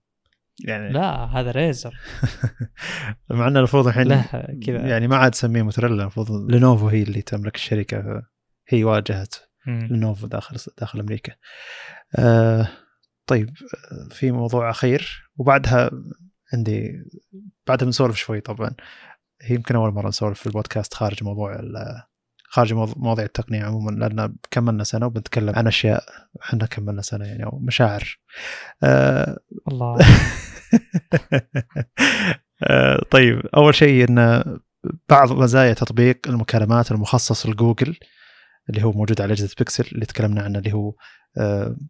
يعني 0.60 0.92
لا 0.92 1.24
هذا 1.24 1.50
Razr 1.50 1.94
مع 3.30 3.48
إنه 3.48 3.58
المفروض 3.58 3.86
الحين 3.86 4.22
كذا. 4.66 4.88
يعني 4.88 5.08
ما 5.08 5.16
عاد 5.16 5.30
تسميه 5.30 5.62
موتوريلا 5.62 6.02
المفروض 6.02 6.50
لينوفو 6.50 6.88
هي 6.88 7.02
اللي 7.02 7.22
تملك 7.22 7.54
الشركة. 7.54 8.22
هي 8.68 8.84
واجهت. 8.84 9.34
لينوفو 9.66 10.26
داخل 10.26 10.56
داخل 10.78 11.00
أمريكا. 11.00 11.32
آه 12.18 12.68
طيب 13.26 13.48
آه، 13.48 14.14
في 14.14 14.30
موضوع 14.30 14.70
أخير. 14.70 15.30
وبعدها 15.36 15.90
عندي 16.52 17.04
بعدها 17.66 17.84
بنسولف 17.84 18.16
شوي 18.16 18.40
طبعا. 18.40 18.70
هي 19.42 19.54
يمكن 19.54 19.76
أول 19.76 19.94
مرة 19.94 20.08
نسولف 20.08 20.40
في 20.40 20.46
البودكاست 20.46 20.94
خارج 20.94 21.24
موضوع 21.24 21.60
خارج 22.54 22.72
مواضيع 22.72 23.24
التقنية 23.24 23.64
عموما 23.64 23.90
لأن 23.90 24.34
كملنا 24.50 24.84
سنة 24.84 25.06
وبنتكلم 25.06 25.54
عن 25.56 25.66
أشياء 25.66 26.04
إحنا 26.42 26.66
كملنا 26.66 27.02
سنة 27.02 27.24
يعني 27.24 27.44
أو 27.44 27.58
مشاعر. 27.58 28.18
آه 28.82 29.38
الله 29.68 29.98
آه، 32.62 33.00
طيب 33.10 33.40
أول 33.56 33.74
شيء 33.74 34.08
إن 34.08 34.44
بعض 35.08 35.32
مزايا 35.32 35.72
تطبيق 35.72 36.18
المكالمات 36.28 36.92
المخصص 36.92 37.46
لجوجل 37.46 37.96
اللي 38.70 38.82
هو 38.82 38.92
موجود 38.92 39.20
على 39.20 39.32
أجهزة 39.32 39.54
بيكسل 39.58 39.88
اللي 39.92 40.06
تكلمنا 40.06 40.42
عنه 40.42 40.58
اللي 40.58 40.72
هو 40.72 40.94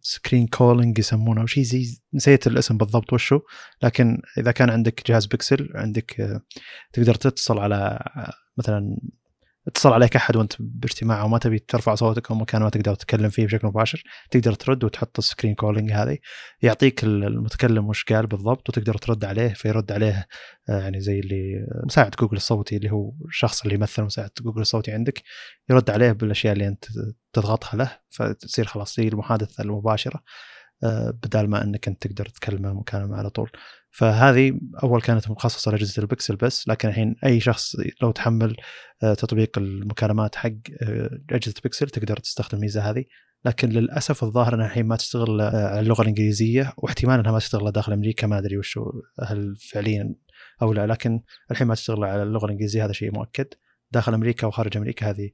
screen 0.00 0.46
calling 0.46 0.98
يسمونه 0.98 1.40
أو 1.40 1.46
شيء 1.46 1.62
زي 1.62 1.84
نسيت 2.14 2.46
الاسم 2.46 2.76
بالضبط 2.76 3.12
وشو 3.12 3.40
لكن 3.82 4.22
إذا 4.38 4.52
كان 4.52 4.70
عندك 4.70 5.10
جهاز 5.10 5.26
بيكسل 5.26 5.68
عندك 5.74 6.20
آه، 6.20 6.40
تقدر 6.92 7.14
تتصل 7.14 7.58
على 7.58 7.76
آه، 8.16 8.32
مثلا 8.58 8.96
اتصل 9.68 9.92
عليك 9.92 10.16
أحد 10.16 10.36
وأنت 10.36 10.52
باجتماع 10.58 11.24
وما 11.24 11.38
تبي 11.38 11.58
ترفع 11.58 11.94
صوتك 11.94 12.30
أو 12.30 12.36
مكان 12.36 12.62
ما 12.62 12.70
تقدر 12.70 12.94
تتكلم 12.94 13.30
فيه 13.30 13.46
بشكل 13.46 13.66
مباشر 13.66 14.02
تقدر 14.30 14.52
ترد 14.54 14.84
وتحط 14.84 15.18
ال 15.18 15.23
screen 15.23 15.54
calling 15.54 15.92
هذه. 15.92 16.18
يعطيك 16.62 17.04
المتكلم 17.04 17.88
وش 17.88 18.04
قال 18.04 18.26
بالضبط 18.26 18.68
وتقدر 18.68 18.94
ترد 18.94 19.24
عليه 19.24 19.48
فيرد 19.48 19.92
عليه 19.92 20.26
آه، 20.68 20.80
يعني 20.80 21.00
زي 21.00 21.20
اللي 21.20 21.66
مساعد 21.86 22.10
جوجل 22.20 22.36
الصوتي 22.36 22.76
اللي 22.76 22.90
هو 22.92 23.12
الشخص 23.28 23.62
اللي 23.62 23.74
يمثل 23.74 24.02
مساعد 24.02 24.30
جوجل 24.40 24.60
الصوتي 24.60 24.92
عندك 24.92 25.22
يرد 25.70 25.90
عليه 25.90 26.12
بالأشياء 26.12 26.52
اللي 26.52 26.68
أنت 26.68 26.84
تضغطها 27.32 27.76
له 27.76 27.98
فتصير 28.10 28.64
خلاص 28.66 28.96
زي 28.96 29.08
المحادثة 29.08 29.64
المباشرة 29.64 30.22
آه، 30.84 31.10
بدال 31.10 31.50
ما 31.50 31.62
إنك 31.64 31.88
أنت 31.88 32.06
تقدر 32.06 32.26
تكلمه 32.26 32.72
مكالمه 32.72 33.16
على 33.16 33.30
طول. 33.30 33.50
فهذه 33.94 34.60
أول 34.82 35.00
كانت 35.00 35.30
مخصصة 35.30 35.70
لأجهزة 35.70 36.02
البكسل 36.02 36.36
بس 36.36 36.68
لكن 36.68 36.88
الحين 36.88 37.16
أي 37.24 37.40
شخص 37.40 37.76
لو 38.02 38.10
تحمل 38.10 38.56
آه، 39.02 39.14
تطبيق 39.14 39.58
المكالمات 39.58 40.36
حق 40.36 40.50
آه، 40.82 41.10
أجهزة 41.30 41.54
بكسل 41.64 41.90
تقدر 41.90 42.16
تستخدم 42.16 42.58
الميزة 42.58 42.90
هذه. 42.90 43.04
لكن 43.44 43.68
للأسف 43.68 44.24
الظاهر 44.24 44.54
إنها 44.54 44.66
الحين 44.66 44.86
ما 44.86 44.96
تشتغل 44.96 45.40
آه، 45.40 45.68
على 45.68 45.80
اللغة 45.80 46.02
الإنجليزية 46.02 46.72
واحتمال 46.76 47.18
إنها 47.18 47.32
ما 47.32 47.38
تشتغل 47.38 47.72
داخل 47.72 47.92
أمريكا 47.92 48.26
ما 48.26 48.38
أدري 48.38 48.58
وشو 48.58 48.84
هل 49.20 49.56
فعليا 49.72 50.14
أو 50.62 50.72
لا 50.72 50.86
لكن 50.86 51.20
الحين 51.50 51.66
ما 51.66 51.74
تشتغل 51.74 52.04
على 52.04 52.22
اللغة 52.22 52.44
الإنجليزية 52.46 52.84
هذا 52.84 52.92
شيء 52.92 53.12
مؤكد. 53.12 53.46
داخل 53.90 54.14
أمريكا 54.14 54.46
وخارج 54.46 54.76
أمريكا 54.76 55.10
هذه 55.10 55.30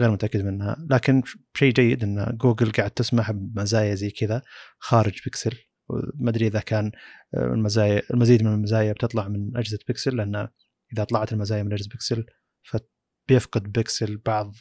غير 0.00 0.10
متأكد 0.10 0.44
منها. 0.44 0.76
لكن 0.90 1.22
شيء 1.54 1.72
جيد 1.72 2.02
إن 2.02 2.36
جوجل 2.40 2.72
قاعد 2.72 2.90
تسمح 2.90 3.30
بمزايا 3.30 3.94
زي 3.94 4.10
كذا 4.10 4.42
خارج 4.78 5.20
بيكسل 5.24 5.71
ما 6.14 6.30
أدري 6.30 6.46
إذا 6.46 6.60
كان 6.60 6.92
آه، 7.34 7.44
المزايا 7.46 8.02
المزيد 8.10 8.42
من 8.42 8.54
المزايا 8.54 8.92
بتطلع 8.92 9.28
من 9.28 9.56
أجهزة 9.56 9.78
بيكسل 9.88 10.16
لأن 10.16 10.48
إذا 10.92 11.04
طلعت 11.04 11.32
المزايا 11.32 11.62
من 11.62 11.72
أجهزة 11.72 11.88
بيكسل 11.88 12.26
فبيفقد 12.62 13.72
بيكسل 13.72 14.16
بعض 14.16 14.54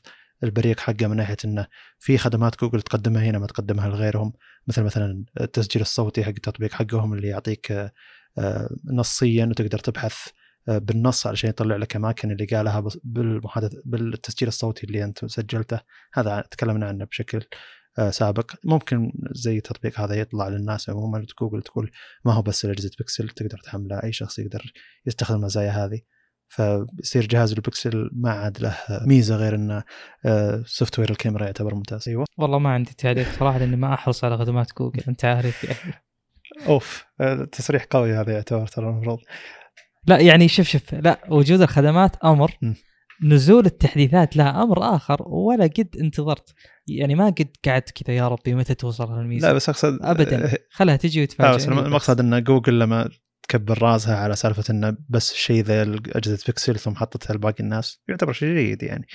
البريق 0.44 0.80
حقه 0.80 1.08
من 1.08 1.18
ناحية 1.18 1.38
إنه 1.46 1.68
في 2.00 2.18
خدمات 2.18 2.60
جوجل 2.60 2.82
تقدمها 2.82 3.24
هنا 3.24 3.40
ما 3.40 3.48
تقدمها 3.48 3.90
لغيرهم. 3.90 4.34
مثل 4.68 4.84
مثلا 4.84 5.26
التسجيل 5.42 5.82
الصوتي 5.82 6.24
حق 6.24 6.30
التطبيق 6.30 6.74
حقهم 6.74 7.14
اللي 7.14 7.28
يعطيك 7.28 7.72
آه، 7.72 7.92
آه، 8.38 8.70
نصيا 8.94 9.46
وتقدر 9.46 9.80
تبحث 9.80 10.28
بالنص 10.68 11.28
علشان 11.28 11.50
يطلع 11.50 11.76
لك 11.76 11.96
أماكن 11.96 12.32
اللي 12.32 12.46
قالها 12.46 12.84
بالمحادثه 13.04 13.82
بالتسجيل 13.86 14.48
الصوتي 14.48 14.88
اللي 14.88 15.04
أنت 15.04 15.26
سجلته. 15.26 15.80
هذا 16.14 16.44
تكلمنا 16.52 16.88
عنه 16.88 17.06
بشكل 17.06 17.42
سابق. 18.10 18.52
ممكن 18.64 19.12
زي 19.32 19.58
التطبيق 19.58 20.00
هذا 20.00 20.16
يطلع 20.16 20.48
للناس 20.48 20.90
عموما 20.90 21.26
جوجل 21.40 21.62
تقول 21.62 21.92
ما 22.26 22.34
هو 22.34 22.42
بس 22.42 22.66
لاجهزه 22.66 22.92
بيكسل 22.98 23.30
تقدر 23.30 23.58
تحمله 23.58 24.04
أي 24.04 24.14
شخص 24.14 24.40
يقدر 24.40 24.74
يستخدم 25.06 25.36
المزايا 25.36 25.72
هذه. 25.72 26.02
فيصير 26.48 27.28
جهاز 27.28 27.52
البكسل 27.52 28.10
ما 28.14 28.32
عاد 28.32 28.62
له 28.62 28.78
ميزة 29.06 29.36
غير 29.36 29.56
إنه 29.56 29.84
software 30.66 31.10
الكاميرا 31.10 31.46
يعتبر 31.46 31.76
ممتاز. 31.76 32.10
أيوه. 32.10 32.26
والله 32.38 32.60
ما 32.60 32.70
عندي 32.70 32.94
تعليق 32.94 33.32
صراحة 33.40 33.58
لأني 33.58 33.76
ما 33.76 33.94
أحرص 33.94 34.24
على 34.24 34.38
خدمات 34.38 34.72
جوجل 34.78 35.04
أنت 35.08 35.26
عارف 35.26 35.64
يعني. 35.64 36.04
أوف 36.68 37.06
آه، 37.22 37.44
تصريح 37.52 37.86
قوي 37.90 38.14
هذا 38.14 38.34
يعتبر 38.34 38.68
ترى 38.68 38.90
المفروض. 38.90 39.20
لا 40.08 40.20
يعني 40.20 40.48
شوف 40.48 40.68
شوف 40.68 40.94
لا 40.94 41.20
وجود 41.30 41.62
الخدمات 41.62 42.16
أمر. 42.16 42.58
نزول 43.24 43.66
التحديثات 43.66 44.38
لها 44.38 44.64
أمر 44.64 44.96
آخر 44.96 45.18
ولا 45.28 45.64
قد 45.64 45.96
انتظرت. 46.02 46.54
يعني 46.88 47.16
ما 47.16 47.26
قد 47.26 47.50
قعدت 47.66 47.92
كذا 47.92 48.16
يا 48.16 48.28
ربي 48.28 48.56
متى 48.56 48.74
توصل 48.74 49.06
هالميزة؟ 49.06 49.48
لا 49.48 49.54
بس 49.54 49.70
اقصد 49.70 49.98
ابدا. 50.02 50.52
خلها 50.78 50.96
تجي 50.96 51.24
وتفاجئ. 51.24 51.56
بس 51.56 51.68
المقصد 51.68 52.20
إن 52.20 52.44
جوجل 52.44 52.80
لما 52.80 53.10
تكبر 53.44 53.82
راسها 53.82 54.18
على 54.18 54.36
سالفة 54.36 54.64
انه 54.70 54.98
بس 55.10 55.34
شيء 55.34 55.64
ذا 55.64 55.82
اجهزه 55.82 56.44
بيكسل 56.48 56.80
ثم 56.80 56.96
حطتها 56.96 57.34
لباقي 57.34 57.64
الناس 57.64 58.02
يعتبر 58.10 58.34
شيء 58.34 58.56
جيد 58.56 58.84
يعني. 58.84 59.08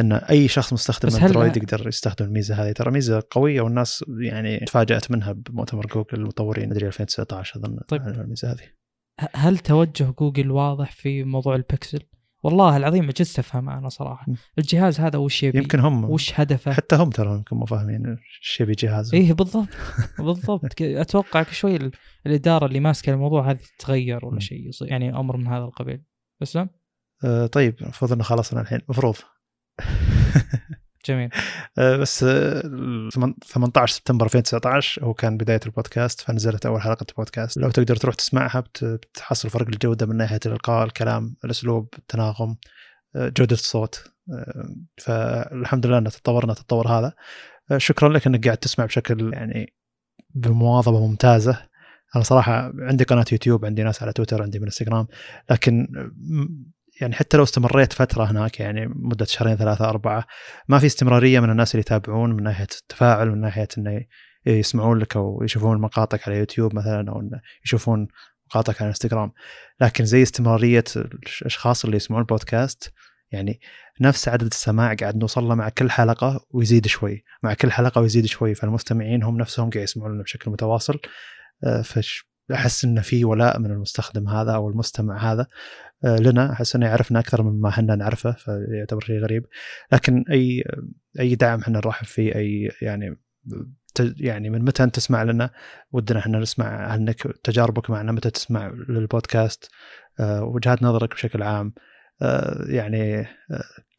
إن 0.00 0.12
أي 0.12 0.48
شخص 0.48 0.72
مستخدم 0.72 1.16
أندرويد 1.16 1.56
يقدر 1.56 1.88
يستخدم 1.88 2.26
الميزة 2.26 2.54
هذه؟ 2.54 2.72
ترى 2.72 2.90
ميزة 2.90 3.22
قوية 3.30 3.60
والناس 3.60 4.04
يعني 4.20 4.58
تفاجأت 4.58 5.10
منها 5.10 5.32
بمؤتمر 5.32 5.86
جوجل 5.86 6.20
المطورين 6.20 6.68
مدري 6.68 6.86
2019 6.86 7.60
أظن 7.60 7.78
طيب. 7.88 8.02
الميزة 8.02 8.52
هذه. 8.52 8.78
هل 9.34 9.58
توجه 9.58 10.14
جوجل 10.18 10.50
واضح 10.50 10.92
في 10.92 11.24
موضوع 11.24 11.54
البكسل؟ 11.54 12.00
والله 12.42 12.76
العظيم 12.76 13.04
عجزت 13.04 13.38
أفهم 13.38 13.68
أنا 13.70 13.88
صراحة. 13.88 14.26
الجهاز 14.58 15.00
هذا 15.00 15.18
وش 15.18 15.42
يبي؟ 15.42 15.58
يمكن 15.58 15.80
هم. 15.80 16.04
وش 16.10 16.40
هدفه؟ 16.40 16.72
حتى 16.72 16.96
هم 16.96 17.10
ترى 17.10 17.34
يمكن 17.34 17.56
مو 17.56 17.66
فاهمين 17.66 18.06
إيش 18.42 18.60
يبي 18.60 18.72
جهاز. 18.72 19.14
إيه 19.14 19.32
بالضبط. 19.32 19.68
بالضبط. 20.18 20.82
أتوقع 20.82 21.42
شوي 21.42 21.76
ال- 21.76 21.90
الإدارة 22.26 22.66
اللي 22.66 22.80
ماسكة 22.80 23.12
الموضوع 23.12 23.50
هذه 23.50 23.58
تتغير 23.78 24.26
ولا. 24.26 24.40
شيء 24.40 24.70
يعني 24.82 25.16
أمر 25.16 25.36
من 25.36 25.46
هذا 25.46 25.64
القبيل. 25.64 26.02
اسلم 26.42 26.68
آه 27.24 27.46
طيب 27.46 27.74
المفروض 27.82 28.12
إنه 28.12 28.22
خلصنا 28.22 28.60
الحين. 28.60 28.78
المفروض 28.78 29.16
جميل. 31.08 31.30
آه، 31.78 31.96
بس 31.96 32.24
آه، 32.24 32.60
18 33.46 33.94
سبتمبر 33.94 34.24
2019 34.26 35.04
هو 35.04 35.14
كان 35.14 35.36
بداية 35.36 35.60
البودكاست 35.66 36.20
فنزلت 36.20 36.66
أول 36.66 36.82
حلقة 36.82 37.06
بودكاست 37.16 37.58
لو 37.58 37.70
تقدر 37.70 37.96
تروح 37.96 38.14
تسمعها 38.14 38.60
بت- 38.60 38.84
بتحصل 38.84 39.50
فرق 39.50 39.66
الجودة 39.68 40.06
من 40.06 40.16
ناحية 40.16 40.40
الإلقاء 40.46 40.84
الكلام 40.86 41.36
الأسلوب 41.44 41.88
التناغم 41.98 42.56
آه، 43.16 43.28
جودة 43.28 43.54
الصوت. 43.54 44.04
آه، 44.32 44.74
فالحمد 44.98 45.86
لله 45.86 45.98
ان 45.98 46.04
تطورنا 46.04 46.52
التطور 46.52 46.88
هذا. 46.88 47.12
آه، 47.70 47.78
شكرا 47.78 48.08
لك 48.08 48.26
إنك 48.26 48.44
قاعد 48.44 48.56
تسمع 48.58 48.84
بشكل 48.84 49.32
يعني 49.34 49.74
بمواظبة 50.34 51.06
ممتازة. 51.06 51.68
أنا 52.16 52.24
صراحة 52.24 52.72
عندي 52.78 53.04
قناة 53.04 53.24
يوتيوب 53.32 53.64
عندي 53.64 53.82
ناس 53.82 54.02
على 54.02 54.12
تويتر 54.12 54.42
عندي 54.42 54.58
من 54.58 54.64
إنستغرام 54.64 55.06
لكن 55.50 55.88
يعني 57.00 57.14
حتى 57.14 57.36
لو 57.36 57.42
استمريت 57.42 57.92
فترة 57.92 58.24
هناك 58.24 58.60
يعني 58.60 58.86
مدة 58.94 59.24
شهرين 59.24 59.56
ثلاثة 59.56 59.88
أربعة 59.88 60.26
ما 60.68 60.78
في 60.78 60.86
استمرارية 60.86 61.40
من 61.40 61.50
الناس 61.50 61.74
اللي 61.74 61.80
يتابعون 61.80 62.32
من 62.32 62.42
ناحية 62.42 62.66
التفاعل 62.80 63.30
من 63.30 63.40
ناحية 63.40 63.68
إنه 63.78 64.00
يسمعون 64.46 64.98
لك 64.98 65.16
أو 65.16 65.42
يشوفون 65.42 65.80
مقاطعك 65.80 66.28
على 66.28 66.38
يوتيوب 66.38 66.74
مثلا 66.74 67.10
أو 67.10 67.30
يشوفون 67.64 68.08
مقاطعك 68.46 68.82
على 68.82 68.88
إنستغرام. 68.88 69.32
لكن 69.80 70.04
زي 70.04 70.22
استمرارية 70.22 70.84
الأشخاص 70.96 71.84
اللي 71.84 71.96
يسمعون 71.96 72.22
البودكاست 72.22 72.92
يعني 73.30 73.60
نفس 74.00 74.28
عدد 74.28 74.46
السماع 74.46 74.94
قاعد 74.94 75.16
نوصل 75.16 75.44
له 75.44 75.54
مع 75.54 75.68
كل 75.68 75.90
حلقة 75.90 76.46
ويزيد 76.50 76.86
شوي. 76.86 77.24
مع 77.42 77.54
كل 77.54 77.72
حلقة 77.72 78.00
ويزيد 78.00 78.26
شوي 78.26 78.54
فالمستمعين 78.54 79.22
هم 79.22 79.38
نفسهم 79.38 79.70
قاعد 79.70 79.84
يسمعون 79.84 80.12
لنا 80.12 80.22
بشكل 80.22 80.50
متواصل. 80.50 80.98
آه، 81.64 81.82
فش 81.82 82.28
أحس 82.54 82.84
إنه 82.84 83.00
في 83.00 83.24
ولاء 83.24 83.58
من 83.58 83.70
المستخدم 83.70 84.28
هذا 84.28 84.54
أو 84.54 84.68
المستمع 84.68 85.32
هذا. 85.32 85.46
لنا. 86.04 86.52
أحس 86.52 86.76
انه 86.76 86.86
يعرفنا 86.86 87.18
أكثر 87.18 87.42
مما 87.42 87.68
إحنا 87.68 87.94
نعرفه 87.94 88.32
فيعتبر 88.32 89.00
شيء 89.00 89.18
غريب. 89.20 89.46
لكن 89.92 90.24
أي 90.30 90.64
أي 91.20 91.34
دعم 91.34 91.60
إحنا 91.60 91.78
نرحب 91.78 92.06
فيه 92.06 92.34
أي 92.34 92.70
يعني 92.82 93.16
يعني 94.00 94.50
من 94.50 94.64
متى 94.64 94.82
أنت 94.82 94.94
تسمع 94.94 95.22
لنا 95.22 95.50
ودنا 95.92 96.18
إحنا 96.18 96.38
نسمع 96.38 96.66
عنك 96.66 97.22
تجاربك 97.44 97.90
معنا 97.90 98.12
متى 98.12 98.30
تسمع 98.30 98.72
للبودكاست 98.88 99.70
آه، 100.20 100.44
وجهات 100.44 100.82
نظرك 100.82 101.14
بشكل 101.14 101.42
عام. 101.42 101.72
آه، 102.22 102.64
يعني 102.68 103.26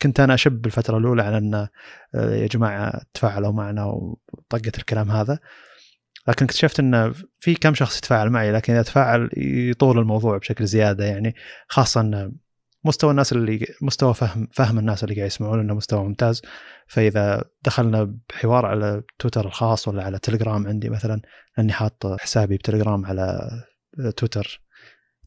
كنت 0.01 0.19
أنا 0.19 0.33
أشب 0.33 0.51
بالفترة 0.51 0.97
الأولى 0.97 1.23
على 1.23 1.37
إن 1.37 1.67
يا 2.15 2.47
جماعة 2.47 3.01
تفاعلوا 3.13 3.51
معنا 3.51 3.85
وطقت 3.85 4.77
الكلام 4.77 5.11
هذا. 5.11 5.39
لكن 6.27 6.45
اكتشفت 6.45 6.79
انه 6.79 7.13
في 7.39 7.55
كم 7.55 7.73
شخص 7.73 7.97
يتفاعل 7.97 8.29
معي 8.29 8.51
لكن 8.51 8.73
إذا 8.73 8.81
تفاعل 8.81 9.29
يطول 9.37 9.99
الموضوع 9.99 10.37
بشكل 10.37 10.65
زيادة 10.65 11.05
يعني 11.05 11.35
خاصة 11.67 12.01
ان 12.01 12.31
مستوى 12.83 13.11
الناس 13.11 13.33
اللي 13.33 13.65
مستوى 13.81 14.13
فهم 14.13 14.47
فهم 14.53 14.79
الناس 14.79 15.03
اللي 15.03 15.15
قاعد 15.15 15.27
يسمعون 15.27 15.59
إنه 15.59 15.73
مستوى 15.73 16.03
ممتاز. 16.03 16.41
فإذا 16.87 17.43
دخلنا 17.61 18.15
بحوار 18.29 18.65
على 18.65 19.03
تويتر 19.19 19.45
الخاص 19.45 19.87
ولا 19.87 20.03
على 20.03 20.19
تليجرام 20.19 20.67
عندي 20.67 20.89
مثلا 20.89 21.21
لأني 21.57 21.73
حاط 21.73 22.07
حسابي 22.19 22.57
بتليجرام 22.57 23.05
على 23.05 23.49
تويتر 24.17 24.61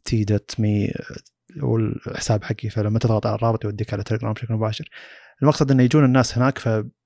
t 0.04 0.24
dot 0.24 0.54
me 0.58 0.92
والحساب 1.62 2.44
حقي 2.44 2.68
فلما 2.70 2.98
تضغط 2.98 3.26
على 3.26 3.34
الرابط 3.34 3.64
يوديك 3.64 3.92
على 3.94 4.02
تليجرام 4.02 4.32
بشكل 4.32 4.54
مباشر. 4.54 4.88
المقصد 5.42 5.70
إنه 5.70 5.82
يجون 5.82 6.04
الناس 6.04 6.38
هناك 6.38 6.58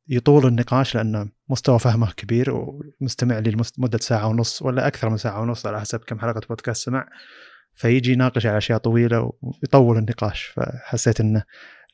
فيطول 0.09 0.47
النقاش 0.47 0.95
لأن 0.95 1.31
مستوى 1.49 1.79
فهمه 1.79 2.13
كبير 2.13 2.51
ومستمع 2.51 3.39
لي 3.39 3.51
لمده 3.79 3.99
ساعة 3.99 4.29
ونص 4.29 4.63
ولا 4.63 4.87
أكثر 4.87 5.09
من 5.09 5.17
ساعة 5.17 5.41
ونص 5.41 5.67
على 5.67 5.81
حسب 5.81 6.01
كم 6.01 6.19
حلقة 6.19 6.41
بودكاست 6.49 6.85
سمع. 6.85 7.09
فيجي 7.75 8.13
يناقش 8.13 8.47
على 8.47 8.59
أشياء 8.59 8.79
طويلة 8.79 9.33
ويطول 9.43 9.99
النقاش 9.99 10.45
فحسيت 10.45 11.21
إنه 11.21 11.43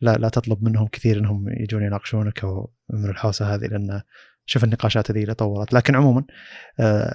لا 0.01 0.17
لا 0.17 0.29
تطلب 0.29 0.65
منهم 0.65 0.89
كثير 0.89 1.19
إنهم 1.19 1.45
يجون 1.61 1.83
يناقشونك 1.83 2.45
أو 2.45 2.73
من 2.91 3.11
الحوسة 3.11 3.55
هذه 3.55 3.67
لأن 3.67 4.03
شوف 4.47 4.65
النقاشات 4.65 5.11
هذه 5.11 5.23
اللي 5.23 5.35
طولت. 5.35 5.73
لكن 5.73 5.97
عموما 5.97 6.25
آه، 6.81 7.15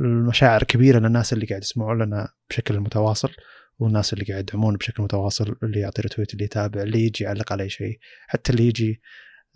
المشاعر 0.00 0.62
كبيرة 0.62 0.98
للناس 0.98 1.32
اللي 1.32 1.46
قاعد 1.46 1.62
يسمعون 1.62 2.02
لنا 2.02 2.28
بشكل 2.50 2.80
متواصل 2.80 3.30
والناس 3.78 4.12
اللي 4.12 4.24
قاعد 4.24 4.40
يدعمون 4.40 4.76
بشكل 4.76 5.02
متواصل 5.02 5.56
اللي 5.62 5.80
يعطي 5.80 6.02
ريتويت 6.02 6.32
اللي 6.32 6.44
يتابع 6.44 6.82
اللي 6.82 7.06
يجي 7.06 7.24
يعلق 7.24 7.52
على 7.52 7.68
شيء. 7.68 7.98
حتى 8.28 8.52
اللي 8.52 8.66
يجي 8.66 9.00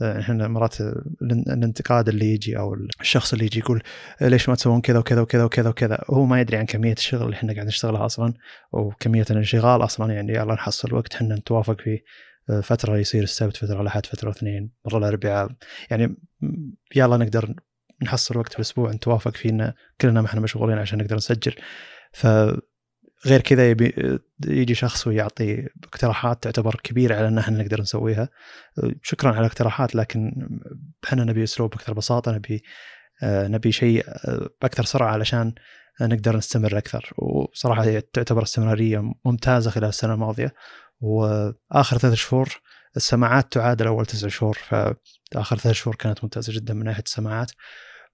إحنا 0.03 0.49
مرات 0.49 0.81
الانتقاد 1.23 2.09
اللي 2.09 2.35
يجي 2.35 2.59
أو 2.59 2.75
الشخص 3.01 3.33
اللي 3.33 3.45
يجي 3.45 3.59
يقول 3.59 3.83
ليش 4.21 4.49
ما 4.49 4.55
تسوون 4.55 4.81
كذا 4.81 4.99
وكذا 4.99 5.21
وكذا 5.21 5.45
وكذا 5.45 5.69
وكذا؟ 5.69 6.05
هو 6.11 6.25
ما 6.25 6.41
يدري 6.41 6.57
عن 6.57 6.67
كمية 6.67 6.93
الشغل 6.93 7.23
اللي 7.23 7.35
إحنا 7.35 7.53
قاعد 7.53 7.67
نشتغلها 7.67 8.07
أصلا 8.07 8.35
وكمية 8.73 9.25
الانشغال 9.31 9.85
أصلا. 9.85 10.13
يعني 10.13 10.33
يلا 10.33 10.55
نحصل 10.55 10.95
وقت 10.95 11.15
إحنا 11.15 11.35
نتوافق 11.35 11.81
فيه 11.81 11.99
فترة 12.63 12.99
يصير 12.99 13.23
السبت 13.23 13.57
فترة 13.57 13.81
الأحد 13.81 14.07
فترة 14.07 14.31
اثنين 14.31 14.71
مرة 14.87 14.99
الأربعاء. 14.99 15.49
يعني 15.91 16.17
يلا 16.97 17.17
نقدر 17.17 17.55
نحصل 18.03 18.39
وقت 18.39 18.53
في 18.53 18.57
الأسبوع 18.57 18.91
نتوافق 18.93 19.37
فيه 19.37 19.51
إن 19.51 19.73
كلنا 20.01 20.21
ما 20.21 20.27
إحنا 20.27 20.41
مشغولين 20.41 20.79
عشان 20.79 20.99
نقدر 20.99 21.17
نسجل. 21.17 21.55
ف 22.13 22.27
غير 23.27 23.41
كذا 23.41 23.71
يبي 23.71 24.19
يجي 24.47 24.75
شخص 24.75 25.07
ويعطي 25.07 25.69
اقتراحات 25.85 26.43
تعتبر 26.43 26.81
كبيرة 26.83 27.17
على 27.17 27.29
إن 27.29 27.39
إحنا 27.39 27.63
نقدر 27.63 27.81
نسويها. 27.81 28.29
شكرا 29.03 29.31
على 29.31 29.41
الاقتراحات 29.41 29.95
لكن 29.95 30.49
إحنا 31.05 31.25
نبي 31.25 31.45
أسلوب 31.45 31.75
أكثر 31.75 31.93
بساطة 31.93 32.33
نبي 32.33 32.63
نبي 33.25 33.73
شيء 33.73 34.07
بأكثر 34.63 34.85
سرعة 34.85 35.13
علشان 35.13 35.55
نقدر 36.01 36.37
نستمر 36.37 36.79
أكثر. 36.79 37.11
وصراحة 37.19 38.01
تعتبر 38.13 38.43
استمرارية 38.43 39.13
ممتازة 39.25 39.71
خلال 39.71 39.89
السنة 39.89 40.15
الماضية. 40.15 40.55
وآخر 41.01 41.99
ثلاث 41.99 42.15
شهور 42.15 42.49
السماعات 42.97 43.53
تعادل 43.53 43.87
اول 43.87 44.07
تسع 44.07 44.29
شهور 44.29 44.59
فآخر 44.63 45.59
ثلاث 45.59 45.75
شهور 45.75 45.97
كانت 45.97 46.25
ممتازة 46.25 46.53
جدا 46.53 46.75
من 46.75 46.85
ناحية 46.85 47.03
السماعات. 47.03 47.53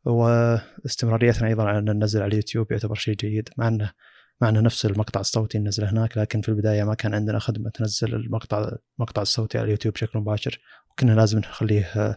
واستمراريتنا 0.05 1.49
أيضا 1.49 1.65
على 1.65 1.79
إن 1.79 1.85
ننزل 1.85 2.23
على 2.23 2.29
اليوتيوب 2.29 2.73
يعتبر 2.73 2.95
شيء 2.95 3.15
جيد 3.15 3.49
مع 3.57 3.69
إنه 3.69 3.93
معنا 4.41 4.61
نفس 4.61 4.87
المقطع 4.87 5.21
الصوتي 5.21 5.59
ننزله 5.59 5.91
هناك 5.91 6.19
لكن 6.19 6.41
في 6.41 6.49
البداية 6.49 6.85
ما 6.85 6.95
كان 6.95 7.15
عندنا 7.15 7.39
خدمة 7.39 7.71
تنزل 7.71 8.15
المقطع 8.15 8.71
المقطع 8.99 9.23
الصوتي 9.23 9.59
على 9.59 9.65
اليوتيوب 9.65 9.95
بشكل 9.95 10.19
مباشر. 10.19 10.61
وكنا 10.91 11.13
لازم 11.13 11.39
نخليه 11.39 12.17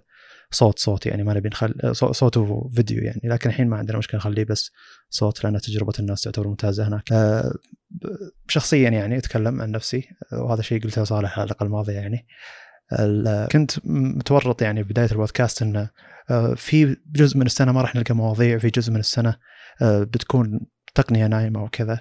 صوت 0.52 0.80
صوت 0.80 1.06
يعني 1.06 1.24
ما 1.24 1.34
نبي 1.34 1.50
نخلي 1.50 1.94
صوت 1.94 2.38
وفيديو 2.38 3.04
يعني. 3.04 3.22
لكن 3.24 3.50
الحين 3.50 3.68
ما 3.68 3.78
عندنا 3.78 3.98
مشكلة 3.98 4.18
نخليه 4.18 4.44
بس 4.44 4.72
صوت 5.10 5.44
لأن 5.44 5.62
تجربة 5.62 5.94
الناس 6.00 6.22
تعتبر 6.22 6.48
ممتازة 6.48 6.88
هناك. 6.88 7.12
آه، 7.12 7.52
شخصيا 8.48 8.90
يعني 8.90 9.18
أتكلم 9.18 9.62
عن 9.62 9.72
نفسي 9.72 10.10
وهذا 10.32 10.62
شيء 10.62 10.84
قلته 10.84 11.04
صالح 11.04 11.40
الحلقة 11.40 11.64
الماضيه 11.64 11.94
يعني. 11.94 12.28
كنت 13.52 13.72
متورط 13.86 14.62
يعني 14.62 14.84
في 14.84 14.90
بداية 14.90 15.12
البودكاست 15.12 15.62
إنه 15.62 15.90
آه، 16.30 16.54
في 16.54 16.98
جزء 17.12 17.38
من 17.38 17.46
السنة 17.46 17.72
ما 17.72 17.82
راح 17.82 17.96
نلقى 17.96 18.16
مواضيع 18.16 18.58
في 18.58 18.70
جزء 18.70 18.92
من 18.92 19.00
السنة 19.00 19.36
آه، 19.82 20.04
بتكون 20.04 20.60
تقنية 20.96 21.28
نايمة 21.28 21.64
وكذا. 21.64 22.00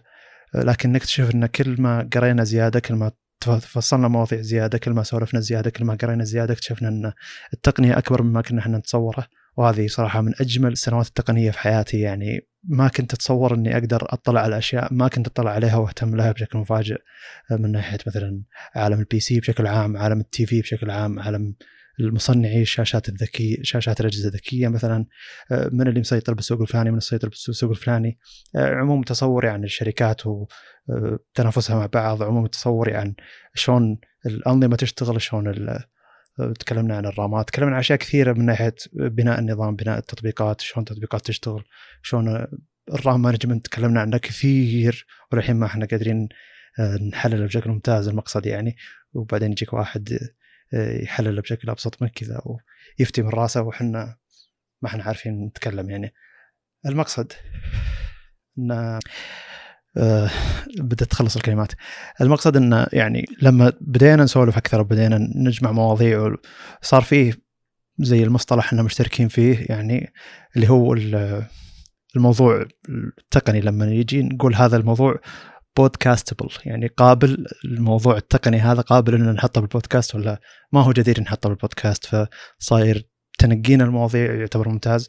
لكن 0.54 0.92
نكتشف 0.92 1.34
إن 1.34 1.46
كل 1.46 1.82
ما 1.82 2.08
قرينا 2.14 2.44
زيادة 2.44 2.80
كل 2.80 2.94
ما 2.94 3.12
فصلنا 3.60 4.08
مواضيع 4.08 4.40
زيادة 4.40 4.78
كل 4.78 4.90
ما 4.90 5.02
سولفنا 5.02 5.40
زيادة 5.40 5.70
كل 5.70 5.84
ما 5.84 5.94
قرينا 5.94 6.24
زيادة 6.24 6.54
اكتشفنا 6.54 6.88
إن 6.88 7.12
التقنية 7.54 7.98
أكبر 7.98 8.22
مما 8.22 8.42
كنا 8.42 8.60
إحنا 8.60 8.78
نتصوره. 8.78 9.26
وهذه 9.56 9.86
صراحة 9.86 10.20
من 10.20 10.32
أجمل 10.40 10.72
السنوات 10.72 11.06
التقنية 11.06 11.50
في 11.50 11.58
حياتي. 11.58 12.00
يعني 12.00 12.48
ما 12.64 12.88
كنت 12.88 13.14
أتصور 13.14 13.54
إني 13.54 13.76
أقدر 13.76 14.06
أطلع 14.12 14.40
على 14.40 14.58
أشياء 14.58 14.94
ما 14.94 15.08
كنت 15.08 15.26
أطلع 15.26 15.50
عليها 15.50 15.76
وأهتم 15.76 16.16
لها 16.16 16.32
بشكل 16.32 16.58
مفاجئ. 16.58 16.98
من 17.50 17.72
ناحية 17.72 17.98
مثلا 18.06 18.42
عالم 18.74 19.00
ال 19.00 19.20
PC 19.20 19.40
بشكل 19.40 19.66
عام، 19.66 19.96
عالم 19.96 20.20
ال 20.20 20.46
TV 20.46 20.60
بشكل 20.60 20.90
عام، 20.90 21.20
عالم 21.20 21.54
المصنعي 22.00 22.62
الشاشات 22.62 23.08
الذكية 23.08 23.56
شاشات 23.62 24.00
الأجهزة 24.00 24.28
الذكية 24.28 24.68
مثلا 24.68 25.06
آه، 25.52 25.70
من 25.72 25.88
اللي 25.88 26.00
مسيطر 26.00 26.34
بالسوق 26.34 26.60
الفلاني 26.60 26.90
من 26.90 26.96
مسيطر 26.96 27.28
بالسوق 27.28 27.70
الفلاني. 27.70 28.18
آه، 28.56 28.74
عموم 28.74 29.02
تصوري 29.02 29.48
عن 29.48 29.64
الشركات 29.64 30.22
وتنافسها 30.26 31.76
آه، 31.76 31.78
مع 31.78 31.86
بعض. 31.86 32.22
عموم 32.22 32.46
تصوري 32.46 32.94
عن 32.94 33.14
شلون 33.54 33.98
الأنظمة 34.26 34.76
تشتغل 34.76 35.22
شلون 35.22 35.78
تكلمنا 36.58 36.96
عن 36.96 37.06
الرامات 37.06 37.48
تكلمنا 37.48 37.74
عن 37.74 37.78
أشياء 37.78 37.98
كثيرة 37.98 38.32
من 38.32 38.46
ناحية 38.46 38.74
بناء 38.92 39.38
النظام 39.38 39.76
بناء 39.76 39.98
التطبيقات 39.98 40.60
شلون 40.60 40.82
التطبيقات 40.82 41.26
تشتغل 41.26 41.64
شلون 42.02 42.46
ال 42.92 43.00
RAM 43.00 43.22
management. 43.22 43.64
تكلمنا 43.66 44.00
عنه 44.00 44.18
كثير 44.18 45.06
وللحين 45.32 45.56
ما 45.56 45.66
إحنا 45.66 45.86
قادرين 45.86 46.28
نحلله 47.12 47.46
بشكل 47.46 47.70
ممتاز 47.70 48.08
المقصد 48.08 48.46
يعني. 48.46 48.76
وبعدين 49.12 49.52
يجيك 49.52 49.72
واحد 49.72 50.18
يحلله 50.72 51.42
بشكل 51.42 51.70
أبسط 51.70 52.02
من 52.02 52.08
كذا 52.08 52.42
ويفتي 52.98 53.22
من 53.22 53.28
راسه 53.28 53.62
وحنا 53.62 54.16
ما 54.82 54.88
إحنا 54.88 55.04
عارفين 55.04 55.44
نتكلم 55.46 55.90
يعني. 55.90 56.14
المقصد 56.86 57.32
إن 58.58 58.98
آه، 59.96 60.30
بدأت 60.78 61.10
تخلص 61.10 61.36
الكلمات. 61.36 61.72
المقصد 62.20 62.56
انه 62.56 62.86
يعني 62.92 63.24
لما 63.42 63.72
بدينا 63.80 64.24
نسولف 64.24 64.56
أكثر 64.56 64.80
وبدينا 64.80 65.18
نجمع 65.34 65.72
مواضيع 65.72 66.34
صار 66.82 67.02
فيه 67.02 67.32
زي 67.98 68.22
المصطلح 68.22 68.64
إحنا 68.64 68.82
مشتركين 68.82 69.28
فيه 69.28 69.66
يعني 69.68 70.12
اللي 70.56 70.70
هو 70.70 70.96
الموضوع 72.16 72.66
التقني 73.18 73.60
لما 73.60 73.86
يجي 73.86 74.22
نقول 74.22 74.54
هذا 74.54 74.76
الموضوع 74.76 75.20
بودكاستبل 75.78 76.48
يعني 76.64 76.86
قابل 76.86 77.46
الموضوع 77.64 78.16
التقني 78.16 78.58
هذا 78.58 78.80
قابل 78.80 79.14
ان 79.14 79.32
نحطه 79.32 79.60
بالبودكاست 79.60 80.14
ولا 80.14 80.40
ما 80.72 80.82
هو 80.82 80.92
جدير 80.92 81.20
نحطه 81.20 81.48
بالبودكاست 81.48 82.06
فصاير 82.60 83.08
تنقينا 83.38 83.84
المواضيع 83.84 84.34
يعتبر 84.34 84.68
ممتاز. 84.68 85.06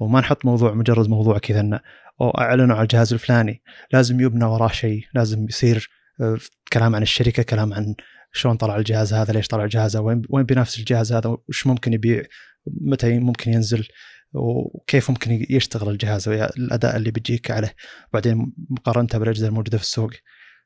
وما 0.00 0.20
نحط 0.20 0.44
موضوع 0.44 0.74
مجرد 0.74 1.08
موضوع 1.08 1.38
كذا 1.38 1.60
إنه 1.60 1.80
أو 2.20 2.30
أعلنوا 2.30 2.76
على 2.76 2.82
الجهاز 2.82 3.12
الفلاني. 3.12 3.62
لازم 3.92 4.20
يبنى 4.20 4.44
وراه 4.44 4.68
شيء 4.68 5.02
لازم 5.14 5.46
يصير 5.48 5.88
آه، 6.20 6.38
كلام 6.72 6.96
عن 6.96 7.02
الشركة 7.02 7.42
كلام 7.42 7.74
عن 7.74 7.94
شلون 8.32 8.56
طلع 8.56 8.76
الجهاز 8.76 9.14
هذا 9.14 9.32
ليش 9.32 9.48
طلع 9.48 9.64
الجهاز 9.64 9.96
هذا 9.96 10.04
وين 10.04 10.22
وين 10.30 10.44
بينافس 10.44 10.78
الجهاز 10.78 11.12
هذا 11.12 11.36
وش 11.48 11.66
ممكن 11.66 11.92
يبيع 11.92 12.22
متى 12.66 13.18
ممكن 13.18 13.52
ينزل. 13.52 13.88
وكيف 14.32 15.10
ممكن 15.10 15.46
يشتغل 15.50 15.88
الجهاز 15.88 16.28
والاداء 16.28 16.96
اللي 16.96 17.10
بيجيك 17.10 17.50
عليه 17.50 17.74
بعدين 18.12 18.52
مقارنته 18.70 19.18
بالأجهزة 19.18 19.48
الموجودة 19.48 19.78
في 19.78 19.84
السوق. 19.84 20.10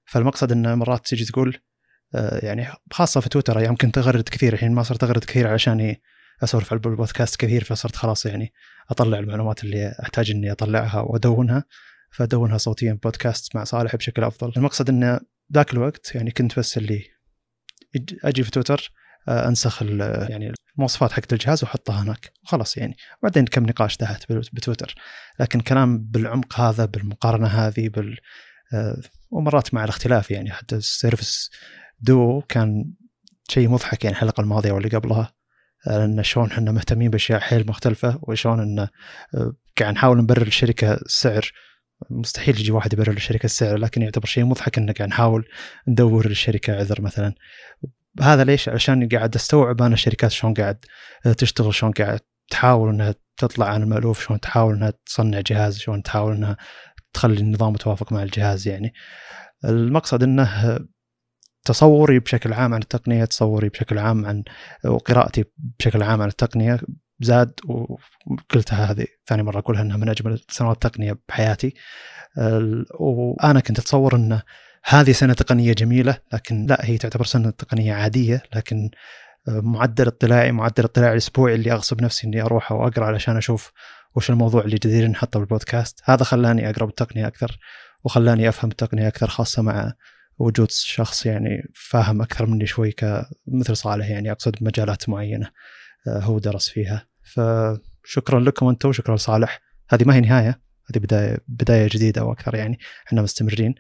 فالمقصد 0.05 0.53
إن 0.53 0.79
مرات 0.79 1.07
تجي 1.07 1.25
تقول 1.25 1.59
آه، 2.15 2.47
يعني 2.47 2.67
خاصة 2.93 3.21
في 3.21 3.29
تويتر 3.29 3.57
يعني 3.57 3.69
يمكن 3.69 3.93
تغرد 3.93 4.29
كثير 4.29 4.53
الحين 4.53 4.73
ما 4.73 4.83
صرت 4.83 5.05
أغرد 5.05 5.25
كثير 5.25 5.49
علشان 5.49 5.97
أسولف 6.45 6.73
على 6.73 6.83
البودكاست 6.87 7.37
كثير 7.37 7.65
فصرت 7.65 7.97
خلاص 7.97 8.27
يعني 8.27 8.53
أطلع 8.91 9.19
المعلومات 9.19 9.65
اللي 9.65 9.95
أحتاج 10.03 10.31
إني 10.31 10.53
أطلعها 10.53 11.01
وأدونها 11.01 11.65
فأدونها 12.11 12.59
صوتيا 12.59 12.99
بودكاست 13.03 13.57
مع 13.57 13.65
صالح 13.65 13.97
بشكل 13.97 14.25
أفضل. 14.25 14.53
المقصد 14.57 14.89
انه 14.89 15.21
ذاك 15.53 15.73
الوقت 15.73 16.15
يعني 16.15 16.31
كنت 16.31 16.59
بس 16.59 16.79
اللي 16.79 17.05
أجي 18.25 18.43
في 18.43 18.51
تويتر 18.51 18.93
انسخ 19.29 19.83
ال- 19.83 20.31
يعني 20.31 20.53
المواصفات 20.75 21.13
حقت 21.13 21.33
الجهاز 21.33 21.65
واحطها 21.65 22.03
هناك. 22.03 22.33
خلاص 22.45 22.77
يعني. 22.77 22.97
وبعدين 23.19 23.45
كم 23.45 23.67
نقاش 23.67 23.97
تحت 23.97 24.33
بتويتر. 24.33 24.95
لكن 25.41 25.61
كلام 25.61 25.99
بالعمق 25.99 26.61
هذا 26.61 26.85
بالمقارنة 26.85 27.47
هذه 27.47 27.89
بال 27.89 28.17
آه، 28.75 28.97
ومرات 29.31 29.75
مع 29.75 29.85
الاختلاف 29.85 30.31
يعني. 30.31 30.51
حتى 30.51 30.77
السيرفس 30.77 31.51
دو 32.01 32.41
كان 32.49 32.85
شيء 33.51 33.69
مضحك 33.69 34.05
يعني 34.05 34.17
الحلقة 34.17 34.41
الماضية 34.41 34.73
واللي 34.73 34.89
قبلها. 34.89 35.33
آه، 35.89 36.05
ان 36.05 36.23
شلون 36.23 36.51
إحنا 36.51 36.73
مهتمين 36.73 37.11
بأشياء 37.11 37.41
حيل 37.41 37.67
مختلفة 37.67 38.19
وشلون 38.23 38.61
إن 38.61 38.79
آه، 39.35 39.53
قاعد 39.81 39.95
نحاول 39.95 40.19
نبرر 40.19 40.45
للشركة 40.45 40.95
السعر. 40.95 41.53
مستحيل 42.11 42.61
يجي 42.61 42.73
واحد 42.73 42.93
يبرر 42.93 43.13
للشركة 43.13 43.45
السعر 43.45 43.77
لكن 43.77 44.03
يعتبر 44.03 44.27
شيء 44.27 44.45
مضحك 44.45 44.79
إن 44.79 44.91
قاعد 44.91 45.09
نحاول 45.09 45.49
ندور 45.89 46.29
للشركة 46.29 46.77
عذر 46.77 47.01
مثلا. 47.01 47.35
هذا 48.21 48.45
ليش؟ 48.45 48.69
عشان 48.69 49.09
قاعد 49.09 49.35
أستوعب 49.35 49.83
أنا 49.83 49.95
الشركات 49.95 50.31
شلون 50.31 50.55
قاعد 50.55 50.85
تشتغل 51.39 51.75
شلون 51.75 51.93
قاعد 51.93 52.21
تحاول 52.51 52.89
إنها 52.89 53.15
تطلع 53.37 53.67
عن 53.67 53.83
المألوف 53.83 54.25
شلون 54.25 54.41
تحاول 54.41 54.75
إنها 54.75 54.93
تصنع 55.07 55.41
جهاز 55.41 55.79
شلون 55.79 56.03
تحاول 56.03 56.35
إنها 56.35 56.57
تخلي 57.13 57.41
النظام 57.41 57.73
متوافق 57.73 58.13
مع 58.13 58.23
الجهاز 58.23 58.69
يعني 58.69 58.93
المقصد 59.65 60.23
إنه 60.23 60.79
تصوري 61.65 62.19
بشكل 62.19 62.53
عام 62.53 62.75
عن 62.75 62.81
التقنية 62.83 63.25
تصوري 63.25 63.69
بشكل 63.69 63.99
عام 63.99 64.27
عن 64.27 64.43
وقراءتي 64.85 65.45
بشكل 65.79 66.03
عام 66.03 66.23
عن 66.23 66.29
التقنية 66.29 66.81
زاد 67.21 67.61
وقلتها 68.27 68.85
هذه 68.85 69.07
ثاني 69.27 69.43
مرة 69.43 69.59
أقولها 69.59 69.83
إنها 69.83 69.97
من 69.97 70.09
أجمل 70.09 70.41
سنوات 70.49 70.75
التقنيه 70.75 71.19
بحياتي 71.29 71.75
وأنا 73.01 73.61
كنت 73.61 73.79
أتصور 73.79 74.17
ان 74.17 74.41
هذه 74.85 75.13
سنة 75.13 75.35
تقنية 75.35 75.73
جميلة 75.73 76.19
لكن 76.33 76.67
لا 76.67 76.81
هي 76.85 76.99
تعتبر 76.99 77.25
سنة 77.25 77.51
تقنية 77.51 77.95
عادية 77.95 78.43
لكن 78.55 78.91
معدل 79.49 80.07
اطلاعي 80.07 80.53
معدل 80.53 80.85
اطلاعي 80.85 81.13
الأسبوعي 81.13 81.55
اللي 81.55 81.73
أغصب 81.73 82.03
نفسي 82.03 82.27
إني 82.27 82.43
أروح 82.43 82.73
وأقرأ 82.73 83.05
علشان 83.05 83.37
أشوف 83.37 83.73
وش 84.15 84.31
الموضوع 84.31 84.65
اللي 84.65 84.77
جدير 84.77 85.09
نحطه 85.09 85.39
بالبودكاست. 85.39 86.01
هذا 86.05 86.25
خلاني 86.25 86.71
أقرأ 86.71 86.87
بالتقنية 86.87 87.27
أكثر 87.27 87.59
وخلاني 88.05 88.49
أفهم 88.49 88.71
التقنية 88.71 89.09
أكثر 89.09 89.29
خاصة 89.29 89.63
مع 89.63 89.93
وجود 90.39 90.71
شخص 90.71 91.27
يعني 91.27 91.71
فاهم 91.75 92.23
أكثر 92.23 92.47
مني 92.47 92.67
شوي 92.67 92.93
كمثل 92.93 93.77
صالح 93.77 94.09
يعني 94.09 94.33
أقصد 94.33 94.57
بمجالات 94.61 95.09
معينة 95.09 95.51
آه، 96.09 96.21
هو 96.21 96.39
درس 96.39 96.69
فيها. 96.69 97.07
فشكرا 97.23 98.41
لكم 98.41 98.69
أنتم 98.69 98.89
وشكرا 98.89 99.17
لصالح. 99.17 99.61
هذه 99.91 100.05
ما 100.05 100.15
هي 100.15 100.21
نهاية. 100.21 100.61
هذه 100.93 101.03
بداية 101.03 101.39
بداية 101.49 101.89
جديدة 101.93 102.25
وأكثر 102.25 102.55
يعني 102.55 102.79
إحنا 103.07 103.23
مستمرين. 103.23 103.75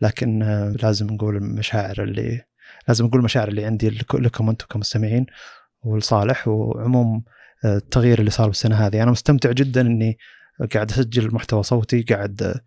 لكن 0.00 0.42
آه، 0.42 0.70
لازم 0.82 1.06
نقول 1.06 1.36
المشاعر 1.36 2.02
اللي 2.02 2.42
لازم 2.88 3.04
نقول 3.06 3.20
المشاعر 3.20 3.48
اللي 3.48 3.64
عندي 3.64 3.90
لك- 3.90 4.14
لكم 4.14 4.48
أنتم 4.48 4.66
كمستمعين 4.70 5.26
ولصالح. 5.82 6.48
وعموم 6.48 7.24
آه، 7.64 7.76
التغيير 7.76 8.18
اللي 8.18 8.30
صار 8.30 8.46
بالسنة 8.46 8.76
هذه 8.86 9.02
أنا 9.02 9.10
مستمتع 9.10 9.52
جدا 9.52 9.80
إني 9.80 10.18
قاعد 10.74 10.90
أسجل 10.90 11.34
محتوى 11.34 11.62
صوتي. 11.62 12.02
قاعد 12.02 12.42
آه، 12.42 12.60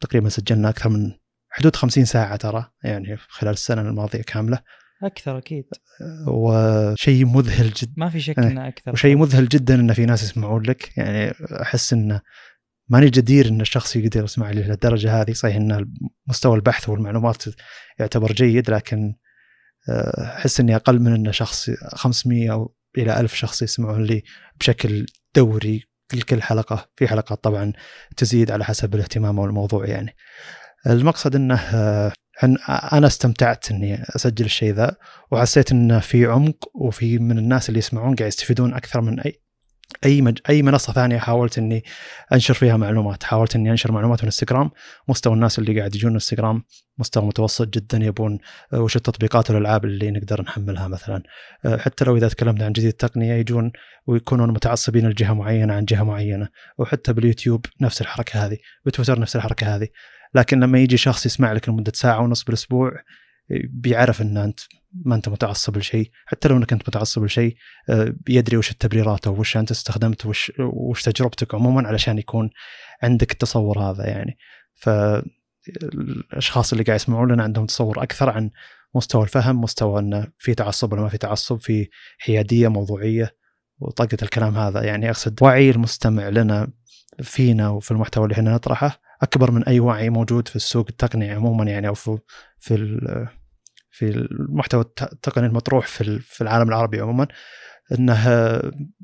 تقريبا 0.00 0.28
سجلنا 0.28 0.68
أكثر 0.68 0.88
من 0.90 1.12
حدود 1.50 1.76
50 1.76 2.04
ساعة 2.04 2.36
ترى 2.36 2.70
يعني 2.84 3.16
خلال 3.28 3.52
السنة 3.52 3.80
الماضية 3.80 4.22
كاملة. 4.22 4.58
أكثر 5.02 5.38
أكيد. 5.38 5.64
وشيء 6.28 7.24
مذهل 7.26 7.70
جدا 7.70 7.92
ما 7.96 8.08
في 8.08 8.20
شك 8.20 8.38
إيه. 8.38 8.46
إنه 8.46 8.68
أكثر. 8.68 8.92
وشيء 8.92 9.16
مذهل 9.16 9.48
جدا 9.48 9.74
إن 9.74 9.92
في 9.92 10.06
ناس 10.06 10.22
يسمعون 10.22 10.62
لك. 10.62 10.98
يعني 10.98 11.34
أحس 11.62 11.92
إنه 11.92 12.20
ماني 12.92 13.10
جدير 13.10 13.48
إن 13.48 13.60
الشخص 13.60 13.96
يقدر 13.96 14.24
يسمع 14.24 14.50
لي 14.50 14.62
للدرجة 14.62 15.20
هذه. 15.20 15.32
صحيح 15.32 15.56
إن 15.56 15.92
مستوى 16.26 16.56
البحث 16.56 16.88
والمعلومات 16.88 17.44
يعتبر 17.98 18.32
جيد 18.32 18.70
لكن 18.70 19.14
آه، 19.88 20.36
أحس 20.38 20.60
إني 20.60 20.76
أقل 20.76 21.00
من 21.00 21.14
إن 21.14 21.32
شخص 21.32 21.70
500 21.94 22.52
أو 22.52 22.74
إلى 22.98 23.20
1000 23.20 23.34
شخص 23.34 23.62
يسمعون 23.62 24.04
لي 24.04 24.22
بشكل 24.60 25.06
دوري 25.34 25.84
لكل 26.14 26.42
حلقة. 26.42 26.90
في 26.96 27.08
حلقات 27.08 27.44
طبعا 27.44 27.72
تزيد 28.16 28.50
على 28.50 28.64
حسب 28.64 28.94
الاهتمام 28.94 29.38
والموضوع 29.38 29.86
يعني. 29.86 30.16
المقصد 30.86 31.36
إنه 31.36 31.54
آه، 31.54 32.12
أنا 32.92 33.06
استمتعت 33.06 33.70
إني 33.70 34.02
أسجل 34.16 34.44
الشيء 34.44 34.72
ذا 34.72 34.96
وحسيت 35.30 35.72
انه 35.72 36.00
في 36.00 36.26
عمق 36.26 36.70
وفي 36.74 37.18
من 37.18 37.38
الناس 37.38 37.68
اللي 37.68 37.78
يسمعون 37.78 38.14
قاعد 38.14 38.28
يستفيدون 38.28 38.74
أكثر 38.74 39.00
من 39.00 39.20
أي 39.20 39.41
أي 40.04 40.22
مج... 40.22 40.38
أي 40.50 40.62
منصة 40.62 40.92
ثانية 40.92 41.18
حاولت 41.18 41.58
إني 41.58 41.84
أنشر 42.32 42.54
فيها 42.54 42.76
معلومات 42.76 43.22
حاولت 43.22 43.56
إني 43.56 43.70
أنشر 43.70 43.92
معلومات 43.92 44.20
من 44.22 44.24
انستغرام 44.24 44.70
مستوى 45.08 45.34
الناس 45.34 45.58
اللي 45.58 45.78
قاعد 45.78 45.94
يجون 45.94 46.12
انستغرام 46.12 46.64
مستوى 46.98 47.24
متوسط 47.24 47.68
جدا 47.68 47.98
يبون 47.98 48.38
آه، 48.72 48.80
وش 48.80 48.96
التطبيقات 48.96 49.50
والألعاب 49.50 49.84
اللي 49.84 50.10
نقدر 50.10 50.42
نحملها 50.42 50.88
مثلا. 50.88 51.22
آه، 51.64 51.76
حتى 51.76 52.04
لو 52.04 52.16
إذا 52.16 52.28
تكلمنا 52.28 52.64
عن 52.64 52.72
جديد 52.72 52.88
التقنية 52.88 53.34
يجون 53.34 53.72
ويكونون 54.06 54.50
متعصبين 54.50 55.08
لجهة 55.08 55.32
معينة 55.32 55.74
عن 55.74 55.84
جهة 55.84 56.02
معينة 56.02 56.48
وحتى 56.78 57.12
باليوتيوب 57.12 57.66
نفس 57.80 58.00
الحركة 58.00 58.46
هذه 58.46 58.56
بتويتر 58.84 59.20
نفس 59.20 59.36
الحركة 59.36 59.76
هذه. 59.76 59.88
لكن 60.34 60.60
لما 60.60 60.78
يجي 60.78 60.96
شخص 60.96 61.26
يسمع 61.26 61.52
لك 61.52 61.68
لمدة 61.68 61.92
ساعة 61.94 62.20
ونص 62.20 62.44
بالأسبوع 62.44 62.92
بيعرف 63.70 64.22
إن 64.22 64.36
أنت 64.36 64.60
ما 65.04 65.14
أنت 65.14 65.28
متعصب 65.28 65.76
لشيء 65.76 66.10
حتى 66.26 66.48
لو 66.48 66.56
إنك 66.56 66.72
أنت 66.72 66.88
متعصب 66.88 67.24
لشيء 67.24 67.56
آه، 67.90 68.14
بيدري 68.20 68.56
وش 68.56 68.70
التبريرات 68.70 69.26
أو 69.26 69.40
وش 69.40 69.56
أنت 69.56 69.70
استخدمت 69.70 70.26
وش 70.26 70.52
وش 70.58 71.02
تجربتك 71.02 71.54
عموما 71.54 71.88
علشان 71.88 72.18
يكون 72.18 72.50
عندك 73.02 73.32
التصور 73.32 73.78
هذا 73.78 74.06
يعني. 74.06 74.38
فالاشخاص 74.74 76.72
اللي 76.72 76.84
قاعد 76.84 77.00
يسمعون 77.00 77.32
لنا 77.32 77.42
عندهم 77.42 77.66
تصور 77.66 78.02
أكثر 78.02 78.30
عن 78.30 78.50
مستوى 78.94 79.22
الفهم 79.22 79.60
مستوى 79.60 80.00
انه 80.00 80.28
في 80.38 80.54
تعصب 80.54 80.92
ولا 80.92 81.02
ما 81.02 81.08
في 81.08 81.18
تعصب 81.18 81.56
في 81.56 81.88
حيادية 82.18 82.68
موضوعية 82.68 83.36
وطاقه 83.78 84.18
الكلام 84.22 84.56
هذا 84.56 84.84
يعني 84.84 85.10
أقصد 85.10 85.42
وعي 85.42 85.70
المستمع 85.70 86.28
لنا 86.28 86.68
فينا 87.22 87.68
وفي 87.68 87.90
المحتوى 87.90 88.24
اللي 88.24 88.34
إحنا 88.34 88.54
نطرحه 88.54 89.00
أكبر 89.22 89.50
من 89.50 89.64
أي 89.64 89.80
وعي 89.80 90.10
موجود 90.10 90.48
في 90.48 90.56
السوق 90.56 90.86
التقني 90.88 91.30
عموما 91.30 91.64
يعني 91.64 91.88
أو 91.88 91.94
في 91.94 92.18
في 92.58 92.74
في 93.92 94.08
المحتوى 94.08 94.80
الت- 94.80 95.12
التقني 95.12 95.46
المطروح 95.46 95.86
في 95.86 96.18
في 96.18 96.40
العالم 96.40 96.68
العربي 96.68 97.00
عموما 97.00 97.26
إنه 97.98 98.28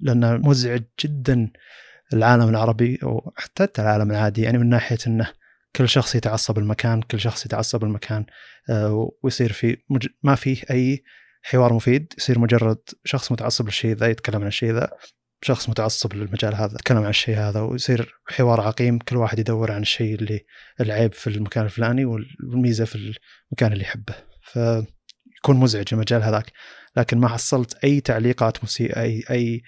لأنه 0.02 0.36
مزعج 0.36 0.82
جدا 1.04 1.50
العالم 2.12 2.48
العربي 2.48 2.98
وحتى 3.02 3.82
العالم 3.82 4.10
العادي 4.10 4.42
يعني 4.42 4.58
من 4.58 4.68
ناحية 4.68 4.98
إنه 5.06 5.32
كل 5.76 5.88
شخص 5.88 6.14
يتعصب 6.14 6.58
المكان 6.58 7.02
كل 7.02 7.20
شخص 7.20 7.46
يتعصب 7.46 7.84
المكان 7.84 8.26
آه، 8.70 9.10
ويصير 9.22 9.52
في 9.52 9.76
مج... 9.90 10.06
ما 10.22 10.34
فيه 10.34 10.62
أي 10.70 11.04
حوار 11.42 11.72
مفيد 11.72 12.12
يصير 12.18 12.38
مجرد 12.38 12.78
شخص 13.04 13.32
متعصب 13.32 13.64
للشيء 13.66 13.94
ذا 13.96 14.06
يتكلم 14.06 14.40
عن 14.40 14.46
الشيء 14.46 14.72
ذا 14.72 14.90
شخص 15.42 15.68
متعصب 15.68 16.14
للمجال 16.14 16.54
هذا 16.54 16.72
يتكلم 16.74 16.98
عن 16.98 17.08
الشيء 17.10 17.36
هذا 17.38 17.60
ويصير 17.60 18.14
حوار 18.28 18.60
عقيم 18.60 18.98
كل 18.98 19.16
واحد 19.16 19.38
يدور 19.38 19.72
عن 19.72 19.82
الشيء 19.82 20.14
اللي 20.14 20.40
العيب 20.80 21.12
في 21.12 21.26
المكان 21.26 21.64
الفلاني 21.64 22.04
والميزة 22.04 22.84
في 22.84 22.94
المكان 23.52 23.72
اللي 23.72 23.84
يحبه. 23.84 24.14
فيكون 24.52 25.56
مزعج 25.56 25.86
المجال 25.92 26.22
هذاك 26.22 26.52
لكن 26.96 27.18
ما 27.18 27.28
حصلت 27.28 27.84
أي 27.84 28.00
تعليقات 28.00 28.64
مسيئه 28.64 29.02
أي 29.02 29.24
أي 29.30 29.62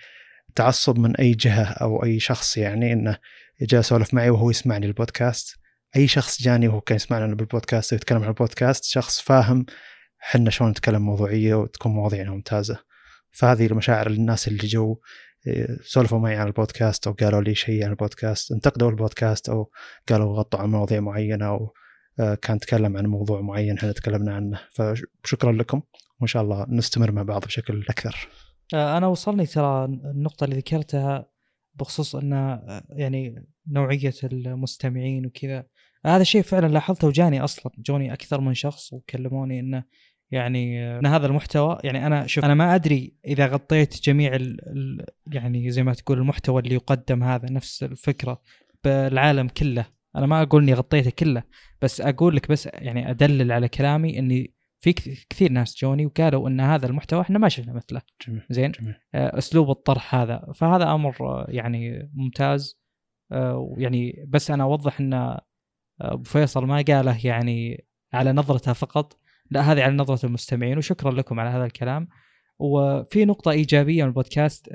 تعصب 0.55 0.99
من 0.99 1.17
أي 1.17 1.33
جهة 1.33 1.65
أو 1.65 2.05
أي 2.05 2.21
شخص 2.21 2.57
يعني 2.57 2.93
إنه 2.93 3.19
جاء 3.63 3.81
سولف 3.81 4.15
معي 4.15 4.31
وهو 4.31 4.51
يسمعني 4.51 4.87
البودكاست. 4.87 5.57
أي 5.97 6.09
شخص 6.09 6.43
جاني 6.43 6.69
وهو 6.69 6.81
كان 6.81 6.97
يسمعنا 6.97 7.35
بالبودكاست 7.35 7.93
ويتكلم 7.93 8.23
عن 8.23 8.29
البودكاست 8.29 8.85
شخص 8.85 9.21
فاهم 9.21 9.67
حنا 10.19 10.51
شلون 10.51 10.71
نتكلم 10.71 11.03
موضوعية 11.03 11.55
وتكون 11.55 11.93
مواضيعنا 11.93 12.31
ممتازة. 12.31 12.79
فهذه 13.31 13.67
المشاعر 13.67 14.09
للناس 14.09 14.49
اللي 14.49 14.67
جو 14.67 14.97
إيه، 15.47 15.67
سولفوا 15.83 16.19
معي 16.19 16.37
عن 16.37 16.47
البودكاست 16.47 17.07
أو 17.07 17.13
قالوا 17.13 17.41
لي 17.41 17.55
شيء 17.55 17.85
عن 17.85 17.91
البودكاست 17.91 18.53
انتقدوا 18.53 18.91
البودكاست 18.91 19.49
أو 19.49 19.71
قالوا 20.09 20.39
غطوا 20.39 20.61
عن 20.61 20.69
مواضيع 20.69 21.01
معينة 21.01 21.47
أو 21.47 21.57
آه، 21.57 21.73
كان 22.17 22.59
تكلم 22.59 22.97
عن 22.97 23.07
موضوع 23.07 23.41
معين 23.41 23.77
إحنا 23.77 23.93
تكلمنا 23.93 24.35
عنه. 24.35 24.61
فشكرا 24.71 25.53
لكم 25.53 25.83
وإن 26.21 26.27
شاء 26.27 26.43
الله 26.43 26.67
نستمر 26.69 27.13
مع 27.13 27.23
بعض 27.23 27.45
بشكل 27.45 27.85
أكثر. 27.89 28.29
آه، 28.75 28.97
أنا 28.97 29.07
وصلني 29.07 29.47
ترى 29.47 29.85
النقطة 29.85 30.45
اللي 30.45 30.57
ذكرتها 30.57 31.31
بخصوص 31.75 32.17
إن 32.17 32.33
آه، 32.33 32.85
يعني 32.91 33.47
نوعية 33.71 34.15
المستمعين 34.25 35.27
وكذا. 35.27 35.67
هذا 36.07 36.23
شيء 36.23 36.43
فعلا 36.43 36.67
لاحظته 36.67 37.09
وجاني 37.09 37.45
أصلا 37.45 37.73
جوني 37.79 38.13
أكثر 38.13 38.41
من 38.41 38.55
شخص 38.55 38.93
وكلموني 38.93 39.61
إنه 39.61 39.85
يعني 40.31 40.85
آه، 40.85 40.99
إن 40.99 41.07
هذا 41.07 41.27
المحتوى 41.27 41.79
يعني 41.85 42.07
أنا 42.07 42.27
شوف 42.27 42.45
أنا 42.45 42.55
ما 42.55 42.75
أدري 42.75 43.15
إذا 43.27 43.47
غطيت 43.47 44.03
جميع 44.03 44.35
ال 44.35 44.69
ال 44.69 45.07
يعني 45.27 45.71
زي 45.71 45.83
ما 45.83 45.95
تقول 45.95 46.19
المحتوى 46.19 46.63
اللي 46.63 46.75
يقدم 46.75 47.25
هذا 47.25 47.51
نفس 47.51 47.83
الفكرة 47.83 48.43
بالعالم 48.85 49.49
كله. 49.49 50.00
أنا 50.17 50.27
ما 50.27 50.43
أقول 50.43 50.63
إني 50.63 50.75
غطيته 50.75 51.11
كله 51.11 51.43
بس 51.83 52.01
أقول 52.01 52.37
لك 52.37 52.51
بس 52.51 52.69
يعني 52.73 53.11
أدلل 53.11 53.53
على 53.53 53.69
كلامي 53.69 54.19
إني 54.19 54.55
في 54.79 54.93
كث- 54.93 55.25
كثير 55.31 55.53
ناس 55.53 55.77
جوني 55.79 56.07
وقالوا 56.07 56.49
إن 56.49 56.61
هذا 56.61 56.87
المحتوى 56.87 57.21
إحنا 57.21 57.39
ما 57.39 57.49
شفنا 57.49 57.73
مثله. 57.73 58.03
جميل 58.27 58.43
زين؟ 58.51 58.71
جميل. 58.71 58.95
آه، 59.15 59.39
أسلوب 59.39 59.71
الطرح 59.71 60.15
هذا. 60.15 60.47
فهذا 60.55 60.93
أمر 60.95 61.17
آه، 61.21 61.47
يعني 61.49 62.11
ممتاز. 62.15 62.81
آه، 63.33 63.57
ويعني 63.57 64.25
بس 64.29 64.51
أنا 64.51 64.65
أوضح 64.65 65.01
إن 65.01 65.39
أبو 66.01 66.23
فيصل 66.23 66.67
ما 66.67 66.85
قاله 66.89 67.27
يعني 67.27 67.85
على 68.13 68.33
نظرته 68.33 68.73
فقط. 68.73 69.19
لا 69.51 69.61
هذه 69.73 69.83
على 69.83 69.97
نظرة 69.97 70.27
المستمعين 70.27 70.79
وشكرا 70.79 71.11
لكم 71.11 71.41
على 71.41 71.51
هذا 71.51 71.65
الكلام. 71.65 72.09
وفي 72.59 73.25
نقطة 73.25 73.51
إيجابية 73.51 74.03
من 74.03 74.09
البودكاست 74.09 74.69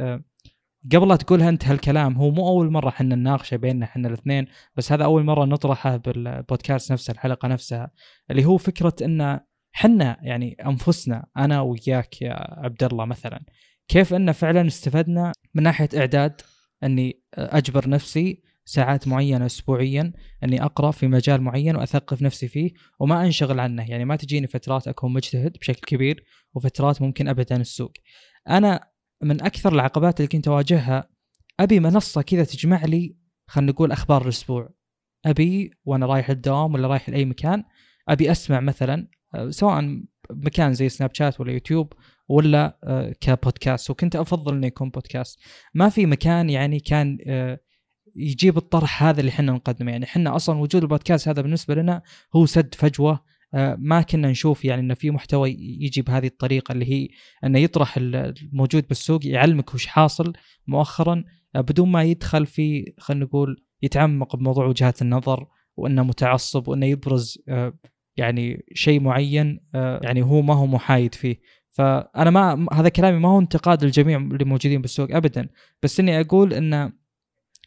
قبل 0.93 1.07
لا 1.07 1.15
تقولها 1.15 1.49
أنت 1.49 1.65
هالكلام 1.65 2.17
هو 2.17 2.31
مو 2.31 2.47
أول 2.47 2.71
مرة 2.71 2.89
إحنا 2.89 3.15
نناقشه 3.15 3.57
بيننا 3.57 3.85
إحنا 3.85 4.07
الاثنين 4.07 4.47
بس 4.75 4.91
هذا 4.91 5.03
أول 5.03 5.23
مرة 5.23 5.45
نطرحه 5.45 5.97
بالبودكاست 5.97 6.91
نفسه 6.91 7.11
الحلقة 7.11 7.47
نفسها 7.47 7.91
اللي 8.31 8.45
هو 8.45 8.57
فكرة 8.57 8.95
إن 9.01 9.39
حنا 9.71 10.17
يعني 10.21 10.57
أنفسنا 10.65 11.25
أنا 11.37 11.61
وياك 11.61 12.21
يا 12.21 12.33
عبد 12.65 12.83
الله 12.83 13.05
مثلا 13.05 13.45
كيف 13.87 14.13
إن 14.13 14.31
فعلا 14.31 14.67
استفدنا 14.67 15.31
من 15.53 15.63
ناحية 15.63 15.89
إعداد 15.97 16.41
إني 16.83 17.21
أجبر 17.33 17.89
نفسي 17.89 18.41
ساعات 18.65 19.07
معينة 19.07 19.45
اسبوعيا 19.45 20.13
إني 20.43 20.63
أقرأ 20.63 20.91
في 20.91 21.07
مجال 21.07 21.41
معين 21.41 21.75
وأثقف 21.75 22.21
نفسي 22.21 22.47
فيه 22.47 22.71
وما 22.99 23.25
أنشغل 23.25 23.59
عنه. 23.59 23.89
يعني 23.89 24.05
ما 24.05 24.15
تجيني 24.15 24.47
فترات 24.47 24.87
أكون 24.87 25.13
مجتهد 25.13 25.57
بشكل 25.61 25.81
كبير 25.81 26.25
وفترات 26.53 27.01
ممكن 27.01 27.27
أبعد 27.27 27.53
عن 27.53 27.61
السوق. 27.61 27.91
أنا 28.49 28.94
من 29.21 29.41
أكثر 29.41 29.73
العقبات 29.73 30.19
اللي 30.19 30.27
كنت 30.27 30.47
أواجهها 30.47 31.09
أبي 31.59 31.79
منصة 31.79 32.21
كذا 32.21 32.43
تجمع 32.43 32.85
لي 32.85 33.15
خلينا 33.47 33.71
نقول 33.71 33.91
أخبار 33.91 34.21
الأسبوع. 34.21 34.69
أبي 35.25 35.71
وأنا 35.85 36.05
رايح 36.05 36.29
الدوام 36.29 36.73
ولا 36.73 36.87
رايح 36.87 37.09
لأي 37.09 37.25
مكان 37.25 37.63
أبي 38.09 38.31
أسمع 38.31 38.59
مثلا 38.59 39.07
آه، 39.35 39.49
سواء 39.49 40.03
مكان 40.29 40.73
زي 40.73 40.89
سناب 40.89 41.13
شات 41.13 41.39
ولا 41.39 41.51
يوتيوب 41.51 41.93
ولا 42.29 42.79
آه، 42.83 43.15
كبودكاست. 43.21 43.89
وكنت 43.89 44.15
أفضل 44.15 44.55
إنه 44.55 44.67
يكون 44.67 44.89
بودكاست. 44.89 45.39
ما 45.73 45.89
في 45.89 46.05
مكان 46.05 46.49
يعني 46.49 46.79
كان 46.79 47.17
آه، 47.27 47.59
يجيب 48.15 48.57
الطرح 48.57 49.03
هذا 49.03 49.19
اللي 49.19 49.29
إحنا 49.29 49.51
نقدمه. 49.51 49.91
يعني 49.91 50.05
إحنا 50.05 50.35
أصلا 50.35 50.59
وجود 50.59 50.81
البودكاست 50.81 51.27
هذا 51.27 51.41
بالنسبة 51.41 51.75
لنا 51.75 52.01
هو 52.35 52.45
سد 52.45 52.75
فجوة 52.75 53.19
ما 53.77 54.01
كنا 54.01 54.31
نشوف 54.31 54.65
يعني 54.65 54.81
إنه 54.81 54.93
في 54.93 55.11
محتوى 55.11 55.51
يجي 55.59 56.01
بهذه 56.01 56.27
الطريقة 56.27 56.71
اللي 56.71 56.85
هي 56.85 57.07
إنه 57.43 57.59
يطرح 57.59 57.97
الموجود 57.97 58.87
بالسوق 58.87 59.25
يعلمك 59.25 59.73
وش 59.73 59.85
حاصل 59.85 60.33
مؤخرا 60.67 61.23
بدون 61.55 61.91
ما 61.91 62.03
يدخل 62.03 62.45
في 62.45 62.93
خلينا 62.97 63.25
نقول 63.25 63.65
يتعمق 63.81 64.35
بموضوع 64.35 64.65
وجهات 64.65 65.01
النظر 65.01 65.47
وإنه 65.77 66.03
متعصب 66.03 66.67
وإنه 66.67 66.85
يبرز 66.85 67.43
يعني 68.17 68.65
شيء 68.73 68.99
معين 68.99 69.59
يعني 69.73 70.21
هو 70.21 70.41
ما 70.41 70.53
هو 70.53 70.65
محايد 70.65 71.15
فيه. 71.15 71.39
فأنا 71.71 72.29
ما 72.29 72.67
هذا 72.73 72.89
كلامي 72.89 73.19
ما 73.19 73.29
هو 73.29 73.39
انتقاد 73.39 73.83
للجميع 73.83 74.17
اللي 74.17 74.45
موجودين 74.45 74.81
بالسوق 74.81 75.15
ابدا 75.15 75.49
بس 75.83 75.99
إني 75.99 76.21
أقول 76.21 76.53
إنه 76.53 76.91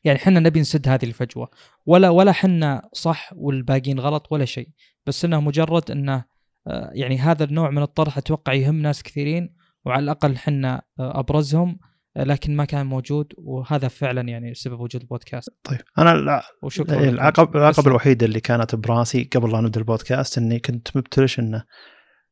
يعني 0.05 0.19
إحنا 0.19 0.41
نبي 0.41 0.61
نسد 0.61 0.89
هذه 0.89 1.05
الفجوة. 1.05 1.51
ولا 1.87 2.09
ولا 2.09 2.33
حنا 2.33 2.89
صح 2.93 3.31
والباقيين 3.37 4.01
غلط 4.01 4.27
ولا 4.31 4.45
شيء. 4.45 4.69
بس 5.07 5.25
إنه 5.25 5.41
مجرد 5.41 5.91
إنه 5.91 6.25
آه، 6.67 6.91
يعني 6.95 7.19
هذا 7.19 7.45
النوع 7.45 7.71
من 7.71 7.83
الطرح 7.83 8.19
أتوقع 8.19 8.53
يهم 8.53 8.83
ناس 8.83 9.03
كثيرين 9.03 9.55
وعلى 9.85 10.05
الأقل 10.05 10.37
حنا 10.37 10.83
آه، 11.01 11.21
أبرزهم 11.21 11.79
آه، 12.17 12.25
لكن 12.25 12.57
ما 12.57 12.65
كان 12.65 12.87
موجود 12.87 13.33
وهذا 13.39 13.89
فعلا 13.89 14.21
يعني 14.21 14.55
سبب 14.55 14.81
وجود 14.81 15.03
البودكاست. 15.03 15.51
طيب 15.65 15.81
أنا 15.99 16.43
وشكرا 16.63 17.09
العقب 17.09 17.57
العقبه 17.57 17.89
الوحيده 17.91 18.27
اللي 18.27 18.41
كانت 18.41 18.75
براسي 18.75 19.25
قبل 19.25 19.53
لا 19.53 19.61
نبدأ 19.61 19.81
البودكاست 19.81 20.39
إني 20.39 20.59
كنت 20.59 20.97
مبتلش 20.97 21.39
إنه 21.39 21.65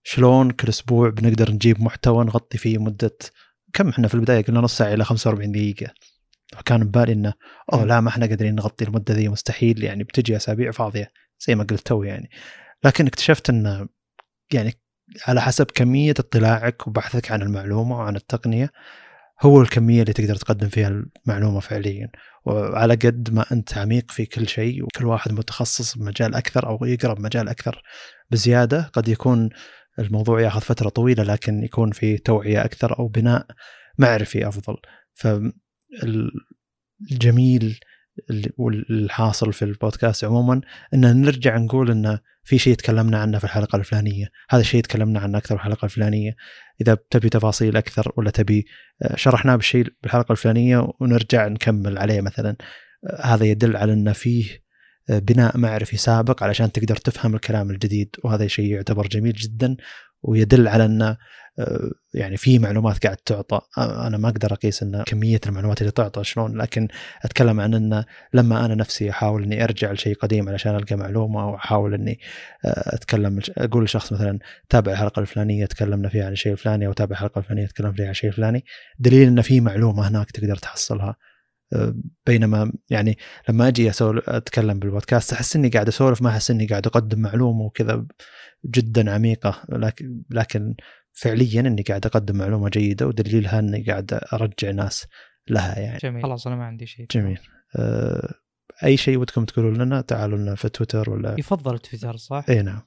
شلون 0.02 0.50
كل 0.50 0.68
أسبوع 0.68 1.10
بنقدر 1.10 1.50
نجيب 1.50 1.80
محتوى 1.80 2.24
نغطي 2.24 2.58
فيه 2.58 2.78
مدة 2.78 3.16
كم 3.72 3.88
إحنا 3.88 4.08
في 4.08 4.14
البداية 4.14 4.44
قلنا 4.44 4.60
نص 4.60 4.76
ساعة 4.76 4.94
إلى 4.94 5.04
45 5.04 5.52
دقيقة. 5.52 5.92
فكان 6.52 6.84
ببالي 6.84 7.12
إنه 7.12 7.32
أوه 7.72 7.84
لا 7.84 8.00
ما 8.00 8.08
إحنا 8.08 8.26
قادرين 8.26 8.54
نغطي 8.54 8.84
المدة 8.84 9.14
ذي 9.14 9.28
مستحيل 9.28 9.84
يعني 9.84 10.04
بتجي 10.04 10.36
أسابيع 10.36 10.70
فاضية. 10.70 11.12
زي 11.46 11.54
ما 11.54 11.64
قلت 11.64 11.86
تو 11.86 12.02
يعني. 12.02 12.30
لكن 12.84 13.06
اكتشفت 13.06 13.50
إنه 13.50 13.88
يعني 14.52 14.72
على 15.26 15.42
حسب 15.42 15.66
كمية 15.66 16.14
اطلاعك 16.18 16.86
وبحثك 16.86 17.32
عن 17.32 17.42
المعلومة 17.42 17.98
وعن 17.98 18.16
التقنية 18.16 18.70
هو 19.42 19.62
الكمية 19.62 20.02
اللي 20.02 20.12
تقدر 20.12 20.36
تقدم 20.36 20.68
فيها 20.68 21.02
المعلومة 21.26 21.60
فعليا. 21.60 22.08
وعلى 22.44 22.94
قد 22.94 23.28
ما 23.32 23.44
أنت 23.52 23.78
عميق 23.78 24.10
في 24.10 24.26
كل 24.26 24.48
شيء 24.48 24.84
وكل 24.84 25.04
واحد 25.04 25.32
متخصص 25.32 25.98
بمجال 25.98 26.34
أكثر 26.34 26.66
أو 26.66 26.84
يقرأ 26.84 27.14
بمجال 27.14 27.48
أكثر 27.48 27.82
بزيادة 28.30 28.90
قد 28.92 29.08
يكون 29.08 29.48
الموضوع 29.98 30.40
ياخذ 30.40 30.60
فترة 30.60 30.88
طويلة 30.88 31.22
لكن 31.22 31.64
يكون 31.64 31.90
في 31.90 32.18
توعية 32.18 32.64
أكثر 32.64 32.98
أو 32.98 33.08
بناء 33.08 33.46
معرفي 33.98 34.48
أفضل. 34.48 34.76
فالجميل 36.00 37.80
والحاصل 38.58 39.52
في 39.52 39.64
البودكاست 39.64 40.24
عموما 40.24 40.60
ان 40.94 41.22
نرجع 41.22 41.56
نقول 41.56 41.90
إنه 41.90 42.20
في 42.42 42.58
شيء 42.58 42.74
تكلمنا 42.74 43.18
عنه 43.18 43.38
في 43.38 43.44
الحلقة 43.44 43.76
الفلانية، 43.76 44.26
هذا 44.50 44.60
الشيء 44.60 44.82
تكلمنا 44.82 45.20
عنه 45.20 45.38
أكثر 45.38 45.56
في 45.56 45.60
الحلقة 45.60 45.84
الفلانية، 45.84 46.36
إذا 46.80 46.98
تبي 47.10 47.28
تفاصيل 47.28 47.76
أكثر 47.76 48.12
ولا 48.16 48.30
تبي 48.30 48.66
آه، 49.02 49.16
شرحناه 49.16 49.56
بالشيء 49.56 49.86
بالحلقة 50.02 50.32
الفلانية 50.32 50.88
ونرجع 51.00 51.48
نكمل 51.48 51.98
عليه 51.98 52.20
مثلا، 52.20 52.56
آه، 53.10 53.22
هذا 53.22 53.44
يدل 53.44 53.76
على 53.76 53.92
ان 53.92 54.12
فيه 54.12 54.66
بناء 55.08 55.58
معرفي 55.58 55.96
سابق 55.96 56.42
علشان 56.42 56.72
تقدر 56.72 56.96
تفهم 56.96 57.34
الكلام 57.34 57.70
الجديد 57.70 58.16
وهذا 58.24 58.46
شيء 58.46 58.74
يعتبر 58.74 59.06
جميل 59.06 59.32
جدا 59.32 59.76
ويدل 60.22 60.68
على 60.68 60.84
ان 60.84 61.02
آه، 61.02 61.18
يعني 62.14 62.36
في 62.36 62.58
معلومات 62.58 63.06
قاعد 63.06 63.16
تعطى. 63.16 63.60
أنا 63.78 64.16
ما 64.16 64.28
أقدر 64.28 64.52
أقيس 64.52 64.82
إن 64.82 65.02
كمية 65.02 65.40
المعلومات 65.46 65.80
اللي 65.80 65.92
تعطى 65.92 66.24
شلون 66.24 66.56
لكن 66.56 66.88
أتكلم 67.22 67.60
عن 67.60 67.74
إن 67.74 68.04
لما 68.32 68.64
أنا 68.64 68.74
نفسي 68.74 69.10
أحاول 69.10 69.42
إني 69.42 69.64
أرجع 69.64 69.92
لشيء 69.92 70.14
قديم 70.14 70.48
علشان 70.48 70.76
ألقى 70.76 70.96
معلومة 70.96 71.42
أو 71.42 71.54
أحاول 71.54 71.94
إني 71.94 72.20
آه، 72.64 72.94
أتكلم 72.94 73.40
أقول 73.58 73.84
لشخص 73.84 74.12
مثلا 74.12 74.38
تابع 74.68 74.92
الحلقة 74.92 75.20
الفلانية 75.20 75.66
تكلمنا 75.66 76.08
فيها 76.08 76.26
عن 76.26 76.32
الشيء 76.32 76.52
الفلاني 76.52 76.86
أو 76.86 76.92
تابع 76.92 77.12
الحلقة 77.12 77.38
الفلانية 77.38 77.66
تكلم 77.66 77.92
فيها 77.92 78.04
عن 78.04 78.10
الشيء 78.10 78.30
الفلاني. 78.30 78.64
دليل 78.98 79.28
إن 79.28 79.42
في 79.42 79.60
معلومة 79.60 80.08
هناك 80.08 80.30
تقدر 80.30 80.56
تحصلها. 80.56 81.16
بينما 82.26 82.72
يعني 82.90 83.18
لما 83.48 83.68
أجي 83.68 83.90
اسولف 83.90 84.30
أتكلم 84.30 84.78
بالبودكاست 84.78 85.32
أحس 85.32 85.56
إني 85.56 85.68
قاعد 85.68 85.88
أسولف 85.88 86.22
ما 86.22 86.28
أحس 86.28 86.50
إني 86.50 86.66
قاعد 86.66 86.86
أقدم 86.86 87.18
معلومة 87.18 87.62
وكذا 87.62 88.06
جدا 88.64 89.10
عميقة. 89.10 89.62
لكن 89.68 90.22
لكن 90.30 90.74
فعليا 91.16 91.60
إني 91.60 91.82
قاعد 91.82 92.06
أقدم 92.06 92.36
معلومة 92.36 92.68
جيدة 92.68 93.06
ودليلها 93.06 93.58
إني 93.58 93.82
قاعد 93.82 94.20
أرجع 94.32 94.70
ناس 94.70 95.06
لها 95.48 95.78
يعني. 95.78 95.98
جميل. 95.98 96.22
خلاص 96.22 96.46
أنا 96.46 96.56
ما 96.56 96.64
عندي 96.64 96.86
شيء. 96.86 97.06
جميل. 97.10 97.38
أه 97.76 98.34
أي 98.84 98.96
شيء 98.96 99.18
ودكم 99.18 99.44
تقولون 99.44 99.76
لنا 99.82 100.00
تعالوا 100.00 100.38
لنا 100.38 100.54
في 100.54 100.68
تويتر 100.68 101.10
ولا 101.10 101.36
يفضل 101.38 101.78
تويتر 101.78 102.16
صح؟ 102.16 102.44
إي 102.48 102.62
نعم. 102.62 102.82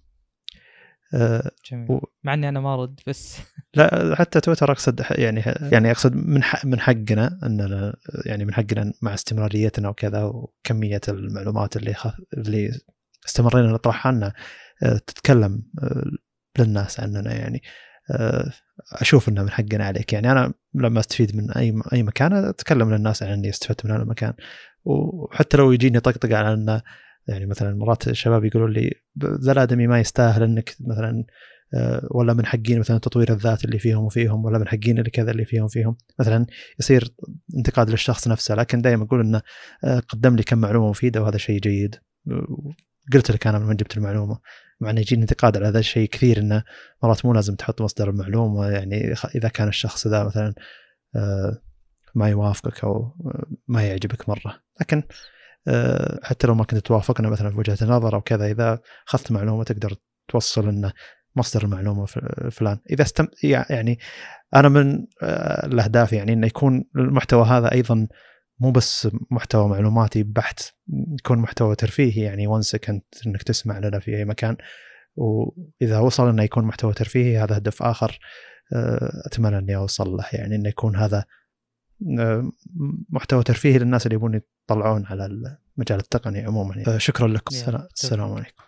آه، 1.13 1.51
جميل. 1.71 1.91
و... 1.91 1.99
مع 2.23 2.33
إني 2.33 2.49
أنا 2.49 2.59
ما 2.59 2.73
ارد 2.73 2.99
بس. 3.07 3.39
لا 3.75 4.15
حتى 4.15 4.41
تويتر 4.41 4.71
أقصد 4.71 5.01
يعني 5.11 5.43
يعني 5.71 5.91
أقصد 5.91 6.15
من 6.15 6.43
حق 6.43 6.65
من 6.65 6.79
حقنا 6.79 7.39
اننا 7.43 7.95
يعني 8.25 8.45
من 8.45 8.53
حقنا 8.53 8.93
مع 9.01 9.13
استمراريتنا 9.13 9.89
وكذا 9.89 10.23
وكمية 10.23 11.01
المعلومات 11.07 11.77
اللي 11.77 11.93
خ... 11.93 12.07
اللي 12.33 12.71
استمرينا 13.25 13.71
نطرحها 13.71 14.11
لنا 14.11 14.33
آه، 14.83 14.97
تتكلم 14.97 15.63
آه، 15.83 16.03
للناس 16.59 16.99
عننا 16.99 17.33
يعني. 17.33 17.61
أشوف 18.91 19.29
إنه 19.29 19.43
من 19.43 19.49
حقنا 19.49 19.85
عليك. 19.85 20.13
يعني 20.13 20.31
أنا 20.31 20.53
لما 20.73 20.99
أستفيد 20.99 21.35
من 21.35 21.51
أي 21.51 21.81
أي 21.93 22.03
مكان 22.03 22.33
أتكلم 22.33 22.93
للناس 22.93 23.23
عن 23.23 23.29
إني 23.29 23.49
أستفدت 23.49 23.85
من 23.85 23.91
هذا 23.91 24.01
المكان. 24.01 24.33
وحتى 24.85 25.57
لو 25.57 25.71
يجيني 25.71 25.99
طقطقة 25.99 26.37
على 26.37 26.53
إنه 26.53 26.81
يعني 27.27 27.45
مثلا 27.45 27.75
مرات 27.75 28.07
الشباب 28.07 28.45
يقولوا 28.45 28.69
لي 28.69 28.91
ذا 29.43 29.51
الآدمي 29.51 29.87
ما 29.87 29.99
يستاهل 29.99 30.43
إنك 30.43 30.75
مثلا 30.79 31.23
آه، 31.73 32.07
ولا 32.11 32.33
من 32.33 32.45
حقين 32.45 32.79
مثلا 32.79 32.97
تطوير 32.97 33.33
الذات 33.33 33.65
اللي 33.65 33.79
فيهم 33.79 34.03
وفيهم 34.03 34.45
ولا 34.45 34.57
من 34.57 34.67
حقين 34.67 34.99
اللي 34.99 35.09
كذا 35.09 35.31
اللي 35.31 35.45
فيهم 35.45 35.67
فيهم 35.67 35.97
مثلا 36.19 36.45
يصير 36.79 37.13
انتقاد 37.57 37.89
للشخص 37.89 38.27
نفسه. 38.27 38.55
لكن 38.55 38.81
دائما 38.81 39.03
أقول 39.03 39.19
إنه 39.19 39.41
آه، 39.83 39.99
قدم 39.99 40.35
لي 40.35 40.43
كم 40.43 40.57
معلومة 40.57 40.89
مفيدة 40.89 41.21
وهذا 41.21 41.37
شيء 41.37 41.59
جيد. 41.59 41.95
قلت 43.13 43.31
لك 43.31 43.47
أنا 43.47 43.59
من 43.59 43.75
جبت 43.75 43.97
المعلومة. 43.97 44.39
مع 44.81 44.89
إنه 44.89 44.99
يجيني 45.01 45.21
انتقاد 45.21 45.57
على 45.57 45.67
هذا 45.67 45.79
الشيء 45.79 46.09
كثير 46.09 46.39
إنه 46.39 46.63
مرات 47.03 47.25
مو 47.25 47.33
لازم 47.33 47.55
تحط 47.55 47.81
مصدر 47.81 48.09
المعلومه 48.09 48.67
يعني 48.67 49.13
إذا 49.35 49.49
كان 49.49 49.67
الشخص 49.67 50.07
ذا 50.07 50.23
مثلا 50.23 50.53
آه، 51.15 51.57
ما 52.15 52.29
يوافقك 52.29 52.83
أو 52.83 53.15
ما 53.67 53.83
يعجبك 53.83 54.29
مرة. 54.29 54.59
لكن 54.81 55.03
آه، 55.67 56.19
حتى 56.23 56.47
لو 56.47 56.55
ما 56.55 56.63
كنت 56.63 56.85
توافقنا 56.85 57.29
مثلا 57.29 57.49
في 57.49 57.57
وجهة 57.57 57.77
النظر 57.81 58.15
أو 58.15 58.21
كذا 58.21 58.51
إذا 58.51 58.79
أخذت 59.07 59.31
معلومة 59.31 59.63
تقدر 59.63 59.95
توصل 60.27 60.69
إنه 60.69 60.93
مصدر 61.35 61.63
المعلومة 61.63 62.05
فلان. 62.51 62.79
إذا 62.89 63.03
استم 63.03 63.27
يعني 63.43 63.99
أنا 64.55 64.69
من 64.69 65.05
آه، 65.23 65.65
الأهداف 65.65 66.13
يعني 66.13 66.33
إنه 66.33 66.47
يكون 66.47 66.83
المحتوى 66.95 67.45
هذا 67.45 67.71
أيضا 67.71 68.07
مو 68.59 68.71
بس 68.71 69.07
محتوى 69.31 69.67
معلوماتي 69.67 70.23
بحت 70.23 70.59
يكون 71.19 71.37
محتوى 71.37 71.75
ترفيهي 71.75 72.21
يعني 72.21 72.47
وان 72.47 72.61
سكند 72.61 73.01
إنك 73.25 73.43
تسمع 73.43 73.79
لنا 73.79 73.99
في 73.99 74.17
أي 74.17 74.25
مكان. 74.25 74.57
وإذا 75.15 75.99
وصل 75.99 76.29
إنه 76.29 76.43
يكون 76.43 76.63
محتوى 76.63 76.93
ترفيهي 76.93 77.37
هذا 77.37 77.57
هدف 77.57 77.83
آخر 77.83 78.19
آه، 78.73 79.11
أتمنى 79.25 79.57
إني 79.57 79.75
أوصل 79.75 80.09
له. 80.09 80.25
يعني 80.33 80.55
إنه 80.55 80.69
يكون 80.69 80.95
هذا 80.95 81.25
محتوى 83.09 83.43
ترفيهي 83.43 83.77
للناس 83.77 84.05
اللي 84.05 84.15
يبون 84.15 84.41
يطلعون 84.69 85.05
على 85.05 85.25
المجال 85.25 85.99
التقني 85.99 86.39
عموما 86.39 86.75
يعني. 86.75 86.99
شكرا 86.99 87.27
لكم. 87.27 87.55
السلام 87.93 88.31
عليكم. 88.33 88.63